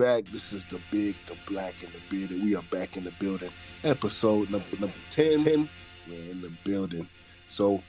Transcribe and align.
back. 0.00 0.24
This 0.32 0.54
is 0.54 0.64
the 0.64 0.80
big, 0.90 1.14
the 1.26 1.36
black, 1.46 1.74
and 1.82 1.92
the 1.92 2.00
bearded. 2.08 2.42
We 2.42 2.56
are 2.56 2.62
back 2.70 2.96
in 2.96 3.04
the 3.04 3.12
building. 3.18 3.50
Episode 3.84 4.48
number 4.48 4.66
number 4.78 4.94
10. 5.10 5.68
We're 6.08 6.30
in 6.30 6.40
the 6.40 6.50
building. 6.64 7.06
So 7.50 7.82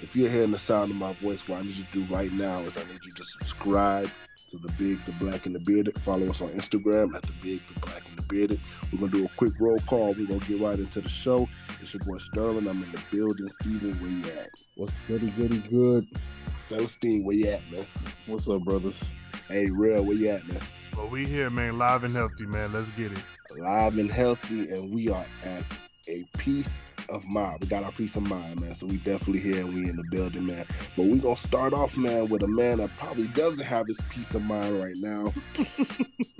if 0.00 0.16
you're 0.16 0.30
hearing 0.30 0.52
the 0.52 0.58
sound 0.58 0.90
of 0.90 0.96
my 0.96 1.12
voice, 1.14 1.46
what 1.46 1.58
I 1.58 1.62
need 1.64 1.76
you 1.76 1.84
to 1.84 2.04
do 2.06 2.14
right 2.14 2.32
now 2.32 2.60
is 2.60 2.78
I 2.78 2.84
need 2.84 3.00
you 3.04 3.12
to 3.12 3.22
subscribe 3.22 4.08
to 4.50 4.56
the 4.56 4.72
big, 4.78 5.04
the 5.04 5.12
black, 5.12 5.44
and 5.44 5.54
the 5.54 5.60
bearded. 5.60 6.00
Follow 6.00 6.30
us 6.30 6.40
on 6.40 6.48
Instagram 6.52 7.14
at 7.14 7.20
the 7.20 7.34
big, 7.42 7.60
the 7.74 7.80
black, 7.80 8.02
and 8.08 8.16
the 8.16 8.22
bearded. 8.22 8.62
We're 8.90 9.00
gonna 9.00 9.12
do 9.12 9.26
a 9.26 9.36
quick 9.36 9.52
roll 9.60 9.80
call. 9.80 10.14
We're 10.14 10.26
gonna 10.26 10.40
get 10.46 10.62
right 10.62 10.78
into 10.78 11.02
the 11.02 11.08
show. 11.10 11.46
It's 11.82 11.92
your 11.92 12.02
boy 12.02 12.16
Sterling. 12.16 12.66
I'm 12.66 12.82
in 12.82 12.92
the 12.92 13.02
building. 13.10 13.46
Steven, 13.60 13.92
where 14.00 14.10
you 14.10 14.40
at? 14.40 14.48
What's 14.76 14.94
goody 15.06 15.30
goody 15.32 15.58
good? 15.68 16.08
Celestine, 16.56 17.24
where 17.24 17.36
you 17.36 17.48
at, 17.48 17.70
man? 17.70 17.86
What's 18.26 18.48
up, 18.48 18.62
brothers? 18.62 18.98
Hey, 19.50 19.68
Real, 19.70 20.02
where 20.02 20.16
you 20.16 20.30
at, 20.30 20.48
man? 20.48 20.62
Well, 20.98 21.06
we 21.06 21.26
here, 21.26 21.48
man, 21.48 21.78
live 21.78 22.02
and 22.02 22.16
healthy, 22.16 22.44
man. 22.44 22.72
Let's 22.72 22.90
get 22.90 23.12
it. 23.12 23.22
Live 23.56 23.98
and 23.98 24.10
healthy, 24.10 24.68
and 24.70 24.92
we 24.92 25.08
are 25.08 25.24
at 25.44 25.62
a 26.08 26.24
peace 26.38 26.80
of 27.08 27.24
mind. 27.26 27.58
We 27.60 27.68
got 27.68 27.84
our 27.84 27.92
peace 27.92 28.16
of 28.16 28.28
mind, 28.28 28.60
man. 28.60 28.74
So 28.74 28.86
we 28.86 28.98
definitely 28.98 29.40
here 29.40 29.60
and 29.60 29.74
we 29.74 29.88
in 29.88 29.96
the 29.96 30.04
building, 30.10 30.46
man. 30.46 30.64
But 30.96 31.06
we 31.06 31.18
gonna 31.18 31.36
start 31.36 31.72
off, 31.72 31.96
man, 31.96 32.28
with 32.28 32.42
a 32.42 32.48
man 32.48 32.78
that 32.78 32.90
probably 32.98 33.28
doesn't 33.28 33.64
have 33.64 33.86
his 33.86 34.00
peace 34.10 34.34
of 34.34 34.42
mind 34.42 34.80
right 34.80 34.96
now. 34.96 35.32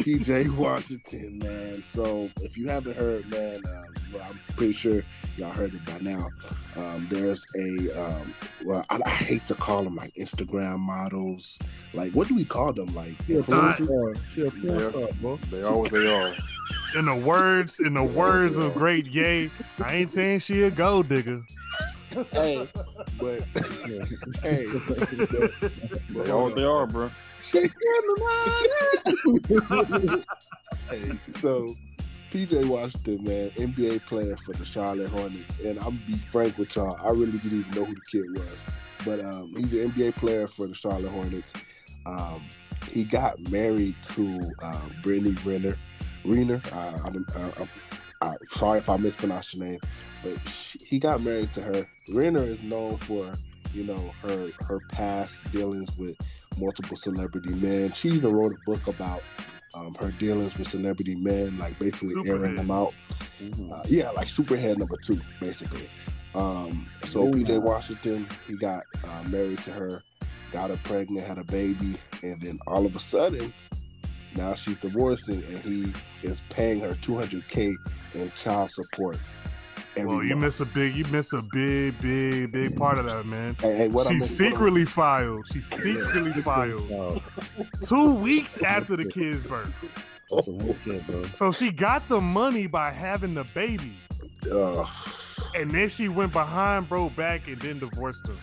PJ 0.00 0.54
Washington, 0.56 1.38
man. 1.38 1.82
So 1.82 2.30
if 2.42 2.56
you 2.56 2.68
haven't 2.68 2.96
heard, 2.96 3.28
man, 3.28 3.60
uh, 3.66 3.82
well, 4.12 4.26
I'm 4.28 4.40
pretty 4.56 4.72
sure 4.72 5.02
y'all 5.36 5.50
heard 5.50 5.74
it 5.74 5.84
by 5.84 5.98
now. 5.98 6.28
Um, 6.76 7.08
there's 7.10 7.44
a 7.56 7.90
um, 8.00 8.34
well, 8.64 8.84
I, 8.90 9.00
I, 9.04 9.10
hate 9.10 9.46
to 9.48 9.54
call 9.54 9.82
them 9.82 9.96
like 9.96 10.14
Instagram 10.14 10.78
models. 10.78 11.58
Like, 11.92 12.12
what 12.12 12.28
do 12.28 12.34
we 12.34 12.44
call 12.44 12.72
them? 12.72 12.94
Like, 12.94 13.16
she 13.26 13.40
porn 13.40 13.72
star. 13.74 14.14
She 14.32 14.42
a 14.42 14.50
porn 14.50 14.80
yeah. 14.80 15.06
bro. 15.20 15.38
They 15.50 15.62
are 15.62 15.76
what 15.76 15.92
they 15.92 16.14
are. 16.14 16.32
In 16.94 17.04
the 17.04 17.14
words, 17.14 17.80
in 17.80 17.94
the 17.94 18.04
words 18.04 18.56
of 18.56 18.74
great 18.74 19.06
Ye, 19.06 19.50
I 19.78 19.94
ain't 19.94 20.10
saying 20.10 20.40
she 20.40 20.62
a 20.62 20.70
gold 20.70 21.08
digger. 21.08 21.42
hey, 22.32 22.68
but 23.20 23.42
hey, 24.42 24.66
but, 24.86 25.10
they 26.10 26.30
are 26.30 26.42
what 26.42 26.54
they 26.54 26.64
are, 26.64 26.86
bro. 26.86 27.10
hey, 30.90 31.18
so 31.28 31.76
PJ 32.30 32.66
Washington, 32.66 33.24
man, 33.24 33.50
NBA 33.50 34.06
player 34.06 34.36
for 34.36 34.52
the 34.52 34.64
Charlotte 34.64 35.08
Hornets, 35.08 35.58
and 35.60 35.78
I'm 35.80 36.00
be 36.06 36.16
frank 36.16 36.58
with 36.58 36.76
y'all, 36.76 36.98
I 37.02 37.10
really 37.10 37.38
didn't 37.38 37.60
even 37.60 37.70
know 37.72 37.84
who 37.84 37.94
the 37.94 38.00
kid 38.02 38.34
was, 38.34 38.64
but 39.04 39.20
um, 39.20 39.52
he's 39.56 39.74
an 39.74 39.92
NBA 39.92 40.16
player 40.16 40.46
for 40.46 40.66
the 40.66 40.74
Charlotte 40.74 41.10
Hornets. 41.10 41.52
Um, 42.06 42.42
he 42.90 43.04
got 43.04 43.38
married 43.50 43.96
to 44.02 44.54
uh, 44.62 44.80
Brittany 45.02 45.36
Renner. 45.44 45.76
Uh, 46.72 46.98
I, 47.04 47.38
I, 47.38 47.68
I, 48.20 48.36
sorry 48.46 48.78
if 48.78 48.88
I 48.88 48.96
mispronounced 48.96 49.54
your 49.54 49.64
name, 49.64 49.80
but 50.22 50.36
she, 50.48 50.78
he 50.84 50.98
got 50.98 51.22
married 51.22 51.52
to 51.54 51.62
her. 51.62 51.86
Renner 52.12 52.42
is 52.42 52.62
known 52.62 52.96
for, 52.98 53.32
you 53.72 53.84
know, 53.84 54.12
her 54.22 54.50
her 54.66 54.80
past 54.80 55.50
dealings 55.52 55.96
with 55.96 56.16
multiple 56.58 56.96
celebrity 56.96 57.54
men. 57.54 57.92
She 57.92 58.08
even 58.10 58.34
wrote 58.34 58.54
a 58.54 58.58
book 58.64 58.86
about 58.86 59.22
um, 59.74 59.94
her 60.00 60.10
dealings 60.12 60.56
with 60.58 60.68
celebrity 60.68 61.14
men, 61.16 61.58
like 61.58 61.78
basically 61.78 62.14
Superhead. 62.14 62.28
airing 62.28 62.56
them 62.56 62.70
out. 62.70 62.94
Uh, 63.72 63.82
yeah, 63.86 64.10
like 64.10 64.28
Superhead 64.28 64.78
number 64.78 64.96
two, 64.96 65.20
basically. 65.40 65.88
Um, 66.34 66.88
so 67.04 67.26
Ooh. 67.26 67.32
PJ 67.32 67.60
Washington, 67.62 68.28
he 68.46 68.56
got 68.56 68.84
uh, 69.04 69.22
married 69.28 69.62
to 69.64 69.70
her, 69.70 70.02
got 70.52 70.70
her 70.70 70.78
pregnant, 70.84 71.26
had 71.26 71.38
a 71.38 71.44
baby, 71.44 71.96
and 72.22 72.40
then 72.40 72.58
all 72.66 72.86
of 72.86 72.96
a 72.96 73.00
sudden, 73.00 73.52
now 74.36 74.54
she's 74.54 74.78
divorcing, 74.78 75.42
and 75.44 75.58
he 75.60 75.92
is 76.22 76.42
paying 76.50 76.80
her 76.80 76.94
200k 76.94 77.74
in 78.14 78.32
child 78.36 78.70
support 78.70 79.18
well, 80.06 80.24
you 80.24 80.36
miss 80.36 80.60
a 80.60 80.66
big, 80.66 80.94
you 80.94 81.04
miss 81.06 81.32
a 81.32 81.42
big, 81.42 82.00
big, 82.00 82.52
big 82.52 82.76
part 82.76 82.98
of 82.98 83.06
that, 83.06 83.26
man. 83.26 83.56
Hey, 83.60 83.76
hey, 83.76 83.88
what 83.88 84.06
she 84.06 84.20
secretly 84.20 84.84
filed. 84.84 85.46
She 85.52 85.60
secretly 85.62 86.32
filed 86.42 87.22
two 87.86 88.14
weeks 88.14 88.60
after 88.62 88.96
the 88.96 89.06
kid's 89.06 89.42
birth. 89.42 89.72
So 91.34 91.52
she 91.52 91.70
got 91.70 92.08
the 92.08 92.20
money 92.20 92.66
by 92.66 92.90
having 92.90 93.34
the 93.34 93.44
baby. 93.44 93.94
Uh, 94.50 94.86
and 95.56 95.70
then 95.70 95.88
she 95.88 96.08
went 96.08 96.32
behind 96.32 96.88
bro 96.88 97.10
back 97.10 97.48
and 97.48 97.60
then 97.60 97.78
divorced 97.78 98.26
him. 98.26 98.38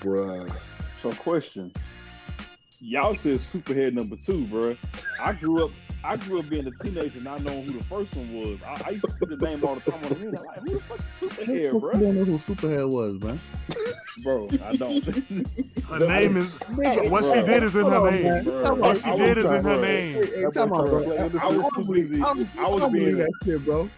Bruh. 0.00 0.54
So 1.00 1.12
question. 1.12 1.72
Y'all 2.80 3.16
said 3.16 3.38
superhead 3.38 3.94
number 3.94 4.16
two, 4.16 4.46
bro. 4.46 4.76
I 5.20 5.32
grew 5.34 5.64
up 5.64 5.70
I 6.04 6.18
grew 6.18 6.38
up 6.38 6.50
being 6.50 6.66
a 6.66 6.70
teenager 6.82 7.18
not 7.20 7.42
knowing 7.42 7.64
who 7.64 7.78
the 7.78 7.84
first 7.84 8.14
one 8.14 8.34
was. 8.34 8.62
I, 8.62 8.88
I 8.88 8.90
used 8.90 9.06
to 9.06 9.12
see 9.12 9.24
the 9.24 9.38
name 9.38 9.64
all 9.64 9.74
the 9.74 9.90
time 9.90 10.04
on 10.04 10.10
the 10.10 10.16
internet. 10.16 10.44
Like, 10.44 10.58
who 10.58 10.74
the 10.74 10.80
fuck 10.80 10.98
is 10.98 11.30
Superhead, 11.30 11.80
bro? 11.80 11.90
I 11.92 11.94
don't 11.94 12.14
know 12.14 12.24
who 12.24 12.38
Superhead 12.38 12.90
was, 12.90 13.18
man. 13.22 13.40
bro, 14.22 14.50
I 14.62 14.76
don't. 14.76 15.02
her 15.88 16.06
name 16.06 16.36
is 16.36 16.52
what 17.10 17.24
she 17.24 17.42
did 17.42 17.62
is 17.62 17.74
in 17.74 17.86
her 17.86 18.10
name. 18.10 18.44
What 18.78 19.00
she 19.00 19.10
did 19.12 19.38
is 19.38 19.46
in 19.46 19.64
her 19.64 19.80
name. 19.80 20.22
Hey, 20.22 20.42
hey, 20.42 20.50
time 20.52 20.74
out, 20.74 20.90
bro. 20.90 21.10
I 21.16 21.48
was 21.48 21.72
too 21.74 21.84
busy. 21.84 22.20
I 22.22 22.32
was 22.68 22.92
being 22.92 23.16
that 23.16 23.32
shit, 23.42 23.64
bro. 23.64 23.88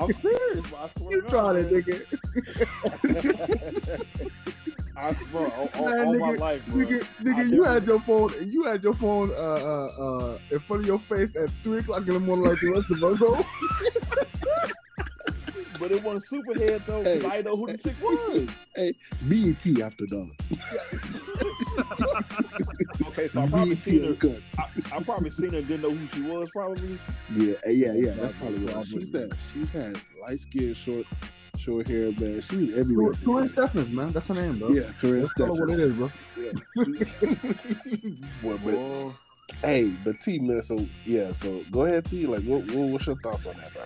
I'm 0.00 0.12
serious, 0.14 0.66
bro. 0.70 0.78
I 0.78 0.88
swear. 0.96 1.12
You 1.12 1.22
trying 1.28 1.56
it, 1.56 1.70
nigga? 1.70 2.02
I 4.96 5.12
swear, 5.12 5.52
all, 5.52 5.68
all, 5.74 5.84
Man, 5.86 6.06
all 6.06 6.14
nigga, 6.14 6.20
my 6.20 6.32
life, 6.34 6.66
bro. 6.66 6.76
Nigga, 6.76 7.06
nigga 7.22 7.52
you 7.52 7.62
had 7.62 7.86
your 7.86 8.00
phone, 8.00 8.32
you 8.42 8.64
had 8.64 8.82
your 8.82 8.94
phone 8.94 9.30
uh, 9.30 9.34
uh, 9.34 9.88
uh, 9.98 10.38
in 10.50 10.58
front 10.58 10.82
of 10.82 10.86
your 10.86 10.98
face 10.98 11.36
at 11.36 11.50
three 11.62 11.78
o'clock 11.78 12.06
in 12.08 12.14
the 12.14 12.20
morning, 12.20 12.46
like 12.46 12.58
the 12.60 12.70
rest 12.72 12.90
of 12.90 13.04
us. 13.04 13.20
Though. 13.20 13.44
but 15.78 15.92
it 15.92 16.02
wasn't 16.02 16.46
Superhead 16.46 16.86
though, 16.86 17.00
because 17.00 17.22
hey, 17.22 17.38
I 17.38 17.42
know 17.42 17.56
who 17.56 17.66
the 17.66 17.76
chick 17.76 17.94
was. 18.02 18.48
Hey, 18.74 18.94
BET 19.28 19.66
after 19.82 20.06
dark. 20.06 20.30
okay, 23.08 23.28
so 23.28 23.42
I 23.42 23.48
probably 23.48 23.76
seen 23.76 24.04
her. 24.04 24.14
Good. 24.14 24.42
I, 24.58 24.64
I 24.94 25.02
probably 25.02 25.30
seen 25.30 25.52
her, 25.52 25.60
didn't 25.60 25.82
know 25.82 25.90
who 25.90 26.06
she 26.08 26.22
was, 26.22 26.50
probably. 26.50 26.98
Yeah, 27.34 27.56
yeah, 27.66 27.92
yeah. 27.92 28.12
That's 28.12 28.32
probably 28.34 28.64
what 28.72 28.86
she's 28.86 29.12
had. 29.12 29.36
She's 29.52 29.70
had 29.70 30.00
light 30.22 30.40
skin, 30.40 30.72
short 30.72 31.06
short 31.58 31.88
hair, 31.88 32.12
man. 32.12 32.40
She 32.42 32.56
was 32.56 32.78
everywhere. 32.78 33.12
Karrine 33.14 33.52
Steffans, 33.52 33.90
man. 33.90 34.12
That's 34.12 34.28
her 34.28 34.34
name, 34.34 34.58
bro. 34.58 34.70
Yeah, 34.70 34.82
Karrine 35.00 35.26
Steffans. 35.26 35.60
what 35.60 35.70
it 35.70 35.80
is, 35.80 35.96
bro. 35.96 36.10
Yeah. 36.38 36.52
Boy, 38.42 38.58
but, 38.64 39.66
hey, 39.66 39.90
but 40.04 40.20
T, 40.20 40.38
man. 40.38 40.62
So 40.62 40.86
yeah, 41.04 41.32
so 41.32 41.64
go 41.70 41.84
ahead, 41.84 42.04
T. 42.06 42.26
Like, 42.26 42.42
what, 42.44 42.70
what, 42.72 42.88
what's 42.88 43.06
your 43.06 43.16
thoughts 43.20 43.46
on 43.46 43.56
that, 43.56 43.72
bro? 43.72 43.82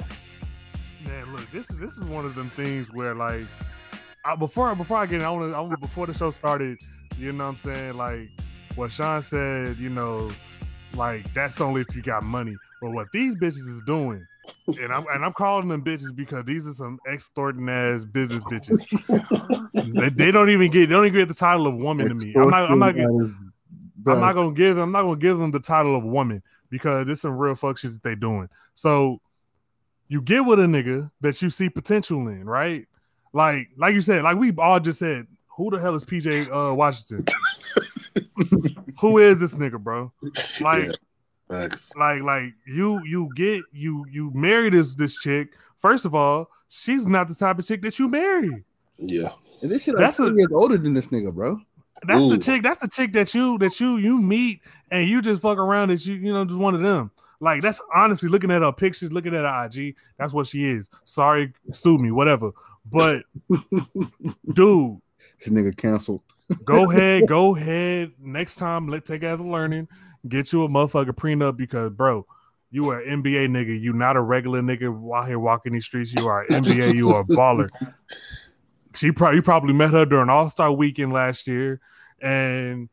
Man, 1.06 1.32
look, 1.32 1.50
this 1.50 1.70
is 1.70 1.78
this 1.78 1.96
is 1.96 2.04
one 2.04 2.26
of 2.26 2.34
them 2.34 2.50
things 2.50 2.92
where 2.92 3.14
like, 3.14 3.46
I, 4.24 4.36
before 4.36 4.74
before 4.74 4.98
I 4.98 5.06
get, 5.06 5.22
I 5.22 5.30
want 5.30 5.70
to, 5.70 5.76
before 5.78 6.06
the 6.06 6.14
show 6.14 6.30
started, 6.30 6.78
you 7.18 7.32
know 7.32 7.44
what 7.44 7.50
I'm 7.50 7.56
saying? 7.56 7.96
Like, 7.96 8.28
what 8.74 8.92
Sean 8.92 9.22
said, 9.22 9.78
you 9.78 9.88
know, 9.88 10.30
like 10.94 11.32
that's 11.34 11.60
only 11.60 11.82
if 11.82 11.94
you 11.94 12.02
got 12.02 12.22
money. 12.22 12.56
But 12.80 12.92
what 12.92 13.08
these 13.12 13.34
bitches 13.34 13.68
is 13.68 13.82
doing 13.86 14.26
and 14.66 14.92
I'm 14.92 15.06
and 15.12 15.24
I'm 15.24 15.32
calling 15.32 15.68
them 15.68 15.82
bitches 15.82 16.14
because 16.14 16.44
these 16.44 16.66
are 16.66 16.72
some 16.72 16.98
extorting 17.10 17.68
ass 17.68 18.04
business 18.04 18.44
bitches. 18.44 18.80
they, 19.98 20.08
they, 20.10 20.30
don't 20.30 20.50
even 20.50 20.70
get 20.70 20.88
they 20.88 20.94
don't 20.94 21.06
even 21.06 21.20
get 21.20 21.28
the 21.28 21.34
title 21.34 21.66
of 21.66 21.76
woman 21.76 22.08
to 22.08 22.14
me. 22.14 22.34
I'm 22.36 22.50
not 22.50 22.70
I'm 22.70 22.78
not 22.78 22.94
I'm 22.96 24.20
not 24.20 24.32
gonna 24.34 24.52
give 24.52 24.76
them 24.76 24.84
I'm 24.84 24.92
not 24.92 25.02
gonna 25.02 25.16
give 25.16 25.38
them 25.38 25.50
the 25.50 25.60
title 25.60 25.96
of 25.96 26.04
woman 26.04 26.42
because 26.70 27.08
it's 27.08 27.22
some 27.22 27.36
real 27.36 27.54
fuck 27.54 27.78
shit 27.78 27.92
that 27.92 28.02
they 28.02 28.14
doing. 28.14 28.48
So 28.74 29.20
you 30.08 30.22
get 30.22 30.44
with 30.44 30.60
a 30.60 30.64
nigga 30.64 31.10
that 31.20 31.40
you 31.42 31.50
see 31.50 31.68
potential 31.68 32.28
in, 32.28 32.44
right? 32.44 32.86
Like 33.32 33.68
like 33.76 33.94
you 33.94 34.00
said, 34.00 34.22
like 34.22 34.36
we 34.36 34.52
all 34.58 34.80
just 34.80 34.98
said, 34.98 35.26
who 35.56 35.70
the 35.70 35.78
hell 35.78 35.94
is 35.94 36.04
PJ 36.04 36.48
uh, 36.50 36.74
Washington? 36.74 37.26
who 39.00 39.18
is 39.18 39.40
this 39.40 39.54
nigga, 39.54 39.78
bro? 39.78 40.12
Like. 40.60 40.86
Yeah 40.86 40.92
Thanks. 41.50 41.94
Like, 41.96 42.22
like 42.22 42.52
you, 42.66 43.04
you 43.04 43.28
get 43.34 43.64
you, 43.72 44.06
you 44.10 44.30
marry 44.34 44.70
this 44.70 44.94
this 44.94 45.18
chick. 45.18 45.48
First 45.80 46.04
of 46.04 46.14
all, 46.14 46.48
she's 46.68 47.06
not 47.06 47.28
the 47.28 47.34
type 47.34 47.58
of 47.58 47.66
chick 47.66 47.82
that 47.82 47.98
you 47.98 48.08
marry. 48.08 48.64
Yeah, 48.98 49.30
and 49.62 49.70
this 49.70 49.84
shit 49.84 49.94
like 49.94 50.02
that's 50.02 50.20
a, 50.20 50.32
years 50.32 50.52
older 50.52 50.78
than 50.78 50.94
this 50.94 51.08
nigga, 51.08 51.34
bro. 51.34 51.60
That's 52.06 52.22
Ooh. 52.22 52.30
the 52.30 52.38
chick. 52.38 52.62
That's 52.62 52.80
the 52.80 52.88
chick 52.88 53.12
that 53.14 53.34
you 53.34 53.58
that 53.58 53.80
you 53.80 53.96
you 53.96 54.20
meet 54.20 54.60
and 54.90 55.08
you 55.08 55.20
just 55.20 55.42
fuck 55.42 55.58
around 55.58 55.88
that 55.88 56.04
you 56.06 56.14
you 56.14 56.32
know 56.32 56.44
just 56.44 56.58
one 56.58 56.74
of 56.74 56.82
them. 56.82 57.10
Like 57.40 57.62
that's 57.62 57.80
honestly 57.94 58.28
looking 58.28 58.50
at 58.50 58.62
her 58.62 58.72
pictures, 58.72 59.12
looking 59.12 59.34
at 59.34 59.44
her 59.44 59.64
IG. 59.64 59.96
That's 60.18 60.32
what 60.32 60.46
she 60.46 60.64
is. 60.66 60.90
Sorry, 61.04 61.52
sue 61.72 61.98
me, 61.98 62.10
whatever. 62.10 62.52
But 62.84 63.24
dude, 64.52 65.00
this 65.38 65.48
nigga 65.48 65.76
canceled. 65.76 66.22
go 66.64 66.90
ahead, 66.92 67.26
go 67.26 67.56
ahead. 67.56 68.12
Next 68.20 68.56
time, 68.56 68.88
let 68.88 69.04
take 69.04 69.22
as 69.22 69.40
a 69.40 69.44
learning 69.44 69.88
get 70.28 70.52
you 70.52 70.64
a 70.64 70.68
motherfucker 70.68 71.12
prenup 71.12 71.56
because, 71.56 71.90
bro, 71.90 72.26
you 72.70 72.88
are 72.90 73.00
an 73.00 73.22
NBA 73.22 73.48
nigga. 73.48 73.80
You 73.80 73.92
not 73.92 74.16
a 74.16 74.20
regular 74.20 74.62
nigga 74.62 74.96
while 74.96 75.24
here 75.24 75.38
walking 75.38 75.72
these 75.72 75.84
streets. 75.84 76.14
You 76.16 76.28
are 76.28 76.42
an 76.42 76.64
NBA. 76.64 76.94
you 76.96 77.10
are 77.10 77.20
a 77.20 77.24
baller. 77.24 77.68
She 78.94 79.12
probably 79.12 79.36
you 79.36 79.42
probably 79.42 79.72
met 79.72 79.90
her 79.90 80.04
during 80.04 80.28
All 80.28 80.48
Star 80.48 80.72
Weekend 80.72 81.12
last 81.12 81.46
year, 81.46 81.80
and 82.20 82.88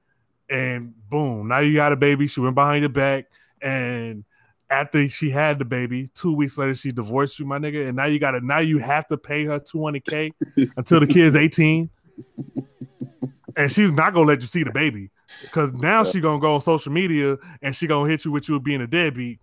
and 0.49 0.93
boom, 1.09 1.47
now 1.47 1.59
you 1.59 1.75
got 1.75 1.91
a 1.91 1.95
baby. 1.95 2.27
She 2.27 2.39
went 2.39 2.55
behind 2.55 2.81
your 2.81 2.89
back, 2.89 3.25
and 3.61 4.23
after 4.69 5.07
she 5.09 5.29
had 5.29 5.59
the 5.59 5.65
baby, 5.65 6.09
two 6.13 6.35
weeks 6.35 6.57
later 6.57 6.75
she 6.75 6.91
divorced 6.91 7.39
you, 7.39 7.45
my 7.45 7.57
nigga, 7.57 7.87
and 7.87 7.95
now 7.95 8.05
you 8.05 8.19
gotta 8.19 8.45
now 8.45 8.59
you 8.59 8.79
have 8.79 9.07
to 9.07 9.17
pay 9.17 9.45
her 9.45 9.59
200k 9.59 10.33
until 10.75 10.99
the 10.99 11.07
kid's 11.07 11.35
18. 11.35 11.89
And 13.55 13.71
she's 13.71 13.91
not 13.91 14.13
gonna 14.13 14.27
let 14.27 14.41
you 14.41 14.47
see 14.47 14.63
the 14.63 14.71
baby. 14.71 15.09
Because 15.41 15.73
now 15.73 16.03
she 16.03 16.19
gonna 16.19 16.39
go 16.39 16.55
on 16.55 16.61
social 16.61 16.91
media 16.91 17.37
and 17.61 17.75
she 17.75 17.87
gonna 17.87 18.09
hit 18.09 18.25
you 18.25 18.31
with 18.31 18.47
you 18.49 18.59
being 18.59 18.81
a 18.81 18.87
deadbeat. 18.87 19.39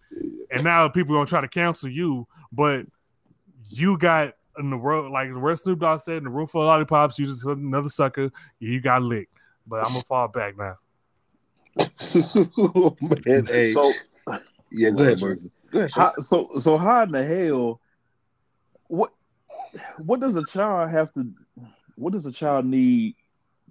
And 0.51 0.65
now 0.65 0.89
people 0.89 1.15
gonna 1.15 1.27
try 1.27 1.41
to 1.41 1.49
cancel 1.49 1.89
you, 1.89 2.27
but 2.53 2.87
you 3.69 3.99
got 3.99 4.35
in 4.59 4.71
the 4.71 4.77
world, 4.77 5.11
like 5.13 5.29
the 5.29 5.35
rest 5.35 5.65
Snoop 5.65 5.81
Dogg 5.81 6.01
said, 6.01 6.19
in 6.19 6.25
the 6.25 6.31
room 6.31 6.47
full 6.47 6.63
of 6.63 6.67
lollipops, 6.67 7.19
you 7.19 7.27
just 7.27 7.45
another 7.47 7.89
sucker, 7.89 8.31
you 8.59 8.81
got 8.81 9.03
licked. 9.03 9.33
But 9.67 9.85
I'm 9.85 9.93
gonna 9.93 10.03
fall 10.05 10.29
back 10.29 10.57
now. 10.57 10.77
man, 13.01 13.47
hey, 13.47 13.73
So 13.73 13.93
yeah, 14.71 14.91
go 14.91 15.03
ahead, 15.03 15.21
bro. 15.21 15.35
Go 15.71 15.79
ahead, 15.79 15.91
how, 15.93 16.13
so 16.21 16.51
so 16.61 16.77
how 16.77 17.03
in 17.03 17.11
the 17.11 17.25
hell 17.25 17.81
what 18.87 19.11
what 19.99 20.21
does 20.21 20.37
a 20.37 20.45
child 20.45 20.91
have 20.91 21.13
to 21.15 21.33
what 21.97 22.13
does 22.13 22.27
a 22.27 22.33
child 22.33 22.67
need 22.67 23.17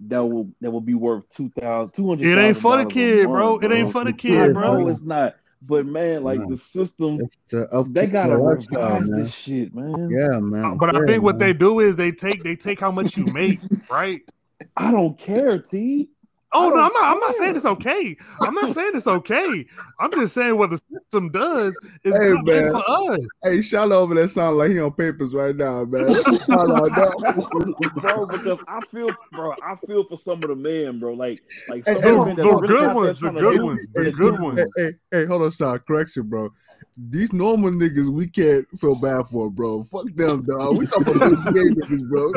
that 0.06 0.24
will 0.24 0.50
that 0.60 0.70
will 0.70 0.80
be 0.80 0.94
worth 0.94 1.28
two 1.28 1.50
thousand 1.50 1.92
two 1.94 2.08
hundred? 2.08 2.26
It 2.26 2.38
ain't 2.38 2.56
for 2.56 2.76
the 2.76 2.86
kid, 2.86 3.26
bro. 3.26 3.58
It 3.58 3.70
ain't 3.70 3.92
for 3.92 4.04
the 4.04 4.12
kid, 4.12 4.52
bro. 4.54 4.78
No, 4.78 4.88
it's 4.88 5.04
not. 5.04 5.34
But 5.62 5.86
man, 5.86 6.24
like 6.24 6.40
No. 6.40 6.48
the 6.50 6.56
system, 6.56 7.18
the 7.50 7.86
they 7.90 8.06
gotta 8.06 8.34
of 8.34 8.42
revise 8.42 9.14
this 9.14 9.34
shit, 9.34 9.74
man. 9.74 10.10
Yeah, 10.10 10.40
man. 10.40 10.76
But 10.78 10.94
I 10.94 10.98
Yeah, 11.00 11.06
think 11.06 11.22
what 11.22 11.38
they 11.38 11.52
do 11.52 11.80
is 11.80 11.96
they 11.96 12.12
take 12.12 12.42
they 12.44 12.56
take 12.56 12.80
how 12.80 12.90
much 12.90 13.16
you 13.16 13.26
make, 13.26 13.60
right? 13.88 14.20
I 14.76 14.90
don't 14.90 15.18
care, 15.18 15.58
T. 15.58 16.10
Oh 16.54 16.70
no, 16.70 16.76
I'm 16.76 16.92
not. 16.92 17.04
I'm 17.04 17.18
not 17.18 17.34
saying 17.34 17.56
it's 17.56 17.64
okay. 17.64 18.16
I'm 18.40 18.54
not 18.54 18.72
saying 18.74 18.92
it's 18.94 19.06
okay. 19.08 19.66
I'm 19.98 20.12
just 20.12 20.34
saying 20.34 20.56
what 20.56 20.70
the 20.70 20.80
system 20.92 21.30
does 21.30 21.76
is 22.04 22.16
Hey, 22.20 22.32
not 22.32 22.44
made 22.44 22.62
man. 22.62 22.72
for 22.72 23.12
us. 23.12 23.20
Hey, 23.42 23.60
shout 23.60 23.90
over 23.90 24.14
there 24.14 24.28
sound 24.28 24.58
like 24.58 24.70
he 24.70 24.80
on 24.80 24.92
papers 24.92 25.34
right 25.34 25.54
now, 25.54 25.84
man. 25.84 26.14
Shout 26.14 26.70
out, 26.70 26.90
no. 26.96 27.84
bro, 27.96 28.26
because 28.26 28.60
I 28.68 28.80
feel, 28.80 29.10
bro, 29.32 29.54
I 29.62 29.74
feel 29.86 30.04
for 30.04 30.16
some 30.16 30.42
of 30.44 30.48
the 30.48 30.56
men, 30.56 31.00
bro. 31.00 31.14
Like, 31.14 31.42
like 31.68 31.84
Hey, 31.86 31.94
some 31.94 32.02
hey, 32.02 32.10
of 32.10 32.18
The, 32.18 32.24
men 32.24 32.36
the 32.36 32.42
that's 32.42 32.48
the 32.48 32.56
really 32.56 32.78
good 32.78 32.94
ones, 32.94 33.20
the 33.20 33.30
good 33.30 33.62
ones, 33.62 33.88
the 33.92 34.12
good 34.12 34.40
ones. 34.40 34.60
Hey, 34.76 34.82
hey, 34.82 34.92
hey, 35.10 35.26
hold 35.26 35.42
on, 35.42 35.50
Sean. 35.50 35.78
Correction, 35.80 36.28
bro. 36.28 36.50
These 36.96 37.32
normal 37.32 37.72
niggas, 37.72 38.08
we 38.08 38.28
can't 38.28 38.66
feel 38.78 38.94
bad 38.94 39.26
for, 39.26 39.50
bro. 39.50 39.82
Fuck 39.90 40.06
them, 40.14 40.44
dog. 40.44 40.78
We 40.78 40.86
talking 40.86 41.16
about 41.16 41.32
NBA 41.32 41.70
niggas, 41.74 42.08
bro. 42.08 42.32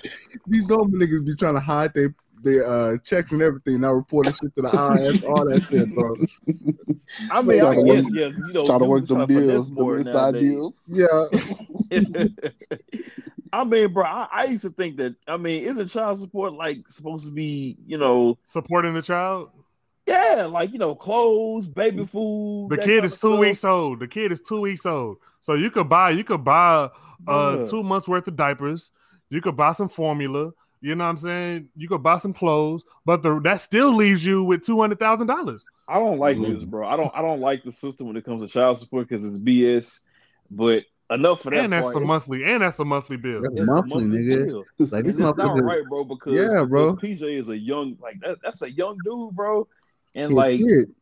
These 0.46 0.64
normal 0.64 0.98
niggas 0.98 1.26
be 1.26 1.34
trying 1.34 1.54
to 1.54 1.60
hide 1.60 1.92
their 1.92 2.14
their 2.46 2.66
uh, 2.66 2.96
checks 3.04 3.32
and 3.32 3.42
everything. 3.42 3.80
Now 3.80 3.92
reporting 3.92 4.32
shit 4.32 4.54
to 4.56 4.62
the 4.62 4.68
IRS, 4.68 5.22
all 5.24 5.44
that 5.48 5.66
shit, 5.68 5.92
bro. 5.94 6.14
I 7.30 7.42
mean, 7.42 7.60
I 7.60 7.74
Trying 7.74 7.86
to 7.86 7.92
guess, 7.94 8.04
work- 8.04 8.12
yeah, 8.14 8.26
you 8.46 8.52
know, 8.52 8.66
Trying 8.66 8.78
to 8.80 8.84
work 8.86 9.02
are 9.02 9.06
them 9.06 9.16
trying 9.16 9.28
to 9.28 9.34
finesse 9.34 9.70
deals, 9.70 9.70
them 9.70 10.06
inside 10.06 10.34
deals. 10.34 10.82
Yeah, 10.88 12.26
I 13.52 13.64
mean, 13.64 13.92
bro, 13.92 14.04
I, 14.04 14.28
I 14.32 14.44
used 14.44 14.64
to 14.64 14.70
think 14.70 14.96
that. 14.98 15.14
I 15.26 15.36
mean, 15.36 15.64
isn't 15.64 15.88
child 15.88 16.18
support 16.18 16.52
like 16.54 16.88
supposed 16.88 17.26
to 17.26 17.32
be, 17.32 17.76
you 17.86 17.96
know, 17.98 18.38
Supporting 18.44 18.94
the 18.94 19.02
child. 19.02 19.50
yeah, 20.06 20.46
like 20.50 20.72
you 20.72 20.78
know, 20.78 20.94
clothes, 20.94 21.66
baby 21.68 22.04
food. 22.04 22.68
The 22.70 22.78
kid 22.78 23.04
is 23.04 23.12
two 23.12 23.28
stuff. 23.28 23.38
weeks 23.38 23.64
old. 23.64 24.00
The 24.00 24.08
kid 24.08 24.32
is 24.32 24.40
two 24.40 24.60
weeks 24.60 24.84
old. 24.84 25.18
So 25.40 25.54
you 25.54 25.70
could 25.70 25.88
buy 25.88 26.10
you 26.10 26.24
could 26.24 26.44
buy 26.44 26.90
uh 27.26 27.56
Bruh. 27.58 27.70
two 27.70 27.82
months 27.82 28.08
worth 28.08 28.26
of 28.28 28.36
diapers. 28.36 28.90
You 29.30 29.40
could 29.40 29.56
buy 29.56 29.72
some 29.72 29.88
formula. 29.88 30.50
You 30.80 30.94
know 30.94 31.04
what 31.04 31.10
I'm 31.10 31.16
saying? 31.16 31.68
You 31.76 31.88
could 31.88 32.02
buy 32.02 32.18
some 32.18 32.32
clothes, 32.34 32.84
but 33.04 33.22
the 33.22 33.40
that 33.40 33.60
still 33.60 33.92
leaves 33.92 34.24
you 34.24 34.44
with 34.44 34.62
two 34.64 34.80
hundred 34.80 34.98
thousand 34.98 35.26
dollars. 35.26 35.64
I 35.88 35.98
don't 35.98 36.18
like 36.18 36.36
Mhm. 36.36 36.54
this, 36.54 36.64
bro. 36.64 36.86
I 36.86 36.96
don't. 36.96 37.12
I 37.14 37.22
don't 37.22 37.40
like 37.40 37.64
the 37.64 37.72
system 37.72 38.08
when 38.08 38.16
it 38.16 38.24
comes 38.24 38.42
to 38.42 38.48
child 38.48 38.78
support 38.78 39.08
because 39.08 39.24
it's 39.24 39.38
BS. 39.38 40.00
But 40.50 40.84
enough 41.10 41.42
for 41.42 41.50
that. 41.50 41.64
And 41.64 41.72
that's 41.72 41.84
part. 41.84 41.96
a 41.96 42.00
monthly, 42.00 42.44
and 42.44 42.62
that's 42.62 42.78
a 42.78 42.84
monthly 42.84 43.16
bill. 43.16 43.42
That's 43.42 43.54
it's 43.56 43.68
a 43.68 43.72
monthly, 43.86 44.18
nigga. 44.18 44.46
bill. 44.46 44.64
Like 44.78 45.04
it's 45.06 45.18
not 45.18 45.36
motherfucker, 45.36 45.64
right, 45.64 45.88
bro. 45.88 46.04
Because 46.04 46.36
Yeah, 46.36 46.64
bro. 46.64 46.92
PJ 46.94 47.22
is 47.38 47.48
a 47.48 47.56
young, 47.56 47.96
like 48.00 48.20
that, 48.20 48.38
that's 48.42 48.62
a 48.62 48.70
young 48.70 48.98
dude, 49.04 49.34
bro. 49.34 49.68
And 50.14 50.30
he 50.30 50.36
like 50.36 50.60
kid. 50.60 50.94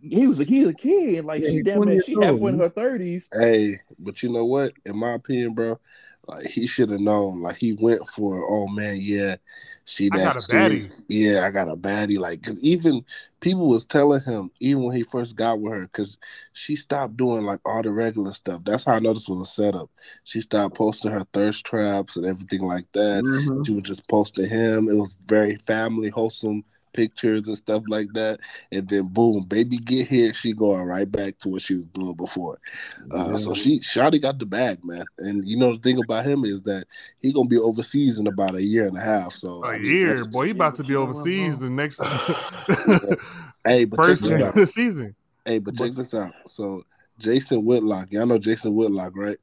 he 0.00 0.26
was 0.26 0.40
a 0.40 0.44
he 0.44 0.60
was 0.60 0.70
a 0.70 0.74
kid. 0.74 1.24
Like 1.24 1.42
Yeah, 1.42 1.50
she 1.50 1.56
he 1.56 1.62
damn 1.62 1.76
20 1.76 1.90
near 1.90 1.94
years 1.96 2.06
she 2.06 2.16
old, 2.16 2.24
halfway 2.24 2.52
in 2.52 2.58
her 2.58 2.68
thirties. 2.70 3.28
Hey, 3.32 3.78
but 3.98 4.22
you 4.22 4.32
know 4.32 4.44
what? 4.44 4.72
In 4.84 4.96
my 4.96 5.12
opinion, 5.12 5.54
bro, 5.54 5.78
like 6.26 6.46
he 6.46 6.66
should 6.66 6.90
have 6.90 7.00
known. 7.00 7.40
Like 7.40 7.56
he 7.56 7.74
went 7.74 8.06
for, 8.08 8.44
oh 8.48 8.66
man, 8.68 8.98
yeah, 9.00 9.36
she 9.84 10.08
I 10.10 10.16
that 10.16 10.24
got 10.24 10.36
a 10.36 10.40
shit. 10.40 10.50
baddie. 10.50 11.02
Yeah, 11.08 11.44
I 11.46 11.50
got 11.50 11.68
a 11.68 11.76
baddie. 11.76 12.18
Like, 12.18 12.42
cause 12.42 12.58
even 12.60 13.04
people 13.40 13.68
was 13.68 13.84
telling 13.84 14.22
him, 14.22 14.50
even 14.60 14.82
when 14.82 14.96
he 14.96 15.04
first 15.04 15.36
got 15.36 15.60
with 15.60 15.72
her, 15.72 15.86
cause 15.88 16.18
she 16.52 16.76
stopped 16.76 17.16
doing 17.16 17.44
like 17.44 17.60
all 17.64 17.82
the 17.82 17.90
regular 17.90 18.32
stuff. 18.34 18.62
That's 18.64 18.84
how 18.84 18.94
I 18.94 18.98
know 18.98 19.14
this 19.14 19.28
was 19.28 19.42
a 19.42 19.50
setup. 19.50 19.90
She 20.24 20.40
stopped 20.40 20.74
posting 20.76 21.12
her 21.12 21.24
thirst 21.32 21.64
traps 21.64 22.16
and 22.16 22.26
everything 22.26 22.62
like 22.62 22.86
that. 22.92 23.24
Mhm. 23.24 23.64
She 23.64 23.72
was 23.72 23.84
just 23.84 24.08
posting 24.08 24.48
him. 24.48 24.88
It 24.88 24.96
was 24.96 25.16
very 25.26 25.56
family, 25.66 26.08
wholesome 26.08 26.64
pictures 26.96 27.46
and 27.48 27.56
stuff 27.56 27.84
like 27.88 28.12
that. 28.14 28.40
And 28.72 28.88
then 28.88 29.08
boom, 29.08 29.44
baby 29.44 29.78
get 29.78 30.08
here, 30.08 30.34
she 30.34 30.52
going 30.54 30.82
right 30.82 31.10
back 31.10 31.38
to 31.40 31.50
what 31.50 31.62
she 31.62 31.76
was 31.76 31.86
doing 31.88 32.14
before. 32.14 32.58
Uh, 33.12 33.36
So 33.38 33.54
she 33.54 33.80
Shotty 33.80 34.20
got 34.20 34.38
the 34.38 34.46
bag, 34.46 34.84
man. 34.84 35.06
And 35.18 35.46
you 35.46 35.56
know 35.56 35.74
the 35.74 35.82
thing 35.82 35.98
about 35.98 36.26
him 36.26 36.44
is 36.44 36.62
that 36.64 36.86
he 37.22 37.32
gonna 37.32 37.48
be 37.48 37.58
overseas 37.58 38.18
in 38.18 38.26
about 38.26 38.56
a 38.56 38.62
year 38.62 38.86
and 38.86 38.96
a 38.96 39.00
half. 39.02 39.34
So 39.34 39.64
A 39.64 39.74
I 39.74 39.78
mean, 39.78 39.92
year, 39.92 40.24
boy, 40.24 40.44
you 40.44 40.52
about 40.52 40.74
to 40.76 40.84
be 40.84 40.94
Yeah, 40.94 41.06
but 41.06 41.06
you 41.06 41.06
know 41.06 41.12
overseas 41.12 41.60
the 41.60 41.70
next 41.70 42.00
Hey, 43.64 43.84
but 43.84 43.96
first 43.98 44.22
check 44.22 44.30
game 44.30 44.38
this 44.38 44.48
of 44.48 44.48
out. 44.48 44.54
the 44.54 44.66
season. 44.66 45.14
Hey, 45.44 45.58
but 45.58 45.76
check 45.76 45.92
this 45.92 46.14
out. 46.14 46.32
So 46.46 46.82
Jason 47.18 47.64
Whitlock, 47.64 48.12
y'all 48.12 48.26
know 48.26 48.38
Jason 48.38 48.74
Whitlock, 48.74 49.12
right? 49.16 49.38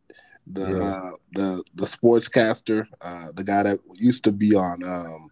The 0.47 0.61
Yeah. 0.77 0.91
uh, 0.91 1.11
the 1.33 1.63
the 1.75 1.85
sportscaster, 1.85 2.87
uh, 3.01 3.27
the 3.33 3.43
guy 3.43 3.63
that 3.63 3.79
used 3.95 4.23
to 4.25 4.31
be 4.31 4.55
on 4.55 4.83
um, 4.83 5.29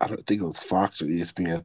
I 0.00 0.06
don't 0.06 0.26
think 0.26 0.40
it 0.42 0.44
was 0.44 0.58
Fox 0.58 1.00
or 1.02 1.06
ESPN, 1.06 1.64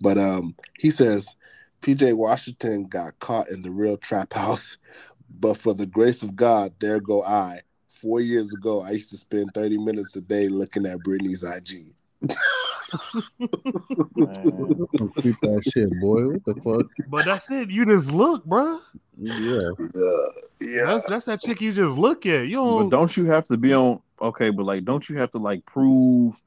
but 0.00 0.18
um, 0.18 0.54
he 0.78 0.90
says 0.90 1.36
PJ 1.82 2.16
Washington 2.16 2.84
got 2.84 3.18
caught 3.18 3.48
in 3.48 3.62
the 3.62 3.70
real 3.70 3.96
trap 3.96 4.32
house, 4.32 4.78
but 5.40 5.56
for 5.56 5.74
the 5.74 5.86
grace 5.86 6.22
of 6.22 6.36
God, 6.36 6.72
there 6.80 7.00
go 7.00 7.22
I. 7.24 7.62
Four 7.88 8.20
years 8.20 8.52
ago, 8.52 8.82
I 8.82 8.90
used 8.90 9.10
to 9.10 9.16
spend 9.16 9.50
thirty 9.54 9.76
minutes 9.76 10.14
a 10.14 10.20
day 10.20 10.48
looking 10.48 10.86
at 10.86 10.98
Britney's 10.98 11.42
IG. 11.42 11.94
Man. 14.16 14.86
That 15.42 15.70
shit, 15.72 15.90
boy. 16.00 16.28
What 16.28 16.44
the 16.44 16.54
fuck? 16.62 16.86
But 17.08 17.24
that's 17.26 17.50
it. 17.50 17.70
You 17.70 17.84
just 17.84 18.12
look, 18.12 18.44
bro. 18.44 18.80
Yeah. 19.16 19.70
Uh, 19.78 20.30
yeah, 20.60 20.84
That's 20.86 21.06
that's 21.08 21.26
that 21.26 21.40
chick 21.40 21.60
you 21.60 21.72
just 21.72 21.98
look 21.98 22.24
at. 22.26 22.46
You 22.46 22.56
But 22.56 22.62
don't. 22.62 22.88
don't 22.90 23.16
you 23.16 23.26
have 23.26 23.44
to 23.48 23.56
be 23.56 23.74
on? 23.74 24.00
Okay, 24.20 24.50
but 24.50 24.64
like, 24.64 24.84
don't 24.84 25.08
you 25.08 25.18
have 25.18 25.30
to 25.32 25.38
like 25.38 25.64
prove? 25.66 26.40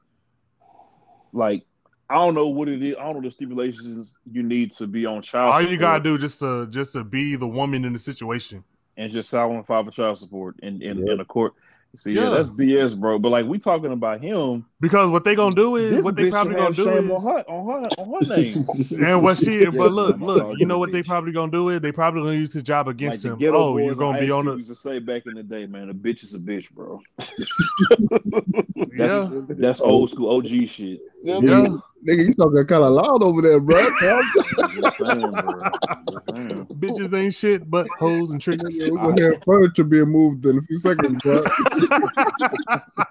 Like, 1.32 1.64
I 2.10 2.14
don't 2.16 2.34
know 2.34 2.48
what 2.48 2.68
it 2.68 2.82
is. 2.82 2.94
I 2.98 3.04
don't 3.04 3.16
know 3.16 3.22
the 3.22 3.30
stipulations 3.30 4.18
you 4.30 4.42
need 4.42 4.72
to 4.72 4.86
be 4.86 5.06
on 5.06 5.22
child. 5.22 5.54
all 5.54 5.62
you 5.62 5.78
gotta 5.78 6.02
do 6.02 6.18
just 6.18 6.38
to 6.40 6.66
just 6.66 6.92
to 6.92 7.04
be 7.04 7.36
the 7.36 7.48
woman 7.48 7.84
in 7.84 7.92
the 7.92 7.98
situation. 7.98 8.64
and 8.98 9.10
just 9.10 9.30
sign 9.30 9.50
and 9.52 9.66
file 9.66 9.82
for 9.84 9.90
child 9.90 10.18
support 10.18 10.56
in 10.62 10.82
in, 10.82 10.98
Yeah. 11.06 11.14
in 11.14 11.20
a 11.20 11.24
court. 11.24 11.54
See, 11.94 12.12
yeah. 12.12 12.22
Yeah. 12.22 12.30
that's 12.30 12.48
BS, 12.48 12.98
bro. 12.98 13.18
But 13.18 13.28
like, 13.28 13.46
we 13.46 13.58
talking 13.58 13.92
about 13.92 14.22
him. 14.22 14.64
Because 14.80 15.10
what 15.10 15.24
they 15.24 15.34
gonna 15.34 15.54
do 15.54 15.76
is 15.76 15.96
This 15.96 16.04
what 16.04 16.16
they 16.16 16.30
probably 16.30 16.54
gonna 16.54 16.74
do 16.74 16.88
is 16.88 17.10
on 17.10 17.22
her 17.22 17.44
on 17.50 17.82
her 17.82 17.88
on 17.98 18.24
her 18.24 18.36
name. 18.36 19.04
and 19.06 19.22
what 19.22 19.36
she 19.36 19.60
Yes, 19.60 19.74
but 19.76 19.92
look 19.92 20.18
look 20.18 20.58
you 20.58 20.64
know 20.64 20.74
I'm 20.76 20.80
what 20.80 20.92
they 20.92 21.02
probably 21.02 21.32
gonna 21.32 21.52
do 21.52 21.68
is 21.68 21.80
they 21.82 21.92
probably 21.92 22.22
gonna 22.22 22.36
use 22.36 22.54
his 22.54 22.62
job 22.62 22.88
against 22.88 23.22
the 23.22 23.36
him. 23.36 23.54
Oh, 23.54 23.76
you're 23.76 23.94
gonna 23.94 24.18
be 24.18 24.30
on 24.30 24.46
the 24.46 24.56
used 24.56 24.70
to 24.70 24.74
say 24.74 24.98
back 24.98 25.26
in 25.26 25.34
the 25.34 25.42
day, 25.42 25.66
man. 25.66 25.90
A 25.90 25.94
bitch 25.94 26.24
is 26.24 26.34
a 26.34 26.38
bitch, 26.38 26.70
bro. 26.70 27.02
yeah. 28.96 29.28
That's 29.48 29.80
old 29.82 30.10
school 30.10 30.34
OG 30.34 30.68
shit. 30.68 31.00
Yeah, 31.20 31.40
Yeah. 31.42 31.76
Nigga, 32.06 32.26
you 32.26 32.34
talking 32.34 32.66
kind 32.66 32.82
of 32.82 32.92
loud 32.92 33.22
over 33.22 33.40
there, 33.42 33.60
bro. 33.60 33.78
I'm 34.02 34.90
saying, 34.98 35.30
bro. 35.30 35.62
I'm 35.88 36.20
saying. 36.28 36.66
Bitches 36.74 37.12
ain't 37.14 37.34
shit 37.34 37.70
but 37.70 37.86
hoes 37.98 38.30
and 38.30 38.40
tricks. 38.40 38.62
We're 38.80 38.96
gonna 38.96 39.22
have 39.22 39.42
furniture 39.44 39.84
being 39.84 40.08
moved 40.08 40.44
in 40.46 40.58
a 40.58 40.62
few 40.62 40.78
seconds, 40.78 41.20
bro. 41.22 41.44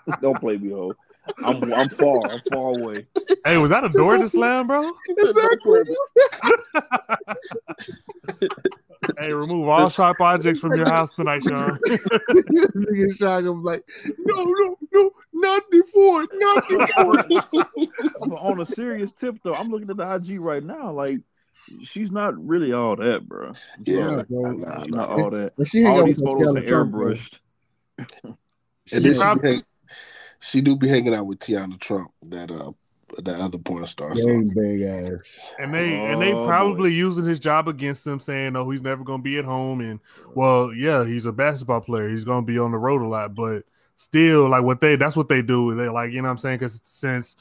Don't 0.21 0.39
play 0.39 0.57
me, 0.57 0.71
ho. 0.71 0.93
I'm 1.45 1.71
I'm 1.73 1.89
far. 1.89 2.31
I'm 2.31 2.41
far 2.51 2.69
away. 2.69 3.07
hey, 3.45 3.57
was 3.57 3.69
that 3.69 3.85
a 3.85 3.89
door 3.89 4.17
to 4.17 4.27
slam, 4.27 4.67
bro? 4.67 4.91
exactly. 5.07 5.83
Hey, 9.19 9.33
remove 9.33 9.67
all 9.67 9.89
sharp 9.89 10.21
objects 10.21 10.59
from 10.61 10.75
your 10.75 10.87
house 10.87 11.13
tonight, 11.13 11.41
Sean. 11.47 11.77
Nigga 11.87 13.17
Shaka 13.17 13.51
was 13.51 13.63
like, 13.63 13.83
no, 14.19 14.43
no, 14.43 14.77
no, 14.93 15.11
not 15.33 15.63
before, 15.71 16.27
not 16.33 16.69
before. 16.69 17.89
On 18.39 18.59
a 18.61 18.65
serious 18.65 19.11
tip, 19.11 19.37
though, 19.43 19.55
I'm 19.55 19.69
looking 19.69 19.89
at 19.89 19.97
the 19.97 20.13
IG 20.15 20.39
right 20.39 20.63
now. 20.63 20.91
Like, 20.91 21.19
she's 21.81 22.11
not 22.11 22.37
really 22.45 22.73
all 22.73 22.95
that, 22.95 23.27
bro. 23.27 23.53
yeah, 23.79 24.17
Yeah, 24.17 24.21
bro. 24.29 24.51
nah, 24.51 24.83
She's 24.83 24.87
nah. 24.89 24.97
not 24.97 25.09
all 25.09 25.29
that. 25.31 25.53
But 25.57 25.67
she 25.67 25.81
hang 25.81 25.97
All 25.97 26.05
these 26.05 26.19
with 26.19 26.25
photos 26.27 26.55
are 26.55 26.59
Teanna 26.61 26.67
Trump, 26.67 26.93
airbrushed. 26.93 27.39
And 27.97 28.37
She 28.85 28.99
then 28.99 29.13
she, 29.13 29.19
probably- 29.19 29.63
she 30.39 30.61
do 30.61 30.75
be 30.75 30.87
hanging 30.87 31.13
out 31.15 31.25
with 31.25 31.39
Teanna 31.39 31.79
Trump, 31.79 32.11
that 32.27 32.51
uh 32.51 32.71
the 33.17 33.33
other 33.33 33.57
porn 33.57 33.85
star. 33.87 34.15
So 34.15 34.43
big 34.55 34.81
ass. 34.81 35.51
And 35.59 35.73
they 35.73 35.93
and 35.93 36.21
they 36.21 36.33
Oh, 36.33 36.45
probably 36.45 36.93
using 36.93 37.25
his 37.25 37.39
job 37.39 37.67
against 37.67 38.05
him, 38.07 38.19
saying, 38.19 38.55
"Oh, 38.55 38.69
he's 38.69 38.81
never 38.81 39.03
gonna 39.03 39.21
be 39.23 39.37
at 39.37 39.45
home." 39.45 39.81
And 39.81 39.99
well, 40.33 40.73
yeah, 40.73 41.05
he's 41.05 41.25
a 41.25 41.31
basketball 41.31 41.81
player. 41.81 42.09
He's 42.09 42.23
gonna 42.23 42.45
be 42.45 42.57
on 42.57 42.71
the 42.71 42.77
road 42.77 43.01
a 43.01 43.07
lot, 43.07 43.35
but 43.35 43.63
still, 43.95 44.49
like 44.49 44.63
what 44.63 44.81
they 44.81 44.95
that's 44.95 45.15
what 45.17 45.27
they 45.29 45.41
do. 45.41 45.75
They 45.75 45.89
like, 45.89 46.11
you 46.11 46.21
know, 46.21 46.27
what 46.27 46.31
I'm 46.31 46.37
saying, 46.37 46.59
because 46.59 46.79
since 46.83 47.35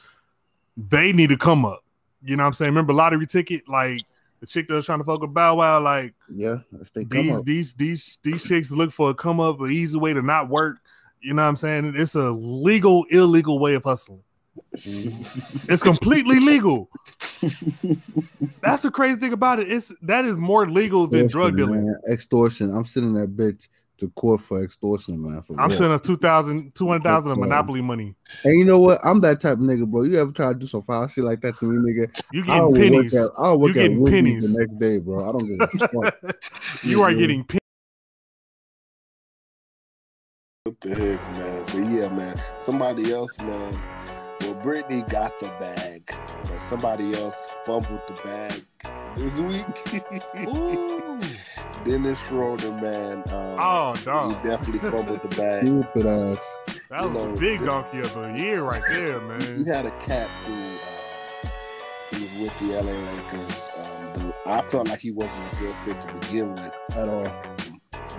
they 0.77 1.13
need 1.13 1.29
to 1.31 1.37
come 1.37 1.65
up, 1.65 1.85
you 2.23 2.37
know, 2.37 2.43
what 2.45 2.49
I'm 2.49 2.53
saying. 2.55 2.71
Remember 2.71 2.93
lottery 2.93 3.27
ticket, 3.27 3.69
like 3.69 4.03
the 4.41 4.47
chick 4.47 4.67
that 4.69 4.75
was 4.75 4.87
trying 4.87 4.99
to 4.99 5.05
fuck 5.05 5.21
with 5.21 5.35
Bow 5.35 5.57
Wow, 5.57 5.81
like 5.83 6.15
Yeah, 6.29 6.57
let's 6.73 6.91
they 6.91 7.05
come 7.05 7.27
these 7.27 7.37
up. 7.37 7.45
these 7.45 7.75
these 7.75 8.19
these 8.23 8.43
chicks 8.43 8.71
look 8.71 8.93
for 8.93 9.11
a 9.11 9.15
come 9.15 9.41
up, 9.41 9.61
an 9.61 9.71
easy 9.71 9.99
way 9.99 10.13
to 10.15 10.23
not 10.23 10.49
work. 10.49 10.79
You 11.21 11.35
know 11.35 11.43
what 11.43 11.49
I'm 11.49 11.57
saying? 11.57 11.93
It's 11.97 12.15
a 12.15 12.31
legal, 12.31 13.05
illegal 13.11 13.59
way 13.59 13.75
of 13.75 13.85
hustling. 13.85 14.23
It's 14.73 15.83
completely 15.83 16.39
legal. 16.41 16.89
That's 18.63 18.83
the 18.83 18.91
crazy 18.93 19.19
thing 19.19 19.33
about 19.33 19.59
it. 19.61 19.71
It's 19.71 19.93
that 20.03 20.25
is 20.25 20.37
more 20.37 20.69
legal 20.69 21.07
than 21.07 21.27
drug 21.27 21.57
dealing. 21.57 21.87
man. 21.87 21.97
Extortion. 22.11 22.73
I'm 22.75 22.85
sending 22.85 23.15
that 23.15 23.37
bitch 23.37 23.69
to 23.99 24.09
court 24.11 24.41
for 24.41 24.63
extortion, 24.63 25.21
man. 25.23 25.43
For 25.43 25.61
I'm 25.61 25.69
real. 25.69 25.79
sending 25.79 25.99
2,000, 26.01 26.75
200,000 26.75 27.33
of 27.33 27.39
monopoly 27.39 27.81
money. 27.83 28.15
And 28.45 28.59
you 28.59 28.65
know 28.65 28.79
what? 28.79 28.99
I'm 29.05 29.21
that 29.21 29.41
type 29.41 29.55
of 29.55 29.59
nigga, 29.65 29.87
bro. 29.87 30.03
You 30.05 30.19
ever 30.21 30.33
try 30.33 30.53
to 30.53 30.59
do 30.59 30.67
some 30.67 30.83
foul 30.83 31.07
shit 31.09 31.25
like 31.25 31.41
that 31.43 31.59
to 31.59 31.67
me, 31.67 31.77
nigga? 31.93 32.23
You 32.33 32.43
I 32.43 32.47
getting 32.47 32.63
will 32.65 32.73
pennies. 32.73 33.13
Work 33.13 33.25
at, 33.25 33.31
I'll 33.39 33.59
work 33.61 33.75
You 33.75 33.81
at 33.81 33.83
getting 33.85 34.01
Wendy's 34.01 34.23
pennies. 34.23 34.55
the 34.55 34.61
next 34.61 34.79
day, 34.79 34.99
bro. 34.99 35.29
I 35.29 35.33
don't 35.33 35.47
give 35.47 35.83
a 35.83 35.89
fuck. 36.33 36.37
you 36.85 37.03
are 37.03 37.13
getting 37.13 37.45
pennies. 37.45 37.59
What 40.65 40.81
the 40.81 40.89
heck, 40.91 41.39
man? 41.39 41.65
But 41.67 41.75
yeah, 42.03 42.09
man. 42.17 42.35
Somebody 42.61 43.13
else, 43.13 43.37
man. 43.41 43.83
Well, 44.63 44.75
Brittany 44.75 45.03
got 45.09 45.39
the 45.41 45.49
bag, 45.59 46.03
but 46.45 46.61
somebody 46.69 47.15
else 47.15 47.55
fumbled 47.65 48.03
the 48.09 48.21
bag 48.23 48.65
this 49.17 49.39
week. 49.41 50.57
Ooh. 50.57 51.21
Dennis 51.85 52.19
Schroeder, 52.27 52.73
man. 52.73 53.19
Um, 53.33 53.57
Oh, 53.59 53.95
he 53.97 54.05
dog. 54.05 54.43
definitely 54.43 54.91
fumbled 54.91 55.23
the 55.23 55.29
bag. 55.37 55.67
Stupid 55.67 56.07
ass. 56.07 56.59
That 56.91 57.03
You 57.05 57.09
was 57.11 57.23
know, 57.23 57.33
a 57.33 57.37
big 57.37 57.61
donkey 57.65 58.01
of 58.01 58.13
the 58.15 58.33
year 58.37 58.63
right 58.63 58.83
there, 58.89 59.21
man. 59.21 59.65
You 59.65 59.73
had 59.73 59.87
a 59.87 59.91
cat 59.99 60.29
who 60.47 60.53
uh, 60.55 61.51
he 62.11 62.23
was 62.25 62.33
with 62.35 62.59
the 62.59 62.75
LA 62.83 62.93
Lakers. 62.93 63.69
Um, 63.79 64.13
the, 64.29 64.35
I 64.47 64.61
felt 64.63 64.89
like 64.89 65.01
he 65.01 65.11
wasn't 65.13 65.53
a 65.55 65.57
good 65.61 65.77
fit 65.85 66.01
to 66.03 66.13
begin 66.15 66.51
with, 66.51 66.73
At 66.97 67.09
all. 67.09 67.23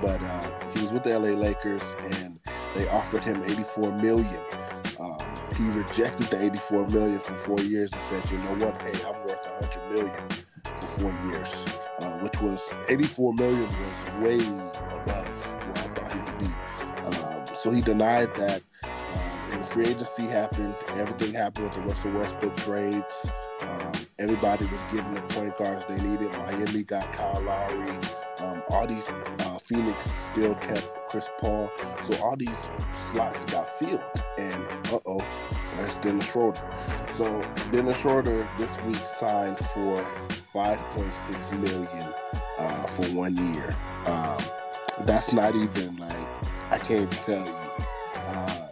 but 0.01 0.21
uh, 0.24 0.69
he 0.74 0.81
was 0.81 0.91
with 0.91 1.03
the 1.03 1.17
LA 1.19 1.29
Lakers, 1.39 1.83
and 2.00 2.39
they 2.74 2.88
offered 2.89 3.24
him 3.24 3.43
84 3.43 3.91
million. 3.98 4.41
He 5.62 5.70
rejected 5.70 6.25
the 6.27 6.44
84 6.44 6.88
million 6.88 7.20
for 7.20 7.38
four 7.38 7.60
years 7.60 7.94
and 7.94 8.01
said, 8.03 8.32
"You 8.32 8.39
know 8.39 8.56
what? 8.65 8.82
Hey, 8.82 8.94
I'm 9.06 9.13
worth 9.22 9.46
100 9.46 9.91
million 9.91 10.30
for 10.63 10.88
four 10.98 11.13
years," 11.30 11.65
uh, 12.01 12.10
which 12.18 12.41
was 12.41 12.68
84 12.89 13.36
million 13.36 13.70
was 13.70 14.12
way 14.24 14.39
above 14.39 15.46
what 15.68 15.77
I 15.77 15.88
thought 15.94 16.13
he 16.13 16.20
would 16.20 16.39
be. 16.39 17.18
Um, 17.20 17.46
so 17.56 17.70
he 17.70 17.80
denied 17.80 18.34
that. 18.36 18.63
Um, 18.86 19.50
and 19.51 19.62
the 19.62 19.65
free 19.68 19.86
agency 19.86 20.24
happened. 20.24 20.74
Everything 20.96 21.36
happened 21.36 21.65
with 21.65 21.74
the 21.74 21.82
Russell 21.82 22.12
Westbrook 22.13 22.56
trades. 22.56 23.32
Um, 23.68 23.91
everybody 24.18 24.65
was 24.65 24.82
getting 24.91 25.13
the 25.13 25.22
point 25.22 25.56
guards 25.60 25.86
they 25.88 25.98
needed. 25.98 26.36
Miami 26.39 26.82
got 26.82 27.13
Kyle 27.13 27.39
Lowry. 27.44 28.00
Um, 28.41 28.63
all 28.72 28.88
these 28.88 29.08
uh, 29.10 29.60
Phoenix 29.60 30.10
still 30.34 30.56
kept 30.56 30.89
Chris 31.10 31.30
Paul. 31.39 31.70
So 32.01 32.24
all 32.24 32.36
these 32.36 32.70
slots 33.13 33.46
got 33.46 33.70
filled. 33.77 34.01
And 34.41 34.63
uh 34.93 35.00
oh, 35.05 35.19
where's 35.75 35.95
Dennis 35.95 36.25
Schroeder? 36.31 36.62
So 37.12 37.25
Dennis 37.71 37.98
Schroeder 37.98 38.48
this 38.57 38.74
week 38.83 38.95
signed 38.95 39.57
for 39.60 39.95
5.6 40.53 41.51
million 41.60 42.13
uh, 42.57 42.83
for 42.88 43.05
one 43.15 43.36
year. 43.53 43.69
Um, 44.05 44.38
that's 45.05 45.31
not 45.31 45.55
even 45.55 45.95
like 45.98 46.27
I 46.71 46.77
can't 46.77 47.01
even 47.03 47.24
tell 47.24 47.45
you. 47.45 47.55
Uh, 48.27 48.67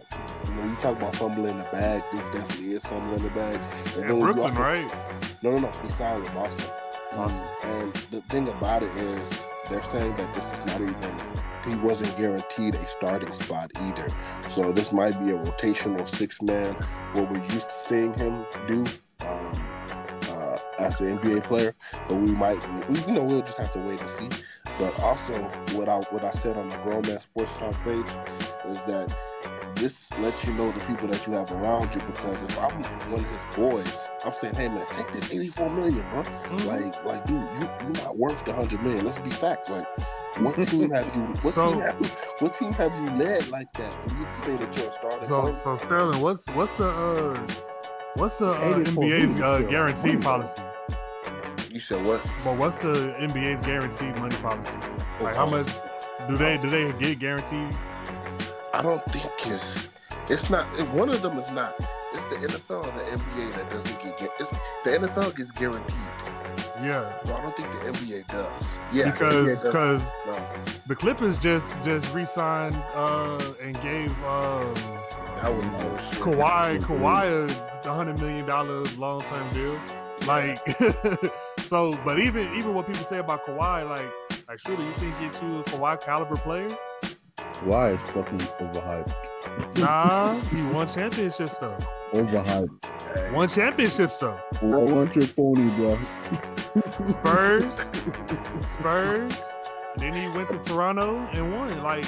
when 0.56 0.70
you 0.70 0.76
talk 0.76 0.96
about 0.96 1.14
fumbling 1.16 1.56
the 1.58 1.64
bag, 1.64 2.02
this 2.12 2.24
definitely 2.26 2.72
is 2.74 2.84
fumbling 2.84 3.22
the 3.22 3.30
bag. 3.30 3.54
And 3.94 4.02
In 4.02 4.08
then 4.08 4.08
when 4.08 4.16
you 4.18 4.24
Brooklyn, 4.34 4.46
also- 4.48 4.60
right? 4.62 4.96
No, 5.42 5.52
no, 5.52 5.60
no. 5.60 5.70
He 5.82 5.90
signed 5.90 6.20
with 6.22 6.34
Boston. 6.34 6.70
Boston. 7.16 7.46
And 7.64 7.92
the 8.10 8.20
thing 8.22 8.48
about 8.48 8.82
it 8.82 8.90
is, 8.96 9.44
they're 9.70 9.82
saying 9.84 10.16
that 10.16 10.34
this 10.34 10.44
is 10.52 10.58
not 10.66 10.80
even. 10.80 11.40
He 11.64 11.76
wasn't 11.86 12.16
guaranteed 12.16 12.74
a 12.74 12.88
starting 12.88 13.32
spot 13.32 13.70
either. 13.82 14.08
So 14.48 14.72
this 14.72 14.92
might 14.92 15.18
be 15.20 15.30
a 15.30 15.38
rotational 15.38 16.06
six 16.08 16.40
man, 16.42 16.74
what 17.12 17.30
we're 17.30 17.44
used 17.44 17.70
to 17.70 17.76
seeing 17.76 18.14
him 18.14 18.46
do 18.66 18.84
um, 19.26 19.52
uh, 20.30 20.56
as 20.78 21.00
an 21.00 21.18
NBA 21.18 21.44
player. 21.44 21.74
But 22.08 22.16
we 22.16 22.32
might, 22.32 22.66
we, 22.88 22.98
you 23.00 23.12
know, 23.12 23.24
we'll 23.24 23.42
just 23.42 23.58
have 23.58 23.72
to 23.72 23.78
wait 23.80 24.00
and 24.00 24.10
see. 24.10 24.28
But 24.78 25.00
also, 25.02 25.34
what 25.74 25.88
I 25.88 25.98
what 26.10 26.24
I 26.24 26.32
said 26.32 26.56
on 26.56 26.68
the 26.68 26.76
Grown 26.78 27.02
Man 27.02 27.20
Sports 27.20 27.58
Talk 27.58 27.74
page 27.84 28.08
is 28.66 28.80
that 28.82 29.14
this 29.76 30.10
lets 30.18 30.44
you 30.46 30.52
know 30.54 30.70
the 30.72 30.80
people 30.86 31.08
that 31.08 31.26
you 31.26 31.32
have 31.34 31.50
around 31.52 31.94
you. 31.94 32.00
Because 32.06 32.42
if 32.42 32.58
I'm 32.58 32.82
one 33.10 33.20
of 33.24 33.26
his 33.26 33.56
boys, 33.56 34.08
I'm 34.24 34.32
saying, 34.32 34.54
hey 34.54 34.68
man, 34.68 34.86
take 34.86 35.12
this 35.12 35.30
84 35.32 35.70
million, 35.70 36.00
bro. 36.10 36.22
Mhm. 36.22 36.66
Like, 36.66 37.04
like, 37.04 37.24
dude, 37.26 37.36
you 37.60 37.68
you're 37.82 38.04
not 38.04 38.16
worth 38.16 38.44
the 38.44 38.52
hundred 38.52 38.82
million. 38.82 39.04
Let's 39.04 39.18
be 39.18 39.30
facts. 39.30 39.70
Like, 39.70 39.86
what 40.40 40.54
team 40.68 40.90
have 40.90 41.06
you? 41.14 41.22
What 41.42 41.54
So- 41.54 41.70
team 41.70 41.80
have 41.80 41.96
you? 42.00 42.08
What 42.40 42.54
team 42.54 42.72
have 42.74 42.94
you 42.94 43.16
led 43.16 43.48
like 43.48 43.72
that 43.74 43.92
for 44.08 44.16
you 44.18 44.24
to 44.24 44.34
say 44.42 44.56
that 44.56 44.76
you're 44.76 44.90
a 44.90 44.92
starter? 44.94 45.26
So, 45.26 45.54
so 45.54 45.76
Sterling, 45.76 46.20
what's 46.20 46.48
what's 46.54 46.74
the 46.74 46.88
uh, 46.88 47.46
what's 48.16 48.36
the 48.38 48.48
uh, 48.48 48.74
NBA's 48.78 48.96
million 48.96 49.42
uh, 49.42 49.58
guarantee 49.60 50.16
policy? 50.16 50.62
you 51.72 51.78
said 51.80 52.04
what? 52.04 52.20
But 52.44 52.58
what's 52.58 52.78
the 52.82 53.14
NBA's 53.20 53.64
guaranteed 53.64 54.16
money 54.16 54.34
policy? 54.36 54.72
Like 55.20 55.36
how 55.36 55.46
much 55.46 55.68
do 56.28 56.36
they 56.36 56.58
do 56.58 56.68
they 56.68 56.92
get 56.98 57.18
guaranteed? 57.20 57.76
I 58.74 58.82
don't 58.82 59.04
think 59.06 59.30
it's. 59.46 59.88
It's 60.28 60.50
not. 60.50 60.64
One 60.92 61.08
of 61.08 61.22
them 61.22 61.38
is 61.38 61.50
not. 61.52 61.74
It's 62.12 62.22
the 62.24 62.36
NFL 62.36 62.88
and 62.88 63.18
the 63.18 63.22
NBA 63.22 63.52
that 63.54 63.70
doesn't 63.70 64.02
get. 64.02 64.30
it's 64.38 64.50
the 64.84 64.90
NFL 64.90 65.36
gets 65.36 65.50
guaranteed. 65.50 65.96
Yeah, 66.82 67.12
So 67.24 67.36
I 67.36 67.42
don't 67.42 67.56
think 67.56 67.68
the 67.72 67.90
NBA 67.92 68.26
does. 68.28 68.68
Yeah, 68.92 69.04
the 69.04 69.10
because 69.12 69.60
because 69.60 70.02
No, 70.26 70.46
the 70.86 70.96
Clippers 70.96 71.38
just 71.38 71.82
just 71.84 72.12
re-signed 72.14 72.74
uh, 72.94 73.38
and 73.62 73.78
gave 73.82 74.10
um, 74.24 74.72
that 75.42 75.54
was 75.54 75.82
bullshit. 75.82 76.18
Kawhi 76.20 76.80
Kawhi 76.80 77.86
a 77.86 77.92
hundred 77.92 78.18
million 78.20 78.46
dollars 78.46 78.96
long 78.96 79.20
term 79.20 79.50
deal. 79.52 79.78
Like 80.26 80.58
so, 81.58 81.92
but 82.04 82.18
even 82.18 82.54
even 82.54 82.74
what 82.74 82.86
people 82.86 83.04
say 83.04 83.18
about 83.18 83.44
Kawhi, 83.46 83.88
like 83.88 84.48
like 84.48 84.58
surely 84.58 84.86
you 84.86 84.94
think 84.94 85.18
get 85.20 85.42
you 85.42 85.58
a 85.58 85.64
Kawhi 85.64 86.02
caliber 86.02 86.36
player? 86.36 86.68
Why 87.64 87.90
is 87.90 88.00
fucking 88.10 88.38
overhyped? 88.38 89.78
Nah, 89.78 90.40
he 90.44 90.62
won 90.62 90.88
championships 90.88 91.56
though. 91.58 91.76
Overhyped. 92.12 92.84
Hey, 93.16 93.30
Won 93.32 93.48
championships 93.48 94.18
though. 94.18 94.38
One 94.60 95.08
trick 95.10 95.34
pony, 95.36 95.68
bro. 95.76 95.98
Spurs, 97.06 97.74
Spurs. 98.60 99.42
and 99.92 99.98
Then 99.98 100.14
he 100.14 100.38
went 100.38 100.48
to 100.50 100.58
Toronto 100.64 101.16
and 101.34 101.52
won. 101.52 101.82
Like 101.82 102.04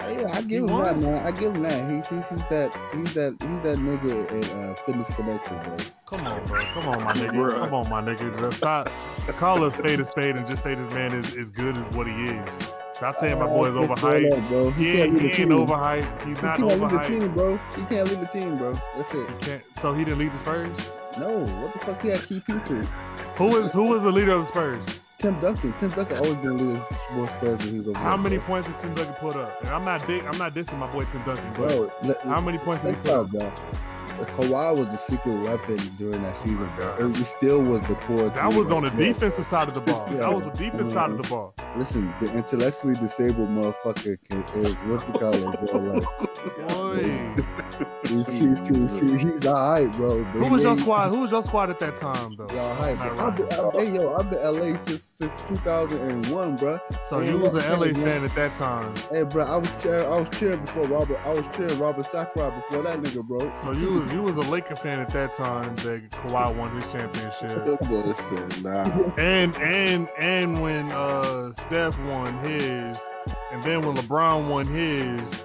Yeah, 0.00 0.30
I 0.32 0.42
give 0.42 0.48
He 0.50 0.56
him 0.56 0.66
that, 0.84 0.98
man. 1.00 1.26
I 1.26 1.30
give 1.32 1.54
him 1.54 1.62
that. 1.62 1.90
He's, 1.90 2.08
he's, 2.08 2.28
he's 2.28 2.42
that 2.50 2.78
he's 2.94 3.14
that 3.14 3.36
he's 3.40 3.60
that 3.62 3.78
nigga 3.78 4.30
at 4.30 4.50
uh, 4.56 4.74
Fitness 4.74 5.14
Connection, 5.16 5.56
bro. 5.62 5.76
Come 6.06 6.26
on, 6.26 6.44
bro. 6.44 6.60
Come 6.74 6.88
on, 6.88 7.04
my 7.04 7.12
nigga. 7.12 7.30
Bruh. 7.32 7.54
Come 7.64 7.74
on, 7.74 7.90
my 7.90 8.02
nigga. 8.02 8.38
Just 8.40 8.58
Stop. 8.58 8.88
Call 9.38 9.64
a 9.64 9.70
spade 9.70 10.00
a 10.00 10.04
spade 10.04 10.36
and 10.36 10.46
just 10.46 10.62
say 10.62 10.74
this 10.74 10.92
man 10.94 11.12
is 11.14 11.34
as 11.36 11.50
good 11.50 11.76
as 11.78 11.96
what 11.96 12.06
he 12.06 12.12
is. 12.24 12.74
Stop 12.94 13.16
saying 13.16 13.38
my 13.38 13.46
boy 13.46 13.68
is 13.68 13.74
overhyped. 13.74 14.30
that, 14.30 14.48
bro. 14.48 14.70
He 14.70 14.84
He 14.90 14.96
can't 14.96 15.20
he 15.20 15.26
ain't 15.26 15.34
team. 15.34 15.48
overhyped. 15.48 16.26
He's 16.28 16.38
He 16.38 16.46
not 16.46 16.58
can't 16.58 16.62
lead 16.70 16.80
the 16.80 16.84
overhyped. 16.96 17.06
team, 17.20 17.34
bro. 17.34 17.56
He 17.76 17.82
can't 17.84 18.08
lead 18.08 18.20
the 18.20 18.26
team, 18.26 18.56
bro. 18.58 18.72
That's 18.96 19.14
it. 19.14 19.28
He 19.30 19.36
can't. 19.50 19.62
So 19.78 19.92
he 19.92 20.04
didn't 20.04 20.18
lead 20.20 20.32
the 20.32 20.38
Spurs. 20.38 20.90
No, 21.18 21.40
what 21.60 21.72
the 21.72 21.78
fuck? 21.80 22.02
He 22.02 22.08
had 22.08 22.20
key 22.22 22.40
pieces. 22.40 22.92
who 23.36 23.56
is 23.56 23.72
who 23.72 23.94
is 23.94 24.02
the 24.02 24.12
leader 24.12 24.32
of 24.32 24.40
the 24.42 24.46
Spurs? 24.46 25.00
Tim 25.18 25.40
Duncan. 25.40 25.72
Tim 25.78 25.88
Duncan 25.88 26.16
always 26.18 26.34
been 26.36 26.56
the 26.56 26.62
leader 26.64 26.82
of 27.20 27.28
Spurs 27.28 27.64
when 27.64 27.74
he 27.74 27.80
was 27.80 27.96
How 27.96 28.16
many 28.16 28.36
bro. 28.38 28.46
points 28.46 28.66
did 28.68 28.78
Tim 28.80 28.94
Duncan 28.94 29.14
put 29.14 29.36
up? 29.36 29.60
And 29.64 29.70
I'm 29.70 29.84
not 29.84 30.06
dick. 30.06 30.22
I'm 30.26 30.38
not 30.38 30.54
dissing 30.54 30.78
my 30.78 30.86
boy 30.92 31.02
Tim 31.02 31.22
Duncan, 31.24 31.52
but 31.56 31.68
Bro, 31.68 31.90
let, 32.04 32.20
how 32.22 32.40
many 32.40 32.58
points 32.58 32.84
did 32.84 32.94
he 32.94 33.00
put 33.02 33.10
up? 33.10 33.30
bro. 33.30 33.52
Kawhi 34.36 34.78
was 34.78 34.92
a 34.92 34.98
secret 34.98 35.46
weapon 35.46 35.76
during 35.98 36.22
that 36.22 36.36
season, 36.36 36.70
bro. 36.78 36.96
And 36.96 37.16
he 37.16 37.24
still 37.24 37.62
was 37.62 37.86
the 37.86 37.94
core. 37.94 38.28
That 38.30 38.52
was 38.54 38.70
on 38.70 38.84
the 38.84 38.90
bro. 38.90 39.00
defensive 39.00 39.46
side 39.46 39.68
of 39.68 39.74
the 39.74 39.80
ball. 39.80 40.08
Yeah. 40.10 40.20
That 40.20 40.32
was 40.32 40.44
the 40.44 40.50
defensive 40.50 40.92
side 40.92 41.10
of 41.10 41.22
the 41.22 41.28
ball. 41.28 41.54
Listen, 41.76 42.12
the 42.20 42.32
intellectually 42.34 42.94
disabled 42.94 43.48
motherfucker 43.48 44.16
can, 44.28 44.42
is 44.56 44.74
what 44.74 45.06
you 45.06 45.12
call 45.14 45.34
it, 45.34 45.70
bro. 45.70 45.80
Like, 45.94 46.68
Boy. 46.68 47.34
he's, 48.08 48.28
he's, 48.38 48.68
he's, 48.68 49.00
he's, 49.00 49.22
he's 49.22 49.46
all 49.46 49.72
right, 49.72 49.92
bro. 49.92 50.22
but 50.24 50.32
Who 50.32 50.48
was 50.50 50.62
your 50.62 50.76
squad? 50.76 51.10
Who 51.10 51.20
was 51.20 51.30
your 51.30 51.42
squad 51.42 51.70
at 51.70 51.80
that 51.80 51.96
time 51.96 52.36
though? 52.36 52.46
He 52.52 52.58
all 52.58 52.74
right, 52.76 52.96
bro. 52.96 53.26
I've 53.26 53.36
been, 53.36 53.46
right. 53.46 53.74
I, 53.74 53.84
hey, 53.84 53.94
yo, 53.94 54.14
I've 54.14 54.30
been 54.30 54.38
LA 54.38 54.78
since, 54.84 55.02
since 55.14 55.42
2001, 55.48 56.56
bro. 56.56 56.78
So 57.08 57.18
Man, 57.18 57.28
you 57.28 57.38
was 57.38 57.54
an 57.54 57.80
LA 57.80 57.92
fan 57.92 58.24
at 58.24 58.34
that 58.34 58.54
time. 58.54 58.94
Hey, 59.10 59.22
bro, 59.24 59.44
I 59.44 59.56
was 59.56 59.72
cheering, 59.82 60.06
I 60.06 60.20
was 60.20 60.28
cheering 60.30 60.60
before 60.60 60.84
Robert. 60.84 61.20
I 61.24 61.28
was 61.30 61.46
cheering 61.56 61.78
Robert 61.78 62.04
Sacre 62.04 62.50
before 62.50 62.82
that 62.82 63.00
nigga, 63.00 63.24
bro. 63.26 63.38
So 63.62 63.80
you 63.80 63.90
was 63.90 64.03
you 64.12 64.22
was 64.22 64.36
a 64.46 64.50
Laker 64.50 64.76
fan 64.76 64.98
at 64.98 65.08
that 65.10 65.34
time 65.34 65.74
that 65.76 66.10
Kawhi 66.10 66.54
won 66.56 66.70
his 66.74 66.84
championship. 66.92 67.64
That 67.64 67.88
boy 67.88 68.12
said, 68.12 68.62
nah. 68.62 69.12
And 69.22 69.56
and 69.56 70.08
and 70.18 70.60
when 70.60 70.90
uh 70.92 71.52
Steph 71.52 71.98
won 72.06 72.36
his, 72.40 72.98
and 73.52 73.62
then 73.62 73.82
when 73.82 73.94
LeBron 73.96 74.48
won 74.48 74.66
his, 74.66 75.44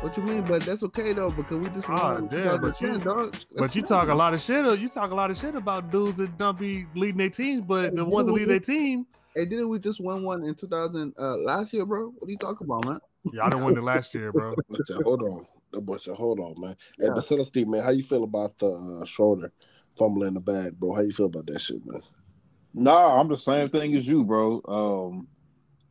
What 0.00 0.16
you 0.16 0.22
mean? 0.24 0.42
But 0.42 0.62
that's 0.62 0.82
okay 0.84 1.12
though 1.12 1.30
because 1.30 1.64
we 1.66 1.74
just 1.74 1.88
Ah, 1.88 2.14
won 2.14 2.22
in 2.24 2.28
damn, 2.28 2.60
but 2.60 2.80
you- 2.80 2.88
2010, 2.88 3.00
dog. 3.00 3.36
but 3.56 3.74
you 3.76 3.82
talk 3.82 4.08
a 4.08 4.14
lot 4.14 4.34
of 4.34 4.40
shit. 4.40 4.78
You 4.80 4.88
talk 4.88 5.10
a 5.10 5.14
lot 5.14 5.30
of 5.30 5.36
shit 5.38 5.54
about 5.54 5.90
dudes 5.90 6.18
that 6.18 6.36
don't 6.36 6.58
be 6.58 6.86
leading 6.94 7.18
their 7.18 7.30
teams, 7.30 7.62
but 7.62 7.94
the 7.94 8.04
ones 8.04 8.26
that 8.26 8.32
lead 8.32 8.48
their 8.48 8.60
team, 8.60 9.06
Hey, 9.34 9.44
didn't 9.44 9.68
we 9.68 9.78
just 9.78 10.00
win 10.00 10.22
one 10.22 10.44
in 10.44 10.54
2000 10.54 11.12
uh, 11.18 11.36
last 11.36 11.70
year, 11.74 11.84
bro? 11.84 12.06
What 12.08 12.26
are 12.26 12.30
you 12.30 12.38
talking 12.38 12.64
about, 12.66 12.86
man? 12.86 12.98
y'all 13.32 13.50
didn't 13.50 13.64
win 13.66 13.76
it 13.76 13.82
last 13.84 14.14
year, 14.14 14.32
bro. 14.32 14.54
Hold 15.04 15.22
on. 15.24 15.46
That 15.76 15.82
boy 15.82 15.98
said, 15.98 16.14
hold 16.14 16.40
on, 16.40 16.54
man. 16.58 16.74
Hey, 16.98 17.04
Yeah. 17.06 17.10
but 17.14 17.24
Celestine, 17.24 17.68
man, 17.68 17.82
how 17.84 17.90
you 17.90 18.02
feel 18.02 18.24
about 18.24 18.58
the 18.58 18.66
uh, 19.02 19.04
Schroeder 19.04 19.52
fumbling 19.98 20.32
the 20.34 20.40
bag, 20.40 20.78
bro? 20.78 20.94
How 20.94 21.02
you 21.02 21.12
feel 21.12 21.26
about 21.26 21.46
that 21.46 21.60
shit, 21.60 21.84
man? 21.84 22.00
Nah, 22.72 23.20
I'm 23.20 23.28
the 23.28 23.36
same 23.36 23.68
thing 23.68 23.94
as 23.94 24.06
you, 24.06 24.24
bro. 24.24 24.62
Um, 24.66 25.28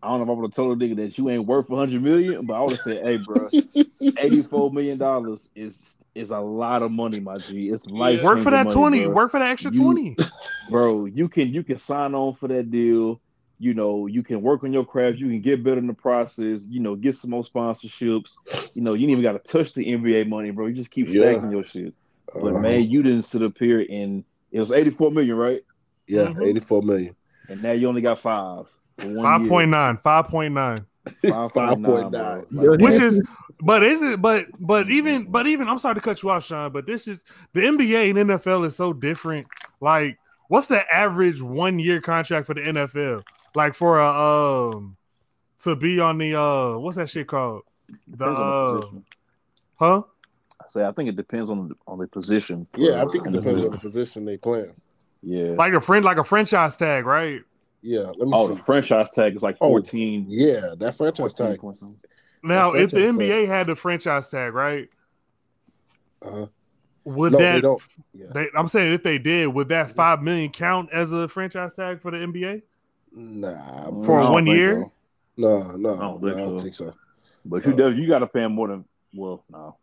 I 0.01 0.08
don't 0.10 0.20
know 0.20 0.24
if 0.24 0.30
I 0.30 0.39
would 0.42 0.48
have 0.48 0.54
told 0.56 0.82
a 0.82 0.86
nigga 0.88 0.96
that 0.98 1.18
you 1.20 1.30
ain't 1.30 1.46
worth 1.46 1.70
100 1.70 2.01
million, 2.01 2.46
but 2.48 2.54
I 2.56 2.62
would 2.62 2.72
have 2.72 2.80
said, 2.80 3.04
"Hey, 3.04 3.18
bro, 3.25 3.48
84 4.20 4.72
million 4.72 4.98
dollars 4.98 5.50
is 5.56 6.01
is 6.13 6.30
a 6.32 6.39
lot 6.39 6.82
of 6.84 6.92
money, 6.92 7.20
my 7.20 7.38
G. 7.38 7.70
It's 7.70 7.89
life. 7.89 8.22
Work 8.24 8.42
for 8.42 8.51
that 8.51 8.65
money, 8.65 8.74
twenty. 8.74 9.04
bro. 9.06 9.13
Work 9.15 9.32
for 9.32 9.39
that 9.39 9.51
extra 9.51 9.72
You- 9.72 9.82
twenty. 9.82 10.15
bro. 10.70 11.06
You 11.06 11.27
can 11.30 11.51
you 11.54 11.63
can 11.63 11.77
sign 11.77 12.13
on 12.15 12.34
for 12.36 12.48
that 12.50 12.70
deal. 12.72 13.20
You 13.58 13.74
know, 13.74 14.08
you 14.08 14.22
can 14.24 14.42
work 14.42 14.64
on 14.64 14.74
your 14.74 14.86
craft. 14.86 15.18
You 15.18 15.28
can 15.28 15.42
get 15.42 15.64
better 15.64 15.78
in 15.78 15.88
the 15.88 15.94
process. 15.94 16.68
You 16.70 16.82
know, 16.82 16.96
get 16.96 17.16
some 17.16 17.32
more 17.32 17.44
sponsorships. 17.44 18.36
You 18.74 18.82
know, 18.82 18.94
you 18.94 19.04
ain't 19.04 19.12
even 19.12 19.24
got 19.24 19.44
to 19.44 19.52
touch 19.52 19.74
the 19.74 19.86
NBA 19.94 20.28
money, 20.28 20.52
bro. 20.52 20.68
You 20.68 20.74
just 20.74 20.92
keep 20.92 21.08
Yeah. 21.08 21.32
stacking 21.32 21.52
your 21.52 21.64
shit. 21.64 21.94
But 22.34 22.44
Uh-huh. 22.52 22.60
man, 22.60 22.90
you 22.90 23.02
didn't 23.02 23.22
sit 23.22 23.42
up 23.42 23.58
here 23.58 23.86
and 23.90 24.24
it 24.52 24.60
was 24.60 24.72
84 24.72 25.12
million, 25.12 25.38
right? 25.38 25.62
yeah, 26.08 26.28
Mhm. 26.28 26.44
84 26.44 26.82
million. 26.84 27.16
And 27.50 27.62
now 27.62 27.72
you 27.72 27.88
only 27.88 28.02
got 28.02 28.20
five. 28.20 28.66
for 29.00 29.08
one 29.08 29.24
Five 29.24 29.42
year. 29.42 29.50
point 29.50 29.72
nine. 29.72 29.98
Five 30.04 30.28
point 30.28 30.54
nine. 30.54 30.86
5.9, 31.24 31.84
5.9. 32.12 32.46
Like, 32.52 32.80
Which 32.80 32.96
is 32.96 33.26
but 33.62 33.84
is 33.84 34.02
it 34.02 34.22
but 34.22 34.48
but 34.60 34.90
even 34.90 35.32
but 35.32 35.48
even 35.48 35.68
I'm 35.68 35.78
sorry 35.78 35.96
to 35.96 36.02
cut 36.02 36.22
you 36.24 36.30
off, 36.30 36.46
Sean, 36.46 36.72
but 36.72 36.86
this 36.88 37.08
is 37.08 37.24
the 37.54 37.62
NBA 37.62 38.10
and 38.10 38.30
NFL 38.30 38.66
is 38.66 38.76
so 38.76 38.94
different. 38.94 39.48
Like, 39.82 40.18
what's 40.48 40.68
the 40.68 40.84
average 40.94 41.42
one 41.42 41.78
year 41.80 42.02
contract 42.02 42.48
for 42.48 42.54
the 42.54 42.62
NFL? 42.62 43.24
Like 43.56 43.74
for 43.74 44.00
a 44.00 44.08
um 44.08 44.98
to 45.64 45.76
be 45.76 46.00
on 46.00 46.18
the 46.18 46.36
uh 46.40 46.78
what's 46.78 46.98
that 46.98 47.10
shit 47.10 47.28
called? 47.28 47.62
The 48.08 48.18
depends 48.18 48.40
on 48.40 48.48
the 48.48 48.98
uh 48.98 49.00
huh? 49.80 50.02
I 50.62 50.66
say 50.70 50.86
I 50.86 50.92
think 50.92 51.10
it 51.10 51.16
depends 51.16 51.50
on 51.50 51.70
the, 51.70 51.76
on 51.88 52.00
the 52.00 52.08
position. 52.08 52.68
Yeah, 52.76 53.02
I 53.04 53.06
think 53.12 53.28
it 53.28 53.32
depends 53.34 53.62
NFL. 53.62 53.66
on 53.66 53.72
the 53.72 53.78
position 53.78 54.26
they 54.26 54.38
playing. 54.38 54.74
Yeah. 55.22 55.52
Like 55.58 55.74
a 55.74 55.82
friend 55.82 56.04
like 56.06 56.18
a 56.18 56.24
franchise 56.24 56.78
tag, 56.78 57.06
right? 57.06 57.42
Yeah, 57.82 58.02
let 58.18 58.18
me 58.28 58.32
Oh, 58.34 58.48
see. 58.48 58.56
the 58.56 58.62
franchise 58.64 59.12
tag 59.12 59.36
is 59.36 59.42
like 59.44 59.58
Oh, 59.62 59.70
14. 59.70 60.26
Yeah, 60.28 60.74
that 60.78 60.96
franchise 60.96 61.34
14 61.38 61.48
tag. 61.48 61.60
Now, 62.44 62.72
The 62.72 62.80
if 62.84 62.92
the 62.92 62.98
franchise 63.12 63.18
NBA 63.30 63.48
had 63.48 63.68
the 63.68 63.76
franchise 63.76 64.30
tag, 64.30 64.54
right? 64.54 64.90
Uh-huh. 66.22 66.48
Would 67.06 67.34
No, 67.34 67.38
that 67.40 67.54
they 67.54 67.62
don't. 67.62 67.82
Yeah. 68.14 68.26
they- 68.34 68.50
I'm 68.56 68.68
saying 68.68 68.94
if 68.94 69.04
they 69.04 69.20
did, 69.20 69.48
would 69.48 69.70
that 69.70 69.92
five 69.92 70.24
million 70.24 70.52
count 70.52 70.90
as 70.92 71.14
a 71.14 71.28
franchise 71.28 71.76
tag 71.76 72.02
for 72.02 72.10
the 72.12 72.18
NBA? 72.18 72.64
Nah, 73.15 74.03
For 74.03 74.19
I 74.19 74.24
don't 74.24 74.34
one 74.34 74.45
year? 74.48 74.81
so. 74.81 74.91
no, 75.38 75.72
no, 75.77 75.93
I 75.95 75.98
don't 76.00 76.22
no, 76.22 76.27
think 76.27 76.38
I 76.38 76.39
don't 76.41 76.57
so. 76.60 76.63
think 76.63 76.75
so. 76.75 76.93
But 77.45 77.65
you 77.65 77.74
Uh, 77.74 77.75
definitely 77.77 78.01
you 78.03 78.07
got 78.10 78.19
to 78.19 78.27
pay 78.27 78.43
'em 78.43 78.51
more 78.53 78.67
than 78.67 78.86
well, 79.13 79.43
no, 79.50 79.77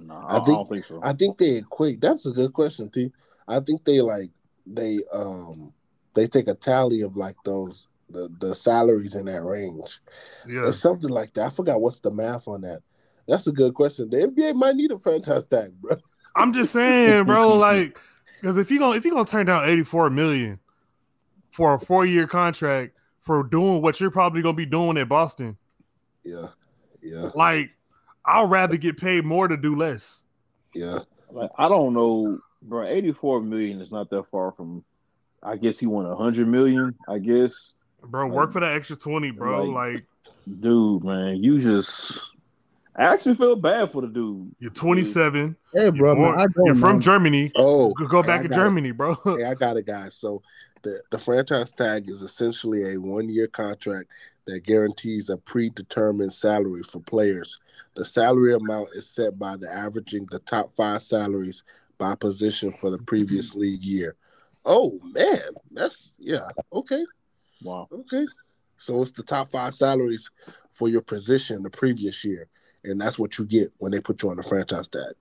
no, 0.00 0.14
I, 0.14 0.18
I 0.18 0.36
I 0.40 0.44
think- 0.44 0.46
don't 0.58 0.68
think 0.68 0.84
so. 0.84 1.00
I 1.02 1.12
think 1.12 1.38
they 1.38 1.56
equate. 1.56 2.00
That's 2.00 2.26
a 2.26 2.32
good 2.32 2.52
question, 2.52 2.88
T. 2.90 3.12
I 3.46 3.60
think 3.60 3.84
they 3.84 4.00
like 4.00 4.30
they 4.66 5.00
um 5.12 5.72
they 6.14 6.26
take 6.26 6.48
a 6.48 6.54
tally 6.54 7.02
of 7.02 7.16
like 7.16 7.36
those 7.44 7.86
the 8.08 8.28
the 8.40 8.54
salaries 8.54 9.14
in 9.14 9.26
that 9.26 9.44
range 9.44 10.00
Yeah. 10.48 10.62
or 10.62 10.72
something 10.72 11.10
like 11.10 11.32
that. 11.34 11.46
I 11.46 11.50
forgot 11.50 11.80
what's 11.80 12.00
the 12.00 12.10
math 12.10 12.48
on 12.48 12.62
that. 12.62 12.80
That's 13.28 13.46
a 13.46 13.52
good 13.52 13.74
question. 13.74 14.10
The 14.10 14.26
NBA 14.26 14.54
might 14.56 14.74
need 14.74 14.90
a 14.90 14.98
franchise 14.98 15.44
tag, 15.44 15.72
bro. 15.80 15.96
I'm 16.34 16.52
just 16.52 16.72
saying, 16.72 17.26
bro, 17.26 17.54
like, 17.56 17.96
because 18.40 18.56
if 18.58 18.70
you 18.72 18.80
gonna 18.80 18.96
if 18.96 19.04
you 19.04 19.12
gonna 19.12 19.24
turn 19.24 19.46
down 19.46 19.68
84 19.68 20.10
million 20.10 20.58
for 21.50 21.74
a 21.74 21.78
four 21.80 22.06
year 22.06 22.26
contract 22.26 22.94
for 23.20 23.42
doing 23.42 23.82
what 23.82 24.00
you're 24.00 24.10
probably 24.10 24.42
gonna 24.42 24.54
be 24.56 24.66
doing 24.66 24.96
at 24.96 25.08
Boston, 25.08 25.56
Yeah, 26.24 26.46
yeah, 27.02 27.30
like, 27.34 27.70
I'd 28.24 28.50
rather 28.50 28.76
get 28.76 28.96
paid 28.98 29.24
more 29.24 29.48
to 29.48 29.56
do 29.56 29.74
less. 29.76 30.22
yeah. 30.74 31.00
Like, 31.32 31.50
I 31.58 31.68
don't 31.68 31.92
know, 31.94 32.40
bro. 32.62 32.84
84 32.86 33.40
million 33.42 33.80
is 33.80 33.92
not 33.92 34.10
that 34.10 34.24
far 34.32 34.50
from. 34.50 34.84
I 35.44 35.56
guess 35.56 35.78
he 35.78 35.86
won 35.86 36.04
a 36.06 36.08
100 36.08 36.48
million. 36.48 36.94
I 37.08 37.18
guess, 37.20 37.72
Bro, 38.02 38.28
work 38.28 38.52
for 38.52 38.58
that 38.60 38.74
extra 38.74 38.96
20, 38.96 39.30
bro. 39.30 39.62
Like- 39.64 39.94
Like, 39.94 40.04
dude, 40.60 41.04
man, 41.04 41.36
you 41.36 41.60
just. 41.60 42.34
I 42.96 43.04
actually 43.04 43.36
feel 43.36 43.54
bad 43.54 43.92
for 43.92 44.02
the 44.02 44.08
dude. 44.08 44.50
you're 44.58 44.72
27. 44.72 45.54
Hey, 45.72 45.90
bro, 45.90 46.16
you're, 46.16 46.30
man, 46.32 46.40
I 46.40 46.46
don't 46.46 46.66
you're 46.66 46.74
from 46.74 46.92
man. 46.94 47.00
Germany. 47.00 47.52
Oh, 47.54 47.90
Go- 47.94 48.08
Go 48.08 48.22
hey, 48.22 48.26
back 48.26 48.42
to 48.42 48.48
got 48.48 48.54
it. 48.58 48.60
Germany, 48.60 48.90
bro. 48.90 49.14
Hey, 49.24 49.44
I 49.44 49.54
got 49.54 49.76
it, 49.76 49.86
guys. 49.86 50.16
So 50.16 50.42
the 50.82 51.00
the 51.10 51.18
franchise 51.18 51.72
tag 51.72 52.08
is 52.08 52.22
essentially 52.22 52.94
a 52.94 53.00
one 53.00 53.28
year 53.28 53.46
contract 53.46 54.08
that 54.46 54.64
guarantees 54.64 55.28
a 55.28 55.36
predetermined 55.36 56.32
salary 56.32 56.82
for 56.82 57.00
players. 57.00 57.58
The 57.94 58.04
salary 58.04 58.54
amount 58.54 58.90
is 58.94 59.08
set 59.08 59.38
by 59.38 59.56
the 59.56 59.70
averaging 59.70 60.26
the 60.30 60.38
top 60.40 60.70
five 60.76 61.02
salaries 61.02 61.62
by 61.98 62.14
position 62.14 62.72
for 62.72 62.90
the 62.90 62.98
previous 62.98 63.50
mm-hmm. 63.50 63.60
league 63.60 63.84
year. 63.84 64.16
Oh 64.64 64.98
man, 65.14 65.40
that's 65.72 66.14
yeah 66.18 66.48
okay 66.72 67.04
Wow. 67.62 67.88
okay. 67.92 68.26
So 68.76 69.02
it's 69.02 69.12
the 69.12 69.22
top 69.22 69.50
five 69.50 69.74
salaries 69.74 70.30
for 70.72 70.88
your 70.88 71.02
position 71.02 71.62
the 71.62 71.70
previous 71.70 72.24
year, 72.24 72.48
and 72.84 73.00
that's 73.00 73.18
what 73.18 73.38
you 73.38 73.44
get 73.44 73.72
when 73.78 73.92
they 73.92 74.00
put 74.00 74.22
you 74.22 74.30
on 74.30 74.38
the 74.38 74.42
franchise 74.42 74.88
tag. 74.88 75.12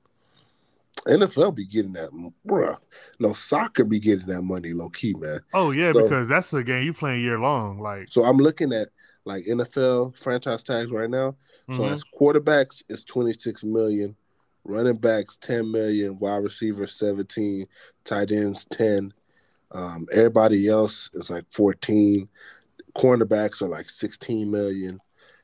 NFL 1.07 1.55
be 1.55 1.65
getting 1.65 1.93
that, 1.93 2.09
bruh. 2.47 2.77
No, 3.19 3.33
soccer 3.33 3.83
be 3.83 3.99
getting 3.99 4.27
that 4.27 4.41
money 4.41 4.73
low 4.73 4.89
key, 4.89 5.13
man. 5.15 5.39
oh, 5.53 5.71
yeah, 5.71 5.93
So- 5.93 6.03
because 6.03 6.27
that's 6.27 6.53
a 6.53 6.63
game 6.63 6.83
you 6.85 6.93
playing 6.93 7.21
year 7.21 7.39
long. 7.39 7.79
Like, 7.79 8.07
So 8.09 8.23
I'm 8.25 8.37
looking 8.37 8.73
at 8.73 8.89
like 9.25 9.45
NFL 9.45 10.17
franchise 10.17 10.63
tags 10.63 10.91
right 10.91 11.09
now. 11.09 11.35
So 11.73 11.81
mhm. 11.83 11.91
as 11.91 12.03
quarterbacks, 12.03 12.81
it's 12.89 13.03
26 13.03 13.63
million, 13.63 14.15
running 14.63 14.97
backs 14.97 15.37
10 15.37 15.71
million, 15.71 16.17
wide 16.17 16.37
receivers 16.37 16.93
17, 16.93 17.67
tight 18.05 18.31
ends 18.31 18.65
10. 18.71 19.13
Um, 19.71 20.07
everybody 20.11 20.67
else 20.67 21.09
is 21.13 21.29
like 21.29 21.45
14. 21.51 22.27
Cornerbacks 22.95 23.61
are 23.61 23.67
like 23.67 23.89
16 23.89 24.49
million. 24.49 24.99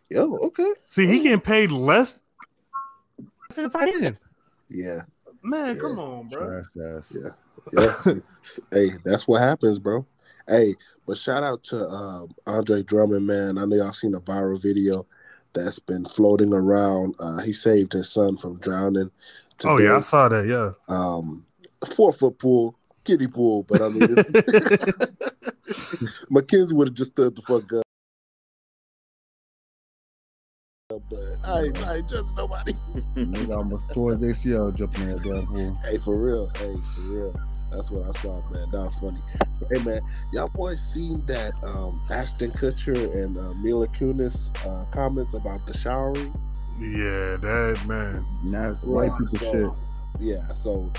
Yo, 0.09 0.35
okay, 0.37 0.71
see, 0.83 1.05
he 1.07 1.19
getting 1.21 1.39
paid 1.39 1.71
less. 1.71 2.21
than 3.55 3.69
tight 3.69 3.93
end. 4.03 4.17
yeah, 4.69 5.01
Man, 5.47 5.75
Yeah. 5.75 5.81
come 5.81 5.99
on, 5.99 6.27
bro. 6.29 6.47
Trash 6.47 6.65
ass. 6.97 7.39
yeah, 7.73 7.95
yeah. 8.05 8.13
hey, 8.71 8.91
that's 9.03 9.27
what 9.27 9.41
happens, 9.41 9.77
bro. 9.79 10.05
Hey, 10.47 10.75
but 11.07 11.17
shout 11.17 11.43
out 11.43 11.63
to 11.65 11.87
um, 11.87 12.29
Andre 12.47 12.81
Drummond, 12.83 13.25
man. 13.27 13.57
I 13.57 13.65
know 13.65 13.75
y'all 13.75 13.93
seen 13.93 14.15
a 14.15 14.19
viral 14.19 14.61
video 14.61 15.05
that's 15.53 15.79
been 15.79 16.05
floating 16.05 16.53
around. 16.53 17.15
Uh, 17.19 17.39
he 17.41 17.53
saved 17.53 17.93
his 17.93 18.09
son 18.09 18.37
from 18.37 18.57
drowning. 18.59 19.11
Oh, 19.63 19.77
yeah, 19.77 19.97
I 19.97 19.99
saw 20.01 20.27
that. 20.29 20.47
Yeah. 20.47 20.71
um, 20.93 21.45
four 21.95 22.11
foot 22.11 22.37
pool, 22.39 22.75
kiddie 23.03 23.27
pool, 23.27 23.63
but 23.63 23.81
I 23.81 23.89
mean, 23.89 24.17
it's- 24.17 25.11
Mackenzie 26.29 26.75
would 26.75 26.87
have 26.89 26.95
just 26.95 27.11
stood 27.11 27.35
the 27.35 27.41
fuck 27.43 27.71
up. 27.73 27.84
But 31.45 31.53
I 31.55 31.63
ain't, 31.63 31.87
I 31.87 31.95
ain't 31.97 32.09
judging 32.09 32.33
nobody. 32.35 32.73
Nigga 33.15 33.55
almost 33.57 33.83
tore 33.93 34.15
his 34.15 34.43
ACL 34.45 34.75
jumping 34.75 35.03
in 35.03 35.13
that 35.13 35.23
damn 35.23 35.45
pool. 35.47 35.75
hey, 35.83 35.97
for 35.97 36.17
real. 36.19 36.51
Hey, 36.57 36.75
for 36.95 37.01
real. 37.01 37.35
That's 37.71 37.91
what 37.91 38.15
I 38.15 38.19
saw, 38.21 38.33
man. 38.51 38.69
That 38.71 38.79
was 38.79 38.95
funny. 38.95 39.19
But, 39.59 39.77
hey, 39.77 39.83
man, 39.83 40.01
y'all 40.31 40.47
boys 40.49 40.81
seen 40.81 41.25
that 41.25 41.53
um, 41.63 42.01
Ashton 42.09 42.51
Kutcher 42.51 42.95
and 43.15 43.37
uh, 43.37 43.53
Mila 43.61 43.87
Kunis 43.87 44.49
uh, 44.65 44.85
comments 44.91 45.33
about 45.33 45.65
the 45.67 45.77
showering? 45.77 46.33
Yeah, 46.79 47.37
that 47.37 47.81
man. 47.87 48.25
Now 48.43 48.71
it's 48.71 48.81
white 48.83 49.09
Right, 49.09 49.19
people 49.19 49.37
so- 49.37 49.51
shit. 49.51 49.69
Yeah, 50.21 50.53
so 50.53 50.89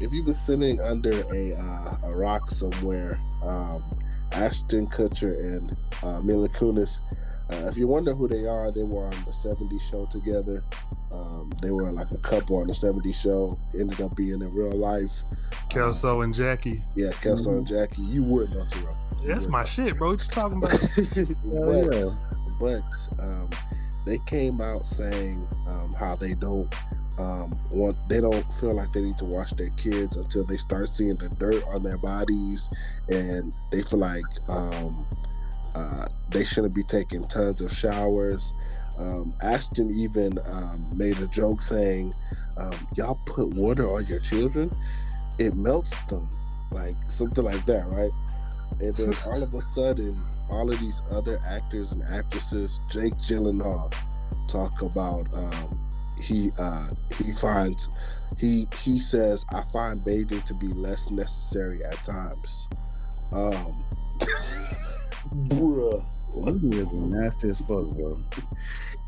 if 0.00 0.12
you've 0.14 0.24
been 0.24 0.32
sitting 0.34 0.80
under 0.80 1.12
a 1.34 1.54
uh, 1.54 1.96
a 2.04 2.10
rock 2.16 2.50
somewhere, 2.50 3.20
um, 3.42 3.84
Ashton 4.32 4.86
Kutcher 4.86 5.38
and 5.38 5.76
uh, 6.02 6.20
Mila 6.22 6.48
Kunis. 6.48 6.98
Uh, 7.50 7.66
if 7.68 7.76
you 7.76 7.86
wonder 7.86 8.14
who 8.14 8.28
they 8.28 8.46
are, 8.46 8.70
they 8.70 8.82
were 8.82 9.04
on 9.04 9.10
the 9.10 9.30
70s 9.32 9.80
show 9.90 10.06
together. 10.06 10.62
Um, 11.12 11.50
they 11.60 11.70
were 11.70 11.92
like 11.92 12.10
a 12.12 12.18
couple 12.18 12.56
on 12.58 12.66
the 12.66 12.72
70s 12.72 13.14
show. 13.14 13.58
Ended 13.78 14.00
up 14.00 14.16
being 14.16 14.40
in 14.40 14.50
real 14.50 14.72
life. 14.76 15.12
Kelso 15.68 16.22
and 16.22 16.34
Jackie. 16.34 16.82
Yeah, 16.94 17.10
Kelso 17.20 17.50
and 17.52 17.66
Mm-hmm. 17.66 17.74
Jackie. 17.74 18.02
You 18.02 18.22
would 18.24 18.50
know, 18.54 18.64
Jerome. 18.70 18.96
You 19.22 19.28
That's 19.28 19.44
would 19.44 19.52
my 19.52 19.60
know. 19.60 19.66
shit, 19.66 19.98
bro. 19.98 20.10
What 20.10 20.22
you 20.24 20.30
talking 20.30 20.58
about? 20.64 20.70
But 21.44 21.94
yeah. 21.94 22.10
but 22.58 23.22
um, 23.22 23.50
they 24.06 24.18
came 24.26 24.60
out 24.60 24.86
saying 24.86 25.46
um, 25.68 25.92
how 25.98 26.16
they 26.16 26.34
don't 26.34 26.72
um, 27.18 27.56
want 27.70 27.96
they 28.08 28.20
don't 28.20 28.42
feel 28.54 28.74
like 28.74 28.90
they 28.92 29.02
need 29.02 29.18
to 29.18 29.24
wash 29.26 29.50
their 29.52 29.68
kids 29.70 30.16
until 30.16 30.44
they 30.44 30.56
start 30.56 30.88
seeing 30.88 31.14
the 31.16 31.28
dirt 31.38 31.62
on 31.72 31.82
their 31.82 31.98
bodies, 31.98 32.68
and 33.08 33.52
they 33.70 33.82
feel 33.82 33.98
like 34.00 34.24
um, 34.48 35.06
uh, 35.74 36.06
they 36.30 36.44
shouldn't 36.44 36.74
be 36.74 36.82
taking 36.82 37.26
tons 37.28 37.60
of 37.60 37.72
showers. 37.72 38.52
Um, 38.98 39.32
Ashton 39.42 39.90
even 39.90 40.38
um, 40.46 40.86
made 40.94 41.18
a 41.18 41.26
joke 41.26 41.62
saying, 41.62 42.12
um, 42.56 42.74
"Y'all 42.96 43.20
put 43.26 43.48
water 43.54 43.90
on 43.90 44.06
your 44.06 44.20
children, 44.20 44.70
it 45.38 45.54
melts 45.54 45.98
them." 46.04 46.28
Like 46.70 46.94
something 47.08 47.44
like 47.44 47.64
that, 47.66 47.86
right? 47.88 48.12
And 48.80 48.94
then 48.94 49.14
all 49.26 49.42
of 49.42 49.54
a 49.54 49.62
sudden, 49.74 50.20
all 50.50 50.70
of 50.70 50.78
these 50.80 51.00
other 51.10 51.38
actors 51.46 51.92
and 51.92 52.02
actresses, 52.04 52.80
Jake 52.90 53.14
Gyllenhaal, 53.14 53.92
talk 54.48 54.82
about 54.82 55.32
um, 55.34 55.78
he 56.20 56.50
uh, 56.58 56.88
he 57.18 57.32
finds 57.32 57.88
he 58.38 58.68
he 58.82 58.98
says 58.98 59.44
I 59.52 59.62
find 59.72 60.04
bathing 60.04 60.42
to 60.42 60.54
be 60.54 60.68
less 60.68 61.10
necessary 61.10 61.84
at 61.84 62.02
times. 62.04 62.68
Um, 63.32 63.84
bruh. 65.32 66.04
Them 66.32 66.60
niggas 66.60 66.94
nasty 66.94 67.50
as 67.50 67.60
fuck, 67.60 67.90
bro. 67.90 68.18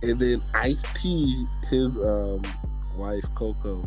And 0.03 0.19
then 0.19 0.43
Ice 0.55 0.85
T, 0.95 1.45
his 1.71 1.97
um, 1.97 2.43
wife 2.97 3.25
Coco, 3.35 3.83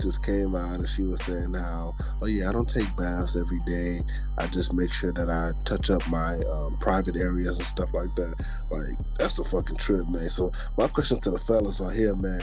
just 0.00 0.24
came 0.24 0.54
out 0.54 0.78
and 0.78 0.88
she 0.88 1.02
was 1.02 1.22
saying 1.22 1.52
how, 1.52 1.94
oh 2.22 2.26
yeah, 2.26 2.48
I 2.48 2.52
don't 2.52 2.68
take 2.68 2.94
baths 2.96 3.36
every 3.36 3.58
day. 3.66 4.00
I 4.38 4.46
just 4.46 4.72
make 4.72 4.92
sure 4.92 5.12
that 5.12 5.28
I 5.28 5.52
touch 5.64 5.90
up 5.90 6.06
my 6.08 6.38
um, 6.38 6.76
private 6.78 7.16
areas 7.16 7.58
and 7.58 7.66
stuff 7.66 7.92
like 7.92 8.14
that. 8.16 8.34
Like 8.70 8.96
that's 9.18 9.38
a 9.38 9.44
fucking 9.44 9.76
trip, 9.76 10.08
man. 10.08 10.30
So 10.30 10.52
my 10.78 10.88
question 10.88 11.20
to 11.20 11.30
the 11.30 11.38
fellas 11.38 11.80
on 11.80 11.94
here, 11.94 12.14
man, 12.16 12.40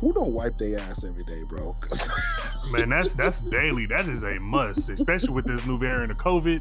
who 0.00 0.12
don't 0.12 0.32
wipe 0.32 0.56
their 0.56 0.78
ass 0.78 1.02
every 1.04 1.24
day, 1.24 1.42
bro? 1.42 1.74
Man, 2.70 2.90
that's 2.90 3.14
that's 3.14 3.40
daily. 3.40 3.86
That 3.86 4.06
is 4.06 4.22
a 4.22 4.34
must, 4.34 4.90
especially 4.90 5.30
with 5.30 5.46
this 5.46 5.64
new 5.66 5.78
variant 5.78 6.12
of 6.12 6.18
COVID. 6.18 6.60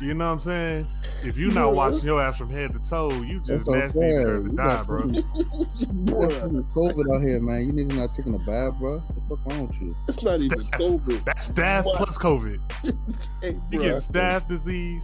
You 0.00 0.14
know 0.14 0.26
what 0.28 0.32
I'm 0.32 0.38
saying? 0.38 0.86
If 1.22 1.36
you 1.36 1.50
not 1.50 1.68
Yeah. 1.68 1.72
washing 1.74 2.04
your 2.04 2.22
ass 2.22 2.38
from 2.38 2.48
head 2.48 2.72
to 2.72 2.78
toe, 2.78 3.10
you 3.20 3.38
just 3.40 3.48
That's 3.48 3.64
what 3.66 3.78
nasty 3.78 4.00
and 4.00 4.12
saying. 4.12 4.24
deserve 4.24 4.44
to 4.44 4.50
You 4.50 4.56
die, 4.56 4.82
bro. 4.84 4.98
fucking- 4.98 5.14
you 5.14 5.22
got 5.22 6.30
Bruh, 6.30 6.40
fucking 6.40 6.64
COVID 6.74 7.14
out 7.16 7.22
here, 7.22 7.40
man. 7.40 7.66
You 7.66 7.72
niggas 7.74 7.96
not 7.96 8.14
taking 8.14 8.34
a 8.34 8.38
bath, 8.38 8.78
bro. 8.78 8.98
What 8.98 9.08
the 9.28 9.36
fuck 9.36 9.46
wrong 9.46 9.66
with 9.68 9.82
you? 9.82 9.96
it's 10.08 10.22
not 10.22 10.40
even 10.40 10.58
COVID. 10.68 11.24
That's 11.26 11.50
staph 11.50 11.84
What? 11.84 11.96
plus 11.98 12.16
COVID. 12.18 12.60
Hey, 13.42 13.52
bro, 13.52 13.60
You 13.70 13.80
get 13.80 14.02
staff 14.02 14.44
staph 14.44 14.48
disease. 14.48 15.02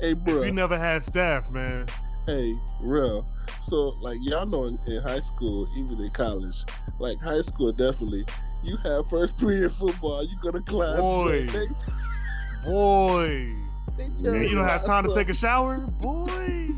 Hey, 0.00 0.12
If 0.12 0.18
bruh. 0.18 0.46
you 0.46 0.52
never 0.52 0.78
had 0.78 1.02
staph, 1.02 1.50
man. 1.52 1.86
Hey, 2.26 2.54
real. 2.80 3.24
So, 3.62 3.96
like, 4.00 4.18
y'all 4.20 4.46
know 4.46 4.64
in, 4.66 4.78
in 4.86 5.02
high 5.02 5.20
school, 5.20 5.66
even 5.76 6.00
in 6.00 6.10
college, 6.10 6.64
like 7.00 7.18
high 7.20 7.42
school, 7.42 7.72
definitely, 7.72 8.24
you 8.62 8.76
have 8.84 9.08
first 9.08 9.36
period 9.38 9.72
football. 9.72 10.22
You 10.22 10.36
go 10.42 10.50
to 10.52 10.60
class. 10.60 10.98
Boy. 11.00 11.48
man, 11.52 11.66
Boy. 12.64 13.48
They 13.98 14.04
Yeah, 14.04 14.10
tear 14.30 14.34
And 14.34 14.48
you 14.50 14.56
don't 14.56 14.68
have 14.68 14.84
time 14.86 15.04
to 15.04 15.10
up. 15.10 15.16
take 15.16 15.28
a 15.28 15.34
shower? 15.34 15.78
Boy. 16.00 16.68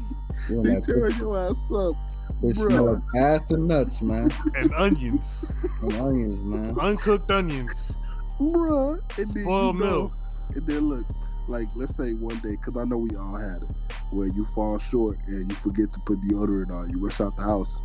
You 0.49 0.63
They 0.63 0.71
don't 0.73 0.83
tear 0.85 1.11
your 1.11 1.39
ass 1.39 1.71
up, 1.73 1.95
They 2.43 2.53
smell 2.55 2.95
like 2.95 3.03
ass 3.17 3.51
and 3.53 3.69
nuts, 3.69 4.03
man. 4.03 4.29
And 4.57 4.73
onions. 4.75 5.53
And 5.83 5.93
onions, 5.95 6.43
man. 6.43 6.79
Uncooked 6.81 7.31
onions. 7.31 7.97
bruh. 8.41 8.95
And 9.19 9.29
then, 9.29 9.45
Spoiled 9.45 9.75
you 9.77 9.81
know, 9.81 9.91
milk. 9.91 10.13
and 10.57 10.67
then 10.67 10.89
look, 10.89 11.07
like, 11.49 11.69
let's 11.77 11.97
say 11.97 12.15
one 12.15 12.39
day, 12.39 12.53
because 12.57 12.77
I 12.77 12.85
know 12.85 12.97
we 12.97 13.11
all 13.17 13.37
had 13.37 13.63
it, 13.63 13.69
where 14.13 14.27
you 14.29 14.45
fall 14.47 14.79
short 14.79 15.19
and 15.29 15.49
you 15.49 15.55
forget 15.57 15.93
to 15.93 16.01
put 16.01 16.21
deodorant 16.23 16.71
on. 16.73 16.91
You 16.91 16.99
rush 16.99 17.21
out 17.21 17.37
the 17.37 17.43
house, 17.43 17.81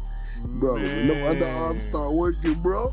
bro. 0.46 0.76
When 0.76 1.08
them 1.08 1.18
underarms 1.36 1.76
Man. 1.76 1.90
start 1.90 2.14
working, 2.14 2.54
bro. 2.56 2.92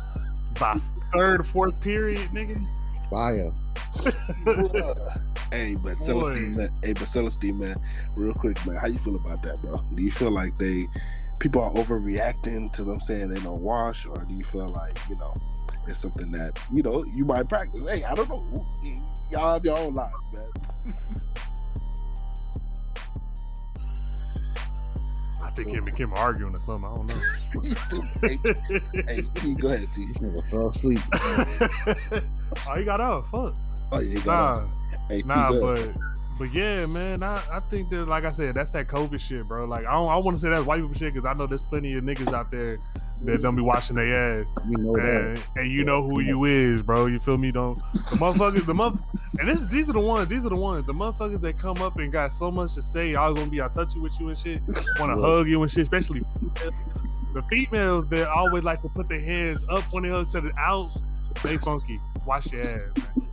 By 0.60 0.74
third, 1.12 1.46
fourth 1.46 1.80
period, 1.82 2.30
nigga. 2.32 2.66
Fire. 3.10 3.52
Bruh. 4.44 5.22
Hey, 5.52 5.76
but 5.76 5.96
Boy. 5.98 6.04
Celestine, 6.04 6.56
man, 6.56 6.72
hey, 6.82 6.92
but 6.92 7.04
Celestine, 7.04 7.56
man, 7.60 7.76
real 8.16 8.34
quick, 8.34 8.66
man, 8.66 8.74
how 8.74 8.88
you 8.88 8.98
feel 8.98 9.14
about 9.14 9.44
that, 9.44 9.62
bro? 9.62 9.80
Do 9.94 10.02
you 10.02 10.10
feel 10.10 10.32
like 10.32 10.58
they 10.58 10.88
people 11.38 11.62
are 11.62 11.70
overreacting 11.70 12.72
to 12.72 12.82
them 12.82 13.00
saying 13.00 13.28
they 13.28 13.40
don't 13.40 13.60
wash, 13.60 14.06
or 14.06 14.16
do 14.16 14.34
you 14.34 14.42
feel 14.42 14.68
like 14.68 14.98
you 15.08 15.14
know 15.16 15.32
it's 15.86 16.00
something 16.00 16.32
that 16.32 16.58
you 16.72 16.82
know 16.82 17.04
you 17.14 17.24
might 17.24 17.48
practice? 17.48 17.88
Hey, 17.88 18.02
I 18.02 18.14
don't 18.16 18.28
know. 18.28 18.66
Y'all 19.30 19.54
have 19.54 19.64
your 19.64 19.78
own 19.78 19.94
lives, 19.94 20.18
man. 20.32 20.94
think 25.56 25.68
him 25.68 25.86
and 25.86 25.96
Kim 25.96 26.12
are 26.12 26.18
arguing 26.18 26.54
or 26.54 26.60
something. 26.60 26.84
I 26.84 26.94
don't 26.94 27.06
know. 27.06 27.20
hey, 29.02 29.14
hey, 29.14 29.22
T, 29.34 29.54
go 29.54 29.68
ahead, 29.72 29.88
T. 29.92 30.06
This 30.06 30.18
nigga 30.18 30.46
fell 30.50 30.68
asleep. 30.68 31.00
oh, 32.68 32.74
he 32.76 32.84
got 32.84 33.00
off. 33.00 33.30
Fuck. 33.30 33.54
Oh 33.92 34.00
yeah, 34.00 34.10
you 34.18 34.18
Nah, 34.18 34.60
got 34.60 34.62
it. 34.64 34.68
Hey, 35.08 35.22
T, 35.22 35.28
nah, 35.28 35.50
go 35.52 35.68
ahead. 35.68 35.94
but 35.94 36.02
but 36.38 36.52
yeah, 36.52 36.86
man. 36.86 37.22
I, 37.22 37.42
I 37.50 37.60
think 37.60 37.90
that, 37.90 38.06
like 38.06 38.24
I 38.24 38.30
said, 38.30 38.54
that's 38.54 38.72
that 38.72 38.86
COVID 38.88 39.20
shit, 39.20 39.46
bro. 39.46 39.64
Like 39.64 39.86
I 39.86 39.94
don't, 39.94 40.08
I 40.08 40.16
want 40.18 40.36
to 40.36 40.40
say 40.40 40.48
that's 40.50 40.64
white 40.64 40.80
people 40.80 40.94
shit 40.94 41.14
because 41.14 41.24
I 41.26 41.32
know 41.34 41.46
there's 41.46 41.62
plenty 41.62 41.94
of 41.94 42.04
niggas 42.04 42.32
out 42.32 42.50
there 42.50 42.76
that 43.22 43.42
don't 43.42 43.56
be 43.56 43.62
washing 43.62 43.96
their 43.96 44.40
ass, 44.40 44.52
You 44.68 44.82
know 44.84 44.92
that. 44.94 45.22
and, 45.22 45.42
and 45.56 45.70
you 45.70 45.84
know 45.84 46.02
who 46.02 46.20
you 46.20 46.44
is, 46.44 46.82
bro. 46.82 47.06
You 47.06 47.18
feel 47.18 47.36
me? 47.36 47.50
Don't 47.52 47.74
the 47.94 48.16
motherfuckers, 48.16 48.66
the 48.66 48.74
month, 48.74 49.04
and 49.38 49.48
this, 49.48 49.66
these 49.68 49.88
are 49.88 49.94
the 49.94 50.00
ones, 50.00 50.28
these 50.28 50.44
are 50.44 50.50
the 50.50 50.56
ones, 50.56 50.86
the 50.86 50.92
motherfuckers 50.92 51.40
that 51.40 51.58
come 51.58 51.80
up 51.82 51.96
and 51.98 52.12
got 52.12 52.32
so 52.32 52.50
much 52.50 52.74
to 52.74 52.82
say, 52.82 53.14
always 53.14 53.38
gonna 53.38 53.50
be 53.50 53.60
all 53.60 53.70
touchy 53.70 53.98
with 54.00 54.18
you 54.20 54.28
and 54.28 54.38
shit, 54.38 54.60
want 55.00 55.14
to 55.14 55.20
hug 55.20 55.48
you 55.48 55.62
and 55.62 55.72
shit, 55.72 55.82
especially 55.82 56.22
the 57.34 57.42
females 57.50 58.06
that 58.08 58.28
always 58.28 58.64
like 58.64 58.80
to 58.82 58.88
put 58.88 59.08
their 59.08 59.20
hands 59.20 59.64
up 59.68 59.84
when 59.92 60.02
they 60.02 60.08
hug, 60.10 60.28
set 60.28 60.44
it 60.44 60.52
out. 60.58 60.90
They 61.42 61.58
funky. 61.58 61.98
Wash 62.24 62.50
your 62.50 62.62
ass. 62.62 62.80
Man. 63.16 63.25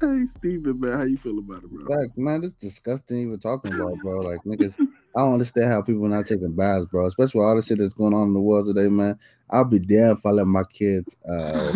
Hey, 0.00 0.26
Steven, 0.26 0.78
man, 0.78 0.92
how 0.98 1.04
you 1.04 1.16
feel 1.16 1.38
about 1.38 1.62
it, 1.64 1.70
bro? 1.70 1.96
Like, 1.96 2.10
man, 2.16 2.42
this 2.42 2.52
disgusting 2.52 3.18
even 3.18 3.38
talking 3.38 3.72
about, 3.74 3.96
bro. 4.02 4.20
Like, 4.20 4.42
niggas, 4.44 4.74
I 5.16 5.20
don't 5.20 5.34
understand 5.34 5.72
how 5.72 5.80
people 5.80 6.04
are 6.04 6.10
not 6.10 6.26
taking 6.26 6.54
baths, 6.54 6.84
bro. 6.86 7.06
Especially 7.06 7.38
with 7.38 7.46
all 7.46 7.56
the 7.56 7.62
shit 7.62 7.78
that's 7.78 7.94
going 7.94 8.12
on 8.12 8.28
in 8.28 8.34
the 8.34 8.40
world 8.40 8.66
today, 8.66 8.90
man. 8.90 9.18
I'll 9.48 9.64
be 9.64 9.78
damned 9.78 10.18
if 10.18 10.26
I 10.26 10.30
let 10.30 10.46
my 10.46 10.64
kids 10.64 11.16
uh, 11.26 11.72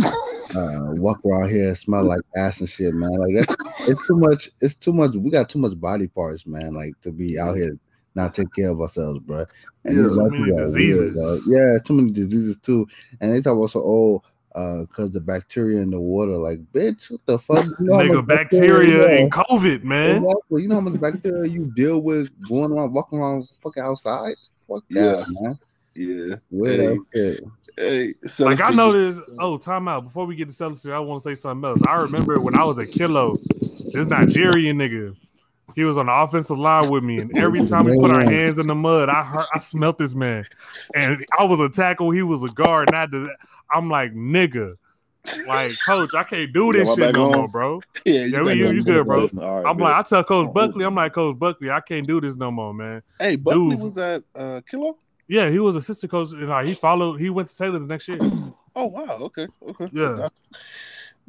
uh, 0.54 0.92
walk 0.96 1.20
around 1.24 1.48
here 1.48 1.68
and 1.68 1.78
smell 1.78 2.04
like 2.04 2.20
ass 2.36 2.60
and 2.60 2.68
shit, 2.68 2.92
man. 2.92 3.10
Like, 3.10 3.34
that's 3.36 3.56
it's 3.88 4.06
too 4.06 4.16
much. 4.16 4.50
It's 4.60 4.76
too 4.76 4.92
much. 4.92 5.14
We 5.14 5.30
got 5.30 5.48
too 5.48 5.58
much 5.58 5.80
body 5.80 6.08
parts, 6.08 6.46
man. 6.46 6.74
Like 6.74 7.00
to 7.02 7.12
be 7.12 7.38
out 7.38 7.56
here 7.56 7.70
not 8.14 8.34
take 8.34 8.52
care 8.54 8.70
of 8.70 8.80
ourselves, 8.80 9.20
bro. 9.20 9.46
And 9.84 9.96
Yeah, 9.96 10.02
white 10.16 10.32
many 10.32 10.52
weird, 10.52 10.66
diseases. 10.66 11.50
yeah, 11.52 11.78
too 11.84 11.94
many 11.94 12.10
diseases 12.10 12.58
too. 12.58 12.86
And 13.20 13.32
they 13.32 13.40
talk 13.40 13.56
about 13.56 13.70
so 13.70 13.80
oh, 13.80 14.22
uh, 14.54 14.84
cause 14.92 15.10
the 15.12 15.20
bacteria 15.20 15.80
in 15.80 15.90
the 15.90 16.00
water. 16.00 16.36
Like, 16.36 16.60
bitch, 16.72 17.10
what 17.10 17.20
the 17.26 17.38
fuck? 17.38 17.64
You 17.64 17.86
know 17.86 17.94
Nigga, 17.94 18.14
much 18.16 18.26
bacteria 18.26 19.18
and 19.20 19.30
COVID, 19.30 19.84
man. 19.84 20.24
Exactly. 20.24 20.62
You 20.62 20.68
know 20.68 20.74
how 20.76 20.80
much 20.80 21.00
bacteria 21.00 21.50
you 21.50 21.72
deal 21.76 22.00
with 22.00 22.28
going 22.48 22.72
around, 22.72 22.92
walking 22.92 23.18
around, 23.18 23.48
fucking 23.62 23.82
outside. 23.82 24.34
Fuck 24.66 24.82
Yeah. 24.88 25.02
that, 25.12 25.26
man. 25.40 25.58
Yeah. 25.94 26.36
Weird 26.50 26.80
ass 26.80 26.98
shit. 27.14 27.44
Hey, 27.76 28.06
Like 28.40 28.60
I 28.60 28.70
Celestine, 28.70 28.76
know 28.76 28.92
this. 28.92 29.24
Oh, 29.38 29.56
time 29.58 29.88
out. 29.88 30.04
Before 30.04 30.26
we 30.26 30.34
get 30.36 30.48
to 30.48 30.54
Celestine, 30.54 30.92
I 30.92 30.98
want 30.98 31.22
to 31.22 31.28
say 31.28 31.40
something 31.40 31.68
else. 31.68 31.80
I 31.86 31.96
remember 31.96 32.40
when 32.40 32.54
I 32.56 32.64
was 32.64 32.78
a 32.78 32.86
kilo, 32.86 33.36
this 33.36 34.06
Nigerian 34.06 34.78
nigga. 34.78 35.16
He 35.76 35.84
was 35.84 35.96
on 35.96 36.06
the 36.06 36.12
offensive 36.12 36.58
line 36.58 36.90
with 36.90 37.04
me, 37.04 37.18
and 37.20 37.38
every 37.38 37.64
time 37.64 37.84
we 37.84 37.96
put 37.96 38.10
our 38.10 38.24
hands 38.24 38.58
in 38.58 38.66
the 38.66 38.74
mud, 38.74 39.08
I 39.08 39.22
heard, 39.22 39.46
I 39.54 39.60
smelt 39.60 39.98
this 39.98 40.16
man, 40.16 40.44
and 40.96 41.24
I 41.38 41.44
was 41.44 41.60
a 41.60 41.68
tackle, 41.68 42.10
he 42.10 42.24
was 42.24 42.42
a 42.42 42.48
guard, 42.48 42.88
and 42.88 42.96
I 42.96 43.06
did, 43.06 43.30
I'm 43.72 43.88
like 43.88 44.12
nigga, 44.14 44.74
like 45.46 45.72
coach, 45.84 46.14
I 46.14 46.22
can't 46.24 46.52
do 46.52 46.72
this 46.72 46.94
shit 46.94 47.12
no 47.14 47.30
more, 47.30 47.48
bro. 47.48 47.80
Yeah, 48.04 48.12
Yeah, 48.14 48.24
you 48.24 48.32
got 48.44 48.56
you- 48.56 48.70
you 48.70 48.82
good, 48.84 49.06
bro. 49.06 49.28
Right, 49.32 49.66
I'm 49.66 49.78
like, 49.78 49.94
I 49.94 50.02
tell 50.02 50.24
Coach 50.24 50.52
Buckley, 50.52 50.84
I'm 50.84 50.94
like, 50.94 51.12
Coach 51.12 51.38
Buckley, 51.38 51.70
I 51.70 51.80
can't 51.80 52.06
do 52.06 52.20
this 52.20 52.36
no 52.36 52.50
more, 52.50 52.72
man. 52.74 53.02
Hey, 53.18 53.36
Buckley 53.36 53.76
Dude. 53.76 53.80
was 53.80 53.98
at 53.98 54.22
uh, 54.34 54.60
Killough. 54.70 54.96
Yeah, 55.28 55.48
he 55.48 55.60
was 55.60 55.76
assistant 55.76 56.10
coach, 56.10 56.32
and 56.32 56.48
like, 56.48 56.66
he 56.66 56.74
followed, 56.74 57.20
he 57.20 57.30
went 57.30 57.48
to 57.50 57.56
Taylor 57.56 57.78
the 57.78 57.86
next 57.86 58.08
year. 58.08 58.18
Oh 58.76 58.86
wow, 58.86 59.18
okay, 59.22 59.48
okay. 59.68 59.86
Yeah. 59.92 60.28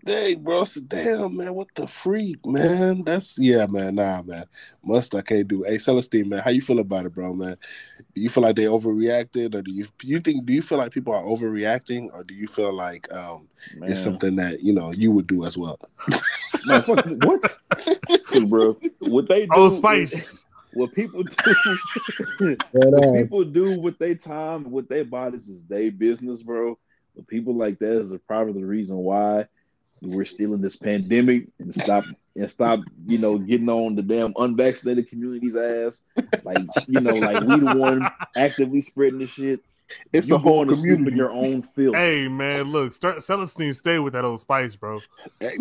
Hey, 0.05 0.35
bro, 0.35 0.63
so 0.63 0.79
damn 0.81 1.37
man, 1.37 1.53
what 1.55 1.67
the 1.75 1.87
freak, 1.87 2.45
man? 2.45 3.03
That's 3.03 3.37
yeah, 3.37 3.65
man. 3.67 3.95
Nah, 3.95 4.21
man. 4.21 4.45
Must 4.83 5.13
I 5.15 5.21
can't 5.21 5.47
do. 5.47 5.63
Hey, 5.63 5.77
Celestine, 5.77 6.29
man, 6.29 6.39
how 6.39 6.49
you 6.51 6.61
feel 6.61 6.79
about 6.79 7.05
it, 7.07 7.13
bro, 7.15 7.33
man? 7.33 7.57
Do 8.13 8.21
you 8.21 8.29
feel 8.29 8.43
like 8.43 8.55
they 8.55 8.65
overreacted, 8.65 9.55
or 9.55 9.61
do 9.61 9.71
you 9.71 9.87
do 9.99 10.07
you 10.07 10.19
think 10.19 10.45
do 10.45 10.53
you 10.53 10.61
feel 10.61 10.77
like 10.77 10.91
people 10.91 11.13
are 11.13 11.23
overreacting, 11.23 12.09
or 12.13 12.23
do 12.23 12.33
you 12.33 12.47
feel 12.47 12.73
like 12.73 13.11
um 13.13 13.47
Man. 13.75 13.91
it's 13.91 14.01
something 14.01 14.35
that 14.35 14.61
you 14.61 14.73
know 14.73 14.91
you 14.91 15.11
would 15.11 15.27
do 15.27 15.45
as 15.45 15.57
well? 15.57 15.79
Man, 16.65 16.81
fuck, 16.81 17.05
what? 17.23 18.49
bro, 18.49 18.77
what 18.99 19.27
they 19.27 19.45
do? 19.45 19.51
Old 19.53 19.75
Spice. 19.75 20.45
What 20.73 20.93
people 20.93 21.23
do? 21.23 22.57
What 22.71 23.13
people 23.13 23.43
do 23.43 23.77
with 23.81 23.97
their 23.97 24.15
time, 24.15 24.71
with 24.71 24.87
their 24.87 25.03
bodies, 25.03 25.49
is 25.49 25.65
their 25.65 25.91
business, 25.91 26.43
bro. 26.43 26.77
But 27.13 27.27
people 27.27 27.55
like 27.55 27.77
that 27.79 27.99
is 27.99 28.13
probably 28.25 28.53
the 28.53 28.65
reason 28.65 28.95
why 28.95 29.47
we're 30.01 30.23
still 30.23 30.53
in 30.53 30.61
this 30.61 30.77
pandemic 30.77 31.47
and 31.59 31.73
stop 31.73 32.05
and 32.35 32.49
stop, 32.49 32.79
you 33.07 33.17
know, 33.17 33.37
getting 33.37 33.69
on 33.69 33.95
the 33.95 34.01
damn 34.01 34.33
unvaccinated 34.37 35.09
community's 35.09 35.55
ass. 35.55 36.03
Like, 36.43 36.59
you 36.87 37.01
know, 37.01 37.13
like 37.13 37.43
we 37.43 37.59
the 37.59 37.75
one 37.75 38.09
actively 38.37 38.81
spreading 38.81 39.19
the 39.19 39.27
shit. 39.27 39.61
It's 40.13 40.29
you 40.29 40.35
a 40.35 40.37
whole 40.37 40.65
going 40.65 40.69
to 40.69 40.75
sleep 40.75 40.99
in 40.99 41.05
community. 41.05 41.17
your 41.17 41.31
own 41.31 41.61
filth. 41.61 41.95
Hey 41.95 42.27
man, 42.27 42.71
look, 42.71 42.93
start, 42.93 43.17
Celestine 43.23 43.73
stayed 43.73 43.99
with 43.99 44.13
that 44.13 44.25
old 44.25 44.39
Spice, 44.41 44.75
bro. 44.75 44.99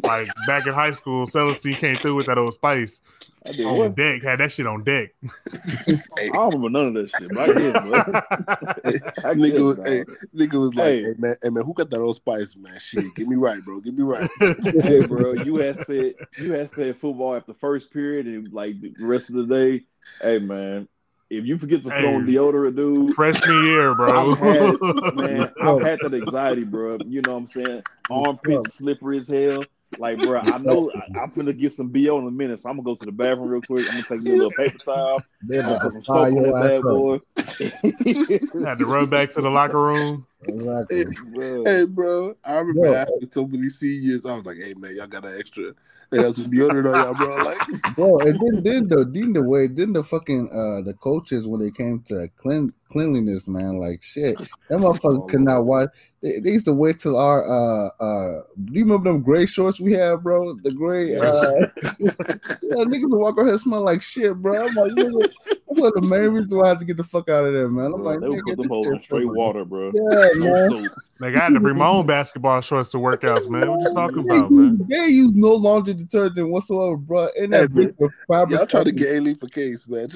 Like 0.02 0.28
back 0.46 0.66
in 0.66 0.72
high 0.74 0.90
school, 0.92 1.26
Celestine 1.26 1.74
came 1.74 1.94
through 1.94 2.14
with 2.16 2.26
that 2.26 2.38
old 2.38 2.54
Spice 2.54 3.00
I, 3.46 3.52
did 3.52 3.66
on 3.66 3.94
deck. 3.94 4.22
Had 4.22 4.40
that 4.40 4.52
shit 4.52 4.66
on 4.66 4.84
deck. 4.84 5.10
I 5.22 6.26
don't 6.32 6.54
remember 6.54 6.70
none 6.70 6.88
of 6.88 6.94
that 6.94 7.10
shit. 7.10 7.28
But 7.34 7.50
I 7.50 7.52
did, 7.52 7.72
bro. 7.72 7.92
I 9.30 9.34
nigga, 9.34 9.52
did, 9.52 9.62
was, 9.62 9.76
hey, 9.78 10.04
nigga 10.34 10.60
was 10.60 10.74
like, 10.74 10.86
Hey. 10.86 11.02
hey. 11.02 11.14
man, 11.18 11.36
hey 11.42 11.48
man, 11.50 11.64
who 11.64 11.74
got 11.74 11.90
that 11.90 11.98
old 12.00 12.16
spice, 12.16 12.56
man? 12.56 12.78
Shit, 12.80 13.14
get 13.14 13.28
me 13.28 13.36
right, 13.36 13.64
bro. 13.64 13.80
Get 13.80 13.96
me 13.96 14.02
right. 14.02 14.28
hey, 14.40 15.06
bro, 15.06 15.32
you 15.32 15.56
had 15.56 15.78
said 15.80 16.14
you 16.38 16.52
had 16.52 16.70
said 16.70 16.96
football 16.96 17.36
after 17.36 17.54
first 17.54 17.92
period 17.92 18.26
and 18.26 18.52
like 18.52 18.80
the 18.80 18.92
rest 19.00 19.30
of 19.30 19.36
the 19.36 19.46
day. 19.46 19.84
Hey, 20.20 20.38
man, 20.38 20.88
if 21.30 21.46
you 21.46 21.58
forget 21.58 21.84
to 21.84 21.88
throw 21.88 22.16
on 22.16 22.26
deodorant, 22.26 22.74
dude, 22.74 23.14
Freshman 23.14 23.64
year, 23.64 23.94
bro. 23.96 24.32
I've 24.32 24.38
had, 24.38 25.14
man, 25.14 25.52
I've 25.62 25.82
had 25.82 26.00
that 26.02 26.12
anxiety, 26.12 26.64
bro. 26.64 26.98
You 27.06 27.22
know 27.22 27.32
what 27.32 27.38
I'm 27.38 27.46
saying? 27.46 27.82
Armpits 28.10 28.74
slippery 28.74 29.18
as 29.18 29.28
hell. 29.28 29.62
Like, 29.98 30.18
bro, 30.18 30.40
I 30.40 30.58
know 30.58 30.90
I, 30.94 31.20
I'm 31.20 31.30
finna 31.30 31.56
get 31.56 31.72
some 31.72 31.88
BO 31.88 32.18
in 32.18 32.26
a 32.26 32.30
minute, 32.30 32.60
so 32.60 32.68
I'm 32.68 32.76
gonna 32.76 32.84
go 32.84 32.94
to 32.96 33.04
the 33.04 33.12
bathroom 33.12 33.48
real 33.48 33.60
quick. 33.62 33.86
I'm 33.86 34.02
gonna 34.02 34.02
take 34.02 34.22
me 34.22 34.30
a 34.30 34.34
little 34.34 34.52
paper 34.52 34.78
towel, 34.78 35.22
they 35.42 35.60
I'm 35.60 35.66
about 35.66 35.82
gonna 35.82 35.94
put 35.94 36.04
some 36.04 36.24
soap 36.24 36.36
on 36.36 36.42
that 36.42 36.68
bad 36.68 36.82
boy. 36.82 38.64
Had 38.64 38.78
to 38.78 38.86
run 38.86 39.06
back 39.06 39.30
to 39.30 39.40
the 39.40 39.50
locker 39.50 39.82
room. 39.82 40.26
Exactly. 40.42 41.04
Bro. 41.26 41.64
hey, 41.64 41.84
bro, 41.84 42.36
I 42.44 42.58
remember 42.58 42.80
Bro. 42.80 42.94
after 42.94 43.26
so 43.30 43.46
many 43.46 43.68
seniors, 43.68 44.24
I 44.24 44.34
was 44.34 44.46
like, 44.46 44.56
hey 44.58 44.74
man, 44.74 44.96
y'all 44.96 45.06
got 45.06 45.24
an 45.24 45.38
extra. 45.38 45.74
They 46.10 46.18
got 46.20 46.36
some 46.36 46.46
deodorant 46.50 46.92
on 46.92 47.00
y'all, 47.00 47.14
bro. 47.14 47.38
Like, 47.38 47.62
Bro, 47.96 48.18
and 48.20 48.40
then 48.40 48.62
then 48.64 48.88
the 48.88 49.04
then 49.04 49.32
the 49.32 49.42
way 49.42 49.66
then 49.68 49.92
the 49.92 50.04
fucking 50.04 50.48
uh 50.50 50.82
the 50.82 50.94
coaches 50.94 51.46
when 51.46 51.60
they 51.60 51.70
came 51.70 52.02
to 52.04 52.28
clean 52.38 52.72
cleanliness, 52.90 53.48
man, 53.48 53.78
like 53.78 54.02
shit. 54.02 54.38
That 54.70 54.78
motherfucker 54.78 55.28
could 55.28 55.40
not 55.40 55.64
watch. 55.64 55.88
They, 56.22 56.38
they 56.38 56.50
used 56.50 56.66
to 56.66 56.72
wait 56.72 57.00
till 57.00 57.18
our 57.18 57.44
uh 57.44 57.88
uh. 57.98 58.42
Do 58.64 58.72
you 58.72 58.84
remember 58.84 59.10
them 59.10 59.20
gray 59.20 59.44
shorts 59.46 59.80
we 59.80 59.94
had, 59.94 60.22
bro? 60.22 60.54
The 60.54 60.70
gray. 60.70 61.16
Uh, 61.16 61.66
yeah, 61.98 62.84
niggas 62.84 63.10
would 63.10 63.18
walk 63.18 63.36
around 63.36 63.48
here 63.48 63.58
smell 63.58 63.82
like 63.82 64.00
shit, 64.00 64.36
bro. 64.36 64.66
I'm 64.68 64.74
like, 64.76 64.92
nigga, 64.92 65.28
that's 65.70 65.80
one 65.80 65.92
the 65.94 66.02
main 66.02 66.28
reason 66.30 66.56
why 66.56 66.66
I 66.66 66.68
had 66.68 66.78
to 66.78 66.84
get 66.84 66.98
the 66.98 67.04
fuck 67.04 67.28
out 67.28 67.46
of 67.46 67.52
there, 67.52 67.68
man. 67.68 67.86
I'm 67.86 67.92
Bro, 67.94 68.02
like, 68.04 68.20
they 68.20 68.28
would 68.28 68.38
nigga, 68.38 68.44
put 68.44 68.56
them 68.58 68.68
hoes 68.68 68.86
in 68.86 69.02
straight 69.02 69.24
water, 69.26 69.64
bro. 69.64 69.90
Yeah, 69.92 70.28
man. 70.34 70.90
Like 71.20 71.34
I 71.36 71.44
had 71.44 71.54
to 71.54 71.60
bring 71.60 71.76
my 71.76 71.86
own 71.86 72.06
basketball 72.06 72.60
shorts 72.62 72.90
to 72.90 72.96
workouts, 72.96 73.48
man. 73.50 73.70
What 73.70 73.80
you 73.80 73.94
talking 73.94 74.18
about, 74.20 74.50
man? 74.50 74.78
They 74.88 75.06
use 75.08 75.32
no 75.34 75.48
laundry 75.50 75.94
detergent 75.94 76.48
whatsoever, 76.50 76.96
bro. 76.96 77.28
And 77.38 77.52
Hey, 77.52 77.66
that 77.66 77.70
bitch 77.72 77.94
was 77.98 78.10
fabric. 78.26 78.58
y'all 78.58 78.66
trying 78.66 78.84
to 78.84 78.92
get 78.92 79.16
A 79.16 79.20
leaf 79.20 79.38
for 79.38 79.48
case, 79.48 79.86
man. 79.86 80.08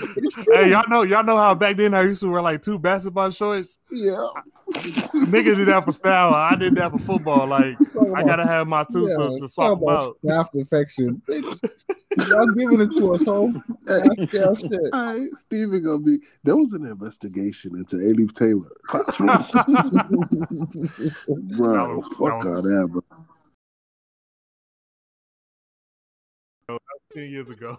Chill 0.00 0.44
out. 0.54 0.56
Hey, 0.64 0.70
y'all 0.70 0.88
know, 0.88 1.02
y'all 1.02 1.24
know 1.24 1.36
how 1.36 1.54
back 1.54 1.76
then 1.76 1.94
I 1.94 2.02
used 2.02 2.22
to 2.22 2.28
wear 2.28 2.42
like 2.42 2.62
two 2.62 2.78
basketball 2.78 3.30
shorts. 3.30 3.78
yeah. 3.90 4.26
Niggas 4.72 5.56
did 5.56 5.68
that 5.68 5.84
for 5.84 5.92
style. 5.92 6.34
I 6.34 6.56
did 6.56 6.74
that 6.74 6.90
for 6.90 6.98
football. 6.98 7.46
Like 7.46 7.76
I 8.16 8.24
gotta 8.24 8.44
have 8.46 8.66
my 8.66 8.84
two 8.90 9.06
Yeah, 9.08 9.16
to, 9.16 9.38
to 9.40 9.48
swap 9.48 9.78
them 9.78 9.88
out. 9.88 10.18
Staph 10.24 10.48
infection. 10.54 11.22
Bitch, 11.28 11.70
Y'all 12.28 12.52
giving 12.54 12.80
it 12.80 12.90
to 12.98 13.14
us, 13.14 13.24
home. 13.24 13.62
Nasty 13.86 14.38
ass 14.40 14.60
shit. 14.60 14.72
Hey, 14.92 15.28
Steven 15.36 15.82
gonna 15.84 16.00
be. 16.00 16.18
There 16.42 16.56
was 16.56 16.72
an 16.72 16.84
investigation 16.84 17.76
into 17.76 17.96
Alief 17.96 18.32
Taylor 18.32 18.72
classroom. 18.86 19.28
bro, 19.28 19.36
That 21.72 21.88
was- 21.88 22.06
fuck 22.08 22.18
that 22.18 22.38
was- 22.38 22.46
all 22.46 22.62
that, 22.62 22.88
bro. 22.90 23.02
Ten 27.16 27.30
years 27.30 27.48
ago. 27.48 27.78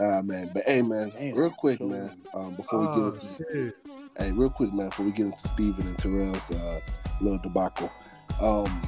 Ah 0.00 0.22
man, 0.22 0.50
but 0.54 0.64
hey 0.66 0.80
man, 0.80 1.10
Damn, 1.10 1.34
real 1.34 1.50
quick, 1.50 1.78
man. 1.78 2.10
Um, 2.32 2.54
before 2.54 2.78
we 2.78 2.86
Oh 2.86 3.10
get 3.10 3.22
into 3.22 3.36
shit. 3.52 3.76
hey, 4.18 4.30
real 4.32 4.48
quick, 4.48 4.72
man, 4.72 4.88
before 4.88 5.04
we 5.04 5.12
get 5.12 5.26
into 5.26 5.38
Steven 5.48 5.86
and 5.86 5.98
Terrell's 5.98 6.50
uh, 6.50 6.80
little 7.20 7.38
debacle. 7.40 7.92
Um, 8.40 8.80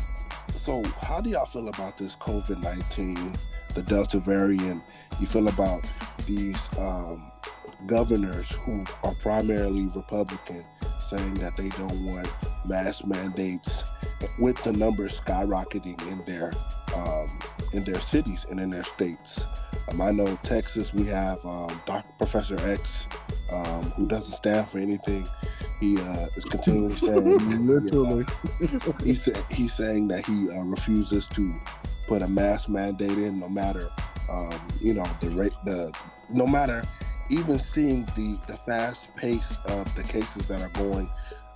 so 0.56 0.82
how 1.02 1.20
do 1.20 1.28
y'all 1.28 1.44
feel 1.44 1.68
about 1.68 1.98
this 1.98 2.16
COVID 2.16 2.62
nineteen, 2.62 3.34
the 3.74 3.82
Delta 3.82 4.18
variant? 4.18 4.82
You 5.20 5.26
feel 5.26 5.48
about 5.48 5.84
these 6.26 6.66
um, 6.78 7.30
governors 7.86 8.50
who 8.50 8.84
are 9.04 9.14
primarily 9.20 9.86
Republican 9.94 10.64
saying 10.98 11.34
that 11.34 11.58
they 11.58 11.68
don't 11.68 12.06
want 12.06 12.26
mask 12.66 13.04
mandates, 13.04 13.82
with 14.38 14.62
the 14.62 14.72
numbers 14.72 15.20
skyrocketing 15.20 16.00
in 16.10 16.24
their 16.24 16.52
um, 16.94 17.38
in 17.72 17.84
their 17.84 18.00
cities 18.00 18.46
and 18.50 18.58
in 18.60 18.70
their 18.70 18.84
states. 18.84 19.44
Um, 19.88 20.00
I 20.00 20.10
know 20.10 20.36
Texas, 20.42 20.92
we 20.92 21.04
have 21.06 21.44
um, 21.44 21.80
Dr. 21.86 22.12
Professor 22.18 22.58
X, 22.68 23.06
um, 23.52 23.82
who 23.92 24.06
doesn't 24.06 24.32
stand 24.34 24.68
for 24.68 24.78
anything. 24.78 25.26
He 25.80 25.98
uh, 25.98 26.26
is 26.36 26.44
continually 26.44 26.96
saying, 26.98 27.66
Literally. 27.66 28.24
he's, 29.04 29.24
sa- 29.24 29.40
he's 29.50 29.72
saying 29.72 30.08
that 30.08 30.26
he 30.26 30.50
uh, 30.50 30.62
refuses 30.62 31.26
to 31.28 31.54
put 32.06 32.22
a 32.22 32.28
mask 32.28 32.68
mandate 32.68 33.12
in, 33.12 33.38
no 33.38 33.48
matter, 33.48 33.88
um, 34.30 34.50
you 34.80 34.94
know, 34.94 35.06
the 35.20 35.30
rate, 35.30 35.52
the 35.64 35.92
no 36.30 36.46
matter 36.46 36.82
even 37.30 37.58
seeing 37.58 38.04
the 38.16 38.38
the 38.46 38.56
fast 38.58 39.14
pace 39.16 39.56
of 39.66 39.94
the 39.94 40.02
cases 40.02 40.46
that 40.48 40.60
are 40.60 40.70
going, 40.70 41.08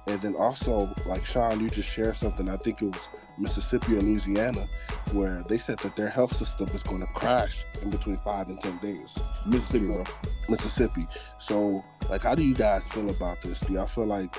and 0.07 0.21
then 0.23 0.35
also 0.35 0.93
like 1.07 1.25
Sean, 1.25 1.61
you 1.61 1.69
just 1.69 1.89
shared 1.89 2.17
something. 2.17 2.49
I 2.49 2.57
think 2.57 2.83
it 2.83 2.87
was 2.87 3.09
Mississippi 3.39 3.97
or 3.97 4.03
Louisiana, 4.03 4.67
where 5.13 5.43
they 5.49 5.59
said 5.59 5.79
that 5.81 5.97
their 5.97 6.09
health 6.09 6.37
system 6.37 6.69
is 6.69 6.83
going 6.83 7.01
to 7.01 7.07
crash 7.07 7.65
in 7.83 7.91
between 7.91 8.17
five 8.19 8.49
and 8.49 8.61
ten 8.61 8.79
days. 8.79 9.19
Mississippi, 9.47 9.87
bro. 9.87 10.05
Mississippi. 10.49 11.07
So, 11.39 11.85
like, 12.09 12.23
how 12.23 12.35
do 12.35 12.43
you 12.43 12.55
guys 12.55 12.87
feel 12.89 13.09
about 13.11 13.41
this? 13.43 13.61
Do 13.61 13.75
y'all 13.75 13.87
feel 13.87 14.07
like 14.07 14.35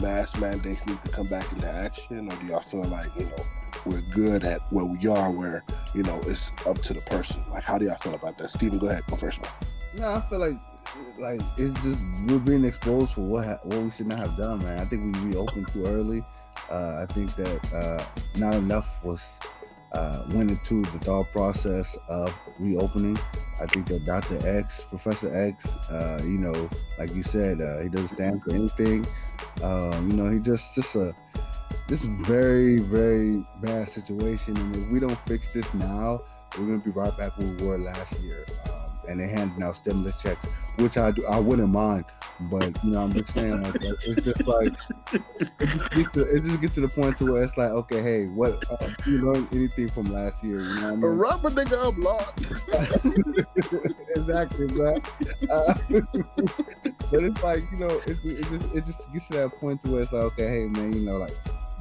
mask 0.00 0.38
mandates 0.40 0.84
need 0.86 1.02
to 1.04 1.10
come 1.10 1.26
back 1.28 1.50
into 1.52 1.68
action, 1.68 2.30
or 2.30 2.36
do 2.36 2.46
y'all 2.46 2.60
feel 2.60 2.84
like 2.84 3.08
you 3.16 3.24
know 3.24 3.44
we're 3.86 4.02
good 4.14 4.44
at 4.44 4.60
where 4.70 4.84
we 4.84 5.06
are, 5.06 5.30
where 5.30 5.64
you 5.94 6.02
know 6.02 6.20
it's 6.26 6.50
up 6.66 6.78
to 6.82 6.92
the 6.92 7.00
person? 7.02 7.42
Like, 7.50 7.64
how 7.64 7.78
do 7.78 7.86
y'all 7.86 7.96
feel 7.96 8.14
about 8.14 8.38
that? 8.38 8.50
Steven, 8.50 8.78
go 8.78 8.88
ahead, 8.88 9.04
go 9.08 9.16
first, 9.16 9.40
man. 9.40 9.50
No, 9.96 10.12
I 10.12 10.20
feel 10.28 10.40
like 10.40 10.58
like 11.18 11.40
it's 11.58 11.80
just 11.82 11.98
we're 12.26 12.38
being 12.38 12.64
exposed 12.64 13.12
for 13.12 13.22
what 13.22 13.44
ha- 13.44 13.60
what 13.62 13.78
we 13.78 13.90
should 13.90 14.06
not 14.06 14.18
have 14.18 14.36
done, 14.36 14.62
man. 14.62 14.78
I 14.78 14.84
think 14.84 15.16
we 15.16 15.30
reopened 15.30 15.68
too 15.72 15.86
early. 15.86 16.22
Uh, 16.70 17.04
I 17.08 17.12
think 17.12 17.34
that 17.36 17.74
uh, 17.74 18.04
not 18.38 18.54
enough 18.54 19.04
was 19.04 19.38
uh, 19.92 20.24
went 20.30 20.50
into 20.50 20.82
the 20.82 20.98
thought 21.00 21.30
process 21.32 21.96
of 22.08 22.34
reopening. 22.58 23.18
I 23.60 23.66
think 23.66 23.86
that 23.86 24.04
Dr. 24.04 24.38
X, 24.46 24.82
Professor 24.88 25.34
X, 25.34 25.76
uh, 25.88 26.20
you 26.22 26.38
know, 26.38 26.68
like 26.98 27.14
you 27.14 27.22
said, 27.22 27.60
uh, 27.60 27.80
he 27.82 27.88
doesn't 27.88 28.08
stand 28.08 28.42
for 28.42 28.52
anything. 28.52 29.06
Um, 29.62 30.10
you 30.10 30.16
know, 30.16 30.30
he 30.30 30.40
just 30.40 30.74
just 30.74 30.94
a 30.96 31.14
this 31.88 32.02
very 32.04 32.78
very 32.78 33.44
bad 33.62 33.88
situation, 33.88 34.56
and 34.56 34.76
if 34.76 34.88
we 34.90 35.00
don't 35.00 35.18
fix 35.20 35.52
this 35.52 35.72
now, 35.74 36.20
we're 36.58 36.66
gonna 36.66 36.78
be 36.78 36.90
right 36.90 37.16
back 37.16 37.36
where 37.38 37.48
we 37.48 37.66
were 37.66 37.78
last 37.78 38.18
year. 38.20 38.44
Um, 38.72 38.83
and 39.08 39.20
they're 39.20 39.28
handing 39.28 39.62
out 39.62 39.76
stimulus 39.76 40.16
checks, 40.16 40.44
which 40.78 40.96
I 40.96 41.10
do, 41.10 41.24
I 41.26 41.38
wouldn't 41.38 41.70
mind, 41.70 42.04
but 42.40 42.82
you 42.84 42.90
know, 42.90 43.02
I'm 43.02 43.12
just 43.12 43.32
saying, 43.32 43.62
like, 43.62 43.72
that- 43.74 43.96
it's 44.06 44.24
just 44.24 44.46
like 44.46 44.72
it 45.60 45.66
just, 45.66 45.90
gets 45.90 46.12
to, 46.12 46.22
it 46.22 46.44
just 46.44 46.60
gets 46.60 46.74
to 46.74 46.80
the 46.80 46.88
point 46.88 47.18
to 47.18 47.32
where 47.32 47.44
it's 47.44 47.56
like, 47.56 47.70
okay, 47.70 48.02
hey, 48.02 48.26
what 48.26 48.64
uh, 48.70 48.88
you 49.06 49.32
learn 49.32 49.48
anything 49.52 49.90
from 49.90 50.04
last 50.12 50.42
year? 50.42 50.60
You 50.60 50.74
know 50.74 50.74
what 50.74 50.84
I 50.84 50.96
mean? 50.96 51.00
Rub 51.02 51.44
a 51.44 51.50
nigga 51.50 51.88
up, 51.88 51.94
Lord. 51.98 52.24
exactly, 54.16 54.66
bro. 54.68 54.96
Uh, 55.50 55.74
but 57.10 57.22
it's 57.22 57.42
like 57.42 57.62
you 57.72 57.78
know, 57.78 58.00
it, 58.06 58.18
it 58.24 58.44
just 58.48 58.74
it 58.74 58.86
just 58.86 59.12
gets 59.12 59.28
to 59.28 59.34
that 59.38 59.50
point 59.52 59.82
to 59.84 59.90
where 59.90 60.02
it's 60.02 60.12
like, 60.12 60.22
okay, 60.22 60.48
hey 60.48 60.64
man, 60.66 60.92
you 60.92 61.00
know, 61.00 61.18
like 61.18 61.34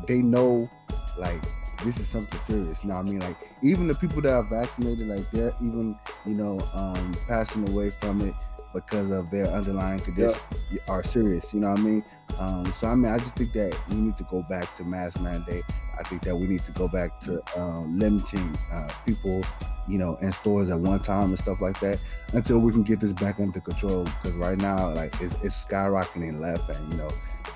they 0.07 0.21
know, 0.21 0.69
like 1.17 1.41
this 1.83 1.99
is 1.99 2.07
something 2.07 2.39
serious. 2.39 2.83
You 2.83 2.89
know 2.89 2.95
I 2.95 3.01
mean? 3.03 3.19
Like 3.19 3.37
even 3.61 3.87
the 3.87 3.95
people 3.95 4.21
that 4.21 4.33
are 4.33 4.43
vaccinated, 4.43 5.07
like 5.07 5.29
they're 5.31 5.53
even 5.61 5.97
you 6.25 6.35
know 6.35 6.59
um 6.73 7.15
passing 7.27 7.67
away 7.69 7.91
from 8.01 8.21
it 8.21 8.33
because 8.73 9.11
of 9.11 9.29
their 9.29 9.47
underlying 9.47 9.99
condition 9.99 10.39
are 10.87 11.03
serious. 11.03 11.53
You 11.53 11.61
know 11.61 11.69
what 11.69 11.79
I 11.79 11.83
mean? 11.83 12.03
Um, 12.39 12.73
so 12.73 12.87
I 12.87 12.95
mean, 12.95 13.11
I 13.11 13.17
just 13.19 13.35
think 13.35 13.53
that 13.53 13.77
we 13.89 13.97
need 13.97 14.17
to 14.17 14.23
go 14.23 14.43
back 14.49 14.75
to 14.77 14.83
mask 14.83 15.21
mandate. 15.21 15.63
I 15.99 16.03
think 16.03 16.23
that 16.23 16.35
we 16.35 16.47
need 16.47 16.65
to 16.65 16.71
go 16.71 16.87
back 16.87 17.19
to 17.21 17.41
um, 17.59 17.97
limiting 17.97 18.57
uh, 18.71 18.89
people, 19.05 19.43
you 19.87 19.99
know, 19.99 20.15
in 20.17 20.31
stores 20.31 20.69
at 20.69 20.79
one 20.79 20.99
time 20.99 21.29
and 21.29 21.39
stuff 21.39 21.61
like 21.61 21.79
that 21.81 21.99
until 22.33 22.59
we 22.59 22.71
can 22.71 22.83
get 22.83 22.99
this 22.99 23.13
back 23.13 23.39
under 23.39 23.59
control. 23.59 24.05
Because 24.05 24.33
right 24.33 24.57
now, 24.57 24.89
like 24.89 25.13
it's, 25.21 25.41
it's 25.43 25.63
skyrocketing 25.63 26.39
left, 26.39 26.69
and 26.75 26.91
you 26.91 26.97
know, 26.97 27.11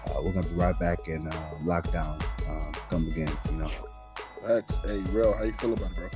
uh, 0.08 0.22
we're 0.22 0.34
gonna 0.34 0.48
be 0.48 0.56
right 0.56 0.78
back 0.80 1.08
in 1.08 1.28
uh, 1.28 1.52
lockdown 1.64 2.22
um, 2.48 2.72
come 2.90 3.08
again. 3.08 3.32
You 3.52 3.58
know, 3.58 3.70
Hey, 4.48 5.04
real, 5.10 5.34
how 5.34 5.44
you 5.44 5.52
feel 5.52 5.74
about 5.74 5.92
it, 5.92 5.96
bro? 5.98 6.10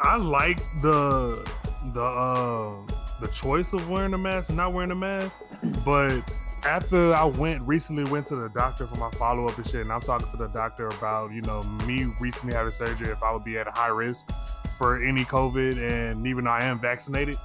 I 0.00 0.16
like 0.16 0.58
the 0.80 1.46
the 1.92 2.02
uh 2.02 2.74
the 3.20 3.28
choice 3.28 3.74
of 3.74 3.90
wearing 3.90 4.14
a 4.14 4.18
mask 4.18 4.48
and 4.48 4.56
not 4.56 4.72
wearing 4.72 4.90
a 4.90 4.94
mask, 4.94 5.40
but 5.84 6.22
after 6.64 7.12
I 7.12 7.24
went 7.24 7.60
recently 7.62 8.10
went 8.10 8.26
to 8.28 8.36
the 8.36 8.48
doctor 8.48 8.86
for 8.86 8.94
my 8.96 9.10
follow 9.10 9.46
up 9.46 9.58
and 9.58 9.66
shit, 9.66 9.82
and 9.82 9.92
I'm 9.92 10.00
talking 10.00 10.30
to 10.30 10.38
the 10.38 10.48
doctor 10.48 10.86
about 10.86 11.32
you 11.32 11.42
know 11.42 11.60
me 11.86 12.06
recently 12.18 12.54
having 12.54 12.72
surgery 12.72 13.08
if 13.08 13.22
I 13.22 13.30
would 13.30 13.44
be 13.44 13.58
at 13.58 13.68
a 13.68 13.72
high 13.72 13.88
risk 13.88 14.30
for 14.78 15.04
any 15.04 15.24
COVID, 15.24 15.76
and 15.76 16.26
even 16.26 16.44
though 16.44 16.50
I 16.50 16.64
am 16.64 16.80
vaccinated, 16.80 17.36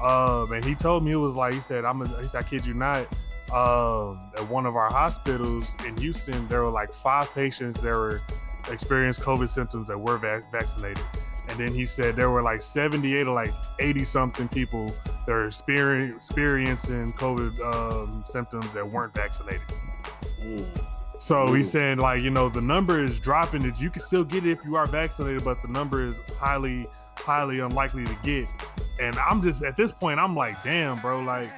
um, 0.00 0.52
and 0.52 0.64
he 0.64 0.76
told 0.76 1.04
me 1.04 1.10
it 1.10 1.16
was 1.16 1.34
like 1.34 1.54
he 1.54 1.60
said 1.60 1.84
I'm 1.84 2.02
a, 2.02 2.08
he 2.18 2.28
said, 2.28 2.44
I 2.44 2.48
kid 2.48 2.64
you 2.64 2.74
not. 2.74 3.08
Um, 3.52 4.30
at 4.38 4.48
one 4.48 4.64
of 4.64 4.76
our 4.76 4.90
hospitals 4.90 5.74
in 5.86 5.96
Houston, 5.96 6.46
there 6.46 6.62
were 6.62 6.70
like 6.70 6.94
five 6.94 7.32
patients 7.34 7.82
that 7.82 7.92
were 7.92 8.22
experienced 8.70 9.20
COVID 9.20 9.48
symptoms 9.48 9.88
that 9.88 9.98
were 9.98 10.18
vac- 10.18 10.50
vaccinated. 10.52 11.02
And 11.48 11.58
then 11.58 11.74
he 11.74 11.84
said 11.84 12.16
there 12.16 12.30
were 12.30 12.42
like 12.42 12.62
78 12.62 13.26
or 13.26 13.34
like 13.34 13.52
80 13.80 14.04
something 14.04 14.48
people 14.48 14.94
that 15.26 15.32
are 15.32 15.48
experi- 15.48 16.16
experiencing 16.16 17.12
COVID 17.14 17.60
um, 17.60 18.24
symptoms 18.26 18.72
that 18.72 18.88
weren't 18.88 19.12
vaccinated. 19.12 19.62
Mm. 20.40 20.66
So 21.18 21.52
he's 21.52 21.68
Ooh. 21.68 21.70
saying 21.70 21.98
like 21.98 22.20
you 22.22 22.30
know 22.30 22.48
the 22.48 22.60
number 22.60 23.02
is 23.02 23.20
dropping 23.20 23.62
that 23.62 23.80
you 23.80 23.90
can 23.90 24.02
still 24.02 24.24
get 24.24 24.44
it 24.44 24.50
if 24.50 24.64
you 24.64 24.74
are 24.74 24.86
vaccinated, 24.86 25.44
but 25.44 25.62
the 25.62 25.68
number 25.68 26.04
is 26.04 26.18
highly 26.38 26.86
highly 27.16 27.60
unlikely 27.60 28.04
to 28.04 28.16
get. 28.24 28.48
And 29.00 29.16
I'm 29.18 29.40
just 29.40 29.62
at 29.62 29.76
this 29.76 29.92
point 29.92 30.18
I'm 30.18 30.34
like, 30.34 30.62
damn, 30.64 31.00
bro, 31.00 31.20
like 31.20 31.48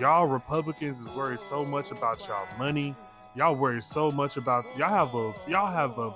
y'all 0.00 0.26
Republicans 0.26 1.00
is 1.00 1.08
worried 1.10 1.40
so 1.40 1.64
much 1.64 1.92
about 1.92 2.26
y'all 2.26 2.46
money. 2.58 2.96
Y'all 3.36 3.54
worry 3.54 3.80
so 3.80 4.10
much 4.10 4.36
about 4.36 4.64
y'all 4.76 4.88
have 4.88 5.14
a 5.14 5.50
y'all 5.50 5.70
have 5.70 5.98
a 5.98 6.12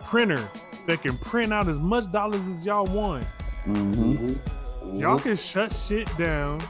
printer 0.00 0.48
that 0.86 1.02
can 1.02 1.16
print 1.18 1.52
out 1.52 1.66
as 1.68 1.78
much 1.78 2.10
dollars 2.12 2.46
as 2.48 2.64
y'all 2.64 2.86
want. 2.86 3.24
Mm-hmm. 3.66 4.34
Mhm. 4.34 5.00
Y'all 5.00 5.18
can 5.18 5.36
shut 5.36 5.72
shit 5.72 6.06
down 6.16 6.60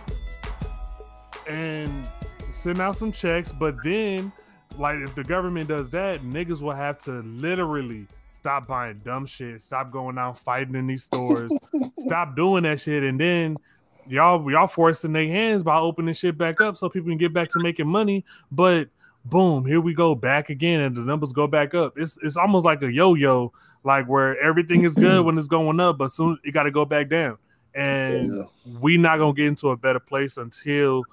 and 1.47 2.09
send 2.53 2.81
out 2.81 2.97
some 2.97 3.12
checks, 3.12 3.53
but 3.53 3.75
then, 3.83 4.33
like, 4.79 4.97
if 4.99 5.14
the 5.14 5.25
government 5.25 5.68
does 5.68 5.90
that, 5.90 6.23
niggas 6.23 6.62
will 6.62 6.73
have 6.73 6.99
to 7.05 7.20
literally 7.23 8.07
stop 8.33 8.66
buying 8.66 8.99
dumb 9.05 9.27
shit, 9.27 9.61
stop 9.61 9.90
going 9.90 10.16
out 10.16 10.38
fighting 10.38 10.75
in 10.75 10.87
these 10.87 11.03
stores, 11.03 11.53
stop 11.99 12.37
doing 12.37 12.62
that 12.62 12.81
shit, 12.81 13.03
and 13.03 13.20
then 13.20 13.57
y'all 14.07 14.51
y'all 14.51 14.66
forcing 14.66 15.12
their 15.12 15.27
hands 15.27 15.62
by 15.62 15.79
opening 15.79 16.14
shit 16.14 16.38
back 16.38 16.61
up 16.61 16.77
so 16.77 16.88
people 16.88 17.09
can 17.11 17.18
get 17.18 17.33
back 17.33 17.49
to 17.51 17.59
making 17.61 17.88
money. 17.88 18.25
But 18.51 18.88
boom, 19.25 19.65
here 19.65 19.81
we 19.81 19.95
go 19.95 20.15
back 20.15 20.51
again, 20.51 20.81
and 20.81 20.97
the 20.97 21.01
numbers 21.01 21.33
go 21.33 21.47
back 21.47 21.75
up. 21.75 21.95
It's 21.97 22.19
it's 22.23 22.37
almost 22.37 22.65
like 22.65 22.83
a 22.83 22.93
yo-yo, 22.93 23.53
like 23.85 24.07
where 24.09 24.39
everything 24.41 24.85
is 24.85 24.95
good 24.95 25.25
when 25.27 25.39
it's 25.39 25.49
going 25.49 25.81
up, 25.81 25.99
but 25.99 26.11
soon 26.11 26.39
it 26.45 26.53
got 26.53 26.65
to 26.65 26.71
go 26.71 26.85
back 26.85 27.09
down. 27.09 27.39
And 27.75 28.33
Yeah. 28.33 28.45
we 28.81 28.97
not 28.97 29.19
gonna 29.19 29.33
get 29.33 29.47
into 29.47 29.71
a 29.71 29.77
better 29.77 30.01
place 30.01 30.37
until 30.37 31.05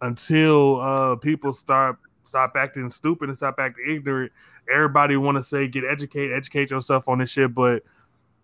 until 0.00 0.80
uh 0.80 1.16
people 1.16 1.52
start 1.52 1.98
stop 2.24 2.52
acting 2.56 2.90
stupid 2.90 3.28
and 3.28 3.36
stop 3.36 3.56
acting 3.58 3.84
ignorant. 3.88 4.32
Everybody 4.72 5.16
want 5.16 5.36
to 5.36 5.42
say 5.42 5.68
get 5.68 5.84
educated, 5.84 6.32
educate 6.36 6.70
yourself 6.70 7.08
on 7.08 7.18
this 7.18 7.30
shit, 7.30 7.54
but 7.54 7.82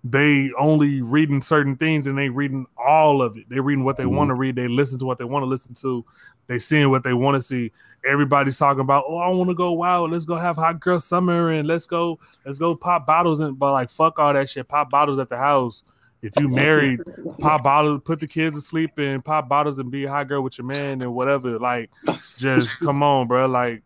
they 0.03 0.51
only 0.59 1.03
reading 1.03 1.43
certain 1.43 1.77
things 1.77 2.07
and 2.07 2.17
they 2.17 2.29
reading 2.31 2.67
all 2.77 3.21
of 3.21 3.37
it. 3.37 3.49
They 3.49 3.61
reading 3.61 3.85
what 3.85 3.97
they 3.97 4.05
mm-hmm. 4.05 4.17
want 4.17 4.29
to 4.29 4.35
read. 4.35 4.57
They 4.57 4.69
listen 4.69 4.99
to 5.01 5.05
what 5.05 5.19
they 5.19 5.25
want 5.25 5.43
to 5.43 5.47
listen 5.47 5.75
to. 5.75 6.05
They 6.47 6.59
seeing 6.59 6.91
what 6.91 7.03
they 7.03 7.13
want 7.13 7.37
to 7.37 7.43
see. 7.43 7.71
Everybody's 8.09 8.59
talking 8.59 8.81
about, 8.81 9.05
oh, 9.07 9.19
I 9.19 9.29
want 9.29 9.51
to 9.51 9.55
go 9.55 9.73
wild. 9.73 10.11
Let's 10.11 10.25
go 10.25 10.37
have 10.37 10.57
hot 10.57 10.81
girl 10.81 10.99
summer 10.99 11.51
and 11.51 11.69
let's 11.69 11.87
go, 11.87 12.19
let's 12.47 12.59
go 12.59 12.75
pop 12.75 13.07
bottles 13.07 13.41
and 13.41 13.59
but 13.59 13.73
like 13.73 13.91
fuck 13.91 14.19
all 14.19 14.33
that 14.33 14.49
shit. 14.49 14.67
Pop 14.67 14.89
bottles 14.91 15.19
at 15.19 15.29
the 15.29 15.37
house. 15.37 15.85
If 16.23 16.33
you 16.39 16.49
married, 16.49 17.01
pop 17.39 17.63
bottles, 17.63 18.03
put 18.05 18.21
the 18.21 18.27
kids 18.27 18.61
to 18.61 18.67
sleep 18.67 18.99
and 18.99 19.25
pop 19.25 19.49
bottles 19.49 19.79
and 19.79 19.91
be 19.91 20.05
a 20.05 20.11
hot 20.11 20.29
girl 20.29 20.43
with 20.43 20.59
your 20.59 20.67
man 20.67 21.01
and 21.01 21.15
whatever. 21.15 21.59
Like, 21.59 21.91
just 22.37 22.79
come 22.81 23.03
on, 23.03 23.27
bro. 23.27 23.47
Like, 23.47 23.83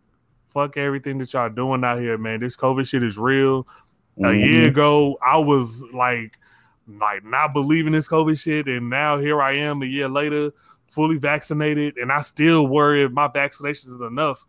fuck 0.52 0.76
everything 0.76 1.18
that 1.18 1.32
y'all 1.32 1.48
doing 1.48 1.84
out 1.84 2.00
here, 2.00 2.18
man. 2.18 2.40
This 2.40 2.56
COVID 2.56 2.88
shit 2.88 3.02
is 3.02 3.18
real. 3.18 3.68
A 4.22 4.32
year 4.32 4.68
ago, 4.68 5.18
I 5.24 5.38
was 5.38 5.82
like, 5.92 6.38
like 6.86 7.24
not 7.24 7.52
believing 7.52 7.92
this 7.92 8.06
COVID 8.06 8.38
shit, 8.38 8.68
and 8.68 8.88
now 8.88 9.18
here 9.18 9.42
I 9.42 9.56
am 9.56 9.82
a 9.82 9.86
year 9.86 10.08
later, 10.08 10.52
fully 10.86 11.18
vaccinated, 11.18 11.96
and 11.96 12.12
I 12.12 12.20
still 12.20 12.66
worry 12.68 13.02
if 13.02 13.10
my 13.10 13.26
vaccinations 13.26 13.92
is 13.94 14.00
enough 14.00 14.44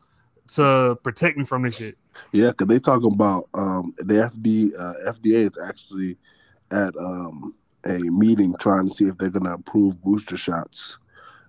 to 0.54 0.98
protect 1.04 1.38
me 1.38 1.46
from 1.46 1.64
this 1.64 1.78
shit. 1.78 1.98
Yeah, 2.32 2.50
because 2.50 2.68
they 2.68 2.80
talking 2.80 3.12
about 3.12 3.50
um, 3.56 3.94
the 3.98 4.14
FD, 4.14 4.72
uh, 4.80 5.12
FDA 5.12 5.50
is 5.50 5.58
actually 5.68 6.18
at 6.72 6.96
um, 6.98 7.56
a 7.86 7.98
meeting 8.00 8.56
trying 8.60 8.88
to 8.88 8.94
see 8.94 9.06
if 9.06 9.18
they're 9.18 9.30
going 9.30 9.46
to 9.46 9.54
approve 9.54 10.02
booster 10.04 10.38
shots. 10.38 11.00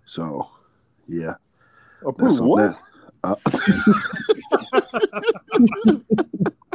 So, 0.05 0.49
yeah. 1.07 1.35
Approve 2.05 2.41
what? 2.41 2.79
Uh, 3.23 3.35
Man. 5.85 6.05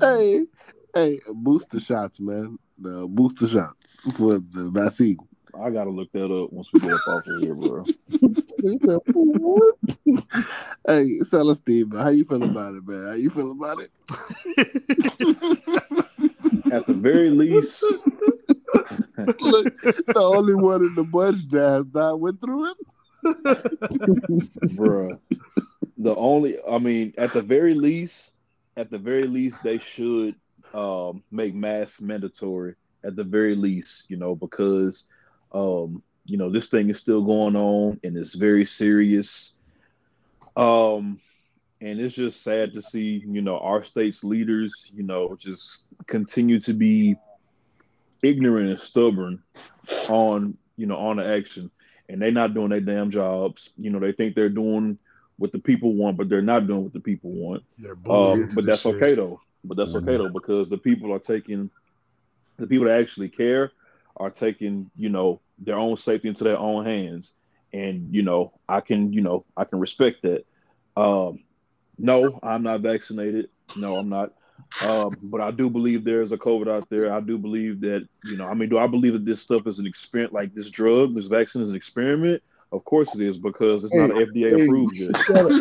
hey, 0.00 0.46
hey, 0.94 1.20
booster 1.32 1.80
shots, 1.80 2.20
man. 2.20 2.58
The 2.78 3.06
booster 3.08 3.48
shots 3.48 4.12
for 4.16 4.38
the 4.38 4.70
vaccine. 4.72 5.18
I 5.60 5.70
gotta 5.70 5.90
look 5.90 6.10
that 6.12 6.24
up 6.24 6.52
once 6.52 6.68
we 6.72 6.80
get 6.80 6.92
up 6.92 7.08
off 7.08 7.22
of 7.26 7.40
here, 7.40 7.54
bro. 7.54 7.84
Hey, 10.86 11.18
Celestine, 11.24 11.90
how 11.96 12.08
you 12.08 12.24
feel 12.24 12.42
about 12.42 12.74
it, 12.74 12.86
man? 12.86 13.06
How 13.06 13.14
you 13.14 13.30
feel 13.30 13.52
about 13.52 13.80
it? 13.80 13.90
At 16.70 16.84
the 16.86 16.92
very 16.92 17.30
least, 17.30 17.82
Look, 19.40 19.80
the 19.80 20.12
only 20.16 20.54
one 20.54 20.82
in 20.82 20.94
the 20.94 21.04
bunch 21.04 21.48
that 21.48 21.88
not 21.94 22.20
went 22.20 22.40
through 22.40 22.72
it. 22.72 22.76
Bruh. 24.76 25.18
The 25.98 26.14
only, 26.16 26.56
I 26.68 26.78
mean, 26.78 27.14
at 27.16 27.32
the 27.32 27.42
very 27.42 27.74
least, 27.74 28.32
at 28.76 28.90
the 28.90 28.98
very 28.98 29.26
least, 29.26 29.62
they 29.62 29.78
should 29.78 30.34
um, 30.72 31.22
make 31.30 31.54
masks 31.54 32.00
mandatory. 32.00 32.74
At 33.04 33.16
the 33.16 33.24
very 33.24 33.54
least, 33.54 34.04
you 34.08 34.16
know, 34.16 34.34
because 34.34 35.08
um, 35.52 36.02
you 36.24 36.38
know 36.38 36.50
this 36.50 36.68
thing 36.68 36.88
is 36.88 36.98
still 36.98 37.22
going 37.22 37.54
on 37.54 38.00
and 38.02 38.16
it's 38.16 38.34
very 38.34 38.64
serious. 38.64 39.56
Um, 40.56 41.20
and 41.80 42.00
it's 42.00 42.14
just 42.14 42.42
sad 42.42 42.72
to 42.72 42.80
see, 42.80 43.22
you 43.26 43.42
know, 43.42 43.58
our 43.58 43.84
state's 43.84 44.24
leaders, 44.24 44.90
you 44.94 45.02
know, 45.02 45.36
just 45.36 45.84
continue 46.06 46.58
to 46.60 46.72
be 46.72 47.16
ignorant 48.22 48.70
and 48.70 48.80
stubborn 48.80 49.42
on, 50.08 50.56
you 50.76 50.86
know, 50.86 50.96
on 50.96 51.18
the 51.18 51.26
action 51.26 51.70
and 52.08 52.20
they're 52.20 52.30
not 52.30 52.54
doing 52.54 52.70
their 52.70 52.80
damn 52.80 53.10
jobs. 53.10 53.70
You 53.76 53.90
know, 53.90 53.98
they 53.98 54.12
think 54.12 54.34
they're 54.34 54.48
doing 54.48 54.98
what 55.36 55.52
the 55.52 55.58
people 55.58 55.94
want, 55.94 56.16
but 56.16 56.28
they're 56.28 56.42
not 56.42 56.66
doing 56.66 56.84
what 56.84 56.92
the 56.92 57.00
people 57.00 57.30
want. 57.30 57.64
They're 57.78 57.96
Um, 58.08 58.48
but 58.54 58.66
that's 58.66 58.82
shit. 58.82 58.94
okay 58.96 59.14
though. 59.14 59.40
But 59.64 59.76
that's 59.76 59.94
okay 59.94 60.16
though 60.16 60.28
because 60.28 60.68
the 60.68 60.78
people 60.78 61.12
are 61.12 61.18
taking 61.18 61.70
the 62.56 62.66
people 62.66 62.86
that 62.86 63.00
actually 63.00 63.30
care 63.30 63.72
are 64.16 64.30
taking 64.30 64.90
you 64.96 65.08
know 65.08 65.40
their 65.58 65.78
own 65.78 65.96
safety 65.96 66.28
into 66.28 66.44
their 66.44 66.58
own 66.58 66.84
hands, 66.84 67.34
and 67.72 68.14
you 68.14 68.22
know 68.22 68.52
I 68.68 68.80
can 68.80 69.12
you 69.12 69.22
know 69.22 69.44
I 69.56 69.64
can 69.64 69.80
respect 69.80 70.22
that. 70.22 70.46
Um, 70.96 71.40
no, 71.98 72.38
I'm 72.42 72.62
not 72.62 72.80
vaccinated. 72.80 73.48
No, 73.76 73.96
I'm 73.96 74.08
not. 74.08 74.32
Um, 74.82 75.16
but 75.22 75.40
I 75.40 75.50
do 75.50 75.70
believe 75.70 76.04
there's 76.04 76.32
a 76.32 76.38
COVID 76.38 76.68
out 76.68 76.88
there. 76.90 77.12
I 77.12 77.20
do 77.20 77.38
believe 77.38 77.80
that 77.80 78.06
you 78.22 78.36
know. 78.36 78.46
I 78.46 78.54
mean, 78.54 78.68
do 78.68 78.78
I 78.78 78.86
believe 78.86 79.12
that 79.14 79.24
this 79.24 79.40
stuff 79.40 79.66
is 79.66 79.78
an 79.78 79.86
experiment? 79.86 80.32
Like 80.32 80.54
this 80.54 80.70
drug, 80.70 81.14
this 81.14 81.26
vaccine 81.26 81.62
is 81.62 81.70
an 81.70 81.76
experiment? 81.76 82.42
Of 82.72 82.84
course 82.84 83.14
it 83.14 83.24
is 83.24 83.38
because 83.38 83.84
it's 83.84 83.94
not 83.94 84.10
Hey, 84.10 84.26
FDA 84.26 84.56
hey, 84.56 84.64
approved 84.64 84.96
yet. 84.96 85.16
Shut 85.16 85.36
up, 85.36 85.52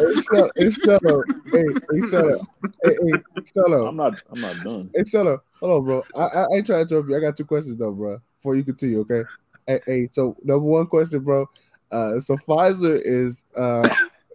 hey, 0.55 0.71
shut, 0.71 1.05
up, 1.05 1.25
hey, 1.51 1.63
hey, 1.91 2.09
shut 2.09 2.31
up, 2.31 2.47
hey, 2.83 2.95
hey, 3.01 3.21
shut 3.55 3.71
up. 3.71 3.87
I'm 3.87 3.95
not. 3.95 4.15
I'm 4.31 4.41
not 4.41 4.63
done. 4.63 4.89
Hey, 4.95 5.03
shut 5.05 5.27
up. 5.27 5.45
Hold 5.61 5.71
on, 5.71 5.85
bro. 5.85 6.03
I, 6.15 6.21
I, 6.21 6.41
I 6.41 6.47
ain't 6.55 6.65
trying 6.65 6.87
to 6.87 6.95
interrupt 6.95 7.09
you. 7.09 7.15
I 7.15 7.19
got 7.19 7.37
two 7.37 7.45
questions 7.45 7.77
though, 7.77 7.91
bro. 7.91 8.19
Before 8.39 8.55
you 8.55 8.63
continue, 8.63 9.01
okay? 9.01 9.21
Hey, 9.67 9.79
hey, 9.85 10.09
so 10.11 10.35
number 10.43 10.65
one 10.65 10.87
question, 10.87 11.19
bro. 11.19 11.45
Uh, 11.91 12.19
so 12.19 12.35
Pfizer 12.37 12.99
is 13.03 13.45
uh 13.55 13.87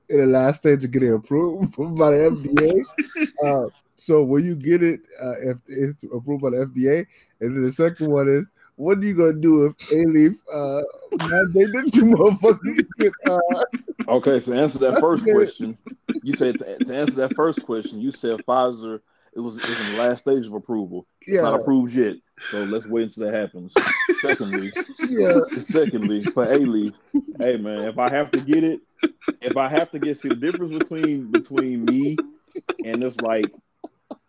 in 0.09 0.21
the 0.21 0.27
last 0.27 0.59
stage 0.59 0.85
of 0.85 0.91
getting 0.91 1.13
approved 1.13 1.77
by 1.99 2.13
the 2.13 2.31
FDA. 2.31 2.81
Uh, 3.45 3.69
so 3.99 4.23
when 4.23 4.45
you 4.45 4.55
get 4.55 4.83
it, 4.83 5.01
uh, 5.21 5.35
if 5.41 5.59
it's 5.67 6.05
approved 6.05 6.43
by 6.43 6.51
the 6.51 6.67
FDA, 6.67 7.05
and 7.41 7.57
then 7.57 7.63
the 7.65 7.73
second 7.73 8.11
one 8.11 8.29
is, 8.29 8.47
what 8.77 8.99
are 8.99 9.05
you 9.05 9.17
gonna 9.17 9.33
do 9.33 9.67
if 9.67 9.77
Alief 9.91 10.37
uh 10.53 10.83
that 11.19 11.91
you 11.95 12.05
motherfuckers 12.05 12.87
get 12.97 13.13
uh 13.27 13.65
Okay, 14.09 14.41
so 14.41 14.55
answer 14.55 14.79
that 14.79 15.01
first 15.01 15.25
question. 15.25 15.77
You 16.23 16.33
said 16.35 16.59
to, 16.59 16.85
to 16.85 16.97
answer 16.97 17.17
that 17.17 17.35
first 17.35 17.63
question, 17.63 18.01
you 18.01 18.11
said 18.13 18.41
Pfizer 18.47 19.01
it 19.35 19.41
was 19.41 19.59
it's 19.59 19.81
in 19.81 19.97
the 19.97 20.03
last 20.03 20.21
stage 20.21 20.47
of 20.47 20.55
approval. 20.55 21.07
It's 21.23 21.33
Yeah. 21.33 21.43
not 21.43 21.61
approved 21.61 21.95
yet, 21.95 22.17
so 22.51 22.59
let's 22.65 22.87
wait 22.87 23.05
until 23.05 23.25
that 23.25 23.35
happens. 23.35 23.75
Secondly, 24.23 24.73
Yeah. 25.11 25.41
secondly, 25.61 26.23
for 26.23 26.47
Alief, 26.47 26.95
hey 27.39 27.57
man, 27.57 27.89
if 27.89 27.99
I 27.99 28.09
have 28.09 28.31
to 28.31 28.41
get 28.41 28.63
it, 28.65 28.81
if 29.41 29.57
I 29.57 29.69
have 29.69 29.91
to 29.91 29.99
get 29.99 30.19
see 30.19 30.29
the 30.29 30.37
difference 30.37 30.73
between 30.73 31.31
between 31.33 31.85
me 31.85 32.17
and 32.85 33.03
it's 33.03 33.21
like, 33.21 33.51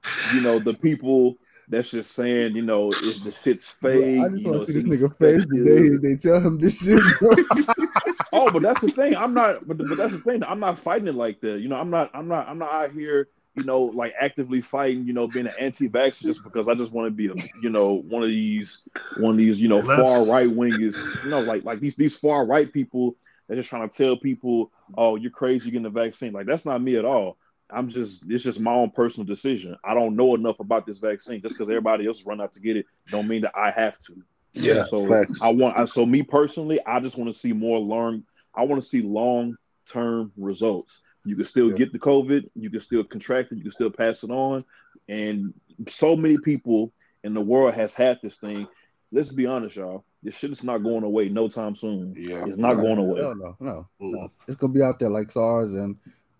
you 0.33 0.41
know, 0.41 0.59
the 0.59 0.73
people 0.73 1.37
that's 1.67 1.91
just 1.91 2.13
saying, 2.13 2.55
you 2.55 2.63
know, 2.63 2.89
if 2.89 3.23
the 3.23 3.31
shit's 3.31 3.67
fake, 3.67 4.19
I 4.19 4.27
just 4.29 4.41
you 4.41 4.43
know, 4.45 4.51
want 4.51 4.67
to 4.67 4.73
see 4.73 4.81
this 4.81 4.89
nigga 4.89 5.15
face 5.17 5.45
the 5.45 5.61
effective. 5.61 6.01
day 6.01 6.09
they 6.09 6.15
tell 6.15 6.41
him 6.41 6.57
this 6.57 6.81
shit. 6.81 6.99
Oh, 8.31 8.51
but 8.51 8.61
that's 8.61 8.81
the 8.81 8.89
thing. 8.89 9.15
I'm 9.15 9.33
not. 9.33 9.67
But, 9.67 9.77
but 9.77 9.97
that's 9.97 10.13
the 10.13 10.19
thing. 10.19 10.43
I'm 10.43 10.59
not 10.59 10.79
fighting 10.79 11.07
it 11.07 11.15
like 11.15 11.41
that. 11.41 11.59
You 11.59 11.67
know, 11.67 11.75
I'm 11.75 11.89
not. 11.89 12.11
I'm 12.13 12.27
not. 12.27 12.47
I'm 12.47 12.59
not 12.59 12.71
out 12.71 12.91
here. 12.91 13.29
You 13.55 13.65
know, 13.65 13.81
like 13.81 14.13
actively 14.19 14.61
fighting. 14.61 15.05
You 15.05 15.13
know, 15.13 15.27
being 15.27 15.47
an 15.47 15.53
anti-vaxxer 15.59 16.21
just 16.21 16.43
because 16.43 16.67
I 16.67 16.75
just 16.75 16.91
want 16.91 17.07
to 17.07 17.11
be 17.11 17.27
a. 17.27 17.33
You 17.61 17.69
know, 17.69 18.03
one 18.07 18.23
of 18.23 18.29
these. 18.29 18.83
One 19.17 19.31
of 19.31 19.37
these. 19.37 19.59
You 19.59 19.67
know, 19.67 19.79
Left. 19.79 20.01
far 20.01 20.27
right 20.27 20.47
wingers. 20.47 21.23
You 21.23 21.31
know, 21.31 21.39
like 21.39 21.63
like 21.63 21.79
these 21.79 21.95
these 21.95 22.17
far 22.17 22.45
right 22.45 22.71
people. 22.71 23.15
They're 23.47 23.57
just 23.57 23.69
trying 23.69 23.89
to 23.89 23.95
tell 23.95 24.15
people, 24.15 24.71
"Oh, 24.95 25.15
you're 25.15 25.31
crazy. 25.31 25.71
Getting 25.71 25.83
the 25.83 25.89
vaccine." 25.89 26.31
Like 26.33 26.45
that's 26.45 26.65
not 26.65 26.81
me 26.81 26.97
at 26.97 27.05
all. 27.05 27.37
I'm 27.71 27.89
just. 27.89 28.23
It's 28.29 28.43
just 28.43 28.59
my 28.59 28.73
own 28.73 28.89
personal 28.91 29.25
decision. 29.27 29.75
I 29.83 29.93
don't 29.93 30.15
know 30.15 30.35
enough 30.35 30.59
about 30.59 30.85
this 30.85 30.97
vaccine. 30.99 31.41
Just 31.41 31.55
because 31.55 31.69
everybody 31.69 32.07
else 32.07 32.25
run 32.25 32.41
out 32.41 32.53
to 32.53 32.59
get 32.61 32.77
it, 32.77 32.85
don't 33.11 33.27
mean 33.27 33.41
that 33.41 33.53
I 33.55 33.71
have 33.71 33.99
to. 34.01 34.15
Yeah, 34.53 34.85
So 34.85 35.07
facts. 35.07 35.41
I 35.41 35.49
want. 35.49 35.77
I- 35.77 35.85
So 35.85 36.05
me 36.05 36.23
personally, 36.23 36.79
I 36.85 36.99
just 36.99 37.17
want 37.17 37.31
to 37.33 37.39
see 37.39 37.53
more 37.53 37.79
long. 37.79 38.23
I 38.55 38.63
want 38.63 38.81
to 38.81 38.87
see 38.87 39.01
long 39.01 39.55
term 39.87 40.31
results. 40.37 41.01
You 41.25 41.35
can 41.35 41.45
still 41.45 41.69
Yeah. 41.71 41.77
get 41.77 41.93
the 41.93 41.99
COVID. 41.99 42.49
You 42.55 42.69
can 42.69 42.79
still 42.79 43.03
contract 43.03 43.51
it. 43.51 43.57
You 43.57 43.63
can 43.63 43.71
still 43.71 43.91
pass 43.91 44.23
it 44.23 44.31
on. 44.31 44.63
And 45.07 45.53
so 45.87 46.15
many 46.15 46.37
people 46.37 46.91
in 47.23 47.33
the 47.33 47.41
world 47.41 47.73
has 47.75 47.93
had 47.93 48.19
this 48.23 48.37
thing. 48.37 48.67
Let's 49.11 49.31
be 49.31 49.45
honest, 49.45 49.75
y'all. 49.75 50.03
This 50.23 50.35
shit 50.35 50.51
is 50.51 50.63
not 50.63 50.79
going 50.83 51.03
away 51.03 51.29
no 51.29 51.47
time 51.47 51.75
soon. 51.75 52.13
Yeah. 52.15 52.45
It's 52.45 52.57
not 52.57 52.75
going 52.75 52.97
away. 52.97 53.19
No, 53.19 53.33
no, 53.33 53.57
no, 53.59 53.87
no. 53.99 54.31
It's 54.47 54.55
gonna 54.57 54.73
be 54.73 54.81
out 54.81 54.99
there 54.99 55.09
like 55.09 55.31
SARS 55.31 55.73
and 55.73 55.95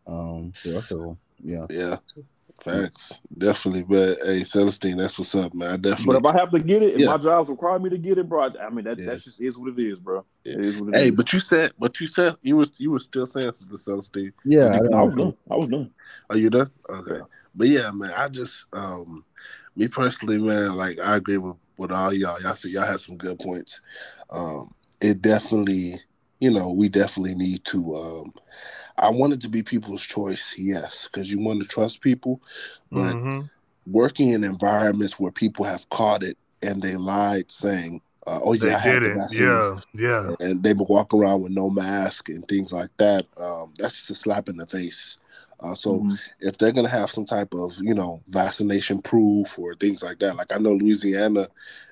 um 0.08 0.54
the 0.64 0.74
rest 0.74 0.92
of 0.92 1.00
them. 1.00 1.18
Yeah. 1.44 1.66
Yeah. 1.70 1.98
Facts. 2.62 3.20
Definitely. 3.38 3.84
But 3.84 4.18
hey, 4.26 4.42
Celestine, 4.42 4.98
that's 4.98 5.18
what's 5.18 5.34
up, 5.36 5.54
man. 5.54 5.74
I 5.74 5.78
definitely. 5.78 6.20
But 6.20 6.30
if 6.30 6.36
I 6.36 6.40
have 6.40 6.52
to 6.52 6.60
get 6.60 6.84
it, 6.84 6.96
if 6.96 7.00
Yeah. 7.00 7.08
my 7.08 7.18
jobs 7.18 7.50
require 7.50 7.80
me 7.80 7.90
to 7.90 7.98
get 7.98 8.18
it, 8.18 8.28
bro, 8.28 8.42
I, 8.42 8.66
I 8.66 8.70
mean 8.70 8.86
that 8.86 9.00
Yeah. 9.00 9.06
that 9.12 9.22
just 9.22 9.42
is 9.42 9.58
what 9.58 9.70
it 9.70 9.80
is, 9.82 10.00
bro. 10.00 10.26
Yeah. 10.44 10.54
It 10.56 10.66
is 10.66 10.78
what 10.78 10.90
it 10.90 10.96
is. 10.96 11.02
Hey, 11.02 11.10
but 11.10 11.32
you 11.32 11.40
said 11.40 11.72
but 11.80 12.00
you 12.02 12.08
said 12.08 12.36
you 12.42 12.58
was 12.58 12.72
you 12.78 12.92
was 12.92 13.04
still 13.04 13.28
saying 13.28 13.52
to 13.52 13.66
the 13.66 13.78
Celestine. 13.78 14.34
Yeah. 14.44 14.80
Did 14.80 14.94
I 14.94 14.98
I 14.98 15.04
was 15.04 15.16
know. 15.16 15.24
done. 15.26 15.34
I 15.52 15.56
was 15.56 15.68
done. 15.70 15.92
Are 16.30 16.38
you 16.38 16.50
done? 16.50 16.72
Okay. 16.90 17.22
But 17.56 17.68
yeah, 17.70 17.92
man, 17.92 18.12
I 18.16 18.28
just 18.28 18.66
um 18.74 19.24
me 19.76 19.88
personally, 19.88 20.38
man, 20.38 20.76
like 20.76 21.00
I 21.00 21.16
agree 21.16 21.38
with, 21.38 21.56
with 21.78 21.92
all 21.92 22.14
y'all. 22.14 22.42
Y'all 22.42 22.56
see 22.56 22.72
y'all 22.72 22.86
had 22.86 23.00
some 23.00 23.16
good 23.18 23.40
points. 23.40 23.82
Um 24.30 24.74
it 25.02 25.22
definitely, 25.22 26.02
you 26.40 26.52
know, 26.52 26.72
we 26.72 26.90
definitely 26.90 27.36
need 27.36 27.64
to 27.66 27.96
um 27.96 28.34
I 29.00 29.10
want 29.10 29.34
it 29.34 29.42
to 29.42 29.50
be 29.50 29.64
people's 29.64 30.04
choice, 30.04 30.56
yes, 30.58 31.10
because 31.12 31.32
you 31.32 31.40
want 31.40 31.62
to 31.62 31.68
trust 31.68 32.02
people, 32.02 32.42
but 32.94 33.18
Mhm. 33.18 33.50
working 33.88 34.30
in 34.30 34.44
environments 34.44 35.20
where 35.20 35.32
people 35.32 35.66
have 35.66 35.90
caught 35.90 36.24
it 36.24 36.38
and 36.64 36.82
they 36.82 36.96
lied 36.98 37.52
saying, 37.52 38.02
uh, 38.28 38.40
"Oh 38.44 38.54
yeah, 38.54 38.70
they 38.70 38.76
I 38.76 38.80
had 38.80 39.04
it. 39.04 39.22
Yeah, 39.30 39.80
yeah. 39.94 40.36
and 40.40 40.64
they 40.64 40.74
would 40.74 40.90
walk 40.90 41.14
around 41.14 41.42
with 41.42 41.52
no 41.52 41.70
mask 41.70 42.30
and 42.30 42.48
things 42.48 42.74
like 42.74 42.90
that. 42.98 43.26
Um, 43.38 43.74
that's 43.78 43.98
just 43.98 44.12
a 44.12 44.16
slap 44.16 44.50
in 44.50 44.58
the 44.58 44.68
face. 44.68 45.18
Uh, 45.62 45.76
so 45.76 46.06
Mhm. 46.06 46.20
if 46.40 46.58
they're 46.58 46.72
gonna 46.72 46.88
have 46.90 47.12
some 47.12 47.26
type 47.26 47.54
of 47.54 47.74
you 47.82 47.94
know 47.94 48.22
vaccination 48.30 49.02
proof 49.02 49.58
or 49.60 49.76
things 49.76 50.04
like 50.04 50.20
that, 50.20 50.36
like 50.38 50.54
I 50.54 50.60
know 50.60 50.74
Louisiana 50.74 51.48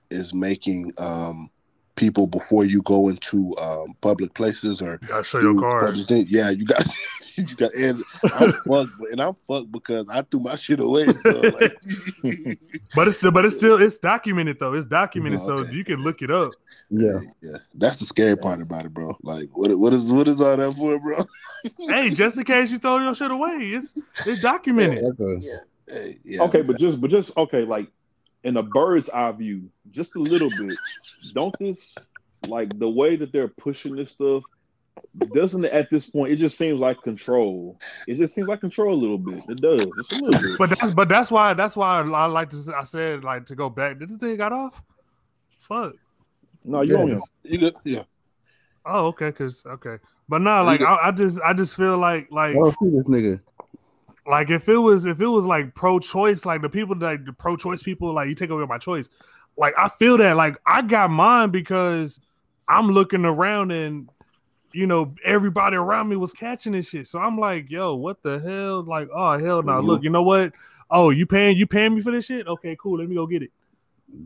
is 0.09 0.33
making 0.33 0.93
um, 0.99 1.49
people 1.97 2.27
before 2.27 2.63
you 2.63 2.81
go 2.83 3.09
into 3.09 3.53
um, 3.57 3.93
public 3.99 4.33
places 4.33 4.81
or 4.81 4.97
You 5.01 5.07
gotta 5.09 5.23
show 5.23 5.39
your 5.41 5.53
do 5.53 5.59
card. 5.59 5.97
yeah, 6.29 6.49
you 6.51 6.63
got 6.65 6.87
you 7.35 7.43
got 7.55 7.73
and 7.73 8.01
I'm 8.33 8.51
fucked, 8.67 8.91
and 9.11 9.21
I'm 9.21 9.35
fucked 9.47 9.71
because 9.73 10.05
I 10.09 10.21
threw 10.21 10.39
my 10.39 10.55
shit 10.55 10.79
away. 10.79 11.07
So 11.11 11.41
like, 11.41 11.77
But 12.95 13.07
it's 13.07 13.17
still, 13.17 13.31
but 13.31 13.43
it's 13.43 13.57
still, 13.57 13.81
it's 13.81 13.97
documented 13.97 14.59
though. 14.59 14.73
It's 14.73 14.85
documented, 14.85 15.39
Oh, 15.43 15.45
so 15.45 15.65
you 15.65 15.83
can 15.83 15.97
look 16.01 16.21
it 16.21 16.31
up. 16.31 16.51
Yeah. 16.89 17.19
yeah, 17.41 17.57
that's 17.75 17.99
the 17.99 18.05
scary 18.05 18.37
part 18.37 18.61
about 18.61 18.85
it, 18.85 18.93
bro. 18.93 19.17
Like, 19.21 19.49
what 19.57 19.77
what 19.77 19.93
is 19.93 20.09
what 20.11 20.27
is 20.29 20.39
all 20.39 20.55
that 20.55 20.73
for, 20.73 20.97
bro? 20.99 21.25
hey, 21.89 22.11
just 22.11 22.37
in 22.37 22.45
case 22.45 22.71
you 22.71 22.79
throw 22.79 22.99
your 22.99 23.13
shit 23.13 23.29
away, 23.29 23.57
it's 23.59 23.93
it's 24.25 24.41
documented. 24.41 25.03
That's 25.03 25.19
a, 25.19 25.93
Hey, 25.93 26.19
yeah, 26.23 26.41
okay, 26.43 26.61
but 26.61 26.77
just 26.77 26.99
but 27.01 27.09
just 27.09 27.35
okay, 27.37 27.63
like 27.63 27.87
in 28.43 28.55
a 28.57 28.63
bird's 28.63 29.09
eye 29.09 29.31
view, 29.31 29.69
just 29.91 30.15
a 30.15 30.19
little 30.19 30.49
bit. 30.59 30.73
Don't 31.33 31.55
this 31.59 31.95
like 32.47 32.77
the 32.79 32.89
way 32.89 33.15
that 33.15 33.31
they're 33.31 33.47
pushing 33.47 33.95
this 33.95 34.11
stuff? 34.11 34.43
Doesn't 35.33 35.63
it 35.65 35.71
at 35.71 35.89
this 35.89 36.07
point? 36.09 36.31
It 36.31 36.37
just 36.37 36.57
seems 36.57 36.79
like 36.79 37.01
control. 37.03 37.79
It 38.07 38.15
just 38.15 38.33
seems 38.33 38.47
like 38.47 38.61
control 38.61 38.93
a 38.93 38.99
little 38.99 39.17
bit. 39.17 39.43
It 39.47 39.61
does, 39.61 39.85
just 39.95 40.13
a 40.13 40.15
little 40.23 40.41
bit. 40.41 40.57
But 40.57 40.69
that's 40.71 40.93
but 40.93 41.07
that's 41.09 41.29
why 41.31 41.53
that's 41.53 41.75
why 41.75 42.01
I 42.01 42.25
like 42.25 42.49
to. 42.49 42.73
I 42.75 42.83
said 42.83 43.23
like 43.23 43.45
to 43.47 43.55
go 43.55 43.69
back. 43.69 43.99
Did 43.99 44.09
this 44.09 44.17
thing 44.17 44.35
got 44.37 44.51
off? 44.53 44.81
Fuck. 45.61 45.93
no, 46.63 46.81
you 46.81 46.91
Yeah. 46.97 47.05
don't. 47.05 47.21
you 47.43 47.57
good? 47.59 47.75
Yeah, 47.83 48.03
Oh, 48.85 49.07
okay. 49.07 49.31
Cause 49.31 49.63
okay, 49.67 49.97
but 50.29 50.41
no, 50.41 50.63
like 50.63 50.81
I, 50.81 50.97
I 51.03 51.11
just 51.11 51.39
I 51.41 51.53
just 51.53 51.75
feel 51.75 51.97
like 51.97 52.27
like 52.31 52.51
I 52.51 52.53
don't 52.53 52.75
see 52.81 52.89
this 52.89 53.07
nigga. 53.07 53.39
like 54.25 54.49
if 54.49 54.67
it 54.69 54.77
was 54.77 55.05
if 55.05 55.19
it 55.21 55.27
was 55.27 55.45
like 55.45 55.75
pro-choice, 55.75 56.45
like 56.45 56.61
the 56.61 56.69
people 56.69 56.95
like 56.97 57.25
the 57.25 57.33
pro-choice 57.33 57.83
people, 57.83 58.13
like 58.13 58.29
you 58.29 58.35
take 58.35 58.49
away 58.49 58.65
my 58.65 58.77
choice. 58.77 59.09
Like 59.57 59.73
I 59.77 59.89
feel 59.89 60.17
that 60.17 60.37
like 60.37 60.57
I 60.65 60.81
got 60.81 61.09
mine 61.09 61.49
because 61.49 62.19
I'm 62.67 62.87
looking 62.89 63.25
around 63.25 63.71
and 63.71 64.09
you 64.73 64.85
know 64.85 65.13
everybody 65.23 65.75
around 65.75 66.09
me 66.09 66.15
was 66.15 66.33
catching 66.33 66.73
this 66.73 66.89
shit. 66.89 67.07
So 67.07 67.19
I'm 67.19 67.37
like, 67.39 67.69
yo, 67.69 67.95
what 67.95 68.21
the 68.21 68.39
hell? 68.39 68.83
Like, 68.83 69.09
oh 69.13 69.37
hell 69.37 69.63
no. 69.63 69.73
Mhm. 69.73 69.85
Look, 69.85 70.03
you 70.03 70.09
know 70.09 70.23
what? 70.23 70.53
Oh, 70.89 71.09
you 71.09 71.25
paying 71.25 71.57
you 71.57 71.65
paying 71.67 71.95
me 71.95 72.01
for 72.01 72.11
this 72.11 72.25
shit? 72.25 72.47
Okay, 72.47 72.77
cool. 72.79 72.99
Let 72.99 73.09
me 73.09 73.15
go 73.15 73.25
get 73.25 73.43
it. 73.43 73.51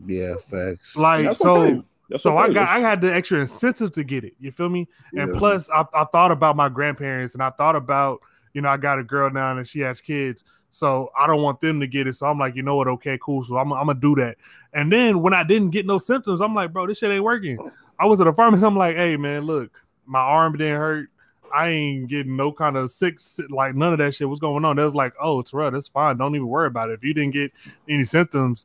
Yeah, 0.06 0.36
facts. 0.36 0.96
Like 0.96 1.24
That's 1.24 1.40
so. 1.40 1.56
okay. 1.56 1.82
That's 2.10 2.22
so 2.24 2.36
I 2.36 2.48
got 2.52 2.68
I 2.68 2.80
had 2.80 3.00
the 3.00 3.12
extra 3.12 3.40
incentive 3.40 3.92
to 3.92 4.04
get 4.04 4.24
it. 4.24 4.34
You 4.38 4.52
feel 4.52 4.68
me? 4.68 4.86
And 5.14 5.30
Yeah. 5.32 5.38
plus, 5.38 5.70
I, 5.70 5.86
I 5.94 6.04
thought 6.04 6.30
about 6.30 6.56
my 6.56 6.68
grandparents, 6.68 7.32
and 7.34 7.42
I 7.42 7.50
thought 7.50 7.74
about 7.74 8.20
you 8.52 8.60
know 8.60 8.68
I 8.68 8.76
got 8.76 8.98
a 8.98 9.04
girl 9.04 9.30
now 9.30 9.56
and 9.56 9.66
she 9.66 9.80
has 9.80 10.02
kids, 10.02 10.44
so 10.72 11.12
I 11.16 11.26
don't 11.26 11.42
want 11.42 11.60
them 11.60 11.80
to 11.80 11.86
get 11.86 12.06
it. 12.06 12.14
So 12.14 12.26
I'm 12.26 12.38
like, 12.38 12.56
you 12.56 12.62
know 12.62 12.76
what? 12.76 12.88
Okay, 12.88 13.18
cool. 13.20 13.44
So 13.44 13.58
I'm, 13.58 13.72
I'm 13.72 13.86
gonna 13.86 14.00
do 14.00 14.14
that. 14.16 14.38
And 14.72 14.90
then 14.90 15.20
when 15.20 15.34
I 15.34 15.44
didn't 15.44 15.70
get 15.70 15.84
no 15.84 15.98
symptoms, 15.98 16.40
I'm 16.40 16.54
like, 16.54 16.72
bro, 16.72 16.86
this 16.86 16.98
shit 16.98 17.10
ain't 17.10 17.22
working. 17.22 17.58
I 17.98 18.06
was 18.06 18.20
at 18.22 18.26
a 18.26 18.32
pharmacy. 18.32 18.64
I'm 18.64 18.74
like, 18.74 18.96
hey 18.96 19.18
man, 19.18 19.42
look, 19.42 19.70
my 20.06 20.18
arm 20.20 20.56
didn't 20.56 20.78
hurt. 20.78 21.10
I 21.54 21.68
ain't 21.68 22.08
getting 22.08 22.36
no 22.36 22.52
kind 22.52 22.78
of 22.78 22.90
sick, 22.90 23.20
sick- 23.20 23.50
like 23.50 23.74
none 23.74 23.92
of 23.92 23.98
that 23.98 24.14
shit. 24.14 24.26
What's 24.26 24.40
going 24.40 24.64
on? 24.64 24.76
They 24.76 24.82
was 24.82 24.94
like, 24.94 25.12
oh, 25.20 25.42
Terrell, 25.42 25.70
that's 25.70 25.88
fine. 25.88 26.16
Don't 26.16 26.34
even 26.34 26.48
worry 26.48 26.68
about 26.68 26.88
it. 26.88 26.94
If 26.94 27.04
you 27.04 27.12
didn't 27.12 27.34
get 27.34 27.52
any 27.86 28.04
symptoms, 28.04 28.64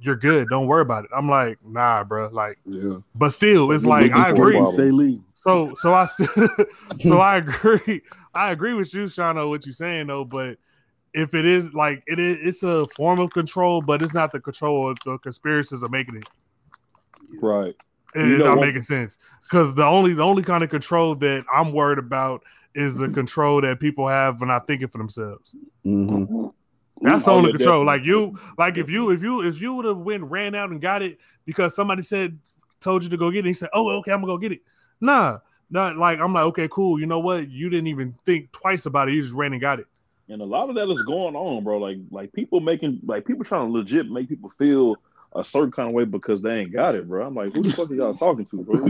you're 0.00 0.14
good. 0.14 0.48
Don't 0.48 0.68
worry 0.68 0.82
about 0.82 1.06
it. 1.06 1.10
I'm 1.12 1.28
like, 1.28 1.58
nah, 1.66 2.04
bro. 2.04 2.28
Like, 2.28 2.58
yeah. 2.64 2.98
but 3.16 3.30
still, 3.30 3.72
it's 3.72 3.82
You 3.82 3.90
like 3.90 4.12
I 4.12 4.30
agree. 4.30 4.52
problem. 4.52 4.76
Say 4.76 4.92
leave. 4.92 5.20
So, 5.34 5.74
so 5.74 5.92
I, 5.92 6.06
still, 6.06 6.28
so 7.00 7.18
I 7.18 7.36
agree. 7.38 8.02
I 8.32 8.52
agree 8.52 8.74
with 8.74 8.94
you, 8.94 9.04
Shano, 9.04 9.48
what 9.48 9.66
you're 9.66 9.72
saying 9.72 10.06
though. 10.06 10.24
But 10.24 10.58
if 11.14 11.34
it 11.34 11.44
is 11.46 11.72
like 11.74 12.02
it 12.06 12.18
is, 12.18 12.38
it's 12.46 12.62
a 12.62 12.86
form 12.96 13.18
of 13.20 13.30
control, 13.32 13.80
but 13.80 14.02
it's 14.02 14.14
not 14.14 14.32
the 14.32 14.40
control. 14.40 14.94
The 15.04 15.18
conspiracies 15.18 15.82
are 15.82 15.88
making 15.88 16.16
it. 16.16 16.28
right. 17.40 17.74
It- 18.14 18.26
You 18.26 18.36
It's 18.36 18.44
not 18.44 18.56
what? 18.56 18.66
making 18.66 18.82
sense 18.82 19.18
because 19.42 19.74
the 19.74 19.84
only 19.84 20.14
the 20.14 20.22
only 20.22 20.42
kind 20.42 20.64
of 20.64 20.70
control 20.70 21.14
that 21.16 21.44
I'm 21.54 21.72
worried 21.72 21.98
about 21.98 22.42
is 22.74 22.98
the 22.98 23.08
control 23.08 23.60
that 23.62 23.80
people 23.80 24.06
have 24.06 24.40
when 24.40 24.48
not 24.48 24.66
thinking 24.66 24.88
for 24.88 24.98
themselves. 24.98 25.54
hmm 25.82 26.48
That's 27.02 27.24
the 27.24 27.30
Oh, 27.30 27.36
only 27.36 27.48
yeah, 27.48 27.56
control. 27.58 27.84
definitely. 27.84 27.86
Like 27.86 28.04
you, 28.04 28.38
like 28.58 28.76
if 28.78 28.90
you 28.90 29.10
if 29.10 29.22
you 29.22 29.42
if 29.42 29.60
you 29.60 29.74
would 29.74 29.84
have 29.84 29.98
went 29.98 30.24
ran 30.24 30.54
out 30.54 30.70
and 30.70 30.80
got 30.80 31.02
it 31.02 31.18
because 31.44 31.74
somebody 31.74 32.02
said 32.02 32.38
told 32.80 33.02
you 33.02 33.10
to 33.10 33.16
go 33.16 33.30
get 33.30 33.44
it, 33.44 33.48
he 33.48 33.54
said, 33.54 33.70
"Oh, 33.72 33.88
okay, 33.98 34.12
I'm 34.12 34.20
gonna 34.20 34.32
go 34.32 34.38
get 34.38 34.52
it." 34.52 34.60
Nah, 35.00 35.38
not 35.70 35.96
like 35.96 36.18
I'm 36.20 36.32
like, 36.32 36.44
okay, 36.44 36.68
cool. 36.70 36.98
You 37.00 37.06
know 37.06 37.18
what? 37.20 37.48
You 37.50 37.68
didn't 37.70 37.88
even 37.88 38.14
think 38.24 38.52
twice 38.52 38.86
about 38.86 39.08
it. 39.08 39.14
You 39.14 39.22
just 39.22 39.34
ran 39.34 39.52
and 39.52 39.60
got 39.60 39.80
it. 39.80 39.86
And 40.30 40.42
a 40.42 40.44
lot 40.44 40.68
of 40.68 40.74
that 40.76 40.88
is 40.90 41.02
going 41.02 41.34
on, 41.36 41.64
bro. 41.64 41.78
Like 41.78 41.98
like 42.10 42.32
people 42.32 42.60
making 42.60 43.00
like 43.06 43.24
people 43.26 43.44
trying 43.44 43.66
to 43.66 43.72
legit 43.72 44.10
make 44.10 44.28
people 44.28 44.50
feel 44.50 44.96
a 45.34 45.44
certain 45.44 45.70
kind 45.70 45.88
of 45.88 45.94
way 45.94 46.04
because 46.04 46.42
they 46.42 46.60
ain't 46.60 46.72
got 46.72 46.94
it, 46.94 47.06
bro. 47.08 47.26
I'm 47.26 47.34
like, 47.34 47.54
who 47.54 47.62
the 47.62 47.70
fuck 47.72 47.90
are 47.90 47.94
y'all 47.94 48.14
talking 48.14 48.44
to, 48.46 48.64
bro? 48.64 48.84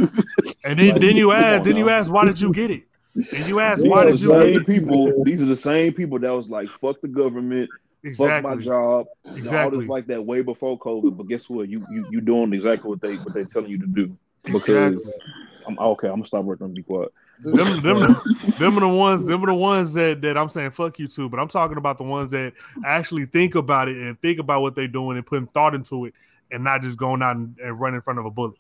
And 0.65 0.79
then 0.79 0.89
Like, 0.91 1.01
then 1.01 1.17
you 1.17 1.33
ask, 1.33 1.65
then 1.65 1.77
you 1.77 1.89
ask, 1.89 2.11
why 2.13 2.25
did 2.25 2.41
you 2.41 2.53
get 2.53 2.71
it? 2.71 2.85
And 3.15 3.47
you 3.49 3.59
ask, 3.61 3.83
These 3.83 3.91
why 3.91 4.05
did 4.05 4.21
you 4.21 4.29
get 4.29 4.47
it? 4.49 4.67
people? 4.67 5.25
These 5.25 5.43
are 5.43 5.47
the 5.47 5.57
same 5.57 5.93
people 5.93 6.19
that 6.21 6.31
was 6.31 6.51
like, 6.51 6.69
"Fuck 6.71 7.01
the 7.01 7.09
government, 7.09 7.69
fuck 8.17 8.43
my 8.45 8.55
job, 8.57 8.57
Exactly. 8.57 8.63
job." 8.63 9.07
All 9.27 9.37
Exactly. 9.37 9.79
this 9.81 9.89
like 9.89 10.07
that 10.07 10.25
way 10.25 10.41
before 10.43 10.79
COVID. 10.79 11.17
But 11.17 11.27
guess 11.29 11.49
what? 11.51 11.69
You 11.69 11.83
you 11.91 12.07
you 12.11 12.21
doing 12.21 12.53
exactly 12.53 12.89
what 12.91 13.01
they 13.01 13.17
what 13.17 13.35
they 13.35 13.45
telling 13.45 13.71
you 13.71 13.79
to 13.81 13.87
do. 13.87 14.17
Because 14.45 14.95
Exactly. 14.99 15.33
I'm 15.67 15.79
okay. 15.79 16.07
I'm 16.09 16.15
gonna 16.15 16.27
stop 16.27 16.45
there 16.47 16.57
and 16.61 16.75
be 16.75 16.83
quiet. 16.85 17.13
Them, 17.43 17.81
them, 17.83 18.17
them 18.59 18.77
are 18.77 18.81
the 18.81 18.89
ones. 18.89 19.27
Them 19.27 19.43
are 19.45 19.47
the 19.47 19.55
ones 19.55 19.93
that 19.95 20.21
that 20.23 20.37
I'm 20.37 20.49
saying 20.49 20.73
fuck 20.73 20.99
you 20.99 21.09
to. 21.09 21.29
But 21.29 21.41
I'm 21.41 21.49
talking 21.49 21.79
about 21.79 21.99
the 21.99 22.05
ones 22.05 22.33
that 22.33 22.53
actually 22.85 23.27
think 23.27 23.55
about 23.55 23.89
it 23.89 23.97
and 23.97 24.21
think 24.21 24.39
about 24.39 24.63
what 24.63 24.75
they're 24.75 24.89
doing 24.89 25.17
and 25.17 25.27
putting 25.27 25.47
thought 25.49 25.75
into 25.75 26.07
it, 26.07 26.15
and 26.51 26.65
not 26.65 26.83
just 26.83 26.97
going 26.97 27.23
out 27.23 27.37
and, 27.37 27.57
and 27.59 27.79
running 27.79 27.97
in 27.97 28.03
front 28.03 28.19
of 28.19 28.27
a 28.27 28.31
bullet. 28.31 28.57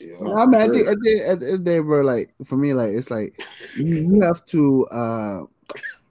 Yeah, 0.00 0.34
I 0.34 0.46
mean, 0.46 0.60
at 0.60 0.72
the, 0.72 0.86
at, 0.88 1.00
the, 1.00 1.24
at 1.28 1.40
the 1.40 1.46
end 1.46 1.54
of 1.54 1.64
the 1.64 1.70
day, 1.70 1.78
bro, 1.78 2.02
like 2.02 2.34
for 2.44 2.56
me, 2.56 2.74
like 2.74 2.92
it's 2.92 3.10
like 3.10 3.40
you 3.76 3.86
you 3.86 4.20
have 4.22 4.44
to, 4.46 4.86
uh 4.86 5.42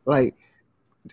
like, 0.06 0.36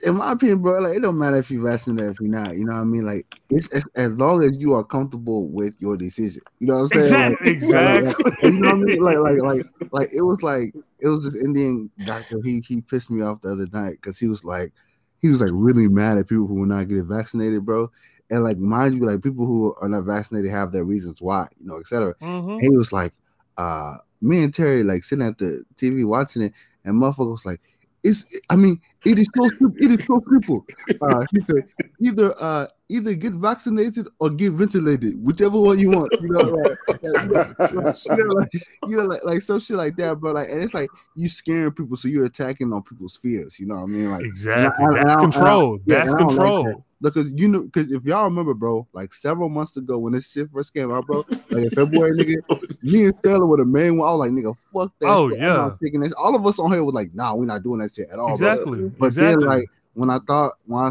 in 0.05 0.17
my 0.17 0.33
opinion, 0.33 0.61
bro, 0.61 0.81
like 0.81 0.97
it 0.97 1.03
don't 1.03 1.19
matter 1.19 1.39
if 1.39 1.51
you're 1.51 1.67
vaccinated 1.67 2.13
if 2.13 2.21
you're 2.21 2.31
not. 2.31 2.57
You 2.57 2.67
know 2.67 2.75
what 2.75 2.83
I 2.83 2.85
mean? 2.85 3.07
Like, 3.07 3.27
it's 3.51 3.73
as, 3.75 3.85
as 3.97 4.11
long 4.13 4.45
as 4.45 4.59
you 4.59 4.75
are 4.75 4.85
comfortable 4.85 5.49
with 5.49 5.75
your 5.79 5.97
decision. 5.97 6.43
You 6.59 6.69
know 6.69 6.83
what 6.83 6.95
I'm 6.95 7.03
saying? 7.03 7.37
Exactly. 7.45 7.51
Exactly. 7.53 8.25
Like, 8.25 8.43
you 8.43 8.61
know 8.61 8.75
what 8.75 8.75
I 8.75 8.79
mean? 8.79 9.03
Like, 9.03 9.19
like, 9.19 9.39
like, 9.43 9.67
like 9.93 10.09
it 10.13 10.23
was 10.23 10.43
like 10.43 10.75
it 11.01 11.09
was 11.09 11.25
this 11.25 11.37
Indian 11.43 11.91
doctor. 12.05 12.41
He 12.43 12.63
he 12.67 12.83
pissed 12.83 13.11
me 13.11 13.23
off 13.23 13.41
the 13.41 13.49
other 13.51 13.67
night 13.73 13.93
because 13.93 14.19
he 14.19 14.29
was 14.29 14.45
like, 14.45 14.73
he 15.21 15.31
was 15.31 15.41
like 15.41 15.51
really 15.53 15.89
mad 15.89 16.19
at 16.19 16.29
people 16.29 16.47
who 16.47 16.57
were 16.57 16.67
not 16.67 16.89
getting 16.89 17.09
vaccinated, 17.09 17.65
bro. 17.65 17.91
And 18.31 18.45
like, 18.45 18.59
mind 18.59 18.95
you, 18.95 19.07
like 19.07 19.23
people 19.23 19.47
who 19.47 19.75
are 19.81 19.89
not 19.89 20.05
vaccinated 20.05 20.51
have 20.51 20.71
their 20.71 20.85
reasons 20.85 21.23
why, 21.23 21.47
you 21.59 21.67
know, 21.67 21.79
etc. 21.81 22.15
Mhm. 22.21 22.61
He 22.61 22.69
was 22.69 22.93
like, 22.93 23.15
uh, 23.57 23.97
me 24.21 24.43
and 24.43 24.53
Terry 24.53 24.83
like 24.83 25.03
sitting 25.03 25.25
at 25.25 25.39
the 25.39 25.65
TV 25.77 26.05
watching 26.05 26.43
it, 26.43 26.53
and 26.85 27.01
motherfucker 27.01 27.31
was 27.31 27.47
like, 27.47 27.61
it's 28.05 28.39
I 28.51 28.57
mean, 28.57 28.81
it 29.05 29.19
is 29.19 29.29
so 29.37 29.49
simple. 29.49 29.73
It 29.79 29.91
is 30.01 30.05
so 30.07 30.23
simple. 30.31 30.67
Uh, 31.01 31.25
he 31.33 31.41
said, 31.49 31.69
either 32.01 32.35
uh 32.41 32.67
either 32.91 33.15
get 33.15 33.33
vaccinated 33.35 34.09
or 34.19 34.31
get 34.31 34.53
ventilated, 34.55 35.15
whichever 35.23 35.61
one 35.61 35.79
you 35.79 35.91
want. 35.91 36.11
You 36.23 36.29
know, 36.31 36.41
like, 36.41 36.79
you 36.89 38.17
know, 38.17 38.35
like, 38.35 38.49
you 38.87 38.97
know, 38.97 39.05
like, 39.05 39.25
like 39.25 39.41
some 39.43 39.61
shit 39.61 39.77
like 39.77 39.97
that, 39.97 40.19
bro. 40.21 40.33
Like, 40.33 40.49
and 40.49 40.63
it's 40.63 40.75
like 40.75 40.89
you 41.15 41.29
scaring 41.29 41.73
people, 41.73 41.97
so 41.97 42.09
you're 42.09 42.25
attacking 42.25 42.73
on 42.73 42.83
people's 42.83 43.17
fears. 43.17 43.59
You 43.59 43.67
know 43.67 43.77
what 43.77 43.83
I 43.83 43.87
mean? 43.87 44.11
Like, 44.11 44.25
Exactly. 44.25 44.85
I- 44.87 44.95
That's 44.95 45.05
don't- 45.17 45.25
and 45.25 45.35
I- 45.35 45.39
control. 45.41 45.79
yeah, 45.87 45.99
That's 46.05 46.11
like 46.13 46.27
control. 46.29 46.65
that. 46.65 46.83
because 47.01 47.33
you 47.35 47.49
know, 47.49 47.63
because 47.65 47.93
if 47.93 48.05
y'all 48.05 48.25
remember, 48.25 48.55
bro, 48.55 48.87
like 48.93 49.13
several 49.15 49.49
months 49.49 49.77
ago 49.77 49.99
when 49.99 50.13
this 50.15 50.31
shit 50.31 50.49
first 50.53 50.73
came 50.75 50.91
out, 50.93 51.07
bro, 51.07 51.25
like 51.51 51.65
in 51.65 51.71
February, 51.71 52.13
nigga, 52.19 52.83
me 52.83 53.05
and 53.05 53.17
Stella 53.19 53.45
were 53.47 53.59
the 53.59 53.67
main 53.67 53.99
one. 53.99 54.09
I 54.09 54.13
was 54.13 54.21
like, 54.21 54.31
nigga, 54.33 54.57
fuck 54.57 54.93
that. 55.01 55.09
Oh, 55.09 55.29
shit. 55.31 55.41
I'm 55.41 55.45
yeah. 55.47 55.71
taking 55.83 56.01
this. 56.01 56.13
All 56.15 56.35
of 56.35 56.47
us 56.47 56.59
on 56.59 56.73
here 56.73 56.83
was 56.85 56.95
like, 56.95 57.15
nah, 57.15 57.35
we're 57.35 57.45
not 57.45 57.63
doing 57.63 57.81
that 57.81 57.95
shit 57.95 58.09
at 58.11 58.19
all. 58.19 58.37
bro. 58.39 58.88
But 58.99 59.09
exactly. 59.09 59.47
then, 59.47 59.49
like, 59.49 59.65
when 59.95 60.11
I 60.11 60.19
thought, 60.27 60.55
when 60.67 60.85
I 60.85 60.91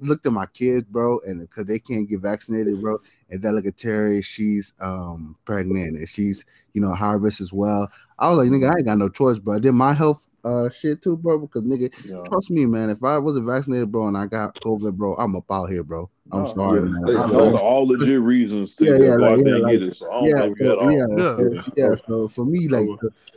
looked 0.00 0.26
at 0.26 0.32
my 0.32 0.46
kids, 0.46 0.84
bro, 0.84 1.20
and 1.26 1.40
because 1.40 1.64
they 1.64 1.78
can't 1.78 2.08
get 2.08 2.20
vaccinated, 2.20 2.80
bro, 2.80 2.98
and 3.30 3.42
then 3.42 3.54
look 3.54 3.66
at 3.66 3.76
Terry, 3.76 4.22
she's 4.22 4.74
um 4.80 5.36
pregnant 5.44 5.96
and 5.96 6.08
she's, 6.08 6.44
you 6.74 6.80
know, 6.80 6.92
high 6.94 7.14
risk 7.14 7.40
as 7.40 7.52
well. 7.52 7.90
I 8.18 8.30
was 8.30 8.38
like, 8.38 8.48
nigga, 8.48 8.70
I 8.70 8.78
ain't 8.78 8.86
got 8.86 8.98
no 8.98 9.08
choice, 9.08 9.38
bro. 9.38 9.58
Did 9.58 9.72
my 9.72 9.92
health 9.92 10.26
uh 10.44 10.70
shit 10.70 11.02
too, 11.02 11.16
bro, 11.16 11.38
because 11.38 11.62
nigga, 11.62 11.92
Yeah. 12.04 12.28
trust 12.28 12.50
me, 12.50 12.66
man. 12.66 12.90
If 12.90 13.02
I 13.02 13.18
wasn't 13.18 13.46
vaccinated, 13.46 13.90
bro, 13.90 14.08
and 14.08 14.16
I 14.16 14.26
got 14.26 14.58
COVID, 14.60 14.92
bro, 14.94 15.14
I'm 15.14 15.34
up 15.36 15.50
out 15.50 15.70
here, 15.70 15.82
bro. 15.82 16.10
I'm 16.32 16.40
No, 16.40 16.46
sorry, 16.46 16.80
yeah. 16.80 16.84
man. 16.86 17.02
Hey, 17.06 17.14
I'm- 17.16 17.30
Those 17.30 17.54
are 17.54 17.60
all 17.64 17.86
legit 17.86 18.20
reasons 18.20 18.74
to 18.76 18.84
Yeah, 18.84 18.98
go 18.98 19.04
yeah, 19.04 19.12
out 19.12 19.20
like, 19.20 19.38
there 19.38 19.48
yeah, 19.48 19.54
and 19.54 19.62
like- 19.62 19.72
get 19.78 19.82
it. 19.88 19.96
So 19.96 20.10
I 20.10 20.14
don't 20.14 20.26
yeah, 20.26 20.46
blame 20.46 20.56
so, 20.56 20.90
yeah, 20.90 21.06
Yeah. 21.18 21.26
so, 21.62 21.72
yeah. 21.76 21.94
So 22.08 22.28
for 22.28 22.44
me, 22.44 22.68
like, 22.68 22.88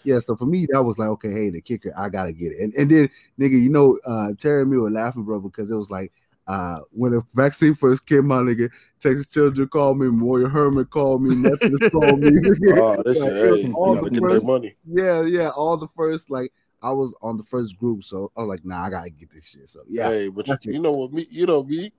yeah, 0.03 0.19
so 0.19 0.35
for 0.35 0.45
me, 0.45 0.65
that 0.71 0.81
was 0.83 0.97
like, 0.97 1.09
okay, 1.09 1.31
hey, 1.31 1.49
the 1.51 1.61
kicker, 1.61 1.93
I 1.97 2.09
gotta 2.09 2.33
get 2.33 2.51
it. 2.53 2.59
And 2.61 2.73
and 2.73 2.89
then, 2.89 3.09
nigga, 3.39 3.61
you 3.61 3.69
know, 3.69 3.97
uh, 4.05 4.33
Terry 4.37 4.61
and 4.63 4.71
me 4.71 4.77
were 4.77 4.89
laughing, 4.91 5.23
bro, 5.23 5.39
because 5.39 5.69
it 5.69 5.75
was 5.75 5.89
like, 5.91 6.11
uh, 6.47 6.79
when 6.91 7.11
the 7.11 7.21
vaccine 7.35 7.75
first 7.75 8.07
came 8.07 8.31
out, 8.31 8.45
nigga, 8.45 8.71
Texas 8.99 9.27
Children 9.27 9.67
called 9.67 9.99
me, 9.99 10.07
Memorial 10.07 10.49
Hermann 10.49 10.85
called 10.85 11.21
me, 11.21 11.35
Methodist 11.35 11.91
called 11.91 12.19
me. 12.19 12.31
Oh, 12.73 13.01
this 13.05 13.19
Like, 13.19 13.33
shit, 13.35 13.65
hey, 13.65 13.71
all 13.73 13.95
the 13.95 14.19
first- 14.19 14.45
money. 14.45 14.75
yeah, 14.87 15.21
yeah, 15.21 15.49
all 15.49 15.77
the 15.77 15.87
first, 15.89 16.31
like, 16.31 16.51
I 16.81 16.91
was 16.93 17.13
on 17.21 17.35
the 17.37 17.43
first 17.43 17.77
group, 17.77 18.03
so 18.05 18.31
I 18.37 18.39
was 18.39 18.47
like, 18.47 18.65
nah, 18.65 18.85
I 18.85 18.89
gotta 18.89 19.09
get 19.09 19.29
this 19.31 19.45
shit. 19.45 19.69
So 19.69 19.81
yeah, 19.89 20.07
Hey, 20.09 20.27
but 20.29 20.47
you, 20.47 20.55
you 20.63 20.79
know 20.79 20.91
what 20.91 21.11
me? 21.13 21.27
You 21.29 21.45
know 21.45 21.61
me. 21.61 21.91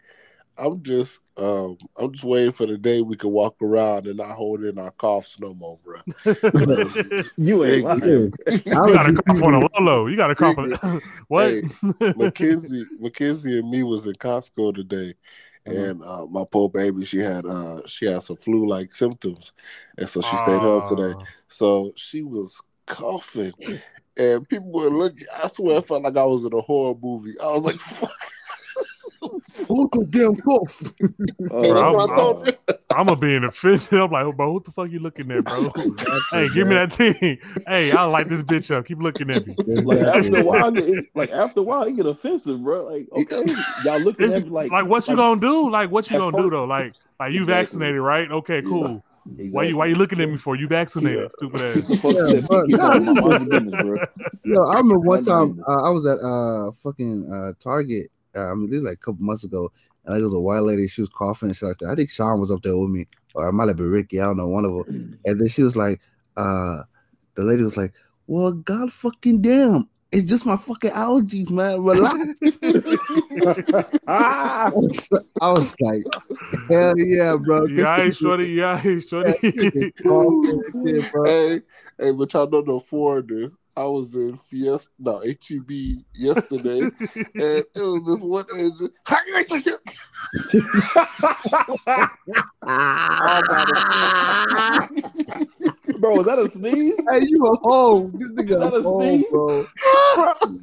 I'm 0.58 0.82
just, 0.82 1.20
um, 1.36 1.78
I'm 1.96 2.12
just 2.12 2.24
waiting 2.24 2.52
for 2.52 2.66
the 2.66 2.76
day 2.76 3.00
we 3.00 3.16
can 3.16 3.30
walk 3.30 3.56
around 3.62 4.06
and 4.06 4.16
not 4.18 4.36
hold 4.36 4.62
in 4.62 4.78
our 4.78 4.90
coughs 4.90 5.38
no 5.40 5.54
more, 5.54 5.78
bro. 5.84 6.00
You 7.36 7.64
ain't 7.64 7.76
Hey, 7.76 7.80
lying. 7.80 8.00
you 8.02 8.32
You 8.46 8.62
gotta 8.92 9.22
cough 9.22 9.42
on 9.42 9.54
a 9.54 9.68
Lolo. 9.78 10.06
You 10.06 10.16
gotta 10.16 10.34
cough 10.34 10.58
on 10.58 11.00
what? 11.28 11.48
Hey, 11.48 11.62
Mackenzie, 12.16 12.86
Mackenzie 12.98 13.58
and 13.58 13.70
me 13.70 13.82
was 13.82 14.06
in 14.06 14.14
Costco 14.14 14.74
today, 14.74 15.14
and 15.64 16.02
uh, 16.02 16.26
my 16.26 16.44
poor 16.50 16.68
baby, 16.68 17.04
she 17.04 17.18
had 17.18 17.46
uh, 17.46 17.80
she 17.86 18.06
had 18.06 18.22
some 18.22 18.36
flu-like 18.36 18.92
symptoms, 18.94 19.52
and 19.96 20.08
so 20.08 20.20
she 20.20 20.36
stayed 20.36 20.60
home 20.62 20.82
today. 20.86 21.14
Ah. 21.18 21.24
So 21.48 21.92
she 21.96 22.22
was 22.22 22.60
coughing, 22.86 23.52
and 24.16 24.48
people 24.48 24.70
were 24.70 24.90
looking. 24.90 25.26
I 25.34 25.48
swear, 25.48 25.78
I 25.78 25.80
felt 25.80 26.02
like 26.02 26.16
I 26.16 26.24
was 26.24 26.44
in 26.44 26.52
a 26.52 26.60
horror 26.60 26.96
movie. 27.00 27.38
I 27.40 27.46
was 27.52 27.62
like, 27.62 27.76
"Fuck." 27.76 28.10
Fuck 29.20 29.96
a 29.96 30.04
damn 30.08 30.34
cough. 30.36 30.82
Oh, 31.50 31.62
Hey, 31.62 31.72
that's 31.72 31.92
what 31.92 32.10
I 32.10 32.12
wow. 32.12 32.14
told 32.14 32.46
her. 32.46 32.58
I'm 32.90 33.06
gonna 33.06 33.16
be 33.20 33.34
in 33.34 33.44
offended. 33.44 33.86
I'm 33.92 34.10
like, 34.10 34.36
bro, 34.36 34.52
what 34.52 34.64
the 34.64 34.72
fuck 34.72 34.90
you 34.90 34.98
looking 34.98 35.30
at, 35.30 35.44
bro? 35.44 35.70
hey, 36.32 36.48
give 36.54 36.66
me 36.66 36.74
that 36.74 36.92
thing. 36.92 37.38
Hey, 37.66 37.92
I 37.92 38.04
like 38.04 38.28
this 38.28 38.42
bitch 38.42 38.74
up. 38.74 38.86
Keep 38.86 39.00
looking 39.00 39.30
at 39.30 39.46
me. 39.46 39.54
Like 39.58 40.00
after 40.00 40.36
a 40.36 40.42
while, 40.44 40.76
it, 40.76 41.04
like 41.14 41.30
after 41.30 41.60
a 41.60 41.62
while, 41.62 41.82
it 41.82 41.96
get 41.96 42.06
offensive, 42.06 42.62
bro. 42.62 42.86
Like 42.86 43.08
okay, 43.12 43.52
y'all 43.84 44.00
looking 44.00 44.26
It's 44.26 44.34
at 44.36 44.44
me 44.44 44.50
like 44.50 44.72
like, 44.72 44.86
what 44.86 45.06
you 45.06 45.16
gonna 45.16 45.40
do? 45.40 45.70
Like, 45.70 45.90
what 45.90 46.10
you 46.10 46.18
gonna 46.18 46.36
do 46.36 46.48
though? 46.50 46.64
Like, 46.64 46.94
like 47.18 47.32
you 47.32 47.40
Exactly. 47.42 47.62
vaccinated, 47.62 48.00
right? 48.00 48.30
Okay, 48.30 48.62
cool. 48.62 49.04
Exactly. 49.26 49.50
Why 49.50 49.62
you 49.64 49.76
why 49.76 49.86
you 49.86 49.94
looking 49.96 50.20
at 50.20 50.28
me 50.30 50.36
for? 50.38 50.56
You 50.56 50.66
vaccinated, 50.66 51.30
stupid 51.32 51.60
ass. 51.60 52.02
Yeah, 52.02 52.40
but- 52.48 52.66
Keep 52.66 52.80
on 52.80 53.04
my 53.04 53.12
mind 53.12 53.52
your 53.52 53.60
business, 53.60 53.82
bro. 53.82 53.98
Yo, 54.44 54.62
I 54.62 54.76
remember 54.78 54.98
one 55.00 55.22
time 55.22 55.62
uh, 55.68 55.82
I 55.82 55.90
was 55.90 56.06
at 56.06 56.18
uh 56.18 56.72
fucking 56.82 57.30
uh 57.30 57.52
Target. 57.62 58.10
I 58.34 58.54
mean, 58.54 58.70
this 58.70 58.80
was 58.80 58.90
like 58.90 58.98
a 58.98 59.04
couple 59.04 59.24
months 59.24 59.44
ago. 59.44 59.70
And 60.06 60.18
it 60.18 60.22
was 60.22 60.32
a 60.32 60.40
white 60.40 60.60
lady. 60.62 60.88
She 60.88 61.02
was 61.02 61.10
coughing 61.10 61.50
and 61.50 61.56
shit 61.56 61.68
like 61.68 61.78
that. 61.78 61.90
I 61.90 61.94
think 61.94 62.10
Sean 62.10 62.40
was 62.40 62.50
up 62.50 62.62
there 62.62 62.76
with 62.76 62.90
me, 62.90 63.06
or 63.34 63.48
it 63.48 63.52
might 63.52 63.68
have 63.68 63.76
been 63.76 63.90
Ricky. 63.90 64.20
I 64.20 64.24
don't 64.24 64.38
know, 64.38 64.48
one 64.48 64.64
of 64.64 64.72
them. 64.72 65.18
And 65.26 65.40
then 65.40 65.48
she 65.48 65.62
was 65.62 65.76
like, 65.76 66.00
uh, 66.36 66.82
the 67.34 67.44
lady 67.44 67.62
was 67.62 67.76
like, 67.76 67.92
"Well, 68.26 68.52
god 68.52 68.92
fucking 68.92 69.42
damn, 69.42 69.88
it's 70.10 70.24
just 70.24 70.46
my 70.46 70.56
fucking 70.56 70.90
allergies, 70.90 71.50
man. 71.50 71.82
Relax." 71.82 72.40
I 74.06 74.70
was 74.74 75.08
I 75.40 75.52
was 75.52 75.74
like, 75.80 76.02
"Hell 76.70 76.98
yeah, 76.98 77.36
bro." 77.36 77.66
Yeah, 77.66 77.90
I 77.90 78.10
shorty. 78.10 78.46
Yeah, 78.46 78.80
I 78.82 78.88
ain't 78.88 79.08
shorty. 79.08 79.32
Coughing 80.02 80.62
and 80.74 80.88
shit, 80.88 81.12
bro. 81.12 81.24
Hey, 81.24 81.60
hey, 81.98 82.12
but 82.12 82.32
y'all 82.32 82.46
don't 82.46 82.66
know 82.66 82.80
foreigner. 82.80 83.52
I 83.76 83.84
was 83.84 84.14
in 84.14 84.36
Fiesta, 84.48 84.90
no 84.98 85.20
HEB 85.20 85.70
yesterday, 86.14 86.80
and 86.80 86.94
it 87.34 87.70
was 87.76 88.02
this 88.04 88.20
one 88.24 88.44
agent. 88.58 88.92
bro, 95.98 96.16
was 96.16 96.26
that 96.26 96.38
a 96.38 96.48
sneeze? 96.50 96.94
Hey, 97.10 97.26
you 97.28 97.44
a 97.46 97.56
hoe. 97.58 98.10
This 98.14 98.32
nigga 98.32 98.58
that 98.58 98.72
a 98.74 98.76
a 98.76 98.82
hoe, 98.82 99.00
sneeze? 99.00 99.26
bro. 99.30 99.66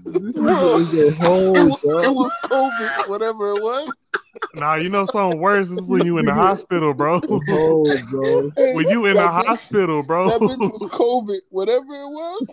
This 0.06 0.34
nigga 0.34 0.80
is 0.80 0.94
a 0.94 1.08
It 1.08 1.14
hoe, 1.16 1.52
was, 1.54 1.84
it 1.84 2.14
was 2.14 2.32
COVID, 2.46 3.08
whatever 3.10 3.52
it 3.52 3.62
was. 3.62 3.90
Nah, 4.54 4.76
you 4.76 4.90
know 4.90 5.06
something 5.06 5.40
worse 5.40 5.70
is 5.70 5.82
when 5.82 6.06
you 6.06 6.18
in 6.18 6.26
the 6.26 6.34
hospital, 6.34 6.94
bro. 6.94 7.22
Oh, 7.30 7.98
bro. 8.12 8.52
Hey, 8.56 8.74
When 8.76 8.90
you 8.90 9.06
in 9.06 9.16
the 9.16 9.22
that 9.24 9.32
bitch- 9.44 9.46
hospital, 9.48 10.04
bro. 10.04 10.30
That 10.30 10.42
bitch 10.42 10.72
was 10.72 10.82
COVID, 10.92 11.40
whatever 11.50 11.94
it 11.94 12.10
was. 12.10 12.48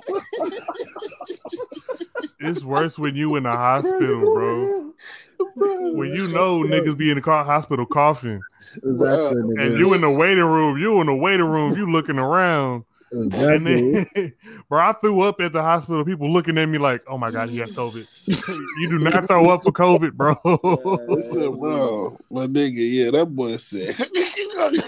It's 2.41 2.65
worse 2.65 2.99
when 2.99 3.15
you 3.17 3.37
in 3.37 3.45
the 3.45 3.53
hospital, 3.53 4.21
bro. 4.35 4.93
When 5.57 6.13
you 6.15 6.29
know 6.29 6.61
niggas 6.63 6.97
be 6.97 7.11
in 7.11 7.17
the 7.17 7.23
car 7.23 7.45
hospital 7.45 7.87
coughing, 7.87 8.41
Exactly, 8.83 9.55
and 9.59 9.79
you 9.79 9.95
in 9.95 10.01
the 10.01 10.11
waiting 10.11 10.45
room, 10.45 10.79
you 10.79 11.01
in 11.01 11.07
the 11.07 11.15
waiting 11.15 11.47
room, 11.47 11.77
you 11.77 11.91
looking 11.91 12.19
around, 12.19 12.75
and 12.75 12.85
Exactly. 13.13 13.93
then, 14.15 14.33
bro, 14.69 14.81
I 14.89 14.93
threw 14.93 15.21
up 15.23 15.41
at 15.41 15.53
the 15.53 15.63
hospital. 15.63 16.05
People 16.05 16.33
looking 16.33 16.59
at 16.59 16.69
me 16.69 16.79
like, 16.79 17.03
"Oh 17.09 17.17
my 17.19 17.31
god, 17.31 17.49
he 17.49 17.59
has 17.59 17.77
COVID." 17.77 18.29
you 18.81 18.89
do 18.89 18.99
not 19.05 19.27
throw 19.27 19.51
up 19.51 19.63
for 19.63 19.73
COVID, 19.73 20.13
bro. 20.15 20.35
Listen, 21.09 21.57
bro, 21.61 22.17
my 22.31 22.47
nigga, 22.47 22.75
yeah, 22.77 23.11
that 23.13 23.27
boy 23.27 23.57
said. 23.57 23.95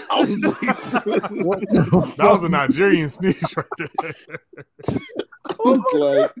I 0.09 0.19
was 0.19 0.37
like, 0.39 0.61
What 1.45 1.59
the 1.61 2.13
That 2.17 2.31
was 2.31 2.43
a? 2.43 2.49
Nigerian 2.49 3.09
sneeze 3.09 3.55
right 3.55 3.65
there. 3.77 4.39
Like, 5.93 6.31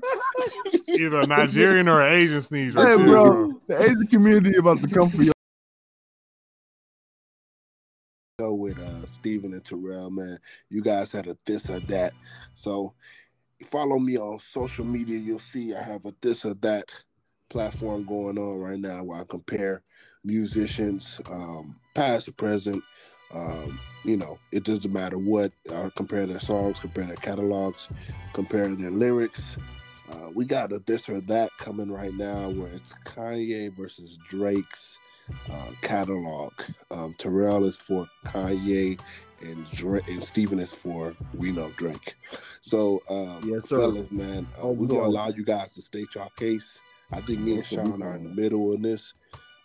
Either 0.87 1.21
a 1.21 1.27
Nigerian 1.27 1.87
or 1.87 2.01
an 2.01 2.13
Asian 2.13 2.41
sneeze 2.41 2.73
right 2.75 2.87
Hey, 2.87 2.95
there, 2.97 3.05
bro. 3.05 3.23
bro. 3.23 3.61
The 3.67 3.81
Asian 3.83 4.07
community 4.07 4.57
about 4.57 4.81
to 4.81 4.87
come 4.87 5.09
for 5.09 5.21
you. 5.23 5.31
Go 8.39 8.53
with 8.53 8.77
uh 8.77 9.03
Steven 9.07 9.51
and 9.53 9.65
Terrell, 9.65 10.11
man. 10.11 10.37
You 10.69 10.83
guys 10.83 11.11
had 11.11 11.25
a 11.25 11.35
this 11.45 11.71
or 11.71 11.79
that. 11.79 12.13
So 12.53 12.93
follow 13.65 13.97
me 13.97 14.15
on 14.15 14.37
social 14.37 14.85
media. 14.85 15.17
You'll 15.17 15.39
see 15.39 15.73
I 15.73 15.81
have 15.81 16.05
a 16.05 16.13
this 16.21 16.45
or 16.45 16.53
that 16.61 16.85
platform 17.49 18.05
going 18.05 18.37
on 18.37 18.59
right 18.59 18.77
now 18.77 19.03
where 19.03 19.21
I 19.21 19.23
compare 19.27 19.81
musicians, 20.23 21.19
um, 21.31 21.79
past, 21.95 22.37
present, 22.37 22.83
Um, 23.33 23.79
you 24.05 24.17
know, 24.17 24.37
it 24.51 24.63
doesn't 24.63 24.93
matter 24.93 25.17
what. 25.17 25.51
Uh, 25.67 25.89
compare 25.95 26.27
their 26.27 26.39
songs, 26.39 26.79
compare 26.79 27.05
their 27.07 27.15
catalogs, 27.15 27.89
compare 28.33 28.67
their 28.75 28.91
lyrics. 28.91 29.57
Uh, 30.11 30.29
we 30.35 30.45
got 30.45 30.71
a 30.71 30.77
this 30.85 31.09
or 31.09 31.21
that 31.21 31.49
coming 31.57 31.91
right 31.91 32.13
now 32.13 32.51
where 32.51 32.69
it's 32.69 32.93
Kanye 33.03 33.75
versus 33.75 34.19
Drake's 34.29 34.99
uh, 35.51 35.71
catalog. 35.81 36.53
Um, 36.91 37.15
Terrell 37.17 37.65
is 37.65 37.77
for 37.77 38.07
Kanye, 38.25 38.99
and 39.41 39.69
Drake, 39.71 40.07
and 40.07 40.23
Steven 40.23 40.57
is 40.59 40.73
for 40.73 41.15
We 41.33 41.51
Know 41.51 41.69
Drake. 41.77 42.15
So, 42.61 43.01
um, 43.09 43.41
Yes, 43.43 43.69
sir. 43.69 43.77
fellas, 43.79 44.09
man, 44.11 44.47
uh, 44.57 44.61
Oh, 44.63 44.71
we're 44.71 44.87
gonna 44.87 45.01
go. 45.01 45.05
allow 45.05 45.29
you 45.29 45.43
guys 45.45 45.73
to 45.75 45.81
state 45.81 46.15
your 46.15 46.29
case. 46.37 46.79
I 47.11 47.21
think 47.21 47.39
me 47.39 47.51
and 47.51 47.59
That's 47.59 47.69
Sean 47.69 48.01
are 48.01 48.15
in 48.15 48.23
the 48.23 48.29
middle 48.41 48.73
of 48.73 48.81
this. 48.81 49.13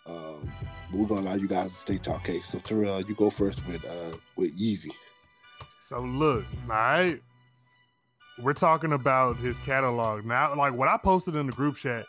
Um, 0.05 0.51
we're 0.93 1.07
gonna 1.07 1.21
allow 1.21 1.35
you 1.35 1.47
guys 1.47 1.69
to 1.69 1.73
state 1.75 2.05
your 2.05 2.19
case. 2.19 2.45
So, 2.47 2.59
Terrell, 2.59 3.01
you 3.01 3.15
go 3.15 3.29
first 3.29 3.65
with 3.67 3.83
uh, 3.85 4.17
with 4.35 4.57
Yeezy. 4.59 4.91
So 5.79 5.99
look, 6.01 6.45
all 6.69 6.75
right. 6.75 7.21
We're 8.41 8.53
talking 8.53 8.93
about 8.93 9.37
his 9.37 9.59
catalog. 9.59 10.25
Now, 10.25 10.55
like 10.55 10.73
what 10.73 10.87
I 10.87 10.97
posted 10.97 11.35
in 11.35 11.45
the 11.45 11.51
group 11.51 11.75
chat 11.75 12.05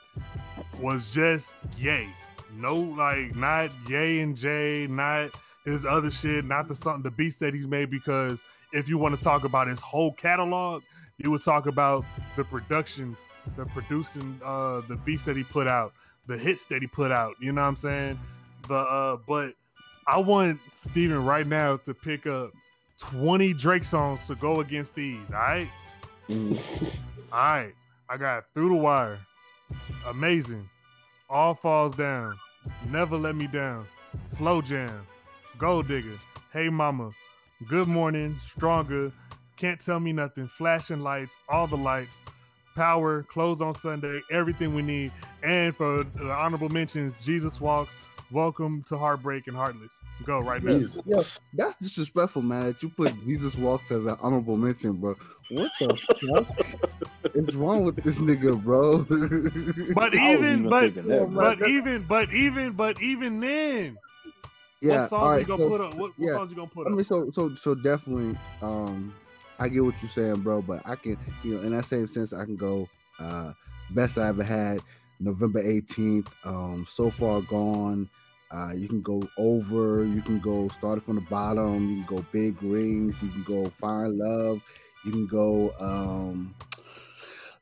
was 0.81 1.11
just 1.11 1.55
yay. 1.77 2.09
No, 2.57 2.77
like 2.77 3.35
not 3.35 3.71
yay 3.89 4.21
and 4.21 4.37
Jay, 4.37 4.87
not 4.89 5.31
his 5.65 5.85
other 5.87 6.11
shit, 6.11 6.45
not 6.45 6.69
the 6.69 6.75
something 6.75 7.03
the 7.03 7.11
beats 7.11 7.37
that 7.37 7.55
he's 7.55 7.67
made. 7.67 7.91
Because 7.91 8.43
if 8.73 8.89
you 8.89 8.99
want 8.99 9.17
to 9.17 9.23
talk 9.23 9.45
about 9.45 9.67
his 9.69 9.81
whole 9.81 10.13
catalog, 10.13 10.83
you 11.19 11.31
would 11.31 11.43
talk 11.43 11.67
about 11.67 12.05
the 12.37 12.45
productions, 12.45 13.25
the 13.57 13.65
producing, 13.67 14.41
uh, 14.45 14.83
the 14.89 14.97
beats 14.97 15.25
that 15.25 15.37
he 15.37 15.45
put 15.45 15.67
out, 15.67 15.93
the 16.27 16.37
hits 16.37 16.67
that 16.67 16.83
he 16.83 16.87
put 16.87 17.13
out. 17.13 17.35
You 17.41 17.53
know 17.53 17.63
what 17.63 17.69
I'm 17.69 17.77
saying? 17.77 18.21
The 18.69 18.75
uh, 18.75 19.17
but 19.27 19.55
I 20.07 20.19
want 20.19 20.61
Steven 20.71 21.25
right 21.25 21.47
now 21.47 21.77
to 21.79 21.95
pick 21.95 22.27
up 22.27 22.53
20 22.99 23.53
Drake 23.55 23.85
songs 23.85 24.27
to 24.27 24.35
go 24.35 24.61
against 24.61 24.95
these. 24.95 25.31
All 25.33 25.39
right. 25.39 25.69
All 26.31 26.59
right. 27.33 27.73
I 28.09 28.17
got 28.17 28.45
Through 28.53 28.69
the 28.71 28.77
Wire. 28.77 29.19
Amazing. 30.07 30.69
All 31.29 31.55
Falls 31.55 31.97
Down. 31.97 32.37
Never 32.91 33.17
Let 33.17 33.35
Me 33.35 33.47
Down. 33.47 33.87
Slow 34.27 34.61
Jam. 34.61 35.07
Gold 35.59 35.89
Digger. 35.89 36.19
Hey 36.53 36.69
Mama. 36.69 37.11
Good 37.69 37.89
Morning. 37.89 38.39
Stronger. 38.47 39.11
Can't 39.57 39.81
Tell 39.81 40.01
Me 40.01 40.13
Nothing. 40.13 40.49
Flashing 40.49 41.01
Lights. 41.01 41.39
All 41.49 41.67
the 41.67 41.77
Lights. 41.77 42.23
Power. 42.77 43.23
Closed 43.23 43.63
on 43.63 43.73
Sunday. 43.73 44.21
Everything 44.31 44.75
we 44.75 44.83
need. 44.83 45.13
And 45.43 45.75
for 45.75 46.05
the 46.05 46.31
honorable 46.31 46.69
mentions, 46.69 47.15
Jesus 47.25 47.61
Walks. 47.61 47.97
Welcome 48.35 48.83
to 48.89 48.99
Heartbreak 48.99 49.47
and 49.47 49.57
Heartless. 49.57 50.01
Go 50.25 50.41
right 50.41 50.61
now. 50.61 50.77
Jesus. 50.79 51.01
Yeah, 51.07 51.23
that's 51.53 51.77
disrespectful, 51.77 52.43
man. 52.43 52.65
That 52.65 52.83
you 52.83 52.89
put 52.89 53.15
Jesus 53.29 53.55
walks 53.55 53.93
as 53.93 54.07
an 54.07 54.17
honorable 54.21 54.57
mention, 54.57 54.95
bro. 54.95 55.15
What 55.51 55.71
the 55.79 56.45
fuck 57.25 57.49
is 57.49 57.55
wrong 57.55 57.85
with 57.85 57.95
this 58.03 58.19
nigga, 58.19 58.61
bro? 58.61 59.05
But 59.95 60.15
even, 60.17 60.35
even 60.35 60.69
but, 60.69 60.81
thinking 60.81 61.07
that, 61.07 61.31
bro. 61.31 61.55
but 61.57 61.69
even, 61.69 62.03
but 62.03 62.33
even, 62.33 62.73
but 62.73 63.01
even 63.01 63.39
then, 63.39 63.99
yeah, 64.83 65.03
what 65.03 65.11
songs 65.11 65.23
all 65.23 65.31
right. 65.31 65.39
you 65.39 65.47
gonna 65.47 65.63
so- 65.63 65.69
put 65.69 65.81
up? 65.81 65.95
What, 65.95 66.11
what 66.11 66.13
yeah. 66.19 66.33
songs 66.33 66.51
you 66.51 66.57
gonna 66.57 66.69
put 66.69 66.87
up? 66.89 66.93
I 66.93 66.97
mean, 66.97 67.05
so 67.05 67.31
so 67.31 67.55
so 67.55 67.77
definitely, 67.77 68.37
um, 68.63 69.15
I 69.61 69.69
get 69.69 69.85
what 69.85 69.95
you're 70.03 70.11
saying, 70.11 70.41
bro. 70.41 70.61
But 70.61 70.83
I 70.85 70.97
can, 70.97 71.17
you 71.45 71.55
know, 71.55 71.61
in 71.61 71.71
that 71.71 71.85
same 71.85 72.09
sense, 72.09 72.33
I 72.33 72.45
can 72.45 72.57
go. 72.57 72.89
Uh, 73.21 73.53
best 73.91 74.19
I 74.19 74.27
ever 74.27 74.43
had, 74.43 74.81
November 75.21 75.63
18th. 75.63 76.27
Um, 76.45 76.85
so 76.89 77.11
far 77.11 77.41
gone. 77.41 78.11
Uh, 78.55 78.73
you 78.73 78.87
can 78.87 79.03
go 79.03 79.29
over. 79.37 80.05
You 80.05 80.23
can 80.23 80.39
go 80.39 80.69
started 80.69 81.03
from 81.03 81.17
the 81.17 81.23
bottom. 81.23 81.91
You 81.91 82.05
can 82.05 82.17
go 82.17 82.27
big 82.31 82.63
rings. 82.63 83.21
You 83.21 83.29
can 83.31 83.43
go 83.43 83.69
find 83.69 84.17
love. 84.17 84.63
You 85.05 85.11
can 85.11 85.27
go. 85.27 85.73
Um, 85.81 86.55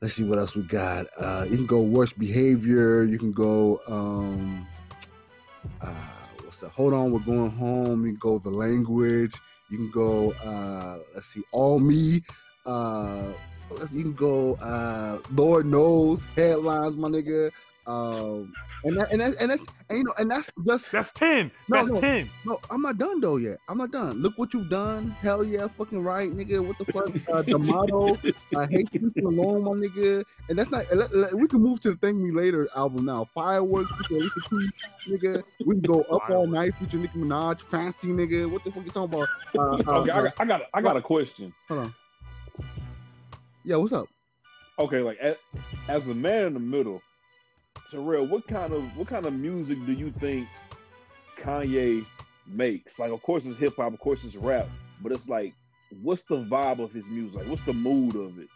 let's 0.01 0.13
see 0.13 0.23
what 0.23 0.37
else 0.37 0.55
we 0.55 0.63
got. 0.63 1.07
Uh, 1.19 1.45
you 1.49 1.57
can 1.57 1.65
go 1.65 1.81
worst 1.81 2.19
behavior. 2.19 3.05
You 3.05 3.17
can 3.17 3.31
go. 3.31 3.81
Um, 3.87 4.67
uh, 5.81 5.95
what's 6.43 6.59
that? 6.59 6.69
Hold 6.71 6.93
on, 6.93 7.11
we're 7.11 7.19
going 7.21 7.51
home. 7.51 8.05
You 8.05 8.11
can 8.11 8.19
go 8.19 8.37
the 8.37 8.51
language. 8.51 9.33
You 9.69 9.77
can 9.77 9.89
go. 9.89 10.33
Uh, 10.43 10.99
let's 11.15 11.25
see, 11.27 11.41
all 11.51 11.79
me. 11.79 12.21
Uh, 12.67 13.31
you 13.91 14.03
can 14.03 14.13
go. 14.13 14.53
Uh, 14.61 15.17
Lord 15.31 15.65
knows 15.65 16.25
headlines, 16.35 16.95
my 16.97 17.07
nigga. 17.07 17.49
Um, 17.85 18.53
and 18.85 18.97
that, 18.97 19.11
and 19.11 19.19
that, 19.21 19.35
and 19.41 19.51
that's 19.51 19.63
and 19.89 19.97
you 19.97 20.03
know 20.05 20.13
and 20.17 20.31
that's 20.31 20.51
just 20.65 20.91
That's 20.91 21.11
ten. 21.11 21.51
No, 21.67 21.77
That's 21.77 21.91
no. 21.91 21.99
ten. 21.99 22.29
no, 22.45 22.59
I'm 22.71 22.81
not 22.81 22.97
done 22.97 23.19
though 23.19 23.37
yet. 23.37 23.57
I'm 23.67 23.77
not 23.77 23.91
done. 23.91 24.21
Look 24.21 24.37
what 24.37 24.53
you've 24.53 24.69
done. 24.69 25.11
Hell 25.21 25.43
yeah, 25.43 25.67
fucking 25.67 26.01
right, 26.01 26.31
nigga. 26.31 26.65
What 26.65 26.77
the 26.77 26.85
fuck? 26.85 27.09
Uh, 27.33 27.41
the 27.41 27.59
motto. 27.59 28.17
I 28.55 28.67
hate 28.67 28.87
you 28.93 29.11
alone, 29.25 29.63
my 29.63 29.71
nigga. 29.71 30.23
And 30.49 30.57
that's 30.57 30.71
not. 30.71 30.85
we 31.33 31.47
can 31.47 31.61
move 31.61 31.79
to 31.81 31.91
the 31.91 31.97
Thank 31.97 32.17
Me 32.17 32.31
Later 32.31 32.67
album 32.75 33.05
now. 33.05 33.25
Fireworks. 33.33 33.91
We 33.97 34.05
can 34.05 34.17
listen 34.19 34.41
to, 34.49 34.71
nigga. 35.09 35.43
We 35.65 35.75
can 35.75 35.81
go 35.81 36.01
up 36.03 36.29
all 36.29 36.47
night 36.47 36.75
featuring 36.75 37.03
Nicki 37.03 37.19
Minaj. 37.19 37.61
Fancy, 37.61 38.07
nigga. 38.07 38.49
What 38.49 38.63
the 38.63 38.71
fuck 38.71 38.85
you 38.85 38.91
talking 38.91 39.13
about? 39.13 39.27
Uh, 39.57 39.91
uh, 39.91 39.99
Okay, 40.03 40.11
I 40.11 40.19
uh, 40.19 40.21
got, 40.23 40.33
I 40.39 40.45
got, 40.45 40.61
I 40.73 40.81
got 40.81 40.97
a 40.97 41.01
question. 41.01 41.53
hold 41.67 41.79
on. 41.81 41.95
Yeah, 43.63 43.77
what's 43.77 43.93
up? 43.93 44.07
Okay, 44.79 44.99
like 45.01 45.17
as, 45.19 45.35
as 45.87 46.05
the 46.05 46.13
man 46.13 46.47
in 46.47 46.53
the 46.53 46.59
middle, 46.59 47.01
Terrell, 47.89 48.25
what 48.25 48.47
kind 48.47 48.73
of 48.73 48.95
what 48.97 49.07
kind 49.07 49.25
of 49.25 49.33
music 49.33 49.77
do 49.85 49.91
you 49.93 50.11
think 50.19 50.47
Kanye 51.39 52.05
makes? 52.47 52.99
Like, 52.99 53.11
of 53.11 53.21
course 53.21 53.45
it's 53.45 53.57
hip 53.57 53.75
hop, 53.75 53.93
of 53.93 53.99
course 53.99 54.23
it's 54.23 54.35
rap, 54.35 54.67
but 55.01 55.11
it's 55.11 55.29
like, 55.29 55.53
what's 56.01 56.23
the 56.23 56.43
vibe 56.45 56.79
of 56.79 56.91
his 56.91 57.07
music? 57.07 57.39
Like, 57.39 57.47
what's 57.47 57.63
the 57.63 57.73
mood 57.73 58.15
of 58.15 58.39
it? 58.39 58.47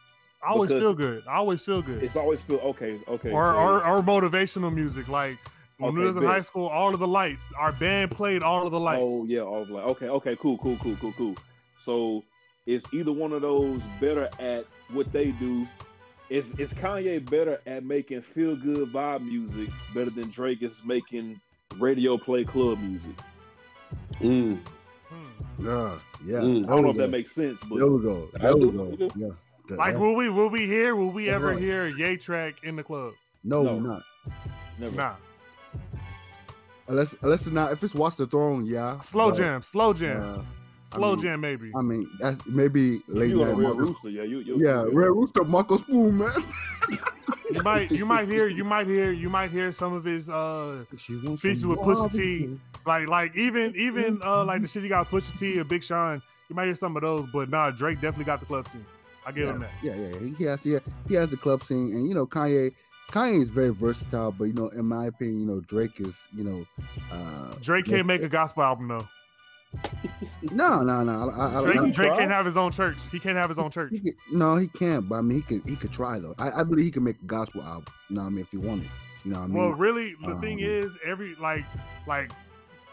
I 0.43 0.51
always 0.51 0.69
Because 0.69 0.83
feel 0.83 0.93
good. 0.93 1.23
I 1.27 1.35
always 1.37 1.63
feel 1.63 1.81
good. 1.81 2.03
It's 2.03 2.15
always 2.15 2.41
feel 2.41 2.57
okay, 2.57 2.99
okay. 3.07 3.31
or, 3.31 3.51
so- 3.53 3.57
or 3.57 3.83
or 3.85 4.01
motivational 4.01 4.73
music. 4.73 5.07
Like 5.07 5.37
when 5.77 5.93
we 5.93 6.01
was 6.01 6.15
in 6.17 6.23
high 6.23 6.41
school, 6.41 6.67
all 6.67 6.93
of 6.93 6.99
the 6.99 7.07
lights. 7.07 7.43
Our 7.57 7.71
band 7.71 8.11
played 8.11 8.43
all 8.43 8.65
of 8.65 8.71
the 8.71 8.79
lights. 8.79 9.03
Oh 9.05 9.25
yeah, 9.25 9.41
all 9.41 9.63
of 9.63 9.69
like 9.69 9.83
okay, 9.85 10.09
okay, 10.09 10.35
cool, 10.39 10.57
cool, 10.59 10.77
cool, 10.77 10.95
cool, 11.01 11.13
cool. 11.17 11.35
So 11.79 12.23
is 12.65 12.85
either 12.93 13.11
one 13.11 13.33
of 13.33 13.41
those 13.41 13.81
better 13.99 14.29
at 14.39 14.65
what 14.91 15.11
they 15.11 15.31
do? 15.31 15.67
Is 16.29 16.57
is 16.59 16.73
Kanye 16.73 17.23
better 17.29 17.61
at 17.65 17.83
making 17.85 18.21
feel 18.21 18.55
good 18.55 18.91
vibe 18.91 19.23
music 19.25 19.69
better 19.93 20.09
than 20.09 20.29
Drake 20.29 20.61
is 20.61 20.83
making 20.83 21.39
radio 21.77 22.17
play 22.17 22.43
club 22.43 22.79
music? 22.79 23.15
Mm, 24.19 24.59
Hmm. 25.09 25.65
Yeah, 25.65 25.97
yeah. 26.25 26.39
Mm. 26.39 26.65
I 26.65 26.67
don't 26.67 26.83
know 26.83 26.89
if 26.89 26.97
that 26.97 27.09
makes 27.09 27.31
sense, 27.31 27.61
but 27.63 27.79
there 27.79 27.87
we 27.89 28.03
go. 28.03 28.29
There 28.41 28.57
we 28.57 28.71
go. 28.71 28.91
I 28.91 28.95
do. 28.95 29.09
Yeah. 29.15 29.27
That- 29.69 29.77
Like 29.77 29.97
will 29.97 30.15
we 30.15 30.29
will 30.29 30.49
we 30.49 30.65
hear 30.67 30.95
will 30.97 31.11
we 31.11 31.29
ever 31.29 31.47
right. 31.51 31.59
hear 31.59 31.85
a 31.85 31.91
Yay 31.97 32.17
track 32.17 32.55
in 32.63 32.75
the 32.75 32.83
club? 32.83 33.13
no, 33.43 33.63
No. 33.63 33.79
not. 33.79 34.03
never. 34.79 34.95
Nah. 34.95 35.15
Unless, 36.89 37.17
unless 37.21 37.41
it's 37.41 37.51
not. 37.53 37.71
If 37.73 37.83
it's 37.83 37.93
Watch 37.93 38.15
the 38.15 38.25
Throne, 38.27 38.65
yeah. 38.65 38.99
Slow 39.01 39.29
But, 39.31 39.37
jam, 39.37 39.61
slow 39.61 39.93
jam, 39.93 40.47
slow 40.93 41.11
I 41.11 41.15
mean, 41.15 41.23
jam 41.23 41.41
maybe. 41.41 41.71
I 41.75 41.81
mean, 41.81 42.09
that's 42.19 42.45
maybe 42.45 43.01
late 43.07 43.29
You 43.29 43.43
a 43.43 43.45
night. 43.47 43.55
Red 43.55 43.63
Marcus- 43.63 43.89
Rooster, 43.89 44.09
yeah, 44.09 44.23
you, 44.23 44.39
you 44.39 44.57
Yeah, 44.63 44.83
Red 44.91 45.11
Rooster, 45.11 45.43
Marco 45.43 45.77
Spoon, 45.77 46.17
man. 46.17 46.31
You 47.51 47.63
might 47.63 47.91
you 47.91 48.05
might 48.05 48.27
hear 48.27 48.47
you 48.47 48.63
might 48.63 48.87
hear 48.87 49.11
you 49.11 49.29
might 49.29 49.51
hear 49.51 49.71
some 49.71 49.93
of 49.93 50.03
his 50.03 50.29
uh 50.29 50.83
She 50.97 51.15
wants 51.15 51.41
Feature 51.41 51.59
some 51.61 51.69
with 51.69 51.79
Pusha. 51.79 52.11
T. 52.11 52.59
like 52.85 53.07
like 53.07 53.35
even 53.35 53.73
even 53.75 54.19
uh 54.23 54.43
like 54.43 54.61
the 54.61 54.67
shit 54.67 54.83
you 54.83 54.89
got 54.89 55.09
Pusha 55.09 55.37
T 55.37 55.59
or 55.59 55.63
Big 55.63 55.83
Sean. 55.83 56.21
You 56.49 56.55
might 56.55 56.65
hear 56.65 56.75
some 56.75 56.95
of 56.95 57.01
those, 57.01 57.27
but 57.31 57.49
nah, 57.49 57.71
Drake 57.71 58.01
definitely 58.01 58.25
got 58.25 58.39
the 58.39 58.45
club 58.45 58.67
scene. 58.69 58.85
I 59.25 59.31
give 59.33 59.49
him 59.49 59.59
that. 59.59 59.71
Yeah, 59.83 59.95
yeah, 59.95 60.15
yeah. 60.15 60.33
He 60.37 60.43
has, 60.45 60.65
yeah, 60.65 60.79
he 61.09 61.15
has 61.15 61.29
the 61.29 61.35
club 61.35 61.61
scene, 61.61 61.91
and 61.91 62.07
you 62.07 62.15
know, 62.15 62.25
Kanye, 62.25 62.71
Kanye 63.11 63.41
is 63.41 63.49
very 63.49 63.73
versatile. 63.73 64.31
But 64.31 64.45
you 64.45 64.53
know, 64.53 64.69
in 64.69 64.85
my 64.85 65.07
opinion, 65.07 65.41
you 65.41 65.45
know, 65.45 65.59
Drake 65.59 65.99
is, 65.99 66.29
you 66.33 66.45
know, 66.45 66.65
uh, 67.11 67.55
Drake 67.61 67.85
can't 67.85 68.07
make 68.07 68.21
a 68.21 68.29
gospel 68.29 68.63
album 68.63 68.87
though. 68.87 69.07
No, 70.51 70.81
no, 70.81 71.03
no. 71.03 71.29
I, 71.31 71.59
I, 71.59 71.63
Drake, 71.63 71.77
I, 71.77 71.89
Drake 71.89 72.13
can't 72.17 72.31
have 72.31 72.45
his 72.45 72.57
own 72.57 72.71
church. 72.71 72.97
He 73.11 73.19
can't 73.19 73.37
have 73.37 73.49
his 73.49 73.59
own 73.59 73.71
church. 73.71 73.91
he 73.91 73.99
could, 73.99 74.15
no, 74.31 74.55
he 74.55 74.67
can't. 74.67 75.07
But 75.07 75.15
I 75.15 75.21
mean, 75.21 75.37
he 75.37 75.41
can, 75.43 75.61
he 75.67 75.75
could 75.75 75.91
try 75.91 76.19
though. 76.19 76.35
I, 76.37 76.61
I 76.61 76.63
believe 76.63 76.85
he 76.85 76.91
can 76.91 77.03
make 77.03 77.21
a 77.21 77.25
gospel 77.25 77.61
album. 77.61 77.93
You 78.09 78.15
know, 78.15 78.21
what 78.23 78.27
I 78.27 78.31
mean, 78.31 78.39
if 78.41 78.51
he 78.51 78.57
wanted, 78.57 78.89
you 79.23 79.31
know, 79.31 79.39
what 79.39 79.43
I 79.43 79.47
mean, 79.47 79.57
Well, 79.57 79.71
really, 79.71 80.15
the 80.25 80.35
thing 80.35 80.63
um, 80.63 80.69
is, 80.69 80.91
every 81.05 81.35
like 81.35 81.65
like 82.05 82.31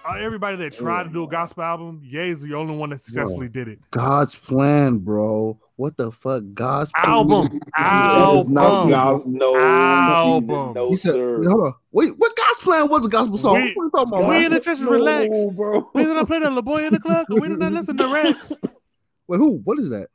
everybody 0.08 0.56
that 0.58 0.72
tried 0.72 1.04
to 1.04 1.10
do 1.10 1.24
a 1.24 1.28
gospel 1.28 1.62
album, 1.64 2.00
Ye 2.04 2.28
is 2.30 2.42
the 2.42 2.54
only 2.54 2.76
one 2.76 2.90
that 2.90 3.00
successfully 3.00 3.48
did 3.48 3.68
it. 3.68 3.78
God's 3.90 4.34
plan, 4.34 4.98
bro. 4.98 5.58
What 5.76 5.96
the 5.96 6.12
fuck, 6.12 6.44
God's 6.52 6.92
plan? 6.92 7.06
Album, 7.14 7.60
That 7.76 8.36
is 8.36 8.50
not 8.50 8.64
album. 8.64 8.90
God, 8.90 9.26
no, 9.26 9.56
Album. 9.56 10.72
no, 10.74 10.88
He 10.90 10.96
said, 10.96 11.14
sir. 11.14 11.38
wait, 11.40 11.48
hold 11.48 11.66
on. 11.66 11.74
Wait, 11.90 12.10
what 12.16 12.36
God's 12.36 12.58
plan 12.60 12.88
was 12.88 13.06
a 13.06 13.08
gospel 13.08 13.38
song? 13.38 13.54
We- 13.54 13.60
what 13.74 13.82
are 13.82 13.84
you 13.86 13.90
talking 13.90 14.08
about? 14.18 14.28
we 14.28 14.34
man? 14.34 14.44
in 14.44 14.52
the 14.52 14.60
trenches, 14.60 14.84
No, 14.84 14.90
relax. 14.92 15.28
bro. 15.56 15.90
We 15.94 16.04
gonna 16.04 16.26
play 16.26 16.38
the 16.38 16.48
little 16.48 16.62
boy 16.62 16.78
in 16.78 16.92
the 16.92 17.00
club. 17.00 17.26
'cause 17.26 17.40
We 17.40 17.48
do 17.48 17.56
not 17.56 17.72
listen 17.72 17.96
to 17.96 18.06
Rex. 18.12 18.52
Wait, 19.26 19.38
who? 19.38 19.60
What 19.64 19.78
is 19.80 19.88
that? 19.88 20.08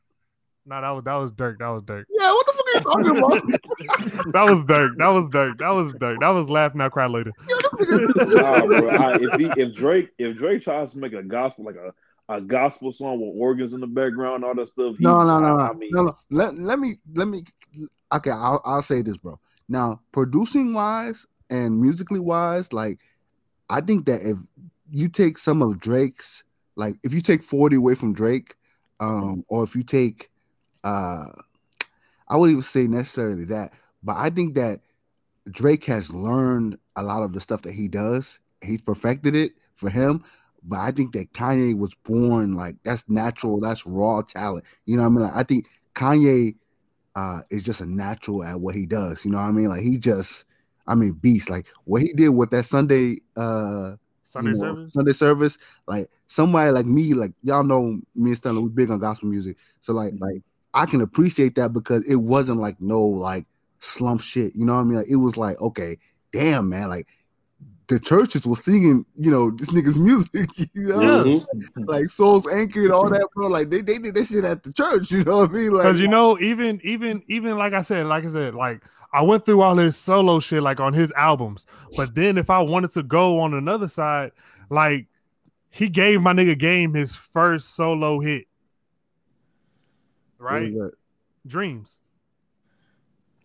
Nah, 0.65 0.81
that 0.81 0.89
was 0.91 1.03
that 1.05 1.15
was 1.15 1.31
Durk. 1.33 1.57
That 1.59 1.67
was 1.69 1.81
Durk. 1.83 2.03
Yeah, 2.09 2.31
what 2.31 2.45
the 2.45 2.53
fuck 2.73 2.95
are 2.95 3.03
you 3.03 3.13
talking 3.13 3.53
about? 3.53 4.33
That 4.33 4.43
was 4.49 4.59
Durk. 4.65 4.97
That 4.97 5.07
was 5.07 5.25
Durk. 5.25 5.57
That 5.59 5.69
was 5.69 5.93
Durk. 5.93 6.19
That 6.19 6.29
was 6.29 6.49
laugh 6.49 6.75
now 6.75 6.89
cry 6.89 7.07
later. 7.07 7.31
nah, 7.79 8.65
bro. 8.65 8.89
I, 8.89 9.17
if 9.19 9.33
he, 9.39 9.61
if 9.61 9.75
Drake, 9.75 10.09
if 10.17 10.37
Drake 10.37 10.61
tries 10.63 10.93
to 10.93 10.99
make 10.99 11.13
a 11.13 11.23
gospel 11.23 11.65
like 11.65 11.75
a 11.75 11.93
a 12.31 12.39
gospel 12.39 12.91
song 12.93 13.19
with 13.19 13.33
organs 13.41 13.73
in 13.73 13.79
the 13.81 13.87
background, 13.87 14.45
all 14.45 14.53
that 14.53 14.67
stuff. 14.67 14.95
he- 14.99 15.03
No, 15.03 15.17
no, 15.25 15.39
no, 15.39 15.47
I, 15.47 15.49
no, 15.49 15.63
I 15.69 15.73
mean, 15.73 15.89
no, 15.91 16.03
no. 16.03 16.17
Let, 16.29 16.55
let 16.55 16.79
me 16.79 16.97
let 17.15 17.27
me. 17.27 17.43
Okay, 18.13 18.31
I'll 18.31 18.61
I'll 18.65 18.81
say 18.83 19.01
this, 19.01 19.17
bro. 19.17 19.39
Now, 19.67 20.01
producing 20.11 20.73
wise 20.73 21.25
and 21.49 21.79
musically 21.81 22.19
wise, 22.19 22.71
like 22.73 22.99
I 23.69 23.81
think 23.81 24.05
that 24.05 24.21
if 24.21 24.37
you 24.91 25.09
take 25.09 25.37
some 25.37 25.61
of 25.61 25.79
Drake's, 25.79 26.43
like 26.75 26.95
if 27.03 27.13
you 27.13 27.21
take 27.21 27.41
forty 27.43 27.75
away 27.77 27.95
from 27.95 28.13
Drake, 28.13 28.55
um, 28.99 29.43
or 29.47 29.63
if 29.63 29.75
you 29.75 29.81
take, 29.83 30.29
uh, 30.83 31.25
I 32.29 32.37
wouldn't 32.37 32.57
even 32.57 32.63
say 32.63 32.87
necessarily 32.87 33.45
that, 33.45 33.73
but 34.03 34.17
I 34.17 34.29
think 34.29 34.55
that 34.55 34.81
Drake 35.49 35.85
has 35.85 36.11
learned 36.11 36.77
a 36.95 37.03
lot 37.03 37.23
of 37.23 37.33
the 37.33 37.41
stuff 37.41 37.63
that 37.63 37.73
he 37.73 37.87
does. 37.87 38.39
He's 38.61 38.81
perfected 38.81 39.35
it 39.35 39.53
for 39.73 39.89
him. 39.89 40.23
But 40.63 40.79
I 40.79 40.91
think 40.91 41.13
that 41.13 41.31
Kanye 41.33 41.77
was 41.77 41.95
born 41.95 42.55
like 42.55 42.75
that's 42.83 43.07
natural, 43.09 43.59
that's 43.59 43.85
raw 43.85 44.21
talent. 44.21 44.65
You 44.85 44.97
know 44.97 45.03
what 45.03 45.09
I 45.09 45.11
mean? 45.11 45.21
Like, 45.21 45.35
I 45.35 45.43
think 45.43 45.67
Kanye 45.95 46.55
uh 47.15 47.39
is 47.49 47.63
just 47.63 47.81
a 47.81 47.85
natural 47.85 48.43
at 48.43 48.59
what 48.59 48.75
he 48.75 48.85
does. 48.85 49.23
You 49.23 49.31
know 49.31 49.37
what 49.37 49.45
I 49.45 49.51
mean? 49.51 49.69
Like 49.69 49.81
he 49.81 49.97
just, 49.97 50.45
I 50.85 50.95
mean, 50.95 51.13
beast. 51.13 51.49
Like 51.49 51.67
what 51.85 52.01
he 52.01 52.13
did 52.13 52.29
with 52.29 52.51
that 52.51 52.65
Sunday 52.65 53.17
uh 53.37 53.95
Sunday 54.23 54.51
you 54.51 54.57
know, 54.57 54.75
service. 54.75 54.93
Sunday 54.93 55.13
service, 55.13 55.57
like 55.87 56.09
somebody 56.27 56.71
like 56.71 56.85
me, 56.85 57.13
like 57.13 57.31
y'all 57.41 57.63
know 57.63 57.99
me 58.13 58.31
and 58.31 58.37
Stanley, 58.37 58.61
we 58.61 58.69
big 58.69 58.91
on 58.91 58.99
gospel 58.99 59.29
music. 59.29 59.57
So 59.81 59.93
like, 59.93 60.13
like 60.19 60.43
I 60.73 60.85
can 60.85 61.01
appreciate 61.01 61.55
that 61.55 61.73
because 61.73 62.03
it 62.05 62.17
wasn't 62.17 62.59
like 62.59 62.79
no 62.79 63.01
like 63.01 63.45
slump 63.79 64.21
shit. 64.21 64.55
You 64.55 64.65
know 64.65 64.75
what 64.75 64.81
I 64.81 64.83
mean? 64.83 64.97
Like 64.97 65.09
it 65.09 65.15
was 65.17 65.37
like, 65.37 65.59
okay, 65.61 65.97
damn 66.31 66.69
man, 66.69 66.89
like 66.89 67.07
the 67.87 67.99
churches 67.99 68.45
were 68.45 68.55
singing, 68.55 69.03
you 69.17 69.31
know, 69.31 69.49
this 69.49 69.71
nigga's 69.71 69.97
music, 69.99 70.49
you 70.73 70.89
know, 70.89 71.01
Yeah. 71.01 71.39
Mhm. 71.55 71.87
like 71.87 72.09
Souls 72.11 72.47
Anchored, 72.47 72.91
all 72.91 73.09
that, 73.09 73.27
bro. 73.33 73.47
Like 73.47 73.69
they, 73.71 73.81
they 73.81 73.97
did 73.97 74.13
that 74.15 74.27
shit 74.27 74.45
at 74.45 74.63
the 74.63 74.71
church, 74.71 75.11
you 75.11 75.23
know 75.23 75.37
what 75.37 75.49
I 75.49 75.53
mean? 75.53 75.71
Like 75.71 75.83
Because 75.83 75.99
you 75.99 76.07
know, 76.07 76.39
even 76.39 76.79
even 76.83 77.23
even 77.27 77.57
like 77.57 77.73
I 77.73 77.81
said, 77.81 78.05
like 78.05 78.25
I 78.25 78.31
said, 78.31 78.53
like 78.53 78.83
I 79.11 79.23
went 79.23 79.43
through 79.43 79.61
all 79.61 79.75
his 79.75 79.97
solo 79.97 80.39
shit 80.39 80.61
like 80.61 80.79
on 80.79 80.93
his 80.93 81.11
albums. 81.13 81.65
But 81.97 82.13
then 82.13 82.37
if 82.37 82.51
I 82.51 82.59
wanted 82.59 82.91
to 82.91 83.01
go 83.01 83.39
on 83.39 83.55
another 83.55 83.87
side, 83.87 84.33
like 84.69 85.07
he 85.71 85.89
gave 85.89 86.21
my 86.21 86.33
nigga 86.33 86.57
Game 86.57 86.93
his 86.93 87.15
first 87.15 87.75
solo 87.75 88.19
hit. 88.19 88.45
What 90.39 90.51
was 90.53 90.61
Right? 90.61 90.73
that? 90.73 90.91
Dreams. 91.45 91.97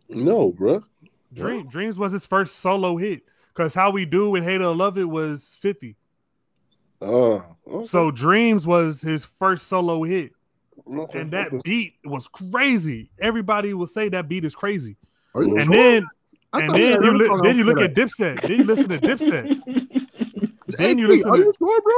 No, 0.08 0.50
bro. 0.52 0.84
Dream 1.32 1.66
Dreams 1.68 1.98
was 1.98 2.12
his 2.12 2.26
first 2.26 2.56
solo 2.56 2.96
hit. 2.96 3.22
Cause 3.54 3.74
how 3.74 3.90
we 3.90 4.04
do 4.04 4.34
and 4.34 4.44
hate 4.44 4.60
or 4.60 4.74
love 4.74 4.98
it 4.98 5.04
was 5.08 5.56
50. 5.60 5.96
Oh, 7.00 7.44
okay. 7.68 7.86
So 7.86 8.10
Dreams 8.10 8.66
was 8.66 9.00
his 9.00 9.24
first 9.24 9.66
solo 9.68 10.02
hit. 10.02 10.32
Okay, 10.92 11.20
And 11.20 11.30
that 11.32 11.48
okay. 11.48 11.60
beat 11.64 11.94
was 12.04 12.26
crazy. 12.28 13.10
Everybody 13.20 13.72
will 13.74 13.86
say 13.86 14.08
that 14.08 14.28
beat 14.28 14.44
is 14.44 14.54
crazy. 14.56 14.96
Are 15.34 15.42
you 15.42 15.50
And 15.50 15.58
And 15.60 15.64
sure? 15.66 15.74
then 15.74 16.06
I 16.52 16.60
and 16.62 16.70
thought 16.70 16.76
then 16.78 17.02
you 17.02 17.16
li- 17.18 17.40
then 17.42 17.56
you 17.56 17.64
look 17.64 17.80
at. 17.80 17.94
Dipset. 17.94 18.40
Then 18.42 18.58
you 18.58 18.64
listen 18.64 18.88
to 18.88 18.98
Dipset. 18.98 19.62
Hey, 19.66 20.48
then 20.78 20.98
you 20.98 21.08
listen 21.08 21.30
Are 21.30 21.36
to- 21.36 21.42
you 21.42 21.52
sure, 21.58 21.80
bro? 21.80 21.94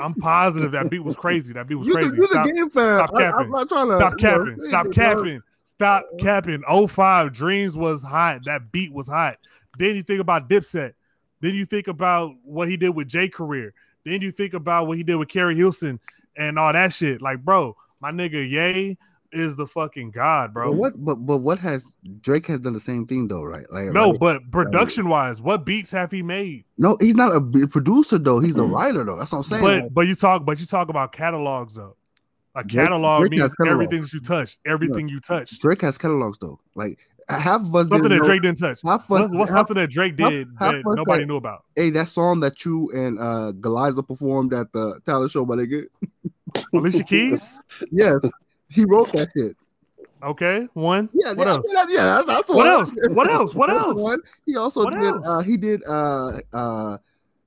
I'm 0.00 0.14
positive 0.14 0.72
that 0.72 0.90
beat 0.90 1.04
was 1.04 1.16
crazy. 1.16 1.52
That 1.52 1.66
beat 1.66 1.76
was 1.76 1.88
You 1.88 1.94
crazy. 1.94 2.16
the, 2.16 2.26
Stop, 2.26 2.46
game 2.46 2.56
fan. 2.56 2.70
stop 2.70 3.10
I, 3.14 3.22
capping. 3.22 3.40
I'm 3.40 3.50
not 3.50 3.68
trying 3.68 3.88
to 3.88 3.96
stop 3.96 4.14
you 4.18 4.28
know, 4.28 4.38
capping. 4.38 4.60
Stop 4.68 4.92
capping. 4.92 5.42
Stop 5.64 6.04
capping. 6.18 6.62
05 6.88 7.32
Dreams 7.32 7.76
was 7.76 8.02
hot. 8.02 8.40
That 8.44 8.70
beat 8.72 8.92
was 8.92 9.08
hot. 9.08 9.36
Then 9.78 9.96
you 9.96 10.02
think 10.02 10.20
about 10.20 10.48
Dipset. 10.48 10.92
Then 11.40 11.54
you 11.54 11.64
think 11.64 11.88
about 11.88 12.34
what 12.44 12.68
he 12.68 12.76
did 12.76 12.90
with 12.90 13.08
Jay 13.08 13.28
Career. 13.28 13.72
Then 14.04 14.20
you 14.20 14.30
think 14.30 14.54
about 14.54 14.86
what 14.86 14.96
he 14.98 15.02
did 15.02 15.16
with 15.16 15.28
Keri 15.28 15.56
Hilson 15.56 15.98
and 16.36 16.58
all 16.58 16.72
that 16.72 16.92
shit. 16.92 17.22
Like, 17.22 17.44
bro, 17.44 17.76
my 18.00 18.10
nigga 18.10 18.48
Ye 18.48 18.98
is 19.32 19.54
the 19.56 19.66
fucking 19.66 20.10
god, 20.10 20.52
bro. 20.52 20.68
But 20.68 20.76
what? 20.76 21.04
But 21.04 21.14
but 21.26 21.38
what 21.38 21.58
has 21.60 21.84
Drake 22.20 22.46
has 22.46 22.60
done 22.60 22.72
the 22.72 22.80
same 22.80 23.06
thing 23.06 23.28
though, 23.28 23.42
right? 23.44 23.64
Like 23.70 23.86
No, 23.92 24.10
like- 24.10 24.20
but 24.20 24.50
production 24.50 25.08
wise, 25.08 25.40
what 25.40 25.64
beats 25.64 25.90
have 25.92 26.10
he 26.10 26.22
made? 26.22 26.64
no, 26.78 26.96
he's 27.00 27.14
not 27.14 27.34
a 27.34 27.40
producer 27.68 28.18
though. 28.18 28.40
He's 28.40 28.56
a 28.56 28.64
writer 28.64 29.04
though. 29.04 29.16
That's 29.16 29.32
what 29.32 29.38
I'm 29.38 29.44
saying. 29.44 29.82
But 29.84 29.94
but 29.94 30.00
you 30.08 30.14
talk 30.14 30.44
but 30.44 30.58
you 30.60 30.66
talk 30.66 30.88
about 30.88 31.12
catalogs 31.12 31.74
though. 31.74 31.96
A 32.56 32.64
catalog 32.64 33.20
Drake 33.20 33.30
means 33.32 33.42
has 33.42 33.54
catalog. 33.54 33.74
everything 33.74 34.02
that 34.02 34.12
you 34.12 34.20
touch, 34.20 34.58
everything 34.66 35.08
you 35.08 35.20
touch. 35.20 35.58
Drake 35.60 35.82
has 35.82 35.96
catalogs 35.96 36.38
though. 36.38 36.58
Like 36.74 36.98
half 37.28 37.60
of 37.60 37.72
us 37.76 37.86
Something 37.88 38.08
that 38.08 38.16
know- 38.16 38.24
Drake 38.24 38.42
didn't 38.42 38.58
touch. 38.58 38.80
half 38.84 39.04
of 39.08 39.12
us- 39.12 39.20
What's, 39.20 39.34
what's 39.34 39.50
half- 39.50 39.58
something 39.60 39.76
that 39.76 39.90
Drake 39.90 40.16
did 40.16 40.48
half 40.58 40.72
that 40.72 40.80
of 40.80 40.86
us 40.88 40.96
nobody 40.96 41.22
that- 41.22 41.26
knew 41.28 41.36
about? 41.36 41.64
Hey, 41.76 41.90
that 41.90 42.08
song 42.08 42.40
that 42.40 42.64
you 42.64 42.90
and 42.92 43.18
uh 43.20 43.52
Galiza 43.60 44.04
performed 44.06 44.52
at 44.52 44.72
the 44.72 44.98
talent 45.06 45.30
show, 45.30 45.46
my 45.46 45.54
nigga. 45.54 45.84
Alicia 46.74 47.04
Keys? 47.10 47.60
Yes, 47.92 48.16
he 48.70 48.84
wrote 48.88 49.12
that 49.12 49.28
shit. 49.36 49.56
Okay, 50.22 50.68
one. 50.74 51.08
Yeah, 51.14 51.32
What 51.32 51.46
yeah, 51.46 51.52
else? 51.54 51.66
yeah, 51.72 51.84
yeah, 51.88 52.04
that's, 52.04 52.26
that's 52.26 52.50
What 52.50 52.66
else? 52.66 52.92
What 53.08 53.30
else? 53.30 53.54
What 53.54 53.70
else? 53.84 53.94
one. 54.00 54.18
He 54.44 54.56
also 54.56 54.84
What 54.84 54.92
did. 54.92 55.14
Uh, 55.24 55.40
he 55.40 55.56
did. 55.56 55.82
Uh, 55.88 56.32
uh, 56.52 56.98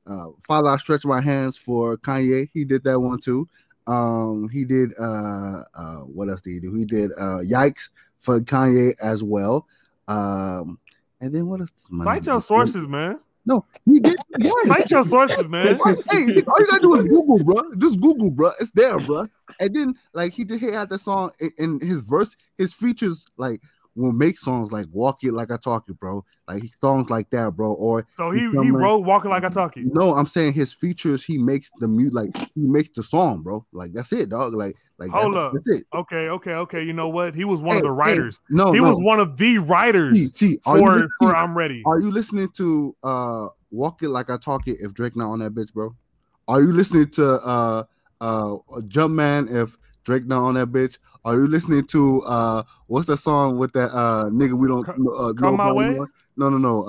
uh, 0.08 0.26
Father, 0.48 0.70
I 0.70 0.78
stretch 0.78 1.06
my 1.06 1.22
hands 1.22 1.56
for 1.56 1.98
Kanye. 1.98 2.50
He 2.54 2.66
did 2.66 2.84
that 2.86 3.00
one 3.00 3.20
too. 3.20 3.48
Um, 3.86 4.50
he 4.50 4.66
did. 4.66 4.94
Uh, 5.00 5.62
uh, 5.76 5.98
what 6.08 6.30
else 6.30 6.42
did 6.42 6.54
he 6.54 6.60
do? 6.60 6.74
He 6.74 6.86
did. 6.86 7.12
Uh, 7.12 7.40
Yikes 7.48 7.90
for 8.20 8.40
Kanye 8.40 8.94
as 9.04 9.24
well. 9.24 9.68
Um, 10.08 10.80
and 11.22 11.34
then 11.34 11.48
what 11.48 11.60
else? 11.62 11.72
Cite 12.04 12.26
your 12.26 12.42
sources, 12.42 12.88
man. 12.88 13.20
No, 13.46 13.66
he 13.86 14.00
did. 14.00 14.16
Yeah. 14.40 14.52
Cite 14.66 14.92
your 14.92 15.04
sources, 15.04 15.50
man. 15.50 15.76
hey, 15.76 15.82
all 15.82 16.26
you 16.26 16.42
gotta 16.44 16.80
do 16.82 16.96
is 16.96 17.02
Google, 17.02 17.44
bro. 17.44 17.76
Just 17.78 18.00
Google, 18.00 18.30
bro. 18.30 18.52
It's 18.60 18.72
there, 18.72 19.00
bro. 19.00 19.28
And 19.60 19.76
then, 19.76 19.94
like, 20.14 20.34
he 20.34 20.44
did. 20.46 20.62
He 20.62 20.68
had 20.68 20.90
that 20.90 21.00
song 21.00 21.32
in, 21.40 21.52
in 21.58 21.80
his 21.82 22.02
verse. 22.02 22.38
His 22.58 22.74
features, 22.74 23.26
like, 23.38 23.62
will 23.96 24.12
make 24.12 24.38
songs 24.38 24.72
like 24.72 24.86
"Walk 24.92 25.24
It 25.24 25.34
Like 25.34 25.52
I 25.52 25.58
Talk 25.58 25.90
It," 25.90 26.00
bro. 26.00 26.24
Like 26.48 26.64
songs 26.82 27.10
like 27.10 27.30
that, 27.32 27.56
bro. 27.56 27.74
Or 27.74 28.06
So 28.18 28.32
he 28.32 28.42
He 28.42 28.48
he 28.64 28.72
wrote 28.72 29.00
"Walking 29.06 29.30
Like 29.32 29.44
I 29.44 29.50
Talk 29.50 29.78
It." 29.78 29.86
no, 29.86 30.16
I'm 30.16 30.26
saying 30.26 30.54
his 30.54 30.74
features. 30.74 31.24
He 31.24 31.38
makes 31.38 31.70
the 31.80 31.88
mute, 31.88 32.14
like 32.14 32.36
he 32.38 32.50
makes 32.56 32.90
the 32.90 33.04
song, 33.04 33.42
bro. 33.42 33.66
Like 33.72 33.94
that's 33.94 34.12
it, 34.14 34.30
dog. 34.30 34.54
Like, 34.56 34.76
like 34.98 35.10
Hold 35.12 35.34
that's, 35.36 35.38
up. 35.38 35.54
that's 35.54 35.68
it. 35.80 35.86
Okay, 35.94 36.30
okay, 36.30 36.54
okay. 36.54 36.84
You 36.84 36.94
know 36.94 37.10
what? 37.10 37.36
He 37.36 37.46
was 37.46 37.62
one 37.62 37.72
Hey, 37.74 37.78
of 37.78 37.84
the 37.84 37.90
hey, 37.90 37.94
writers. 37.94 38.40
no, 38.50 38.72
he 38.72 38.80
no. 38.80 38.90
was 38.90 39.00
one 39.00 39.20
of 39.20 39.38
the 39.38 39.58
writers 39.60 40.18
See, 40.18 40.28
see, 40.28 40.60
for 40.64 41.08
for 41.20 41.36
I'm 41.36 41.58
ready. 41.58 41.84
Are 41.86 42.00
you 42.00 42.12
listening 42.12 42.50
to 42.58 42.96
uh 43.04 43.48
Walk 43.72 44.04
It 44.04 44.10
Like 44.10 44.30
I 44.30 44.38
Talk 44.38 44.68
It 44.68 44.78
if 44.82 44.94
Drake 44.94 45.16
not 45.16 45.30
on 45.32 45.40
that 45.40 45.54
bitch, 45.54 45.74
bro? 45.74 45.96
Are 46.48 46.62
you 46.62 46.74
listening 46.74 47.10
to 47.12 47.26
uh 47.42 47.84
uh 48.22 48.56
Jumpman 48.88 49.52
if 49.54 49.78
Drake 50.04 50.26
not 50.26 50.44
on 50.44 50.56
that 50.56 50.68
bitch? 50.68 50.98
Are 51.26 51.36
you 51.36 51.48
listening 51.48 51.86
to 51.88 52.22
uh 52.28 52.64
what's 52.88 53.08
the 53.08 53.18
song 53.18 53.58
with 53.58 53.72
that 53.74 53.92
uh 53.94 54.26
nigga 54.26 54.54
we 54.54 54.68
don't 54.68 54.84
Come- 54.84 55.08
uh, 55.08 55.34
Come 55.34 55.36
My 55.36 55.48
know 55.50 55.54
about 55.54 55.76
Way? 55.76 55.86
anymore? 55.86 56.10
No, 56.36 56.50
no, 56.50 56.58
no. 56.58 56.84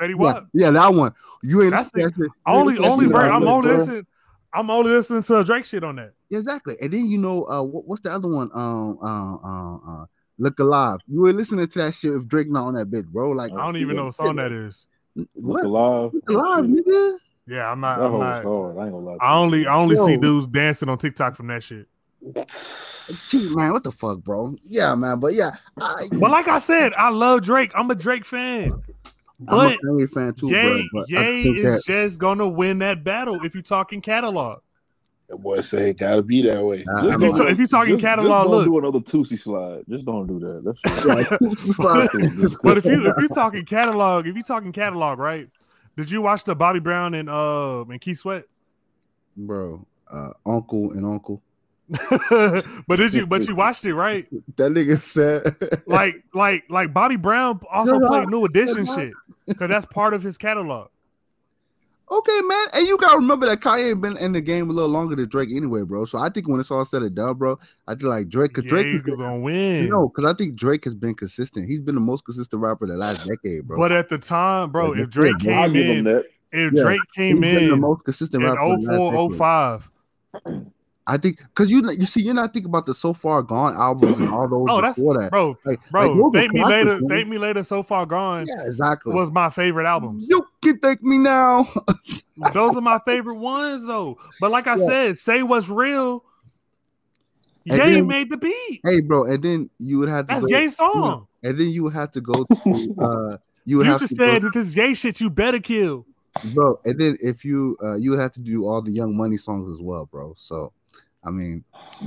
Uh 0.00 0.04
Fetty 0.04 0.14
yeah, 0.18 0.40
yeah, 0.66 0.70
that 0.72 0.94
one. 0.94 1.12
You 1.42 1.62
ain't 1.62 1.72
That's 1.72 1.92
listening 1.94 2.12
to. 2.12 2.20
You 2.20 2.28
ain't 2.28 2.46
Only 2.46 2.78
listening 2.78 2.90
only 2.90 3.08
that. 3.08 3.30
I'm 3.30 3.48
only 3.48 3.70
listening. 3.70 4.06
I'm 4.52 4.70
only 4.70 4.90
listening 4.90 5.22
to 5.24 5.44
Drake 5.44 5.64
shit 5.64 5.84
on 5.84 5.96
that. 5.96 6.12
Yeah, 6.30 6.38
exactly. 6.38 6.76
And 6.80 6.92
then 6.92 7.06
you 7.06 7.18
know 7.18 7.44
uh 7.44 7.62
what, 7.62 7.86
what's 7.86 8.02
the 8.02 8.10
other 8.10 8.28
one? 8.28 8.50
Um 8.54 8.98
uh, 9.02 9.36
uh 9.36 9.76
uh 10.02 10.06
Look 10.38 10.58
Alive. 10.60 10.98
You 11.08 11.26
ain't 11.26 11.36
listening 11.36 11.66
to 11.66 11.78
that 11.80 11.94
shit 11.94 12.12
if 12.12 12.26
Drake 12.28 12.48
not 12.48 12.66
on 12.66 12.74
that 12.74 12.90
bitch, 12.90 13.06
bro. 13.06 13.30
Like 13.30 13.52
I 13.52 13.56
don't 13.56 13.76
even 13.76 13.96
know 13.96 14.06
what 14.06 14.14
song 14.14 14.36
that 14.36 14.52
is. 14.52 14.86
what? 15.34 15.62
Look 15.62 15.64
alive. 15.64 16.10
Look 16.12 16.28
Alive, 16.28 16.64
nigga. 16.64 17.18
Yeah, 17.46 17.70
I'm 17.70 17.80
not. 17.80 18.00
I'm 18.00 18.18
not. 18.18 18.22
I 18.22 18.34
ain't 18.36 18.44
gonna 18.44 18.98
lie. 18.98 19.16
I 19.20 19.36
only 19.36 19.66
I 19.66 19.74
only 19.74 19.96
see 19.96 20.16
dudes 20.16 20.46
dancing 20.46 20.88
on 20.88 20.98
TikTok 20.98 21.34
from 21.34 21.46
that 21.48 21.62
shit. 21.62 21.88
Gee, 22.22 23.54
man, 23.54 23.72
what 23.72 23.84
the 23.84 23.92
fuck, 23.92 24.18
bro? 24.18 24.54
Yeah, 24.64 24.94
man, 24.94 25.20
but 25.20 25.34
yeah, 25.34 25.52
I, 25.80 26.06
But 26.12 26.30
like 26.30 26.48
I 26.48 26.58
said, 26.58 26.92
I 26.94 27.10
love 27.10 27.42
Drake. 27.42 27.72
I'm 27.74 27.90
a 27.90 27.94
Drake 27.94 28.24
fan. 28.24 28.72
I'm 28.72 29.46
But 29.46 29.74
a 29.74 29.78
Kanye 29.78 30.10
fan 30.10 30.34
too, 30.34 30.48
Ye, 30.48 30.88
bro. 30.92 31.04
But 31.10 31.18
I 31.18 31.28
Ye 31.30 31.58
is 31.60 31.64
that 31.64 31.82
just 31.86 32.18
gonna 32.18 32.48
win 32.48 32.80
that 32.80 33.04
battle 33.04 33.44
if 33.44 33.54
you're 33.54 33.62
talking 33.62 34.00
catalog. 34.00 34.60
That 35.28 35.36
boy 35.36 35.60
say 35.60 35.90
it 35.90 35.98
gotta 35.98 36.22
be 36.22 36.42
that 36.42 36.64
way. 36.64 36.78
Just 36.78 36.88
I 37.04 37.14
If 37.14 37.20
mean, 37.20 37.30
you, 37.32 37.36
ta- 37.38 37.46
if 37.48 37.58
you 37.58 37.66
talking 37.66 37.94
just- 37.98 38.04
catalog, 38.04 38.44
just 38.46 38.50
look. 38.50 38.64
don't 38.64 38.72
do 38.72 38.78
another 38.78 38.98
Toosie 39.00 39.38
slide. 39.38 39.84
Just 39.88 40.04
don't 40.06 40.26
do 40.26 40.38
that. 40.40 40.74
That's 40.84 41.04
like, 41.04 41.28
it's 41.42 42.58
But 42.62 42.78
if 42.78 42.84
you 42.84 43.06
if 43.08 43.14
you're 43.18 43.28
talking 43.28 43.64
catalog, 43.64 44.26
if 44.26 44.34
you're 44.34 44.42
talking 44.42 44.72
catalog, 44.72 45.18
right? 45.18 45.48
Did 45.96 46.10
you 46.10 46.22
watch 46.22 46.44
the 46.44 46.54
Bobby 46.56 46.80
Brown 46.80 47.14
and 47.14 47.28
uh 47.30 47.84
and 47.88 48.00
Keith 48.00 48.18
Sweat? 48.20 48.44
bro, 49.36 49.86
uh, 50.12 50.30
uncle 50.46 50.90
and 50.92 51.04
uncle. 51.06 51.40
But 52.86 52.96
did 52.96 53.14
you 53.14 53.26
but 53.26 53.46
you 53.48 53.54
watched 53.56 53.84
it, 53.84 53.94
right? 53.94 54.26
That 54.56 54.72
nigga 54.72 54.98
said, 55.00 55.56
Like 55.86 56.16
like 56.34 56.64
like 56.68 56.92
Bobby 56.92 57.16
Brown 57.16 57.60
also 57.70 57.98
No, 57.98 58.08
played 58.08 58.28
New 58.28 58.44
Edition 58.44 58.84
no. 58.84 58.94
shit. 58.96 59.12
Cause 59.56 59.68
that's 59.68 59.86
part 59.86 60.12
of 60.12 60.22
his 60.22 60.36
catalog. 60.36 60.88
okay, 62.10 62.40
man, 62.42 62.66
and 62.74 62.86
you 62.86 62.98
gotta 62.98 63.16
remember 63.16 63.46
that 63.46 63.60
Kanye 63.60 63.98
been 63.98 64.16
in 64.18 64.32
the 64.32 64.40
game 64.42 64.68
a 64.68 64.72
little 64.72 64.90
longer 64.90 65.16
than 65.16 65.28
Drake 65.28 65.48
anyway, 65.50 65.82
bro. 65.82 66.04
So 66.04 66.18
I 66.18 66.28
think 66.28 66.46
when 66.48 66.60
it's 66.60 66.70
all 66.70 66.84
said 66.84 67.02
and 67.02 67.14
done, 67.14 67.34
bro, 67.36 67.58
I 67.86 67.92
think 67.92 68.04
like 68.04 68.28
Drake, 68.28 68.52
cause 68.54 68.64
Drake, 68.64 68.86
Ye 68.86 68.92
has 68.94 69.02
been- 69.02 69.14
is 69.14 69.20
gonna 69.20 69.38
win. 69.38 69.88
no, 69.88 70.08
because 70.08 70.30
I 70.30 70.34
think 70.36 70.54
Drake 70.56 70.84
has 70.84 70.94
been 70.94 71.14
consistent. 71.14 71.66
He's 71.68 71.80
been 71.80 71.94
the 71.94 72.00
most 72.02 72.24
consistent 72.26 72.60
rapper 72.60 72.86
the 72.86 72.96
last 72.96 73.26
decade, 73.26 73.66
bro. 73.66 73.78
But 73.78 73.92
at 73.92 74.10
the 74.10 74.18
time, 74.18 74.70
bro, 74.70 74.92
Yeah, 74.94 75.04
if 75.04 75.10
Drake 75.10 75.34
yeah, 75.40 75.66
came 75.66 75.76
in, 75.76 76.06
if 76.06 76.72
Yeah, 76.74 76.82
Drake 76.82 77.00
came 77.14 77.40
been 77.40 77.68
the 77.70 77.76
most 77.76 78.04
consistent 78.04 78.42
in 78.42 78.48
rapper 78.50 78.66
last 78.68 78.86
04, 78.86 79.30
05, 79.30 79.90
I 81.10 81.16
think 81.16 81.38
because 81.38 81.70
you 81.70 81.90
you 81.92 82.04
see, 82.04 82.20
you're 82.22 82.34
not 82.34 82.52
thinking 82.52 82.68
about 82.68 82.84
the 82.86 82.92
so 82.92 83.14
far 83.14 83.42
gone 83.42 83.74
albums 83.74 84.18
and 84.18 84.28
all 84.28 84.46
those. 84.46 84.66
Oh, 84.70 84.80
that's 84.82 84.98
before 84.98 85.14
that. 85.18 85.30
bro, 85.30 85.56
Like, 85.64 85.80
bro. 85.90 86.02
like, 86.02 86.10
those 86.16 86.22
are 86.24 86.32
thank 86.32 86.52
me 86.52 86.64
later. 86.64 87.00
man. 87.00 87.08
Thank 87.08 87.28
me 87.28 87.38
later. 87.38 87.62
So 87.62 87.82
far 87.82 88.04
gone 88.06 88.44
Yeah, 88.46 88.66
exactly. 88.66 89.14
was 89.14 89.32
my 89.32 89.48
favorite 89.50 89.86
album. 89.86 90.18
you 90.20 90.46
can 90.62 90.78
thank 90.80 91.02
me 91.02 91.16
now. 91.18 91.66
Those 92.52 92.76
are 92.76 92.80
my 92.82 93.00
favorite 93.04 93.36
ones 93.36 93.84
though. 93.86 94.18
But 94.40 94.50
like 94.52 94.66
I 94.68 94.76
Yeah. 94.76 94.86
said, 94.86 95.16
say 95.18 95.42
what's 95.42 95.68
real. 95.68 96.24
And 97.68 97.78
Ye 97.78 97.94
then- 97.96 98.06
made 98.06 98.30
the 98.30 98.36
beat. 98.36 98.80
hey, 98.84 99.00
bro, 99.00 99.24
and 99.24 99.42
then 99.42 99.70
you 99.78 99.98
would 99.98 100.08
have 100.08 100.26
to 100.26 100.34
That's 100.34 100.46
go, 100.46 100.58
Ye's 100.58 100.76
song. 100.76 101.26
and 101.42 101.58
then 101.58 101.68
you 101.68 101.84
would 101.84 101.92
have 101.94 102.10
to 102.12 102.20
go 102.20 102.44
to 102.44 102.54
uh 103.00 103.36
you 103.64 103.76
would 103.78 103.86
Future 103.86 103.98
have 104.00 104.08
to 104.08 104.14
said 104.16 104.42
go, 104.42 104.48
that 104.48 104.54
this 104.54 104.74
gay 104.74 104.94
shit 104.94 105.20
you 105.20 105.28
better 105.30 105.58
kill. 105.58 106.06
bro, 106.54 106.78
and 106.84 106.98
then 106.98 107.18
if 107.20 107.44
you 107.44 107.76
uh 107.82 107.96
you 107.96 108.10
would 108.10 108.20
have 108.20 108.32
to 108.32 108.40
do 108.40 108.66
all 108.66 108.80
the 108.82 108.92
Young 108.92 109.16
Money 109.16 109.36
songs 109.36 109.70
as 109.70 109.82
well, 109.82 110.06
bro. 110.06 110.34
So, 110.38 110.72
I 111.24 111.30
mean, 111.30 111.64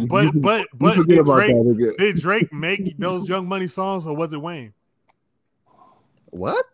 But 0.07 0.23
you, 0.25 0.31
but 0.39 0.59
you 0.61 0.67
but 0.73 0.95
forget 0.95 1.07
did 1.17 1.19
about 1.19 1.35
Drake, 1.35 1.55
that 1.55 1.95
did 1.97 2.15
Drake 2.17 2.53
make 2.53 2.97
those 2.97 3.27
Young 3.29 3.47
Money 3.47 3.67
songs 3.67 4.05
or 4.05 4.15
was 4.15 4.33
it 4.33 4.41
Wayne? 4.41 4.73
What? 6.27 6.65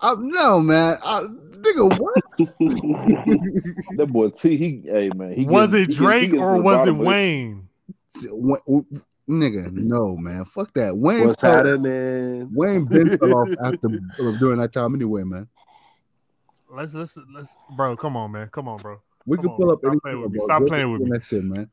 Uh, 0.00 0.16
no, 0.18 0.60
man. 0.60 0.96
Uh, 1.04 1.26
nigga, 1.50 1.98
what? 1.98 2.22
That 3.96 4.08
boy 4.10 4.30
T, 4.30 4.56
he, 4.56 4.82
hey 4.86 5.10
man, 5.14 5.34
he 5.34 5.44
was 5.44 5.72
gets- 5.72 5.82
it 5.82 5.86
he 5.88 5.92
he 5.94 5.98
Drake 5.98 6.30
gets 6.30 6.42
or 6.42 6.60
was 6.62 6.74
it 6.86 6.90
bottom 6.90 7.00
of 7.00 7.06
Wayne? 7.06 7.68
Wa- 8.30 8.82
nigga, 9.28 9.70
no, 9.72 10.16
man. 10.16 10.44
Fuck 10.44 10.72
that. 10.74 10.96
Wayne, 10.96 11.26
What's 11.28 11.40
fell- 11.40 11.56
happening? 11.66 12.48
Wayne 12.54 12.84
been 12.86 13.18
fell 13.18 13.34
off 13.34 13.48
after 13.64 13.88
during 14.38 14.58
that 14.58 14.72
time 14.72 14.94
anyway, 14.94 15.24
man. 15.24 15.48
Let's 16.72 16.94
let's 16.94 17.18
let's 17.34 17.56
bro, 17.76 17.96
come 17.96 18.16
on, 18.16 18.30
man. 18.32 18.48
Come 18.48 18.68
on, 18.68 18.78
bro. 18.78 19.00
We 19.30 19.36
Come 19.36 19.44
can 19.44 19.52
on, 19.52 19.56
pull 19.60 19.70
up 19.70 19.78
stop 19.78 19.86
anything. 19.92 20.00
playing 20.00 20.20
with 20.22 20.32
me. 20.32 20.40
Stop 20.40 20.66
playing 20.66 20.92
with 20.92 21.00
me. 21.02 21.10
That 21.10 21.24
shit, 21.24 21.44
man. 21.44 21.70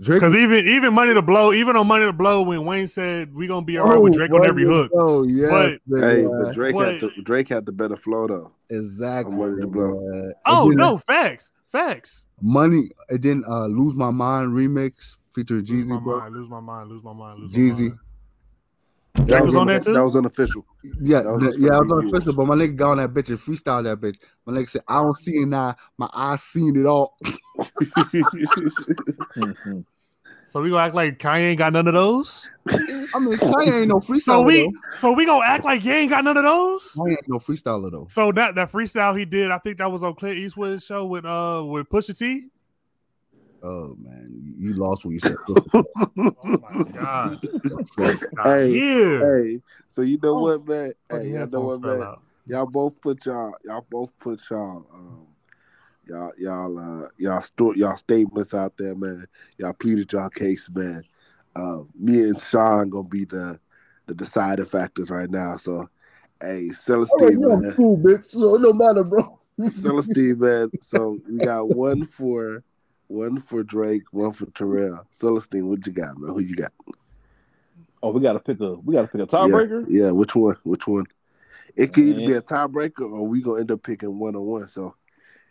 Drake 0.00 0.20
Because 0.20 0.34
even 0.34 0.66
even 0.66 0.94
Money 0.94 1.14
to 1.14 1.22
Blow, 1.22 1.52
even 1.52 1.76
on 1.76 1.86
Money 1.86 2.06
to 2.06 2.12
Blow, 2.12 2.42
when 2.42 2.64
Wayne 2.64 2.88
said 2.88 3.32
we 3.32 3.46
gonna 3.46 3.64
be 3.64 3.78
all 3.78 3.88
right 3.88 3.98
with 3.98 4.14
Oh, 4.14 4.16
Drake 4.16 4.32
on 4.32 4.44
every 4.44 4.64
hook. 4.64 4.90
Oh 4.94 5.24
yeah, 5.28 5.48
But- 5.86 6.00
Hey, 6.00 6.24
nigga. 6.24 6.44
but 6.46 6.54
Drake 6.54 6.74
What? 6.74 6.88
had 6.88 7.00
the 7.00 7.22
Drake 7.22 7.48
had 7.48 7.66
the 7.66 7.72
better 7.72 7.96
flow 7.96 8.26
though. 8.26 8.50
exactly. 8.70 9.32
I'm 9.40 9.60
to 9.60 9.66
blow. 9.68 10.32
Oh 10.46 10.68
then 10.70 10.76
no, 10.78 10.98
facts, 10.98 11.52
facts. 11.70 12.24
money. 12.40 12.90
And 13.10 13.22
then 13.22 13.44
uh, 13.46 13.66
lose 13.66 13.94
my 13.94 14.10
mind 14.10 14.52
remix 14.52 15.16
featuring 15.30 15.66
Lose 15.66 15.86
my 15.86 15.96
Jeezy, 15.96 16.02
bro. 16.04 16.18
mind, 16.20 16.34
lose 16.34 16.48
my 16.50 16.60
mind, 16.60 16.88
lose 16.90 17.04
my 17.04 17.12
mind, 17.12 17.40
lose 17.40 17.52
Jeezy. 17.52 17.78
my 17.82 17.88
mind. 17.90 17.98
Drake 19.26 19.44
was 19.44 19.56
on 19.56 19.66
there 19.66 19.80
too. 19.80 19.92
That 19.92 20.04
was 20.04 20.16
unofficial. 20.16 20.64
Yeah, 21.00 21.22
That 21.22 21.32
was 21.32 21.42
th- 21.42 21.54
yeah, 21.58 21.74
I 21.74 21.78
was 21.78 21.88
supposed 21.88 21.88
to 21.88 21.94
on 21.94 22.02
be 22.02 22.08
official, 22.16 22.32
but 22.34 22.46
my 22.46 22.54
nigga 22.54 22.76
got 22.76 22.90
on 22.92 22.96
that 22.98 23.14
bitch 23.14 23.28
and 23.28 23.38
freestyle 23.38 23.82
that 23.84 24.00
bitch. 24.00 24.18
My 24.46 24.52
nigga 24.52 24.68
said, 24.68 24.82
I 24.88 25.02
don't 25.02 25.16
see 25.16 25.32
it 25.32 25.46
now. 25.46 25.74
My 25.98 26.08
eyes 26.14 26.42
seen 26.42 26.76
it 26.76 26.86
all. 26.86 27.16
So 30.52 30.60
we 30.60 30.68
gonna 30.68 30.82
act 30.82 30.94
like 30.94 31.18
Kanye 31.18 31.40
ain't 31.40 31.58
got 31.58 31.72
none 31.72 31.88
of 31.88 31.94
those. 31.94 32.46
I 32.68 33.18
mean, 33.20 33.38
Kanye 33.38 33.80
ain't 33.80 33.88
no 33.88 34.00
freestyler. 34.00 34.18
So 34.20 34.42
we 34.42 34.64
though. 34.64 34.72
so 34.98 35.12
we 35.12 35.24
gonna 35.24 35.46
act 35.46 35.64
like 35.64 35.82
you 35.82 35.94
ain't 35.94 36.10
got 36.10 36.24
none 36.24 36.36
of 36.36 36.44
those. 36.44 36.92
Kanye 36.94 37.12
ain't 37.12 37.28
no 37.28 37.38
freestyler 37.38 37.90
though. 37.90 38.06
So 38.10 38.32
that 38.32 38.54
that 38.56 38.70
freestyle 38.70 39.18
he 39.18 39.24
did, 39.24 39.50
I 39.50 39.56
think 39.56 39.78
that 39.78 39.90
was 39.90 40.02
on 40.02 40.14
Clint 40.14 40.36
Eastwood's 40.36 40.84
show 40.84 41.06
with 41.06 41.24
uh 41.24 41.64
with 41.66 41.88
Pusha 41.88 42.18
T. 42.18 42.48
Oh 43.62 43.94
man, 43.98 44.28
you 44.34 44.68
you 44.68 44.74
lost 44.74 45.04
what 45.04 45.12
you 45.12 45.20
said. 45.20 45.36
Oh 46.44 46.58
my 46.58 46.82
god. 46.92 47.40
Hey, 48.44 48.68
yeah. 48.70 49.20
hey, 49.20 49.60
so 49.90 50.02
you 50.02 50.18
know 50.22 50.34
Oh, 50.34 50.40
what, 50.40 50.66
man? 50.66 50.92
Fucking 51.08 51.26
Hey, 51.32 51.38
you 51.40 51.46
know 51.46 51.60
what, 51.62 51.80
man? 51.80 52.02
Out. 52.02 52.22
Y'all 52.46 52.66
both 52.66 53.00
put 53.00 53.24
y'all, 53.24 53.54
y'all 53.64 53.86
both 53.88 54.10
put 54.18 54.40
y'all, 54.50 54.84
um, 54.92 55.26
y'all, 56.08 56.32
y'all, 56.38 56.78
uh, 56.78 57.08
y'all, 57.18 57.40
sto- 57.42 57.74
y'all 57.74 57.96
statements 57.96 58.54
out 58.54 58.72
there, 58.76 58.96
man. 58.96 59.26
Y'all 59.58 59.72
pleaded 59.74 60.12
y'all 60.12 60.28
case, 60.30 60.68
man. 60.74 61.04
Uh, 61.54 61.82
me 61.98 62.22
and 62.22 62.40
Sean 62.40 62.90
gonna 62.90 63.08
be 63.08 63.24
the 63.24 63.60
the 64.06 64.14
deciding 64.14 64.66
factors 64.66 65.10
right 65.10 65.30
now. 65.30 65.56
So, 65.56 65.88
hey, 66.40 66.70
Celestine, 66.72 67.38
man. 67.38 67.72
cool, 67.76 67.98
bitch. 67.98 68.24
So 68.24 68.56
it 68.56 68.62
don't 68.62 68.78
matter, 68.78 69.04
bro. 69.04 69.38
Celestine, 69.60 70.38
man. 70.38 70.72
So 70.80 71.18
we 71.30 71.38
got 71.38 71.68
one 71.68 72.04
for 72.04 72.64
one 73.12 73.40
for 73.40 73.62
Drake, 73.62 74.04
one 74.10 74.32
for 74.32 74.46
Terrell. 74.46 75.06
Celestine, 75.12 75.64
what 75.68 75.86
you 75.86 75.92
got, 75.92 76.18
man? 76.18 76.32
Who 76.32 76.40
you 76.40 76.56
got? 76.56 76.72
Oh, 78.02 78.10
we 78.10 78.20
gotta 78.20 78.40
pick 78.40 78.58
a 78.60 78.74
we 78.74 78.94
gotta 78.94 79.06
pick 79.06 79.20
a 79.20 79.26
tiebreaker. 79.26 79.84
Yeah, 79.88 80.06
yeah, 80.06 80.10
which 80.10 80.34
one? 80.34 80.56
Which 80.64 80.86
one? 80.86 81.04
It 81.76 81.92
could 81.92 82.04
either 82.04 82.26
be 82.26 82.32
a 82.32 82.42
tiebreaker 82.42 83.02
or 83.02 83.26
we 83.26 83.42
gonna 83.42 83.60
end 83.60 83.70
up 83.70 83.82
picking 83.82 84.18
one 84.18 84.34
on 84.34 84.42
one. 84.42 84.68
So 84.68 84.94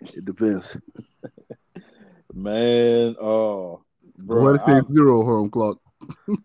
it 0.02 0.26
depends. 0.26 0.76
Man, 2.34 3.16
oh, 3.22 3.84
bro, 4.24 4.42
What 4.44 4.56
if 4.56 4.62
I- 4.64 4.82
zero 4.94 5.24
home 5.24 5.50
clock? 5.50 5.78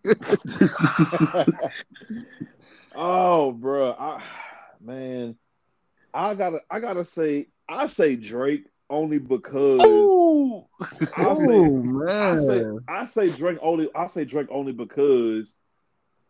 oh, 2.95 3.53
bro, 3.53 3.95
I, 3.97 4.21
man, 4.81 5.37
I 6.13 6.35
gotta, 6.35 6.59
I 6.69 6.81
gotta 6.81 7.05
say, 7.05 7.47
I 7.69 7.87
say 7.87 8.17
Drake 8.17 8.65
only 8.89 9.19
because 9.19 9.81
Ooh. 9.81 10.65
I 11.15 11.35
say, 11.35 11.59
Oh 11.59 11.81
I 12.21 12.37
say, 12.37 12.65
I 12.87 13.05
say 13.05 13.29
Drake 13.29 13.57
only, 13.61 13.89
I 13.95 14.07
say 14.07 14.25
Drake 14.25 14.47
only 14.49 14.71
because, 14.71 15.55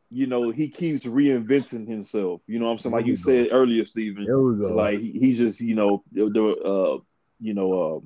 you 0.09 0.27
know, 0.27 0.51
he 0.51 0.69
keeps 0.69 1.05
reinventing 1.05 1.87
himself. 1.87 2.41
You 2.47 2.59
know 2.59 2.65
what 2.65 2.71
I'm 2.71 2.77
saying? 2.77 2.95
Like 2.95 3.05
you 3.05 3.15
There 3.17 3.35
we 3.35 3.47
said 3.47 3.55
earlier, 3.55 3.85
Steven. 3.85 4.25
there 4.25 4.39
we 4.39 4.57
go. 4.57 4.67
Like 4.73 4.99
he, 4.99 5.11
he 5.11 5.33
just, 5.33 5.59
you 5.59 5.75
know, 5.75 6.03
the, 6.11 6.29
the 6.29 6.45
uh, 6.45 6.99
you 7.39 7.53
know, 7.53 7.73
uh, 7.73 7.99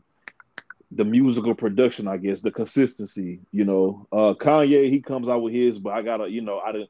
the 0.91 1.05
musical 1.05 1.55
production, 1.55 2.07
I 2.07 2.17
guess, 2.17 2.41
the 2.41 2.51
consistency. 2.51 3.39
You 3.51 3.65
know, 3.65 4.07
uh, 4.11 4.33
Kanye, 4.33 4.91
he 4.91 5.01
comes 5.01 5.29
out 5.29 5.41
with 5.41 5.53
his, 5.53 5.79
but 5.79 5.93
I 5.93 6.01
gotta, 6.01 6.29
you 6.29 6.41
know, 6.41 6.59
I 6.59 6.71
didn't. 6.71 6.89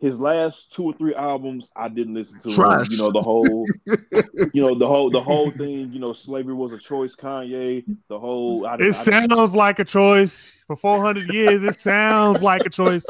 His 0.00 0.20
last 0.20 0.72
two 0.72 0.84
or 0.84 0.92
three 0.94 1.14
albums, 1.14 1.70
I 1.76 1.88
didn't 1.88 2.14
listen 2.14 2.40
to. 2.42 2.54
Trash. 2.54 2.90
You 2.90 2.98
know, 2.98 3.10
the 3.10 3.22
whole, 3.22 3.64
you 4.52 4.60
know, 4.62 4.74
the 4.74 4.86
whole, 4.86 5.08
the 5.08 5.20
whole 5.20 5.50
thing. 5.50 5.88
You 5.90 6.00
know, 6.00 6.12
slavery 6.12 6.52
was 6.54 6.72
a 6.72 6.78
choice. 6.78 7.16
Kanye, 7.16 7.84
the 8.08 8.18
whole. 8.18 8.66
I, 8.66 8.74
It 8.74 8.78
didn't- 8.78 8.94
I, 8.96 9.26
sounds 9.28 9.54
like 9.54 9.78
a 9.78 9.84
choice. 9.84 10.50
For 10.66 10.76
400 10.76 11.32
years, 11.32 11.62
it 11.62 11.78
sounds 11.78 12.42
like 12.42 12.64
a 12.64 12.70
choice. 12.70 13.04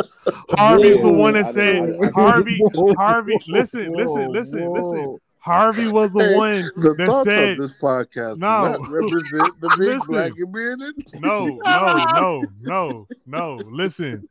Harvey's 0.51 0.97
the 1.01 1.09
one 1.13 1.35
that 1.35 1.47
I- 1.47 1.53
said, 1.53 1.83
I- 2.03 2.07
I- 2.07 2.11
Harvey, 2.11 2.59
Whoa. 2.75 2.95
Harvey, 2.95 3.39
listen, 3.47 3.93
listen, 3.93 4.27
Whoa, 4.27 4.31
listen, 4.31 4.71
listen. 4.73 5.03
whoa. 5.05 5.19
Harvey 5.45 5.89
was 5.89 6.11
the 6.13 6.25
Hey, 6.25 6.37
one 6.37 6.71
The 6.77 6.95
that 6.97 7.07
thoughts 7.07 7.29
said, 7.29 7.49
of 7.51 7.59
this 7.59 7.73
podcast 7.75 8.39
No. 8.39 8.79
represent 8.89 9.61
the 9.61 9.69
big 9.79 9.89
Listen. 9.89 10.07
black 10.09 10.33
and 10.39 10.53
bearded. 10.53 10.95
no, 11.21 11.47
no, 11.47 12.05
no, 12.15 12.43
no, 12.63 13.07
no. 13.27 13.55
Listen, 13.67 14.27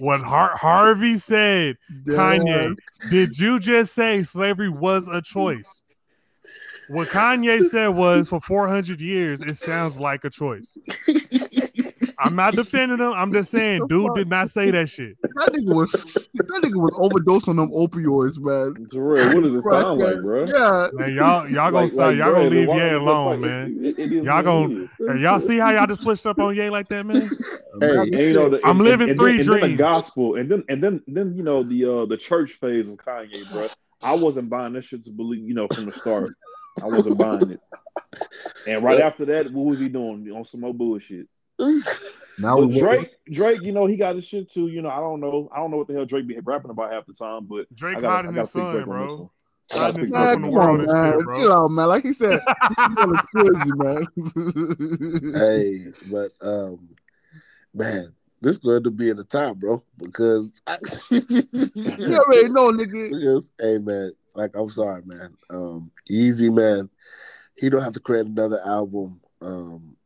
what 0.00 0.18
Har- 0.20 0.56
Harvey 0.56 1.18
said, 1.18 1.76
Kanye, 2.04 2.76
did 3.10 3.38
you 3.38 3.60
just 3.60 3.94
say 3.94 4.24
slavery 4.24 4.68
was 4.68 5.06
a 5.06 5.22
choice? 5.22 5.84
What 6.88 7.08
Kanye 7.08 7.62
said 7.62 7.88
was 7.88 8.28
for 8.28 8.40
400 8.40 9.00
years, 9.00 9.40
it 9.42 9.56
sounds 9.56 10.00
like 10.00 10.24
a 10.24 10.30
choice. 10.30 10.76
I'm 12.18 12.34
not 12.34 12.54
defending 12.54 12.98
him. 12.98 13.12
I'm 13.12 13.32
just 13.32 13.50
saying, 13.50 13.86
dude 13.88 14.14
did 14.14 14.28
not 14.28 14.50
say 14.50 14.70
that 14.70 14.88
shit. 14.88 15.16
That 15.22 15.52
nigga 15.52 15.74
was 15.74 15.90
that 15.92 16.60
nigga 16.62 16.80
was 16.80 16.92
overdosed 16.98 17.48
on 17.48 17.56
them 17.56 17.70
opioids, 17.70 18.38
man. 18.38 18.86
Terrell, 18.90 19.34
what 19.34 19.44
does 19.44 19.54
it 19.54 19.62
sound 19.64 20.00
like, 20.00 20.20
bro? 20.22 20.44
Yeah, 20.46 20.88
Man, 20.94 21.14
y'all, 21.14 21.48
y'all 21.48 21.70
gonna 21.70 21.88
start, 21.88 22.16
y'all 22.16 22.32
gonna 22.32 22.48
leave 22.48 22.68
Ye 22.68 22.90
alone, 22.94 23.40
man. 23.42 23.94
Y'all 24.24 24.42
gonna- 24.42 24.88
Hey, 24.98 25.20
y'all 25.20 25.40
see 25.40 25.58
how 25.58 25.70
y'all 25.70 25.86
just 25.86 26.02
switched 26.02 26.26
up 26.26 26.38
on 26.38 26.54
Ye 26.56 26.70
like 26.70 26.88
that, 26.88 27.04
man? 27.04 27.16
Hey, 27.80 27.96
And, 27.98 28.12
you 28.14 28.32
know, 28.32 28.48
the, 28.48 28.60
I'm 28.64 28.80
and- 28.80 28.80
living 28.80 29.10
and, 29.10 29.18
three 29.18 29.38
and 29.40 29.40
then, 29.48 29.54
And 29.54 29.62
then 29.62 29.70
the 29.72 29.76
gospel, 29.76 30.36
and 30.36 30.50
then 30.50 30.64
and 30.68 30.82
then 30.82 31.02
then 31.06 31.34
you 31.34 31.42
know 31.42 31.62
the 31.62 31.84
uh 31.84 32.06
the 32.06 32.16
church 32.16 32.52
phase 32.52 32.88
of 32.88 32.96
Kanye, 32.96 33.50
bro. 33.52 33.68
I 34.02 34.14
wasn't 34.14 34.48
buying 34.48 34.72
that 34.74 34.84
shit 34.84 35.04
to 35.04 35.10
believe, 35.10 35.46
you 35.46 35.54
know, 35.54 35.68
from 35.68 35.86
the 35.86 35.92
start. 35.92 36.34
I 36.82 36.86
wasn't 36.86 37.18
buying 37.18 37.50
it. 37.50 37.60
And 38.66 38.84
right 38.84 39.00
after 39.00 39.24
that, 39.26 39.50
what 39.52 39.64
was 39.66 39.78
he 39.78 39.88
doing 39.88 40.30
on 40.30 40.44
some 40.44 40.60
more 40.60 40.74
bullshit? 40.74 41.26
Now 42.38 42.60
But 42.60 42.70
Drake, 42.72 43.10
Drake, 43.30 43.62
you 43.62 43.72
know, 43.72 43.86
he 43.86 43.96
got 43.96 44.16
his 44.16 44.26
shit 44.26 44.50
too. 44.50 44.68
You 44.68 44.82
know, 44.82 44.90
I 44.90 45.00
don't 45.00 45.20
know, 45.20 45.48
I 45.52 45.58
don't 45.58 45.70
know 45.70 45.78
what 45.78 45.86
the 45.88 45.94
hell 45.94 46.04
Drake 46.06 46.26
be 46.26 46.38
rapping 46.42 46.70
about 46.70 46.92
half 46.92 47.06
the 47.06 47.14
time, 47.14 47.46
but 47.46 47.72
Drake 47.74 47.98
I 47.98 48.00
gotta, 48.00 48.12
I 48.12 48.16
hiding 48.16 48.30
gotta 48.32 48.40
his 48.40 48.50
son, 48.50 48.72
Drake 48.72 48.84
bro. 48.86 49.16
one. 49.16 49.30
I 49.72 49.74
gotta 49.74 49.84
Hiding 49.84 50.00
his 50.00 50.10
pick 50.10 50.16
son 50.16 50.24
Drake 50.24 50.34
from 50.34 50.42
the 50.42 50.60
on 50.60 50.78
come 50.78 50.80
on, 50.80 50.86
man. 50.86 51.18
shit. 51.34 51.42
Chill 51.42 51.52
out, 51.52 51.70
man. 51.70 51.88
Like 51.88 52.02
he 52.04 52.12
said, 52.12 52.40
he's 52.78 53.20
crazy, 53.34 53.72
man. 53.74 54.06
hey, 55.34 55.92
but 56.10 56.32
um, 56.46 56.88
man, 57.74 58.14
this 58.40 58.58
going 58.58 58.82
to 58.84 58.90
be 58.90 59.10
in 59.10 59.16
the 59.16 59.24
top, 59.24 59.56
bro, 59.56 59.82
because 59.98 60.60
I, 60.66 60.76
you 61.10 62.18
already 62.18 62.48
know, 62.50 62.70
nigga. 62.72 63.10
because 63.10 63.48
hey, 63.60 63.78
man, 63.78 64.12
like 64.34 64.54
I'm 64.54 64.70
sorry, 64.70 65.02
man. 65.04 65.36
Um, 65.50 65.90
Easy, 66.08 66.50
man, 66.50 66.88
he 67.56 67.68
don't 67.70 67.82
have 67.82 67.94
to 67.94 68.00
create 68.00 68.26
another 68.26 68.60
album. 68.66 69.20
Um, 69.42 69.96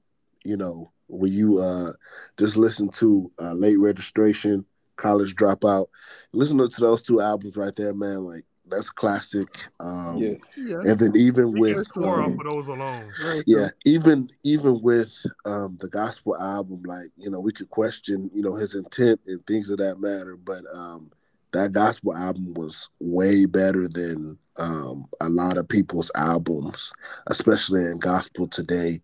you 0.44 0.57
know, 0.57 0.90
when 1.11 1.33
you 1.33 1.59
uh 1.59 1.93
just 2.39 2.57
listen 2.57 2.89
to 2.91 3.31
uh, 3.41 3.53
late 3.53 3.79
registration, 3.79 4.65
college 4.97 5.35
dropout, 5.35 5.87
listen 6.33 6.59
to 6.59 6.81
those 6.81 7.03
two 7.03 7.21
albums 7.21 7.57
right 7.57 7.75
there, 7.77 7.95
man. 7.95 8.25
Like 8.25 8.45
that's 8.69 8.91
classic. 8.91 9.49
Um, 9.81 10.19
Yeah. 10.19 10.35
Yeah. 10.57 10.81
and 10.85 10.99
then 10.99 11.13
even 11.17 11.53
We 11.53 11.61
with 11.61 11.97
um, 11.97 12.05
off 12.05 12.39
of 12.39 12.45
those 12.45 12.69
alone. 12.69 13.11
yeah, 13.47 13.69
even 13.85 14.29
even 14.45 14.81
with 14.83 15.13
um, 15.45 15.77
the 15.81 15.89
gospel 15.89 16.37
album, 16.37 16.83
like 16.85 17.11
you 17.17 17.31
know, 17.31 17.41
we 17.41 17.53
could 17.53 17.71
question 17.71 18.31
you 18.35 18.43
know 18.43 18.55
his 18.55 18.75
intent 18.75 19.21
and 19.27 19.45
things 19.47 19.71
of 19.71 19.79
that 19.79 20.01
matter, 20.01 20.37
but 20.37 20.63
um, 20.75 21.11
that 21.53 21.73
gospel 21.73 22.17
album 22.17 22.55
was 22.55 22.89
way 23.01 23.45
better 23.45 23.89
than 23.89 24.39
um, 24.59 25.07
a 25.21 25.29
lot 25.29 25.59
of 25.59 25.69
people's 25.69 26.11
albums, 26.15 26.93
especially 27.29 27.83
in 27.83 27.97
gospel 27.99 28.47
today. 28.47 29.01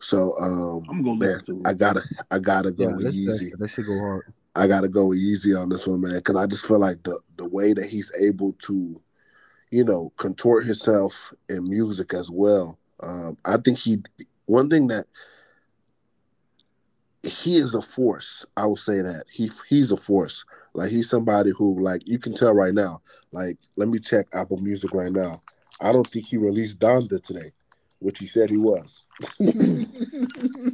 So 0.00 0.34
um, 0.40 0.86
I'm 0.88 1.02
gonna 1.02 1.18
man, 1.18 1.38
listen 1.38 1.62
to 1.62 1.68
I 1.68 1.74
gotta 1.74 2.02
I 2.30 2.38
gotta 2.38 2.72
go 2.72 2.90
Yeah, 2.90 2.96
that's, 2.98 3.16
easy. 3.16 3.50
that, 3.50 3.58
that 3.60 3.68
should 3.68 3.86
go 3.86 3.98
hard. 3.98 4.24
I 4.54 4.66
gotta 4.66 4.88
go 4.88 5.14
easy 5.14 5.54
on 5.54 5.68
this 5.68 5.86
one, 5.86 6.00
man, 6.00 6.16
because 6.16 6.36
I 6.36 6.46
just 6.46 6.66
feel 6.66 6.78
like 6.78 7.02
the 7.02 7.18
the 7.36 7.48
way 7.48 7.72
that 7.72 7.86
he's 7.86 8.12
able 8.20 8.52
to, 8.52 9.00
you 9.70 9.84
know, 9.84 10.12
contort 10.16 10.64
himself 10.64 11.32
in 11.48 11.68
music 11.68 12.14
as 12.14 12.30
well. 12.30 12.78
Um, 13.00 13.36
I 13.44 13.56
think 13.58 13.78
he 13.78 13.98
one 14.46 14.70
thing 14.70 14.86
that 14.88 15.06
he 17.22 17.56
is 17.56 17.74
a 17.74 17.82
force. 17.82 18.46
I 18.56 18.66
will 18.66 18.76
say 18.76 19.02
that 19.02 19.24
he 19.30 19.50
he's 19.68 19.92
a 19.92 19.96
force. 19.96 20.44
Like 20.74 20.90
he's 20.90 21.08
somebody 21.08 21.52
who, 21.56 21.80
like, 21.80 22.02
you 22.04 22.18
can 22.18 22.34
tell 22.34 22.52
right 22.52 22.74
now. 22.74 23.00
Like, 23.32 23.58
let 23.76 23.88
me 23.88 23.98
check 23.98 24.26
Apple 24.34 24.58
Music 24.58 24.92
right 24.92 25.12
now. 25.12 25.42
I 25.80 25.92
don't 25.92 26.06
think 26.06 26.26
he 26.26 26.36
released 26.36 26.78
Donda 26.78 27.22
today, 27.22 27.52
which 28.00 28.18
he 28.18 28.26
said 28.26 28.50
he 28.50 28.58
was. 28.58 29.04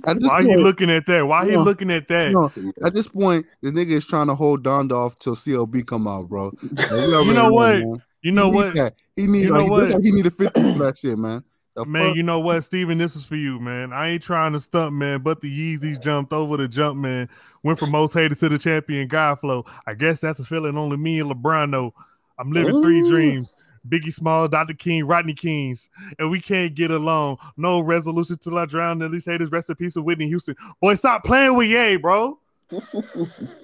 At 0.04 0.18
this 0.18 0.28
Why 0.28 0.34
are 0.34 0.42
you 0.42 0.56
looking 0.56 0.90
at 0.90 1.06
that? 1.06 1.26
Why 1.26 1.38
are 1.38 1.46
you 1.50 1.58
No. 1.58 1.62
looking 1.62 1.90
at 1.90 2.08
that? 2.08 2.32
no, 2.32 2.50
at 2.84 2.94
this 2.94 3.06
point, 3.08 3.46
the 3.62 3.70
nigga 3.70 3.90
is 3.90 4.06
trying 4.06 4.26
to 4.26 4.34
hold 4.34 4.64
Donda 4.64 4.92
off 4.92 5.16
till 5.18 5.36
CLB 5.36 5.86
come 5.86 6.08
out, 6.08 6.28
bro. 6.28 6.52
Like, 6.90 7.26
You 7.26 7.32
know 7.34 7.52
what? 7.52 7.78
man. 7.78 8.02
You 8.22 8.30
He 8.30 8.34
know 8.34 8.48
need 8.48 8.54
what? 8.56 8.74
that. 8.74 8.94
He 9.16 9.26
need 9.26 9.44
You 9.44 9.52
know 9.52 9.60
that's 9.68 9.70
what? 9.70 9.94
why 9.94 10.00
he 10.02 10.12
need 10.12 10.26
a 10.26 10.30
50 10.30 10.60
for 10.72 10.84
that 10.84 10.98
shit, 10.98 11.18
man. 11.18 11.44
The 11.74 11.86
Man, 11.86 12.08
fuck? 12.08 12.16
you 12.16 12.22
know 12.22 12.40
what, 12.40 12.62
Steven? 12.64 12.98
This 12.98 13.16
is 13.16 13.24
for 13.24 13.36
you, 13.36 13.58
man. 13.58 13.92
I 13.92 14.08
ain't 14.10 14.22
trying 14.22 14.52
to 14.52 14.58
stump, 14.58 14.92
man, 14.94 15.22
but 15.22 15.40
the 15.40 15.48
Yeezys 15.78 15.98
jumped 16.00 16.32
over 16.32 16.56
the 16.56 16.68
jump, 16.68 16.98
man. 16.98 17.28
Went 17.62 17.78
from 17.78 17.90
most 17.90 18.12
hated 18.12 18.38
to 18.40 18.48
the 18.48 18.58
champion, 18.58 19.08
God 19.08 19.40
Flow. 19.40 19.64
I 19.86 19.94
guess 19.94 20.20
that's 20.20 20.38
a 20.40 20.44
feeling 20.44 20.76
only 20.76 20.96
me 20.96 21.20
and 21.20 21.30
LeBron 21.30 21.70
know. 21.70 21.94
I'm 22.38 22.52
living 22.52 22.82
three 22.82 23.08
dreams. 23.08 23.54
Biggie 23.89 24.12
Small, 24.12 24.49
Dr. 24.49 24.74
King, 24.74 25.05
Rodney 25.07 25.35
Kings, 25.35 25.89
and 26.18 26.30
we 26.30 26.41
can't 26.41 26.74
get 26.74 26.91
along. 26.91 27.39
No 27.57 27.80
resolution 27.80 28.37
till 28.39 28.59
I 28.59 28.66
drown. 28.66 29.03
At 29.03 29.11
least 29.11 29.26
haters 29.26 29.51
rest 29.51 29.70
in 29.70 29.76
peace 29.76 29.97
with 29.97 30.05
Whitney 30.05 30.28
Houston. 30.28 30.55
Boy, 30.80 30.95
stop 30.95 31.24
playing 31.24 31.57
with 31.57 31.68
Ye, 31.68 31.97
bro. 31.97 32.39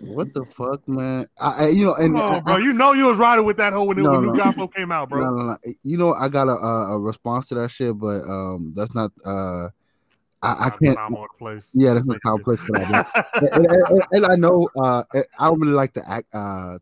what 0.01 0.35
the 0.35 0.45
fuck, 0.45 0.87
man? 0.87 1.27
I, 1.41 1.65
I 1.65 1.69
you 1.69 1.87
know, 1.87 1.95
and 1.95 2.15
Come 2.15 2.33
I- 2.33 2.37
on, 2.37 2.45
bro. 2.45 2.57
You 2.59 2.73
know 2.75 2.93
you 2.93 3.07
was 3.07 3.17
riding 3.19 3.45
with 3.47 3.57
that 3.57 3.73
hoe 3.73 3.85
when, 3.85 3.97
No, 4.03 4.11
when 4.11 4.23
no. 4.23 4.33
New 4.33 4.53
Flow 4.53 4.69
came 4.69 4.93
out, 4.93 5.09
bro. 5.09 5.25
No, 5.25 5.31
no, 5.31 5.43
no. 5.47 5.59
You 5.83 5.97
know, 5.97 6.13
I 6.13 6.29
got 6.29 6.49
a, 6.49 6.53
a, 6.57 6.99
response 6.99 7.49
to 7.49 7.55
that 7.57 7.71
shit, 7.71 7.97
but 7.97 8.23
um, 8.29 8.73
that's 8.77 8.95
not. 8.95 9.13
Uh, 9.25 9.69
I, 10.43 10.67
I 10.67 10.71
can't. 10.83 10.99
place. 11.39 11.71
Yeah, 11.75 11.95
that's 11.95 12.07
not 12.07 12.19
how 12.23 12.37
I 12.37 12.43
play 12.45 12.57
and, 12.75 13.57
and, 13.57 13.67
and- 13.67 14.03
and 14.13 14.27
I 14.27 14.37
know. 14.37 14.69
Uh, 14.79 15.03
I 15.15 15.49
don't 15.49 15.61
really 15.61 15.73
like 15.73 15.95
to 15.95 16.09
act. 16.09 16.35
Uh, 16.35 16.79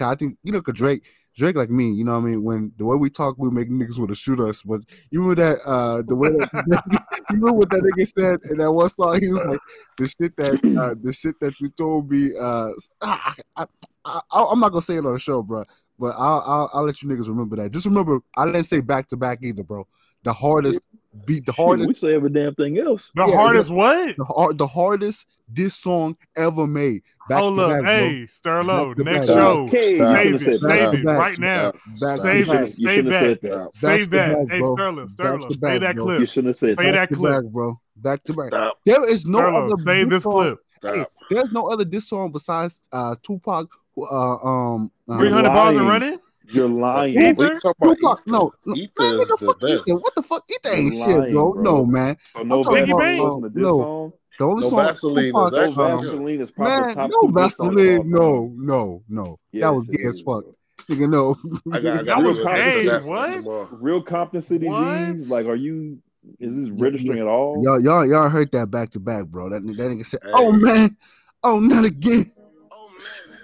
I 0.00 0.14
think 0.14 0.36
you 0.44 0.52
know, 0.52 0.60
cause 0.60 0.74
Drake, 0.74 1.04
Drake 1.36 1.56
like 1.56 1.70
me. 1.70 1.90
You 1.92 2.04
know 2.04 2.12
what 2.18 2.26
I 2.26 2.30
mean? 2.30 2.42
When 2.42 2.72
the 2.76 2.84
way 2.86 2.96
we 2.96 3.10
talk, 3.10 3.36
we 3.38 3.50
make 3.50 3.70
niggas 3.70 3.98
want 3.98 4.10
to 4.10 4.16
shoot 4.16 4.40
us. 4.40 4.62
But 4.62 4.80
you 5.10 5.20
remember 5.20 5.42
that? 5.42 5.58
Uh, 5.66 6.02
the 6.06 6.16
way 6.16 6.28
that 6.28 6.50
you 6.86 7.22
remember 7.30 7.52
what 7.54 7.70
that 7.70 7.82
nigga 7.82 8.06
said 8.18 8.50
in 8.50 8.58
that 8.58 8.72
one 8.72 8.88
song? 8.90 9.18
He 9.20 9.28
was 9.28 9.42
like, 9.48 9.60
"The 9.98 10.06
shit 10.08 10.36
that 10.36 10.60
uh, 10.80 10.94
the 11.02 11.12
shit 11.12 11.38
that 11.40 11.54
you 11.60 11.68
told 11.70 12.10
me." 12.10 12.30
Uh, 12.38 12.70
I, 13.02 13.34
I, 13.56 13.66
I, 14.04 14.20
I'm 14.50 14.60
not 14.60 14.70
gonna 14.70 14.82
say 14.82 14.96
it 14.96 15.06
on 15.06 15.14
the 15.14 15.18
show, 15.18 15.42
bro. 15.42 15.64
But 15.98 16.14
I'll, 16.18 16.42
I'll 16.46 16.70
I'll 16.74 16.84
let 16.84 17.00
you 17.02 17.08
niggas 17.08 17.28
remember 17.28 17.56
that. 17.56 17.72
Just 17.72 17.86
remember, 17.86 18.20
I 18.36 18.46
didn't 18.46 18.64
say 18.64 18.80
back 18.80 19.08
to 19.08 19.16
back 19.16 19.38
either, 19.42 19.64
bro. 19.64 19.86
The 20.24 20.32
hardest 20.32 20.82
beat, 21.26 21.46
the 21.46 21.52
Shit, 21.52 21.64
hardest 21.64 21.88
we 21.88 21.94
say 21.94 22.14
every 22.14 22.30
damn 22.30 22.54
thing 22.54 22.78
else. 22.78 23.10
The 23.14 23.26
Yeah, 23.26 23.36
hardest 23.36 23.70
what? 23.70 24.16
the, 24.16 24.24
hard, 24.24 24.58
the 24.58 24.66
hardest 24.66 25.26
this 25.54 25.74
song 25.76 26.16
ever 26.36 26.66
made. 26.66 27.02
Back 27.28 27.38
Hold 27.40 27.56
to 27.56 27.62
up. 27.62 27.70
back, 27.70 27.84
hey, 27.84 28.26
Sterlo, 28.30 28.98
next 28.98 29.26
back. 29.28 29.36
show. 29.36 29.64
Okay, 29.64 29.98
Save 29.98 30.34
it. 30.34 30.40
Save 30.40 30.60
that. 30.62 30.94
it 30.94 31.04
Back, 31.06 31.18
right 31.18 31.38
now. 31.38 31.70
Back 31.72 31.80
Stop. 31.96 32.20
Save 32.20 32.50
it. 32.50 32.68
Save 32.68 33.04
that. 33.06 33.12
said 33.14 33.38
that. 33.42 33.58
Stop. 33.58 33.76
Save 33.76 34.10
that. 34.10 34.46
Hey, 34.50 34.58
bro. 34.58 34.74
Sterling, 34.76 34.96
Back 35.06 35.10
Sterling, 35.10 35.48
to 35.50 35.54
say 35.56 35.78
that 35.78 35.94
bro. 35.96 36.10
You 36.10 36.16
clip. 36.18 36.28
shouldn't 36.28 36.48
have 36.48 36.56
said 36.56 36.76
Say 36.76 36.84
that. 36.86 36.92
that 36.92 36.92
Back 36.92 37.08
to 37.10 37.14
clip. 37.16 37.32
back, 37.32 37.44
bro. 37.52 37.80
Back 37.96 38.22
to 38.24 38.32
back. 38.34 38.46
Stop. 38.48 38.78
There 38.86 39.10
is 39.12 39.26
no 39.26 39.38
Sterlo, 39.38 39.72
other 39.72 39.82
say 39.82 40.00
diss 40.04 40.10
this 40.10 40.22
song- 40.24 40.32
clip. 40.32 40.58
Hey, 40.84 41.04
there's 41.30 41.52
no 41.52 41.66
other 41.68 41.84
diss 41.84 42.08
song 42.08 42.32
besides 42.32 42.82
uh, 42.90 43.14
Tupac. 43.22 43.68
who, 43.94 44.04
Uh, 44.04 44.36
um, 44.44 44.90
uh, 45.08 45.18
300 45.18 45.48
bars 45.50 45.76
and 45.76 45.86
running? 45.88 46.18
You're 46.52 46.68
lying. 46.68 47.14
Ether? 47.14 47.54
We 47.54 47.60
talking 47.60 47.72
about 47.80 47.94
Tupac, 47.98 48.18
Ether. 48.26 48.30
no, 48.32 48.52
no, 48.66 48.74
Ether 48.74 48.92
man, 48.98 49.14
is 49.14 49.20
nigga, 49.20 49.28
the 49.38 49.46
fuck 49.46 49.60
best. 49.60 49.72
Ether. 49.72 49.94
What 49.94 50.14
the 50.16 50.22
fuck? 50.22 50.44
Ether 50.50 50.74
ain't 50.76 50.94
You're 50.94 51.06
shit, 51.06 51.32
bro. 51.34 51.52
bro. 51.52 51.62
No, 51.62 51.86
man. 51.86 52.16
So 52.32 52.42
no 52.42 52.58
I'm 52.58 52.64
talking 52.64 52.90
about- 52.90 53.18
wasn't 53.18 53.46
a 53.46 53.48
diss 53.50 53.62
no. 53.62 53.78
song. 53.78 54.12
The 54.42 54.48
only 54.48 54.62
No 54.64 54.70
song 54.70 54.84
Vaseline 54.86 55.26
Tupac, 55.26 55.52
No 55.52 55.58
actually 55.60 55.84
uh. 55.84 55.96
Vaseline 55.98 56.40
is 56.40 56.50
probably 56.50 56.86
man, 56.86 56.94
top 56.96 57.10
no 57.12 57.28
two 57.28 57.32
diss 57.32 57.54
songs 57.54 57.60
of 57.60 57.60
all 57.60 57.70
Vaseline. 57.70 57.98
time. 57.98 58.10
No, 58.10 58.52
no, 58.56 59.02
no. 59.08 59.38
Yes, 59.52 59.62
that 59.62 59.74
was 59.74 59.88
it 59.88 59.96
gay 59.98 60.04
as 60.08 60.20
fuck. 60.22 60.42
bro. 60.44 60.54
Nigga, 60.90 61.10
no. 61.10 61.36
I 61.72 61.78
got, 61.78 61.98
I 61.98 62.02
That 62.02 62.22
was 62.24 62.40
hey, 62.40 62.86
that 62.86 63.04
what? 63.04 63.80
Real 63.80 64.02
Compton 64.02 64.42
City 64.42 64.66
What? 64.66 65.14
G's. 65.14 65.30
Like, 65.30 65.46
are 65.46 65.54
you? 65.54 66.00
Is 66.40 66.56
this 66.56 66.70
registering 66.70 67.20
at 67.20 67.28
all? 67.28 67.60
Y'all, 67.62 67.80
y'all, 67.80 68.04
y'all 68.04 68.28
heard 68.28 68.50
that 68.50 68.68
back 68.68 68.90
to 68.90 68.98
back, 69.00 69.26
bro. 69.26 69.48
That, 69.48 69.62
that 69.62 69.76
nigga 69.76 70.04
said, 70.04 70.18
Hey. 70.24 70.30
"Oh 70.34 70.50
man, 70.50 70.96
oh 71.44 71.60
not 71.60 71.84
again, 71.84 72.32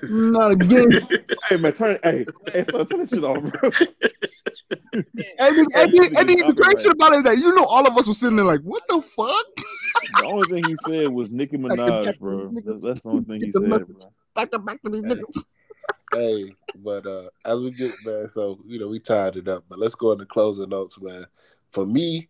not 0.09 0.53
again." 0.53 1.01
Hey 1.49 1.57
man, 1.57 1.72
turn. 1.72 1.99
Hey, 2.03 2.26
hey, 2.53 2.64
start 2.64 2.88
turn 2.90 3.01
that 3.01 3.09
shit 3.09 3.24
off, 3.24 3.42
bro. 3.42 3.70
and 4.70 5.57
the, 5.57 5.70
and 5.76 5.92
the, 5.92 6.14
and 6.18 6.28
the, 6.28 6.44
the 6.49 6.55
great 6.55 6.80
shit 6.80 6.92
about 6.92 7.12
it 7.12 7.18
is 7.18 7.22
that 7.24 7.38
you 7.38 7.55
know 7.55 7.64
all 7.64 7.86
of 7.86 7.96
us 7.96 8.07
were 8.07 8.14
sitting 8.14 8.36
there 8.36 8.44
like, 8.44 8.61
"What 8.61 8.82
the 8.88 9.01
fuck?" 9.03 9.46
The 10.18 10.24
only 10.24 10.49
thing 10.49 10.68
he 10.68 10.76
said 10.76 11.09
was 11.09 11.30
Nicki 11.30 11.57
Minaj, 11.59 12.18
bro. 12.18 12.51
That's, 12.64 12.80
that's 12.82 13.01
the 13.01 13.09
only 13.09 13.24
thing 13.24 13.40
he 13.44 13.53
said, 13.53 13.68
bro. 13.68 14.12
Back 14.34 14.51
to 14.51 14.59
back 14.59 14.82
to 14.82 14.90
these 14.90 15.03
niggas. 15.03 15.44
hey, 16.12 16.55
but 16.76 17.07
uh 17.07 17.28
as 17.44 17.61
we 17.61 17.70
get 17.70 17.92
man, 18.05 18.30
so 18.30 18.59
you 18.66 18.78
know 18.78 18.88
we 18.88 19.01
tied 19.01 19.36
it 19.36 19.49
up, 19.49 19.64
but 19.68 19.78
let's 19.78 19.94
go 19.94 20.12
into 20.12 20.26
closing 20.26 20.68
notes, 20.68 21.01
man. 21.01 21.26
For 21.70 21.84
me, 21.84 22.28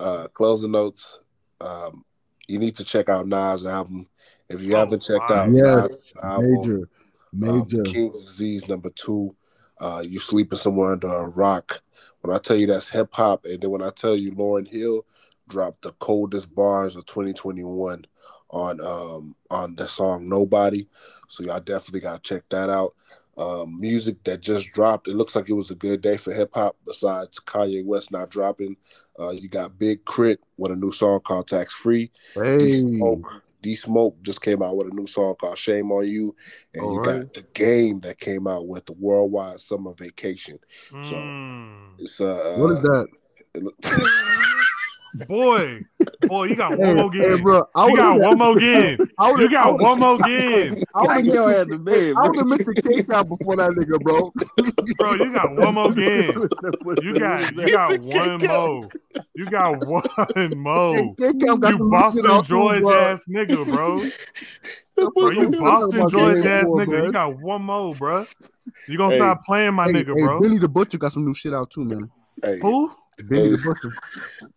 uh 0.00 0.28
closing 0.28 0.72
notes, 0.72 1.18
um, 1.60 2.04
you 2.46 2.58
need 2.58 2.76
to 2.76 2.84
check 2.84 3.08
out 3.08 3.26
Nas' 3.26 3.66
album. 3.66 4.06
If 4.48 4.62
you 4.62 4.74
Oh, 4.76 4.78
haven't 4.78 5.02
checked 5.02 5.30
wow. 5.30 5.44
out 5.44 5.52
Yes, 5.52 5.64
Nas' 5.64 6.12
album, 6.22 6.50
Major, 6.50 6.88
um, 7.32 7.40
major. 7.40 7.82
King's 7.82 8.24
Disease 8.24 8.68
number 8.68 8.90
two, 8.90 9.34
uh, 9.80 10.02
you 10.04 10.18
sleeping 10.18 10.58
somewhere 10.58 10.92
under 10.92 11.08
a 11.08 11.28
rock. 11.28 11.82
When 12.20 12.34
I 12.34 12.38
tell 12.38 12.56
you 12.56 12.66
that's 12.66 12.88
hip 12.88 13.10
hop, 13.12 13.44
and 13.44 13.60
then 13.60 13.70
when 13.70 13.82
I 13.82 13.90
tell 13.90 14.16
you 14.16 14.32
Lauryn 14.32 14.66
Hill 14.66 15.04
dropped 15.48 15.82
the 15.82 15.92
coldest 15.92 16.54
bars 16.54 16.96
of 16.96 17.06
2021 17.06 18.04
on 18.50 18.80
um 18.80 19.34
on 19.50 19.74
the 19.76 19.86
song 19.86 20.28
Nobody. 20.28 20.86
So 21.28 21.44
y'all 21.44 21.60
definitely 21.60 22.00
gotta 22.00 22.20
check 22.20 22.42
that 22.50 22.70
out. 22.70 22.94
Um, 23.36 23.78
music 23.78 24.24
that 24.24 24.40
just 24.40 24.72
dropped. 24.72 25.06
It 25.06 25.14
looks 25.14 25.36
like 25.36 25.48
it 25.48 25.52
was 25.52 25.70
a 25.70 25.76
good 25.76 26.00
day 26.00 26.16
for 26.16 26.32
hip 26.32 26.50
hop. 26.54 26.76
Besides 26.84 27.38
Kanye 27.38 27.84
West 27.84 28.10
not 28.10 28.30
dropping, 28.30 28.76
uh, 29.18 29.30
you 29.30 29.48
got 29.48 29.78
Big 29.78 30.04
K.R.I.T. 30.04 30.40
with 30.56 30.72
a 30.72 30.76
new 30.76 30.90
song 30.90 31.20
called 31.20 31.46
Tax 31.46 31.72
Free. 31.72 32.10
Hey, 32.34 32.58
D 32.58 32.78
Smoke, 32.78 33.42
D 33.60 33.74
Smoke 33.74 34.20
just 34.22 34.40
came 34.42 34.62
out 34.62 34.76
with 34.76 34.88
a 34.88 34.94
new 34.94 35.06
song 35.06 35.34
called 35.34 35.58
Shame 35.58 35.90
on 35.92 36.06
You, 36.06 36.34
and 36.74 36.84
All 36.84 36.94
you 36.94 37.00
right. 37.00 37.20
got 37.22 37.34
the 37.34 37.44
game 37.54 38.00
that 38.00 38.18
came 38.18 38.46
out 38.46 38.66
with 38.68 38.86
the 38.86 38.94
Worldwide 38.94 39.60
Summer 39.60 39.92
Vacation. 39.94 40.58
So 41.02 41.16
Mm. 41.16 41.94
it's 41.98 42.20
uh, 42.20 42.54
what 42.58 42.72
is 42.72 42.80
that? 42.82 43.08
it 45.20 45.28
look- 45.28 45.28
Boy, 45.28 45.80
boy, 46.28 46.44
you 46.44 46.56
got 46.56 46.78
one 46.78 46.96
more 46.96 47.12
hey, 47.12 47.22
game. 47.22 47.42
bro, 47.42 47.62
I 47.74 47.88
You 47.88 47.96
got 47.96 48.20
one 48.20 48.38
more 48.38 48.56
game. 48.60 48.98
I 49.18 49.30
You 49.32 49.50
got 49.50 49.72
would've- 49.72 49.82
one 49.86 49.98
more 50.00 50.18
game. 50.18 50.82
I 50.94 51.00
would 51.02 51.24
Take 51.24 51.32
your 51.34 51.50
ass 51.50 51.66
to 51.66 51.78
bed, 51.78 52.14
I 52.16 52.28
would 52.28 52.38
have 52.38 52.46
missed 52.46 52.66
the 52.66 52.82
cake 52.82 53.10
out 53.10 53.28
before 53.28 53.56
that 53.56 53.70
nigga, 53.70 54.00
bro. 54.02 54.30
Bro, 54.98 55.14
you 55.14 55.32
got 55.32 55.54
one 55.56 55.74
more 55.74 55.92
game. 55.92 56.48
You 57.02 57.18
got 57.18 57.54
you 57.54 57.72
got 57.72 57.98
one 58.00 58.38
more. 58.46 58.82
You 59.34 59.44
got 59.46 59.78
one 59.86 60.58
more. 60.58 61.14
Cake 61.16 61.48
out 61.48 61.60
got 61.60 61.78
You 61.78 61.90
Boston 61.90 62.22
shit 62.22 62.30
out 62.30 62.44
George 62.46 62.84
ass 62.84 63.20
nigga, 63.28 63.64
bro. 63.74 63.96
Bro, 65.14 65.30
you 65.30 65.50
Boston 65.60 66.00
talking 66.00 66.08
George 66.08 66.44
ass 66.46 66.66
nigga. 66.66 67.04
You 67.06 67.12
got 67.12 67.38
one 67.40 67.62
more, 67.62 67.94
bro. 67.94 68.24
You 68.88 68.98
gonna 68.98 69.12
Hey. 69.12 69.18
stop 69.18 69.44
playing 69.44 69.74
my 69.74 69.86
Hey, 69.86 69.92
nigga, 69.92 70.16
hey, 70.16 70.24
bro? 70.24 70.40
Benny 70.40 70.58
the 70.58 70.68
Butcher 70.68 70.98
got 70.98 71.12
some 71.12 71.24
new 71.24 71.34
shit 71.34 71.54
out 71.54 71.70
too, 71.70 71.84
man. 71.84 72.08
hey, 72.42 72.58
Who? 72.60 72.90
Benny 73.24 73.42
Hey. 73.42 73.48
the 73.50 73.76
Butcher. 73.82 73.96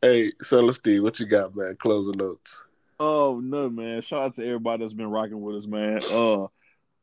hey, 0.02 0.32
Celestine, 0.44 1.02
what 1.02 1.20
you 1.20 1.26
got, 1.26 1.56
man? 1.56 1.76
Closing 1.80 2.18
notes. 2.18 2.62
Oh 3.00 3.40
no, 3.44 3.70
man! 3.70 4.02
Shout 4.02 4.24
out 4.24 4.36
to 4.36 4.46
everybody 4.46 4.84
that's 4.84 4.94
been 4.94 5.10
rocking 5.10 5.42
with 5.42 5.56
us, 5.56 5.66
man. 5.66 5.98
Uh, 6.12 6.48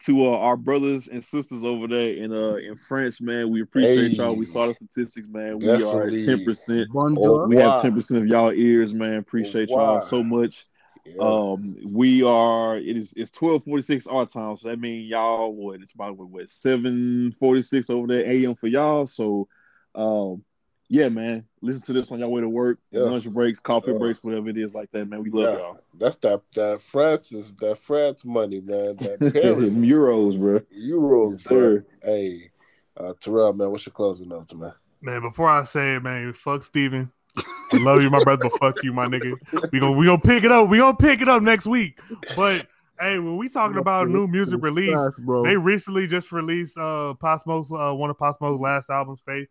to 0.04 0.26
uh, 0.26 0.38
our 0.38 0.56
brothers 0.56 1.08
and 1.08 1.24
sisters 1.24 1.64
over 1.64 1.88
there 1.88 2.10
in 2.14 2.32
uh 2.32 2.54
in 2.54 2.76
France, 2.76 3.20
man. 3.20 3.50
We 3.50 3.62
appreciate 3.62 4.10
Hey. 4.12 4.16
y'all. 4.16 4.36
We 4.36 4.46
saw 4.46 4.66
the 4.66 4.74
statistics, 4.74 5.26
man. 5.28 5.58
We 5.58 5.82
are 5.82 6.08
ten 6.10 6.44
percent. 6.44 6.88
We 6.94 7.56
have 7.56 7.82
ten 7.82 7.94
percent 7.94 8.22
of 8.22 8.28
y'all 8.28 8.52
ears, 8.52 8.94
man. 8.94 9.14
Appreciate 9.16 9.70
y'all 9.70 10.00
so 10.00 10.22
much. 10.22 10.66
Yes. 11.04 11.16
Um, 11.20 11.76
we 11.86 12.22
are. 12.22 12.76
It 12.76 12.96
is. 12.96 13.14
It's 13.16 13.30
twelve 13.30 13.64
forty 13.64 13.82
six 13.82 14.06
our 14.06 14.26
time, 14.26 14.56
so 14.56 14.68
that 14.68 14.78
means 14.78 15.08
y'all. 15.08 15.52
What? 15.52 15.80
It's 15.80 15.94
about 15.94 16.16
what? 16.16 16.28
what 16.28 16.50
seven 16.50 17.34
forty 17.40 17.62
six 17.62 17.90
over 17.90 18.06
there 18.06 18.24
a.m. 18.24 18.54
for 18.54 18.66
y'all. 18.68 19.06
So, 19.06 19.48
um, 19.94 20.44
yeah, 20.88 21.08
man. 21.08 21.44
Listen 21.60 21.82
to 21.82 21.92
this 21.92 22.10
on 22.12 22.18
your 22.18 22.28
way 22.28 22.40
to 22.40 22.48
work, 22.48 22.78
Yeah. 22.90 23.02
lunch 23.02 23.28
breaks, 23.28 23.60
coffee 23.60 23.92
Yeah. 23.92 23.98
breaks, 23.98 24.22
whatever 24.22 24.48
it 24.48 24.56
is 24.58 24.74
like 24.74 24.90
that, 24.92 25.06
man. 25.08 25.22
We 25.22 25.30
love 25.30 25.54
Yeah. 25.54 25.58
y'all. 25.60 25.78
That's 25.98 26.16
that 26.16 26.42
that 26.54 26.80
Francis 26.80 27.52
that 27.60 27.78
France 27.78 28.24
money, 28.24 28.60
man. 28.64 28.96
That 28.98 29.18
Paris 29.32 29.70
Euros, 29.70 30.38
bro. 30.38 30.60
Euros, 30.76 31.32
Yes, 31.32 31.44
sir. 31.44 31.80
sir. 31.80 31.86
Hey, 32.02 32.50
uh, 32.96 33.12
Terrell, 33.20 33.52
man, 33.52 33.70
what's 33.70 33.86
your 33.86 33.92
closing 33.92 34.28
notes, 34.28 34.54
man? 34.54 34.72
Man, 35.00 35.20
before 35.22 35.48
I 35.48 35.64
say 35.64 35.96
it, 35.96 36.02
man, 36.02 36.32
fuck 36.32 36.62
Steven. 36.62 37.12
I 37.72 37.76
love 37.78 38.02
you, 38.02 38.10
my 38.10 38.20
brother, 38.20 38.48
but 38.50 38.58
fuck 38.58 38.82
you, 38.82 38.92
my 38.92 39.06
nigga. 39.06 39.34
We 39.72 39.78
gonna 39.80 39.92
we 39.96 40.06
gonna 40.06 40.18
pick 40.20 40.42
it 40.44 40.50
up. 40.50 40.68
We 40.68 40.78
gonna 40.78 40.96
pick 40.96 41.20
it 41.20 41.28
up 41.28 41.42
next 41.42 41.66
week. 41.66 42.00
But 42.34 42.66
hey, 42.98 43.18
when 43.18 43.36
we 43.36 43.48
talking 43.48 43.76
about 43.78 44.08
new 44.08 44.26
music 44.26 44.60
release, 44.62 44.98
bro. 45.18 45.44
they 45.44 45.56
recently 45.56 46.06
just 46.06 46.32
released 46.32 46.76
uh 46.78 47.14
Pop 47.14 47.40
Smoke's 47.42 47.70
uh, 47.70 47.92
one 47.94 48.10
of 48.10 48.18
Pop 48.18 48.36
Smoke's 48.38 48.60
last 48.60 48.90
albums, 48.90 49.22
Faith, 49.24 49.46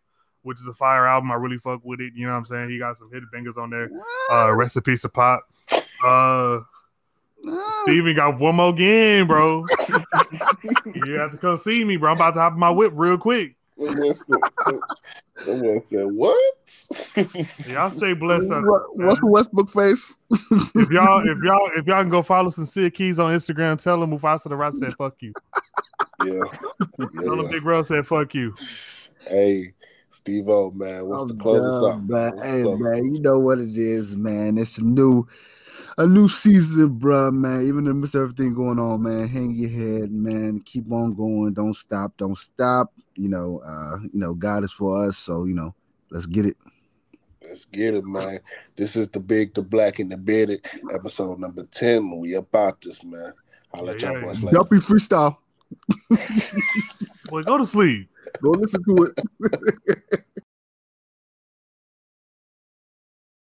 which 0.48 0.58
is 0.60 0.66
a 0.66 0.72
fire 0.72 1.06
album. 1.06 1.30
I 1.30 1.34
really 1.36 1.58
fuck 1.58 1.84
with 1.84 2.00
it. 2.00 2.12
You 2.16 2.26
know 2.26 2.32
what 2.32 2.38
I'm 2.38 2.44
saying? 2.46 2.70
He 2.70 2.78
got 2.78 2.96
some 2.96 3.10
hidden 3.12 3.28
bangers 3.32 3.56
on 3.58 3.70
there. 3.70 3.90
Uh 4.30 4.52
recipes 4.52 5.02
to 5.02 5.08
pop. 5.08 5.46
Uh 6.04 6.60
Steven 7.82 8.16
got 8.16 8.40
one 8.40 8.56
more 8.56 8.72
game, 8.72 9.26
bro. 9.28 9.64
you 10.94 11.12
have 11.20 11.30
to 11.30 11.38
come 11.40 11.56
see 11.58 11.84
me, 11.84 11.96
bro. 11.96 12.10
I'm 12.10 12.16
about 12.16 12.34
to 12.34 12.40
hop 12.40 12.54
in 12.54 12.58
my 12.58 12.70
whip 12.70 12.92
real 12.96 13.16
quick. 13.16 13.54
That 13.76 13.96
man 13.96 14.12
said, 14.12 15.46
that 15.46 15.62
man 15.62 15.80
said 15.80 16.06
what? 16.06 17.68
Y'all 17.72 17.90
stay 17.90 18.12
blessed. 18.12 18.50
out 18.50 18.64
What- 18.66 18.82
What's 18.96 19.20
the 19.20 19.26
man. 19.26 19.32
Westbrook 19.32 19.70
face? 19.70 20.18
if 20.74 20.90
y'all 20.90 21.28
if 21.28 21.38
y'all 21.44 21.70
if 21.76 21.86
y'all 21.86 22.02
can 22.02 22.10
go 22.10 22.22
follow 22.22 22.50
some 22.50 22.66
Sincere 22.66 22.90
Keys 22.90 23.20
on 23.20 23.32
Instagram, 23.32 23.80
tell 23.80 24.00
them 24.00 24.10
Mufasa 24.10 24.48
the 24.48 24.56
Right 24.56 24.72
said 24.72 24.92
fuck 24.94 25.14
you. 25.22 25.32
yeah. 26.24 26.40
Tell 27.22 27.36
them 27.36 27.44
yeah. 27.44 27.50
Big 27.52 27.62
Bro 27.62 27.82
said 27.82 28.04
fuck 28.04 28.34
you. 28.34 28.52
Hey, 29.28 29.74
Steve 30.10 30.48
O, 30.48 30.70
man, 30.70 31.06
what's 31.06 31.24
the 31.26 31.34
I'm 31.34 31.38
close 31.38 31.64
us 31.64 31.82
up? 31.82 32.02
man. 32.02 32.38
Hey, 32.38 32.58
the 32.62 32.64
close? 32.64 32.80
man, 32.80 33.14
you 33.14 33.20
know 33.20 33.38
what 33.38 33.58
it 33.58 33.76
is, 33.76 34.16
man. 34.16 34.58
It's 34.58 34.78
a 34.78 34.84
new, 34.84 35.26
a 35.98 36.06
new 36.06 36.28
season, 36.28 36.98
bruh, 36.98 37.32
man. 37.32 37.62
Even 37.66 37.86
in 37.86 38.00
the 38.00 38.18
everything 38.18 38.54
going 38.54 38.78
on, 38.78 39.02
man, 39.02 39.28
hang 39.28 39.50
your 39.54 39.70
head, 39.70 40.10
man. 40.10 40.60
Keep 40.60 40.90
on 40.92 41.14
going. 41.14 41.52
Don't 41.52 41.74
stop. 41.74 42.16
Don't 42.16 42.38
stop. 42.38 42.92
You 43.16 43.28
know, 43.28 43.60
uh, 43.64 43.98
you 44.12 44.18
know, 44.18 44.34
God 44.34 44.64
is 44.64 44.72
for 44.72 45.04
us. 45.06 45.18
So 45.18 45.44
you 45.44 45.54
know, 45.54 45.74
let's 46.10 46.26
get 46.26 46.46
it. 46.46 46.56
Let's 47.42 47.64
get 47.66 47.94
it, 47.94 48.04
man. 48.04 48.40
This 48.76 48.96
is 48.96 49.08
the 49.08 49.20
big, 49.20 49.54
the 49.54 49.62
black, 49.62 49.98
and 49.98 50.10
the 50.10 50.16
bearded 50.16 50.66
episode 50.92 51.38
number 51.38 51.64
10. 51.64 52.18
We 52.18 52.34
about 52.34 52.80
this, 52.82 53.02
man. 53.02 53.32
I'll 53.72 53.84
let 53.84 54.02
Yeah, 54.02 54.10
y'all 54.10 54.20
yeah. 54.20 54.26
boys 54.26 54.42
later. 54.42 54.58
Yuppie 54.58 54.80
freestyle. 54.80 55.36
Boy, 57.30 57.42
go 57.42 57.58
to 57.58 57.66
sleep. 57.66 58.08
Go 58.42 58.50
listen 58.50 58.82
to 58.84 59.12
it. 59.40 60.24